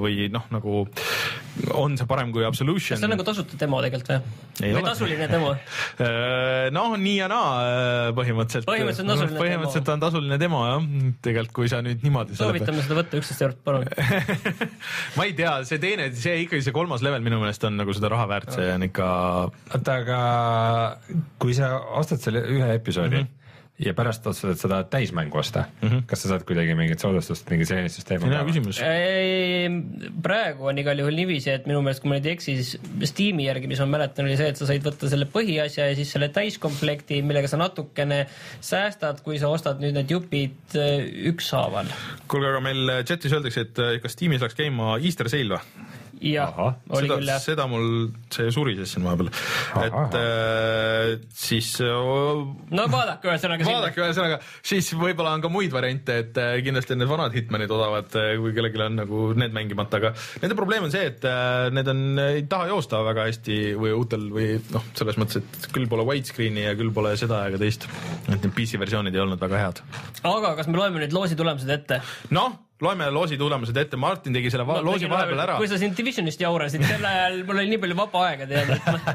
või 0.00 0.30
noh, 0.32 0.48
nagu 0.54 0.84
on 1.74 1.98
see 1.98 2.08
parem 2.08 2.32
kui 2.34 2.44
Absolution. 2.46 2.98
see 2.98 3.08
on 3.08 3.14
nagu 3.14 3.26
tasuta 3.26 3.58
demo 3.60 3.82
tegelikult 3.84 4.14
või? 4.14 4.34
Ei 4.62 4.72
või 4.72 4.80
ole. 4.80 4.88
tasuline 4.90 5.28
demo? 5.30 5.54
noh, 6.78 6.96
nii 7.00 7.16
ja 7.18 7.28
naa 7.30 7.52
äh, 7.64 8.10
põhimõtteliselt. 8.16 8.68
Põhimõtteliselt 8.94 9.10
on 9.10 9.18
tasuline 9.18 9.40
põhimõtteliselt 9.42 9.90
on 9.94 10.02
tasuline 10.04 10.38
demo 10.40 10.62
jah, 10.66 10.88
tegelikult 11.24 11.54
kui 11.58 11.70
sa 11.72 11.80
nüüd 11.84 12.02
niimoodi 12.04 12.38
soovitame 12.38 12.84
seda 12.84 12.98
võtta 12.98 13.20
üksteist 13.20 13.44
eurot, 13.46 13.60
palun. 13.66 13.86
ma 15.16 15.28
ei 15.28 15.36
tea, 15.38 15.54
see 15.68 15.80
teine, 15.82 16.10
see 16.18 16.36
ikkagi 16.44 16.64
see 16.66 16.74
kolmas 16.76 17.04
level 17.06 17.24
minu 17.24 17.40
meelest 17.42 17.64
on 17.68 17.78
nagu 17.80 17.94
seda 17.96 18.10
raha 18.12 18.28
väärt, 18.30 18.52
see 18.56 18.68
on 18.74 18.86
ikka. 18.88 19.08
oota, 19.74 19.96
aga 20.02 20.20
kui 21.42 21.56
sa 21.56 21.74
ostad 22.00 22.22
selle 22.24 22.44
ühe 22.44 22.74
episoodi 22.78 23.22
mm 23.22 23.26
-hmm. 23.26 23.43
Ja 23.82 23.90
pärast 23.94 24.26
otsustad 24.26 24.58
seda 24.60 24.76
täismängu 24.86 25.38
osta 25.38 25.64
mm, 25.82 25.88
-hmm. 25.88 26.02
kas 26.06 26.22
sa 26.22 26.28
saad 26.28 26.44
kuidagi 26.46 26.74
mingit 26.78 27.00
soodustust 27.02 27.48
mingi 27.50 27.66
selline 27.66 27.88
süsteem 27.90 28.20
see 28.20 28.28
on 28.28 28.34
hea 28.36 28.44
küsimus. 28.46 28.78
praegu 30.22 30.68
on 30.70 30.78
igal 30.78 30.98
juhul 30.98 31.16
niiviisi, 31.18 31.50
et 31.50 31.66
minu 31.66 31.82
meelest, 31.82 32.02
kui 32.02 32.12
ma 32.12 32.18
nüüd 32.18 32.28
ei 32.28 32.36
eksi, 32.36 32.54
siis 32.62 33.10
Steam'i 33.10 33.48
järgi, 33.48 33.66
mis 33.66 33.82
ma 33.82 33.88
mäletan, 33.96 34.28
oli 34.28 34.36
see, 34.38 34.52
et 34.54 34.60
sa 34.60 34.68
said 34.70 34.86
võtta 34.86 35.10
selle 35.10 35.26
põhiasja 35.26 35.88
ja 35.90 35.98
siis 35.98 36.14
selle 36.14 36.28
täiskomplekti, 36.28 37.22
millega 37.26 37.50
sa 37.50 37.58
natukene 37.58 38.24
säästad, 38.60 39.24
kui 39.26 39.42
sa 39.42 39.50
ostad 39.50 39.82
nüüd 39.82 39.98
need 39.98 40.14
jupid 40.14 40.78
äh, 40.78 41.02
ükshaaval. 41.34 41.90
kuulge, 42.28 42.54
aga 42.54 42.62
meil 42.62 42.94
chatis 43.02 43.34
öeldakse, 43.34 43.66
et 43.66 43.84
kas 44.06 44.16
tiimis 44.22 44.44
läks 44.44 44.54
käima 44.54 44.94
Easter 45.00 45.32
Sale 45.32 45.58
või? 45.58 46.02
Jah, 46.24 46.58
oli 46.88 47.08
seda, 47.08 47.18
küll 47.18 47.30
jah. 47.30 47.40
seda 47.42 47.66
mul, 47.70 47.88
see 48.32 48.52
surises 48.54 48.94
siin 48.94 49.04
vahepeal, 49.06 49.30
et 49.84 50.16
äh, 50.18 51.10
siis 51.36 51.70
äh, 51.84 52.42
no 52.74 52.86
vaadake 52.92 53.30
ühesõnaga 53.30 53.68
vaadake 53.68 54.02
ühesõnaga, 54.02 54.40
siis 54.64 54.90
võib-olla 54.98 55.34
on 55.36 55.44
ka 55.44 55.50
muid 55.52 55.74
variante, 55.74 56.18
et 56.24 56.40
äh, 56.40 56.56
kindlasti 56.64 56.96
on 56.96 57.02
need 57.02 57.10
vanad 57.10 57.36
Hitmanid 57.36 57.74
odavad, 57.74 58.10
kui 58.10 58.54
kellelgi 58.56 58.82
on 58.84 58.98
nagu 59.02 59.24
need 59.38 59.54
mängimata, 59.56 60.00
aga 60.00 60.14
nende 60.42 60.58
probleem 60.58 60.88
on 60.88 60.94
see, 60.94 61.06
et 61.12 61.24
äh, 61.28 61.68
need 61.74 61.90
on, 61.92 62.04
ei 62.24 62.44
taha 62.50 62.70
joosta 62.72 63.02
väga 63.06 63.28
hästi 63.30 63.60
või 63.80 63.94
uutel 63.96 64.28
või 64.34 64.50
noh, 64.74 64.90
selles 64.96 65.20
mõttes, 65.20 65.42
et 65.42 65.70
küll 65.74 65.88
pole 65.90 66.06
widescreen'i 66.08 66.68
ja 66.68 66.76
küll 66.78 66.92
pole 66.94 67.14
seda 67.20 67.44
ega 67.50 67.60
teist. 67.60 67.88
et 68.28 68.38
need 68.38 68.52
PC 68.56 68.80
versioonid 68.80 69.14
ei 69.14 69.24
olnud 69.24 69.42
väga 69.42 69.60
head. 69.66 69.82
aga 70.24 70.54
kas 70.58 70.70
me 70.70 70.80
loeme 70.80 71.04
nüüd 71.04 71.16
loosi 71.16 71.38
tulemused 71.38 71.70
ette? 71.70 72.00
noh, 72.34 72.56
loeme 72.82 73.06
loosi 73.14 73.36
tulemused 73.38 73.76
ette, 73.78 73.96
Martin 73.96 74.34
tegi 74.34 74.50
selle 74.50 74.64
Ma 74.66 74.80
loosi 74.82 75.06
vahepeal 75.08 75.40
ära. 75.44 75.56
kui 75.60 75.68
sa 75.70 75.78
siin 75.78 75.94
Divisionist 75.96 76.40
jaurasid, 76.42 76.82
sel 76.84 77.04
ajal 77.06 77.36
mul 77.46 77.60
oli 77.62 77.70
nii 77.70 77.78
palju 77.84 77.96
vaba 77.98 78.24
aega 78.28 78.48
teada, 78.50 78.74
et 78.74 78.88
ma, 78.90 79.14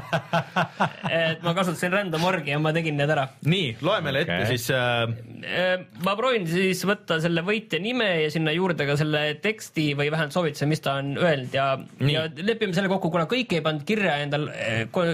et 1.20 1.44
ma 1.44 1.52
kasutasin 1.58 1.92
random 1.92 2.24
orgi 2.24 2.54
ja 2.54 2.58
ma 2.62 2.72
tegin 2.76 2.96
need 2.96 3.12
ära. 3.12 3.26
nii, 3.44 3.74
loe 3.84 4.00
meile 4.06 4.24
ette 4.24 4.38
Okei. 4.40 4.56
siis 4.56 4.70
äh, 4.74 5.12
Eh, 5.40 5.80
ma 6.04 6.12
proovin 6.18 6.44
siis 6.48 6.82
võtta 6.84 7.16
selle 7.22 7.40
võitja 7.46 7.78
nime 7.80 8.06
ja 8.24 8.32
sinna 8.32 8.52
juurde 8.52 8.84
ka 8.88 8.96
selle 9.00 9.22
teksti 9.40 9.86
või 9.96 10.10
vähemalt 10.12 10.34
soovituse, 10.36 10.66
mis 10.68 10.82
ta 10.84 10.98
on 11.00 11.14
öelnud 11.16 11.54
ja, 11.56 11.68
ja 12.12 12.24
lepime 12.44 12.76
selle 12.76 12.90
kokku, 12.92 13.08
kuna 13.14 13.24
kõik 13.30 13.54
ei 13.56 13.62
pannud 13.64 13.86
kirja 13.88 14.18
endal 14.24 14.48
ko- 14.92 15.06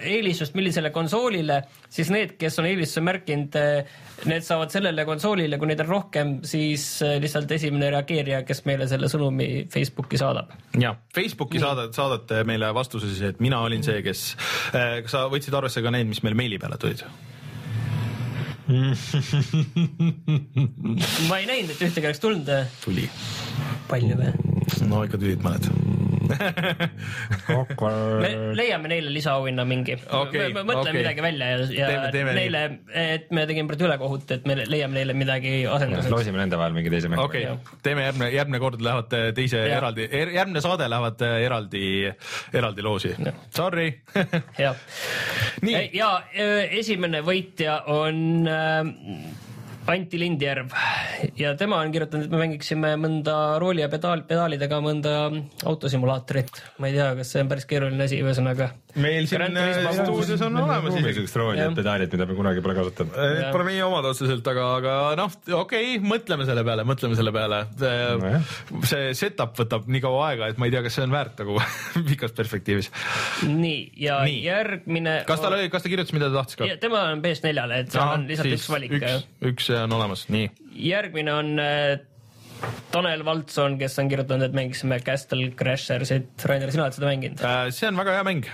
eelistust, 0.00 0.56
millisele 0.56 0.88
konsoolile, 0.94 1.60
siis 1.92 2.08
need, 2.14 2.36
kes 2.40 2.56
on 2.62 2.68
eelistuse 2.70 3.04
märkinud, 3.04 3.58
need 4.26 4.42
saavad 4.46 4.72
sellele 4.72 5.04
konsoolile, 5.06 5.58
kui 5.60 5.70
neid 5.70 5.82
on 5.84 5.90
rohkem, 5.90 6.34
siis 6.46 6.86
eh, 7.06 7.18
lihtsalt 7.22 7.50
esimene 7.54 7.90
reageerija, 7.94 8.42
kes 8.48 8.64
meile 8.68 8.88
selle 8.90 9.10
sõnumi 9.12 9.48
Facebooki 9.72 10.20
saadab. 10.20 10.52
ja 10.80 10.94
Facebooki 11.14 11.62
saadad, 11.62 11.94
saadate 11.96 12.42
meile 12.48 12.72
vastuse 12.74 13.10
siis, 13.12 13.34
et 13.34 13.40
mina 13.44 13.60
olin 13.64 13.84
see, 13.86 14.02
kes 14.06 14.20
äh,, 14.74 15.00
kas 15.04 15.14
sa 15.14 15.26
võtsid 15.30 15.54
arvesse 15.54 15.84
ka 15.84 15.94
need, 15.94 16.10
mis 16.10 16.22
meil 16.26 16.38
meili 16.38 16.58
peale 16.62 16.80
tulid? 16.80 17.04
ma 21.28 21.38
ei 21.40 21.46
näinud, 21.48 21.70
et 21.72 21.80
ühtegi 21.86 22.04
oleks 22.04 22.20
tulnud. 22.20 22.48
tuli. 22.84 23.06
palju 23.88 24.14
või? 24.18 24.30
no 24.90 25.04
ikka 25.06 25.16
tulid 25.20 25.40
mõned. 25.44 25.64
Me 26.28 26.36
leiame 28.58 28.88
neile 28.92 29.10
lisaauhinna 29.14 29.64
mingi 29.68 29.94
Okei, 29.98 30.40
me, 30.40 30.48
me 30.58 30.62
mõtleme 30.68 30.90
okei. 30.92 31.00
midagi 31.02 31.20
välja 31.24 31.46
ja, 31.50 31.56
ja 31.72 31.86
Teeme- 31.90 32.10
teeme 32.14 32.32
neile, 32.36 32.60
et 32.94 33.26
me 33.34 33.40
tegime 33.48 33.68
praegu 33.70 33.84
ülekohut, 33.88 34.26
et 34.36 34.42
me 34.48 34.52
leiame 34.64 34.94
neile 35.00 35.12
midagi 35.18 35.52
asenduseks. 35.70 36.10
loosime 36.12 36.38
nende 36.42 36.56
vahel 36.60 36.74
mingi 36.76 36.90
teise 36.92 37.08
mängu 37.12 37.24
okei 37.26 37.44
okay., 37.52 37.62
teeme 37.86 38.00
järgmine, 38.08 38.28
järgmine 38.36 38.60
kord 38.62 38.80
lähevad 38.84 39.10
äh, 39.18 39.22
teise 39.36 39.58
Jah. 39.64 39.76
eraldi 39.80 40.02
er,, 40.10 40.28
järgmine 40.36 40.60
saade 40.64 40.84
lähevad 40.90 41.18
äh, 41.26 41.28
eraldi, 41.48 41.84
eraldi 42.52 42.82
loosi. 42.86 43.10
Sorry 43.54 43.88
jah, 44.58 44.74
ja 46.00 46.10
öö, 46.38 46.62
esimene 46.80 47.20
võitja 47.26 47.72
on 47.94 48.16
äh, 48.48 48.82
Anti 49.88 50.18
Lindjärv 50.20 50.74
ja 51.38 51.54
tema 51.56 51.78
on 51.80 51.92
kirjutanud, 51.92 52.26
et 52.26 52.32
me 52.32 52.40
mängiksime 52.42 52.90
mõnda 53.00 53.34
rooli 53.62 53.80
ja 53.80 53.88
pedaal, 53.88 54.22
pedaalidega 54.28 54.80
mõnda 54.84 55.12
autosimulaatorit. 55.68 56.60
ma 56.82 56.90
ei 56.90 56.96
tea, 56.98 57.08
kas 57.18 57.32
see 57.32 57.42
on 57.44 57.48
päris 57.48 57.64
keeruline 57.70 58.04
asi, 58.04 58.18
ühesõnaga. 58.20 58.68
meil 59.00 59.28
siin 59.30 59.44
äh, 59.48 59.88
stuudios 59.96 60.42
on 60.44 60.58
olemas 60.60 60.92
isegi. 60.92 61.06
niisugust 61.06 61.38
rooli 61.40 61.62
ja 61.62 61.70
pedaalid, 61.74 62.12
mida 62.12 62.26
me 62.28 62.36
kunagi 62.36 62.64
pole 62.64 62.76
kasutanud. 62.76 63.16
Need 63.16 63.40
Jah. 63.40 63.52
pole 63.54 63.68
meie 63.70 63.84
omad 63.86 64.10
otseselt, 64.10 64.50
aga, 64.52 64.66
aga 64.76 64.98
noh, 65.22 65.38
okei 65.62 65.94
okay,, 65.96 66.02
mõtleme 66.04 66.48
selle 66.48 66.64
peale, 66.68 66.84
mõtleme 66.88 67.18
selle 67.18 67.34
peale. 67.34 67.62
See 68.88 69.16
setup 69.16 69.56
võtab 69.58 69.88
nii 69.88 70.04
kaua 70.04 70.28
aega, 70.30 70.52
et 70.52 70.60
ma 70.60 70.68
ei 70.68 70.74
tea, 70.74 70.84
kas 70.84 70.98
see 70.98 71.06
on 71.08 71.16
väärt 71.16 71.40
nagu 71.40 71.56
pikas 72.10 72.36
perspektiivis. 72.36 72.92
nii, 73.48 73.80
ja 74.04 74.20
Nii. 74.28 74.44
järgmine. 74.44 75.18
kas 75.28 75.40
tal 75.40 75.56
oli, 75.56 75.72
kas 75.72 75.86
ta 75.86 75.92
kirjutas, 75.92 76.12
mida 76.16 76.28
ta 76.28 76.42
tahtis 76.42 76.60
ka? 76.60 76.70
tema 76.84 77.06
on 77.14 77.24
PS4-le, 77.24 77.82
et 77.86 77.96
seal 77.96 78.14
on 78.18 78.28
lihtsalt 78.28 78.56
üks 78.58 78.70
valik. 78.72 78.96
üks, 78.98 79.28
üks 79.52 79.72
on 79.82 79.92
olemas, 79.92 80.28
nii. 80.28 80.50
järgmine 80.72 81.34
on 81.34 81.58
äh, 81.58 82.00
Tanel 82.88 83.20
Valtson, 83.26 83.76
kes 83.80 83.98
on 84.00 84.08
kirjutanud, 84.08 84.46
et 84.48 84.54
mängisime 84.56 84.96
Castle 85.04 85.50
Crashersit. 85.56 86.30
Rainer, 86.48 86.70
sina 86.72 86.86
oled 86.86 86.96
seda 86.96 87.08
mänginud? 87.10 87.42
see 87.74 87.88
on 87.90 87.98
väga 88.00 88.14
hea 88.16 88.24
mäng. 88.24 88.46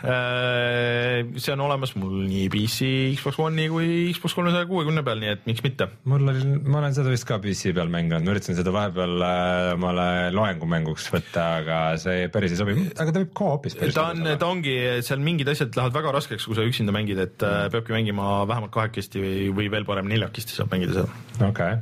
see 1.38 1.54
on 1.54 1.62
olemas 1.64 1.94
mul 1.98 2.24
nii 2.26 2.48
PC, 2.52 2.88
Xbox 3.18 3.38
One'i 3.44 3.68
kui 3.70 3.88
Xbox 4.14 4.34
kolmesaja 4.34 4.66
kuuekümne 4.70 5.04
peal, 5.06 5.22
nii 5.22 5.32
et 5.36 5.46
miks 5.48 5.62
mitte. 5.64 5.86
mul 6.10 6.26
oli, 6.32 6.42
ma 6.66 6.80
olen 6.82 6.96
seda 6.96 7.12
vist 7.14 7.28
ka 7.28 7.38
PC 7.42 7.74
peal 7.76 7.92
mänginud, 7.92 8.26
ma 8.26 8.34
üritasin 8.34 8.58
seda 8.58 8.74
vahepeal 8.74 9.24
äh, 9.28 9.70
omale 9.76 10.08
loengumänguks 10.34 11.08
võtta, 11.14 11.46
aga 11.62 11.80
see 12.02 12.28
päris 12.34 12.56
ei 12.56 12.60
sobi, 12.60 12.76
aga 12.90 13.14
ta 13.14 13.22
võib 13.22 13.34
co-op'is 13.38 13.78
päris 13.78 13.96
ta 13.96 14.10
on, 14.10 14.26
ta 14.40 14.50
ongi, 14.50 14.76
seal 15.06 15.22
mingid 15.24 15.54
asjad 15.54 15.78
lähevad 15.78 15.98
väga 16.00 16.14
raskeks, 16.18 16.50
kui 16.50 16.58
sa 16.58 16.66
üksinda 16.66 16.94
mängid, 16.96 17.22
et 17.22 17.38
mm. 17.38 17.74
peabki 17.74 17.94
mängima 17.94 18.42
vähemalt 18.50 18.74
kahekesti 18.74 19.22
või, 19.22 19.48
või 19.62 19.70
veel 19.78 19.86
parem 19.88 20.10
neljakesti 20.10 20.58
saab 20.58 20.74
mängida 20.74 20.98
seal. 20.98 21.50
okei, 21.52 21.78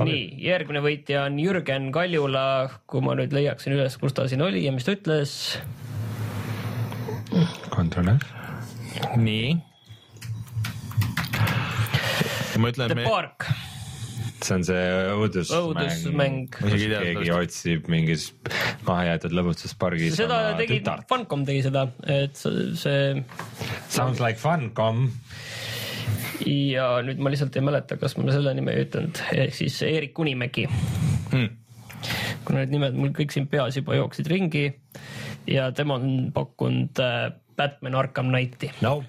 nii, 0.00 0.20
järgmine 0.40 0.80
võitja 0.84 1.26
on 1.28 1.36
Jürgen 1.40 1.90
Kaljula, 1.92 2.44
kui 2.88 3.02
ma 3.04 3.16
nüüd 3.18 3.34
leiaksin 3.36 3.76
üles, 3.76 3.98
kus 4.00 4.16
ta 4.16 4.24
siin 4.30 4.44
oli 4.44 4.64
ja 4.64 4.72
mis 4.72 4.86
ta 4.86 4.94
ütles. 4.96 5.34
kontrolli. 7.72 8.16
nii. 9.20 9.52
ma 12.60 12.72
ütlen, 12.72 12.88
The 12.88 12.96
me, 12.96 13.04
Park, 13.04 13.48
see 14.44 14.56
on 14.56 14.64
see 14.66 14.82
õudusmäng 15.12 15.72
Õudusmäng., 15.72 16.58
kus 16.58 16.76
keegi 16.76 17.32
otsib 17.36 17.88
mingis 17.92 18.30
mahajäetud 18.86 19.34
lõbustuspargis 19.36 20.16
seda 20.20 20.54
tegi. 20.60 20.80
Funcom 21.10 21.46
tegi 21.48 21.64
seda, 21.68 21.86
et 22.08 22.36
see, 22.38 23.24
Sounds 23.92 24.24
like 24.24 24.40
fun, 24.40 24.70
com. 24.76 25.08
Ja 26.46 26.86
nüüd 27.04 27.20
ma 27.22 27.32
lihtsalt 27.32 27.56
ei 27.58 27.64
mäleta, 27.64 27.98
kas 28.00 28.16
ma 28.18 28.32
selle 28.34 28.54
nime 28.58 28.74
ei 28.76 28.86
ütelnud, 28.86 29.20
ehk 29.34 29.54
siis 29.56 29.80
Eerik 29.88 30.18
Unimägi. 30.18 30.68
Hmm. 31.32 31.50
kuna 32.44 32.64
need 32.64 32.72
nimed 32.74 32.96
mul 32.98 33.12
kõik 33.14 33.30
siin 33.30 33.46
peas 33.46 33.76
juba 33.78 33.94
jooksid 33.94 34.26
ringi 34.26 34.64
ja 35.46 35.68
tema 35.70 36.00
on 36.00 36.32
pakkunud 36.34 36.98
äh, 36.98 37.28
Batman 37.56 37.94
Arkham 37.94 38.32
Knighti. 38.32 38.72
no 38.80 39.04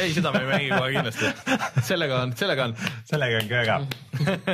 ei, 0.00 0.10
seda 0.14 0.32
me 0.34 0.42
ei 0.42 0.48
mängi 0.50 0.70
kohe 0.72 0.90
kindlasti. 0.96 1.30
sellega 1.88 2.18
on, 2.24 2.34
sellega 2.36 2.66
on. 2.66 2.76
sellega 3.06 3.40
on 3.42 3.48
kööga. 3.52 3.78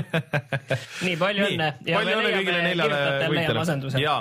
nii 1.06 1.16
palju 1.20 1.48
õnne. 1.48 1.72
palju 1.86 2.20
õnne 2.20 2.36
kõigile 2.36 2.62
neljale 2.66 3.02
võitjale. 3.32 4.04
ja 4.04 4.16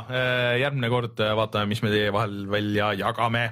järgmine 0.64 0.92
kord 0.94 1.24
äh, 1.24 1.36
vaatame, 1.38 1.74
mis 1.74 1.84
me 1.84 1.92
teie 1.94 2.14
vahel 2.16 2.46
välja 2.52 2.94
jagame 3.04 3.50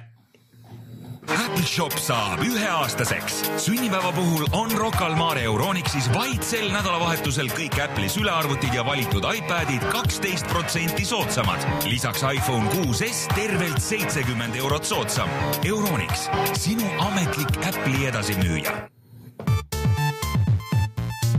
Apple 1.28 1.64
Shop 1.66 1.92
saab 1.98 2.42
üheaastaseks. 2.44 3.42
sünnipäeva 3.56 4.12
puhul 4.12 4.46
on 4.52 4.70
Rocca 4.76 5.06
al 5.06 5.16
Mare 5.16 5.42
Euronixis 5.42 6.08
vaid 6.14 6.42
sel 6.46 6.68
nädalavahetusel 6.72 7.50
kõik 7.54 7.78
Apple'i 7.84 8.10
sülearvutid 8.12 8.74
ja 8.74 8.84
valitud 8.86 9.24
iPadid 9.34 9.86
kaksteist 9.92 10.46
protsenti 10.52 11.04
soodsamad. 11.04 11.66
lisaks 11.84 12.22
iPhone 12.22 12.70
6s 12.70 13.26
tervelt 13.34 13.82
seitsekümmend 13.82 14.56
eurot 14.56 14.84
soodsam. 14.84 15.28
Euronix, 15.64 16.28
sinu 16.54 16.86
ametlik 17.08 17.50
Apple'i 17.66 18.06
edasimüüja 18.06 18.76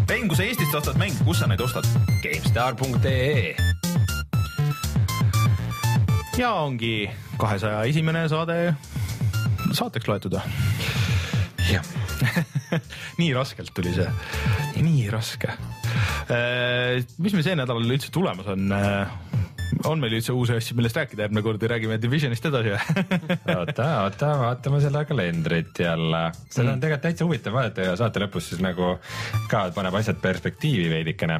Rein, 0.10 0.28
kui 0.28 0.38
sa 0.38 0.44
Eestist 0.44 0.76
ostad 0.76 0.98
mänge, 0.98 1.20
kus 1.26 1.40
sa 1.40 1.48
neid 1.48 1.62
ostad? 1.62 1.86
GameStar.ee 2.24 3.56
ja 6.38 6.52
ongi 6.54 7.10
kahesaja 7.42 7.82
esimene 7.90 8.28
saade 8.30 8.76
saateks 9.76 10.08
loetud 10.10 10.38
või? 10.38 10.44
jah, 11.68 11.84
nii 13.22 13.32
raskelt 13.36 13.74
tuli 13.76 13.94
see, 13.96 14.08
nii 14.84 15.08
raske. 15.14 15.52
mis 17.18 17.36
meil 17.36 17.46
see 17.46 17.58
nädal 17.60 17.84
üldse 17.84 18.12
tulemas 18.14 18.48
on? 18.54 18.72
On 19.88 20.02
meil 20.02 20.18
üldse 20.18 20.34
uusi 20.36 20.56
asju, 20.58 20.78
millest 20.78 20.98
rääkida 20.98 21.26
järgmine 21.26 21.44
kord 21.46 21.64
ja 21.64 21.70
räägime 21.74 22.00
Divisionist 22.02 22.46
edasi 22.50 22.74
või? 22.74 23.38
oota, 23.58 23.88
oota, 24.06 24.32
vaatame 24.42 24.82
selle 24.84 25.04
kalendrit 25.10 25.84
jälle. 25.84 26.24
seda 26.50 26.74
on 26.74 26.82
tegelikult 26.82 27.06
täitsa 27.08 27.28
huvitav 27.28 27.58
vaadata 27.58 27.88
ja 27.90 27.96
saate 28.00 28.24
lõpus 28.24 28.52
siis 28.52 28.64
nagu 28.64 28.96
ka 29.52 29.68
paneb 29.76 29.96
asjad 30.00 30.20
perspektiivi 30.24 30.90
veidikene. 30.92 31.40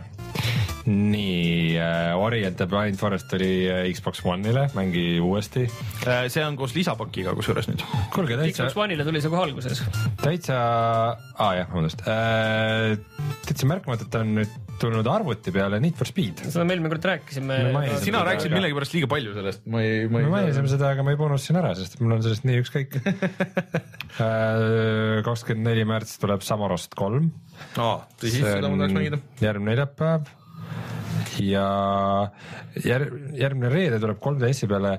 nii 0.88 1.76
äh,, 1.84 2.14
Ori 2.16 2.46
and 2.48 2.56
the 2.56 2.68
Blind 2.68 2.96
Forest 3.00 3.28
tuli 3.32 3.68
äh, 3.68 3.90
Xbox 3.92 4.22
One'ile, 4.24 4.70
mängi 4.76 5.20
uuesti. 5.20 5.66
see 6.28 6.46
on 6.46 6.56
koos 6.56 6.76
lisapakiga 6.76 7.36
kusjuures 7.36 7.68
nüüd. 7.72 7.84
kuulge 8.14 8.38
täitsa 8.40 8.70
Xbox, 8.70 8.80
One'ile 8.86 9.08
tuli 9.08 9.22
see 9.24 9.34
kohe 9.34 9.44
alguses. 9.50 9.84
täitsa, 10.24 10.62
aa 11.36 11.52
jah, 11.60 11.68
vabandust 11.74 12.08
äh,, 12.08 12.96
täitsa 13.48 13.68
märkamatult 13.68 14.16
on 14.22 14.36
nüüd 14.42 14.67
tulnud 14.82 15.08
arvuti 15.12 15.52
peale 15.56 15.80
Need 15.84 15.96
for 16.00 16.08
Speed. 16.10 16.44
seda 16.48 16.66
me 16.68 16.76
eelmine 16.76 16.92
kord 16.94 17.08
rääkisime 17.10 17.58
Me 17.68 17.72
mainisime 17.76 18.04
sina 18.06 18.24
rääkisid 18.28 18.52
aga- 18.52 18.60
millegipärast 18.60 18.96
liiga 18.98 19.10
palju 19.12 19.32
sellest, 19.38 19.62
ma 19.74 19.78
ei, 19.84 19.92
ma 20.08 20.20
me 20.20 20.24
ei 20.26 20.32
mainisime 20.36 20.72
seda, 20.72 20.86
aga 20.96 21.02
ma 21.08 21.16
juba 21.16 21.30
unustasin 21.32 21.60
ära, 21.62 21.72
sest 21.80 22.00
mul 22.02 22.12
on 22.18 22.24
sellest 22.26 22.48
nii 22.48 22.58
ükskõik. 22.64 22.92
kakskümmend 25.28 25.68
neli 25.72 25.86
märts 25.88 26.18
tuleb 26.22 26.42
Samorost 26.46 26.96
kolm. 26.98 27.32
aa, 27.78 28.02
tõsi, 28.20 28.42
seda 28.44 28.68
ma 28.70 28.78
tahaks 28.84 28.96
mängida. 28.98 29.18
järgmine 29.44 29.74
neljapäev 29.76 30.22
ja 31.44 31.66
jär-, 32.82 33.10
järgmine 33.38 33.70
reede 33.74 34.00
tuleb 34.02 34.20
3DS-i 34.24 34.70
peale 34.70 34.96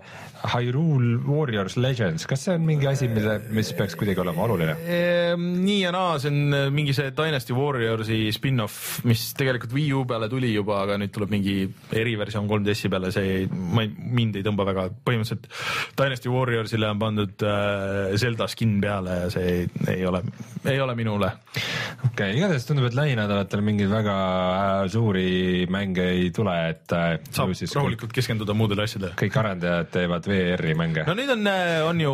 Hyrule 0.46 1.18
Warriors 1.26 1.76
Legends, 1.76 2.26
kas 2.28 2.44
see 2.46 2.54
on 2.54 2.64
mingi 2.66 2.86
asi, 2.86 3.08
mille, 3.10 3.38
mis 3.54 3.72
peaks 3.76 3.96
kuidagi 3.98 4.22
olema 4.22 4.44
oluline? 4.46 4.76
Ehm, 4.86 5.46
nii 5.64 5.80
ja 5.80 5.90
naa, 5.94 6.18
see 6.22 6.30
on 6.30 6.54
äh, 6.54 6.66
mingi 6.74 6.94
see 6.96 7.10
Dynasty 7.16 7.56
Warriorsi 7.56 8.20
spin-off, 8.34 9.00
mis 9.08 9.24
tegelikult 9.38 9.74
Wii 9.74 9.88
U 9.98 10.04
peale 10.08 10.28
tuli 10.30 10.52
juba, 10.52 10.82
aga 10.84 10.98
nüüd 11.02 11.12
tuleb 11.14 11.34
mingi 11.34 11.56
eriversioon 11.90 12.46
3DS-i 12.50 12.92
peale, 12.92 13.10
see 13.14 13.32
ei, 13.40 13.48
ma 13.50 13.82
ei, 13.84 13.90
mind 14.18 14.38
ei 14.38 14.46
tõmba 14.46 14.68
väga, 14.68 14.86
põhimõtteliselt 15.08 15.50
Dynasty 15.98 16.32
Warriorsile 16.32 16.92
on 16.92 17.02
pandud 17.02 17.46
äh, 17.46 18.14
Zelda 18.20 18.48
skin 18.52 18.78
peale 18.84 19.18
ja 19.24 19.32
see 19.34 19.50
ei, 19.56 19.66
ei 19.96 20.06
ole, 20.06 20.22
ei 20.68 20.78
ole 20.84 20.94
minule. 20.98 21.32
okei 21.58 22.12
okay,, 22.12 22.38
igatahes 22.38 22.68
tundub, 22.68 22.86
et 22.88 22.98
lähinädalatel 22.98 23.64
mingeid 23.66 23.90
väga 23.90 24.16
äh, 24.46 24.86
suuri 24.94 25.66
mänge 25.70 26.06
ei 26.14 26.30
tule, 26.34 26.54
et 26.70 26.94
äh, 26.94 27.10
saab 27.34 27.50
rahulikult 27.74 28.14
keskenduda 28.14 28.54
muudele 28.54 28.86
asjadele. 28.86 29.18
kõik 29.18 29.42
arendajad 29.42 29.92
teevad 29.98 30.27
VR-i 30.28 30.74
mänge 30.78 31.04
no 31.08 31.16
nüüd 31.18 31.32
on, 31.34 31.48
on 31.88 32.02
ju 32.02 32.12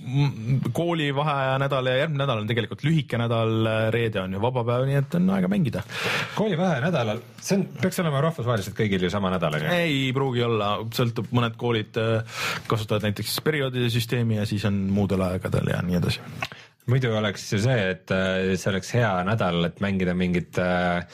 mm, 0.00 0.72
koolivaheaja 0.74 1.58
nädal 1.62 1.90
ja 1.90 1.96
järgmine 2.02 2.22
nädal 2.24 2.42
on 2.42 2.50
tegelikult 2.50 2.84
lühike 2.86 3.20
nädal, 3.20 3.54
reede 3.94 4.22
on 4.22 4.36
ju 4.36 4.42
vaba 4.42 4.64
päev, 4.68 4.86
nii 4.88 5.00
et 5.02 5.18
on 5.18 5.30
aega 5.36 5.50
mängida. 5.52 5.84
koolivaheaja 6.38 6.86
nädalal, 6.86 7.22
see 7.40 7.60
on, 7.60 7.66
peaks 7.82 8.02
olema 8.02 8.24
rahvusvaheliselt 8.28 8.78
kõigil 8.78 9.06
ju 9.06 9.12
sama 9.12 9.32
nädal 9.34 9.58
on 9.58 9.66
ju? 9.66 9.76
ei 9.82 10.02
pruugi 10.16 10.44
olla, 10.46 10.74
sõltub, 10.94 11.30
mõned 11.36 11.58
koolid 11.60 12.00
äh, 12.00 12.42
kasutavad 12.70 13.08
näiteks 13.08 13.40
perioodide 13.44 13.90
süsteemi 13.92 14.40
ja 14.40 14.48
siis 14.48 14.64
on 14.68 14.84
muudel 14.94 15.24
aegadel 15.28 15.74
ja 15.74 15.82
nii 15.86 16.00
edasi. 16.00 16.22
Muidu 16.90 17.12
oleks 17.14 17.44
ju 17.52 17.60
see, 17.62 17.78
et 17.92 18.10
äh, 18.14 18.52
see 18.58 18.70
oleks 18.72 18.90
hea 18.96 19.10
nädal, 19.26 19.60
et 19.68 19.78
mängida 19.84 20.14
mingit 20.18 20.58
äh, 20.58 21.04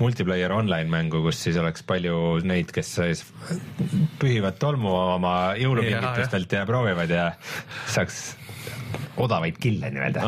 multiplayer 0.00 0.52
online 0.52 0.90
mängu, 0.92 1.22
kus 1.24 1.40
siis 1.46 1.56
oleks 1.60 1.84
palju 1.88 2.42
neid, 2.44 2.72
kes 2.74 2.94
siis 2.98 3.24
pühivad 4.20 4.60
tolmu 4.60 4.92
oma 5.16 5.34
jõulukingitustelt 5.60 6.52
ja, 6.52 6.64
ja 6.64 6.68
proovivad 6.68 7.14
ja 7.14 7.28
saaks 7.88 8.34
odavaid 9.24 9.56
kille 9.62 9.88
nii-öelda. 9.94 10.26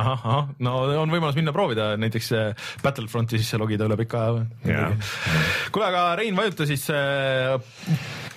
no 0.64 0.72
on 1.02 1.12
võimalus 1.12 1.36
minna 1.36 1.52
proovida 1.54 1.92
näiteks 2.00 2.32
äh, 2.38 2.66
Battlefronti 2.82 3.40
sisse 3.42 3.60
logida 3.60 3.84
üle 3.88 4.00
pika 4.00 4.24
aja 4.30 4.88
kuule, 5.74 5.90
aga 5.90 6.08
Rein, 6.16 6.38
vajuta 6.38 6.64
siis 6.68 6.88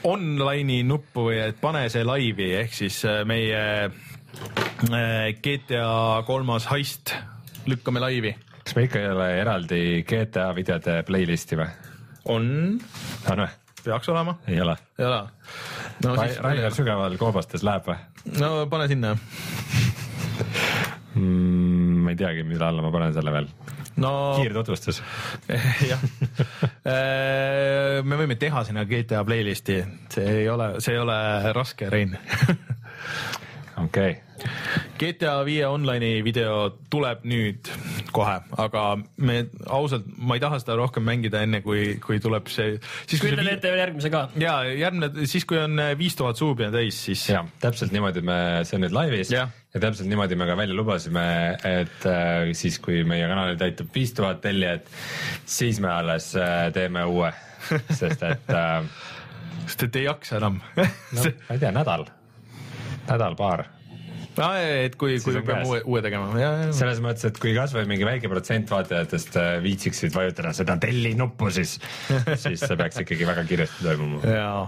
online'i 0.09 0.83
nuppu 0.87 1.29
et 1.31 1.57
pane 1.63 1.87
see 1.93 2.03
laivi 2.07 2.51
ehk 2.59 2.75
siis 2.83 3.01
meie 3.29 3.63
GTA 5.41 6.23
kolmas 6.25 6.65
heist 6.71 7.13
lükkame 7.69 7.99
laivi. 7.99 8.35
kas 8.63 8.75
me 8.75 8.83
ikka 8.87 8.99
ei 8.99 9.09
ole 9.11 9.29
eraldi 9.41 9.81
GTA 10.07 10.51
videode 10.55 11.01
playlist'i 11.07 11.57
või? 11.59 11.67
on, 12.29 12.45
on 13.31 13.43
või? 13.43 13.49
peaks 13.83 14.09
olema, 14.09 14.35
ei 14.47 14.61
ole. 14.61 14.75
ei 14.99 15.05
ole. 15.05 15.19
no 16.05 16.15
siis, 16.21 16.39
Rainer 16.43 16.73
Sügaval 16.75 17.17
koobastes 17.19 17.63
läheb 17.65 17.89
või 17.89 17.97
no 18.39 18.53
pane 18.71 18.87
sinna. 18.91 19.15
mm,? 21.15 21.99
ma 22.05 22.13
ei 22.13 22.19
teagi, 22.19 22.45
mille 22.47 22.65
alla 22.65 22.85
ma 22.85 22.93
panen 22.93 23.13
selle 23.15 23.33
veel. 23.35 23.51
no 23.99 24.13
kiirtutvustus. 24.39 25.01
jah, 25.91 26.01
me 28.03 28.21
võime 28.23 28.39
teha 28.39 28.63
sinna 28.67 28.87
GTA 28.89 29.23
playlist'i, 29.27 29.81
see 30.13 30.33
ei 30.41 30.49
ole, 30.49 30.75
see 30.83 30.95
ei 30.95 31.03
ole 31.03 31.19
raske, 31.55 31.89
Rein. 31.91 32.17
okei 33.85 34.11
okay., 34.11 34.25
GTA 34.99 35.41
viie 35.43 35.65
online'i 35.67 36.21
video 36.23 36.69
tuleb 36.91 37.25
nüüd 37.27 37.69
kohe, 38.15 38.37
aga 38.61 38.83
me 39.27 39.41
ausalt, 39.67 40.05
ma 40.17 40.37
ei 40.37 40.43
taha 40.43 40.61
seda 40.61 40.77
rohkem 40.79 41.03
mängida, 41.07 41.41
enne 41.43 41.59
kui, 41.65 41.97
kui 42.03 42.21
tuleb 42.23 42.47
see, 42.51 42.77
siis 43.03 43.19
kui 43.21 43.33
te 43.33 43.43
teete 43.43 43.73
veel 43.73 43.83
järgmise 43.83 44.11
ka. 44.13 44.25
ja 44.39 44.61
järgmine, 44.67 45.27
siis 45.29 45.47
kui 45.49 45.59
on 45.61 45.79
viis 45.99 46.15
tuhat 46.19 46.39
on 46.39 46.75
täis, 46.75 47.01
siis 47.09 47.25
ja 47.31 47.43
täpselt 47.59 47.95
niimoodi 47.95 48.23
me, 48.25 48.39
see 48.67 48.79
on 48.79 48.85
nüüd 48.87 48.95
laivis 48.95 49.33
ja. 49.35 49.49
Ja 49.69 49.83
täpselt 49.83 50.09
niimoodi 50.09 50.33
me 50.39 50.47
ka 50.49 50.55
välja 50.57 50.73
lubasime, 50.73 51.23
et 51.67 52.05
äh, 52.09 52.49
siis, 52.57 52.79
kui 52.81 53.03
meie 53.05 53.27
kanalil 53.29 53.59
täitub 53.59 53.91
viis 53.93 54.15
tuhat 54.17 54.41
tellijat, 54.41 54.87
siis 55.45 55.77
me 55.83 55.91
alles 55.93 56.31
äh, 56.39 56.71
teeme 56.73 57.03
uue, 57.05 57.29
sest 57.91 58.23
et 58.25 58.49
äh, 58.49 58.79
sest 59.69 59.85
et 59.85 59.99
ei 60.01 60.07
jaksa 60.07 60.39
enam 60.39 60.57
no, 60.57 60.87
ma 61.21 61.27
ei 61.53 61.61
tea, 61.61 61.69
nädal, 61.75 62.07
nädal-paar 63.09 63.67
no,. 64.39 64.49
et 64.57 64.95
kui, 64.99 65.17
kui 65.23 65.35
me 65.35 65.43
peame 65.45 65.67
uue, 65.67 65.79
uue 65.89 66.01
tegema, 66.05 66.29
selles 66.75 67.01
mõttes, 67.03 67.27
et 67.29 67.39
kui 67.41 67.53
kasvõi 67.57 67.85
mingi 67.89 68.07
väike 68.07 68.31
protsent 68.31 68.71
vaatajatest 68.71 69.39
äh, 69.39 69.49
viitsiksid 69.63 70.13
vajutada 70.15 70.53
seda 70.57 70.77
telli 70.81 71.15
nuppu, 71.19 71.51
siis, 71.53 71.77
siis 72.43 72.61
see 72.63 72.79
peaks 72.79 73.01
ikkagi 73.03 73.27
väga 73.29 73.45
kiiresti 73.49 73.87
toimuma. 73.87 74.21
jaa 74.23 74.61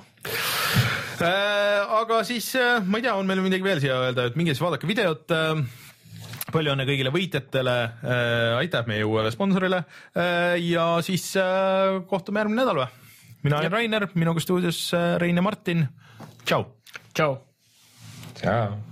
äh,. 1.22 2.00
aga 2.02 2.24
siis 2.28 2.52
äh, 2.60 2.82
ma 2.86 3.00
ei 3.00 3.08
tea, 3.08 3.16
on 3.18 3.30
meil 3.30 3.44
midagi 3.46 3.66
veel 3.66 3.84
siia 3.84 4.00
öelda, 4.08 4.30
et 4.30 4.40
minge 4.40 4.56
siis 4.56 4.64
vaadake 4.64 4.90
videot 4.90 5.36
äh, 5.36 5.62
palju 6.52 6.74
õnne 6.74 6.88
kõigile 6.90 7.14
võitjatele 7.14 7.78
äh,, 7.86 8.58
aitäh 8.60 8.90
meie 8.90 9.06
uuele 9.08 9.32
sponsorile 9.34 9.84
äh, 9.84 10.58
ja 10.64 10.94
siis 11.06 11.32
äh, 11.40 12.02
kohtume 12.10 12.44
järgmine 12.44 12.64
nädal 12.64 12.84
või? 12.84 12.90
mina 13.42 13.62
olen 13.62 13.74
Rainer, 13.74 14.10
minuga 14.14 14.44
stuudios 14.44 14.84
äh, 14.98 15.16
Rein 15.22 15.40
ja 15.40 15.46
Martin, 15.46 15.88
tšau. 16.46 16.68
tšau. 17.14 17.40
tšau. 18.42 18.91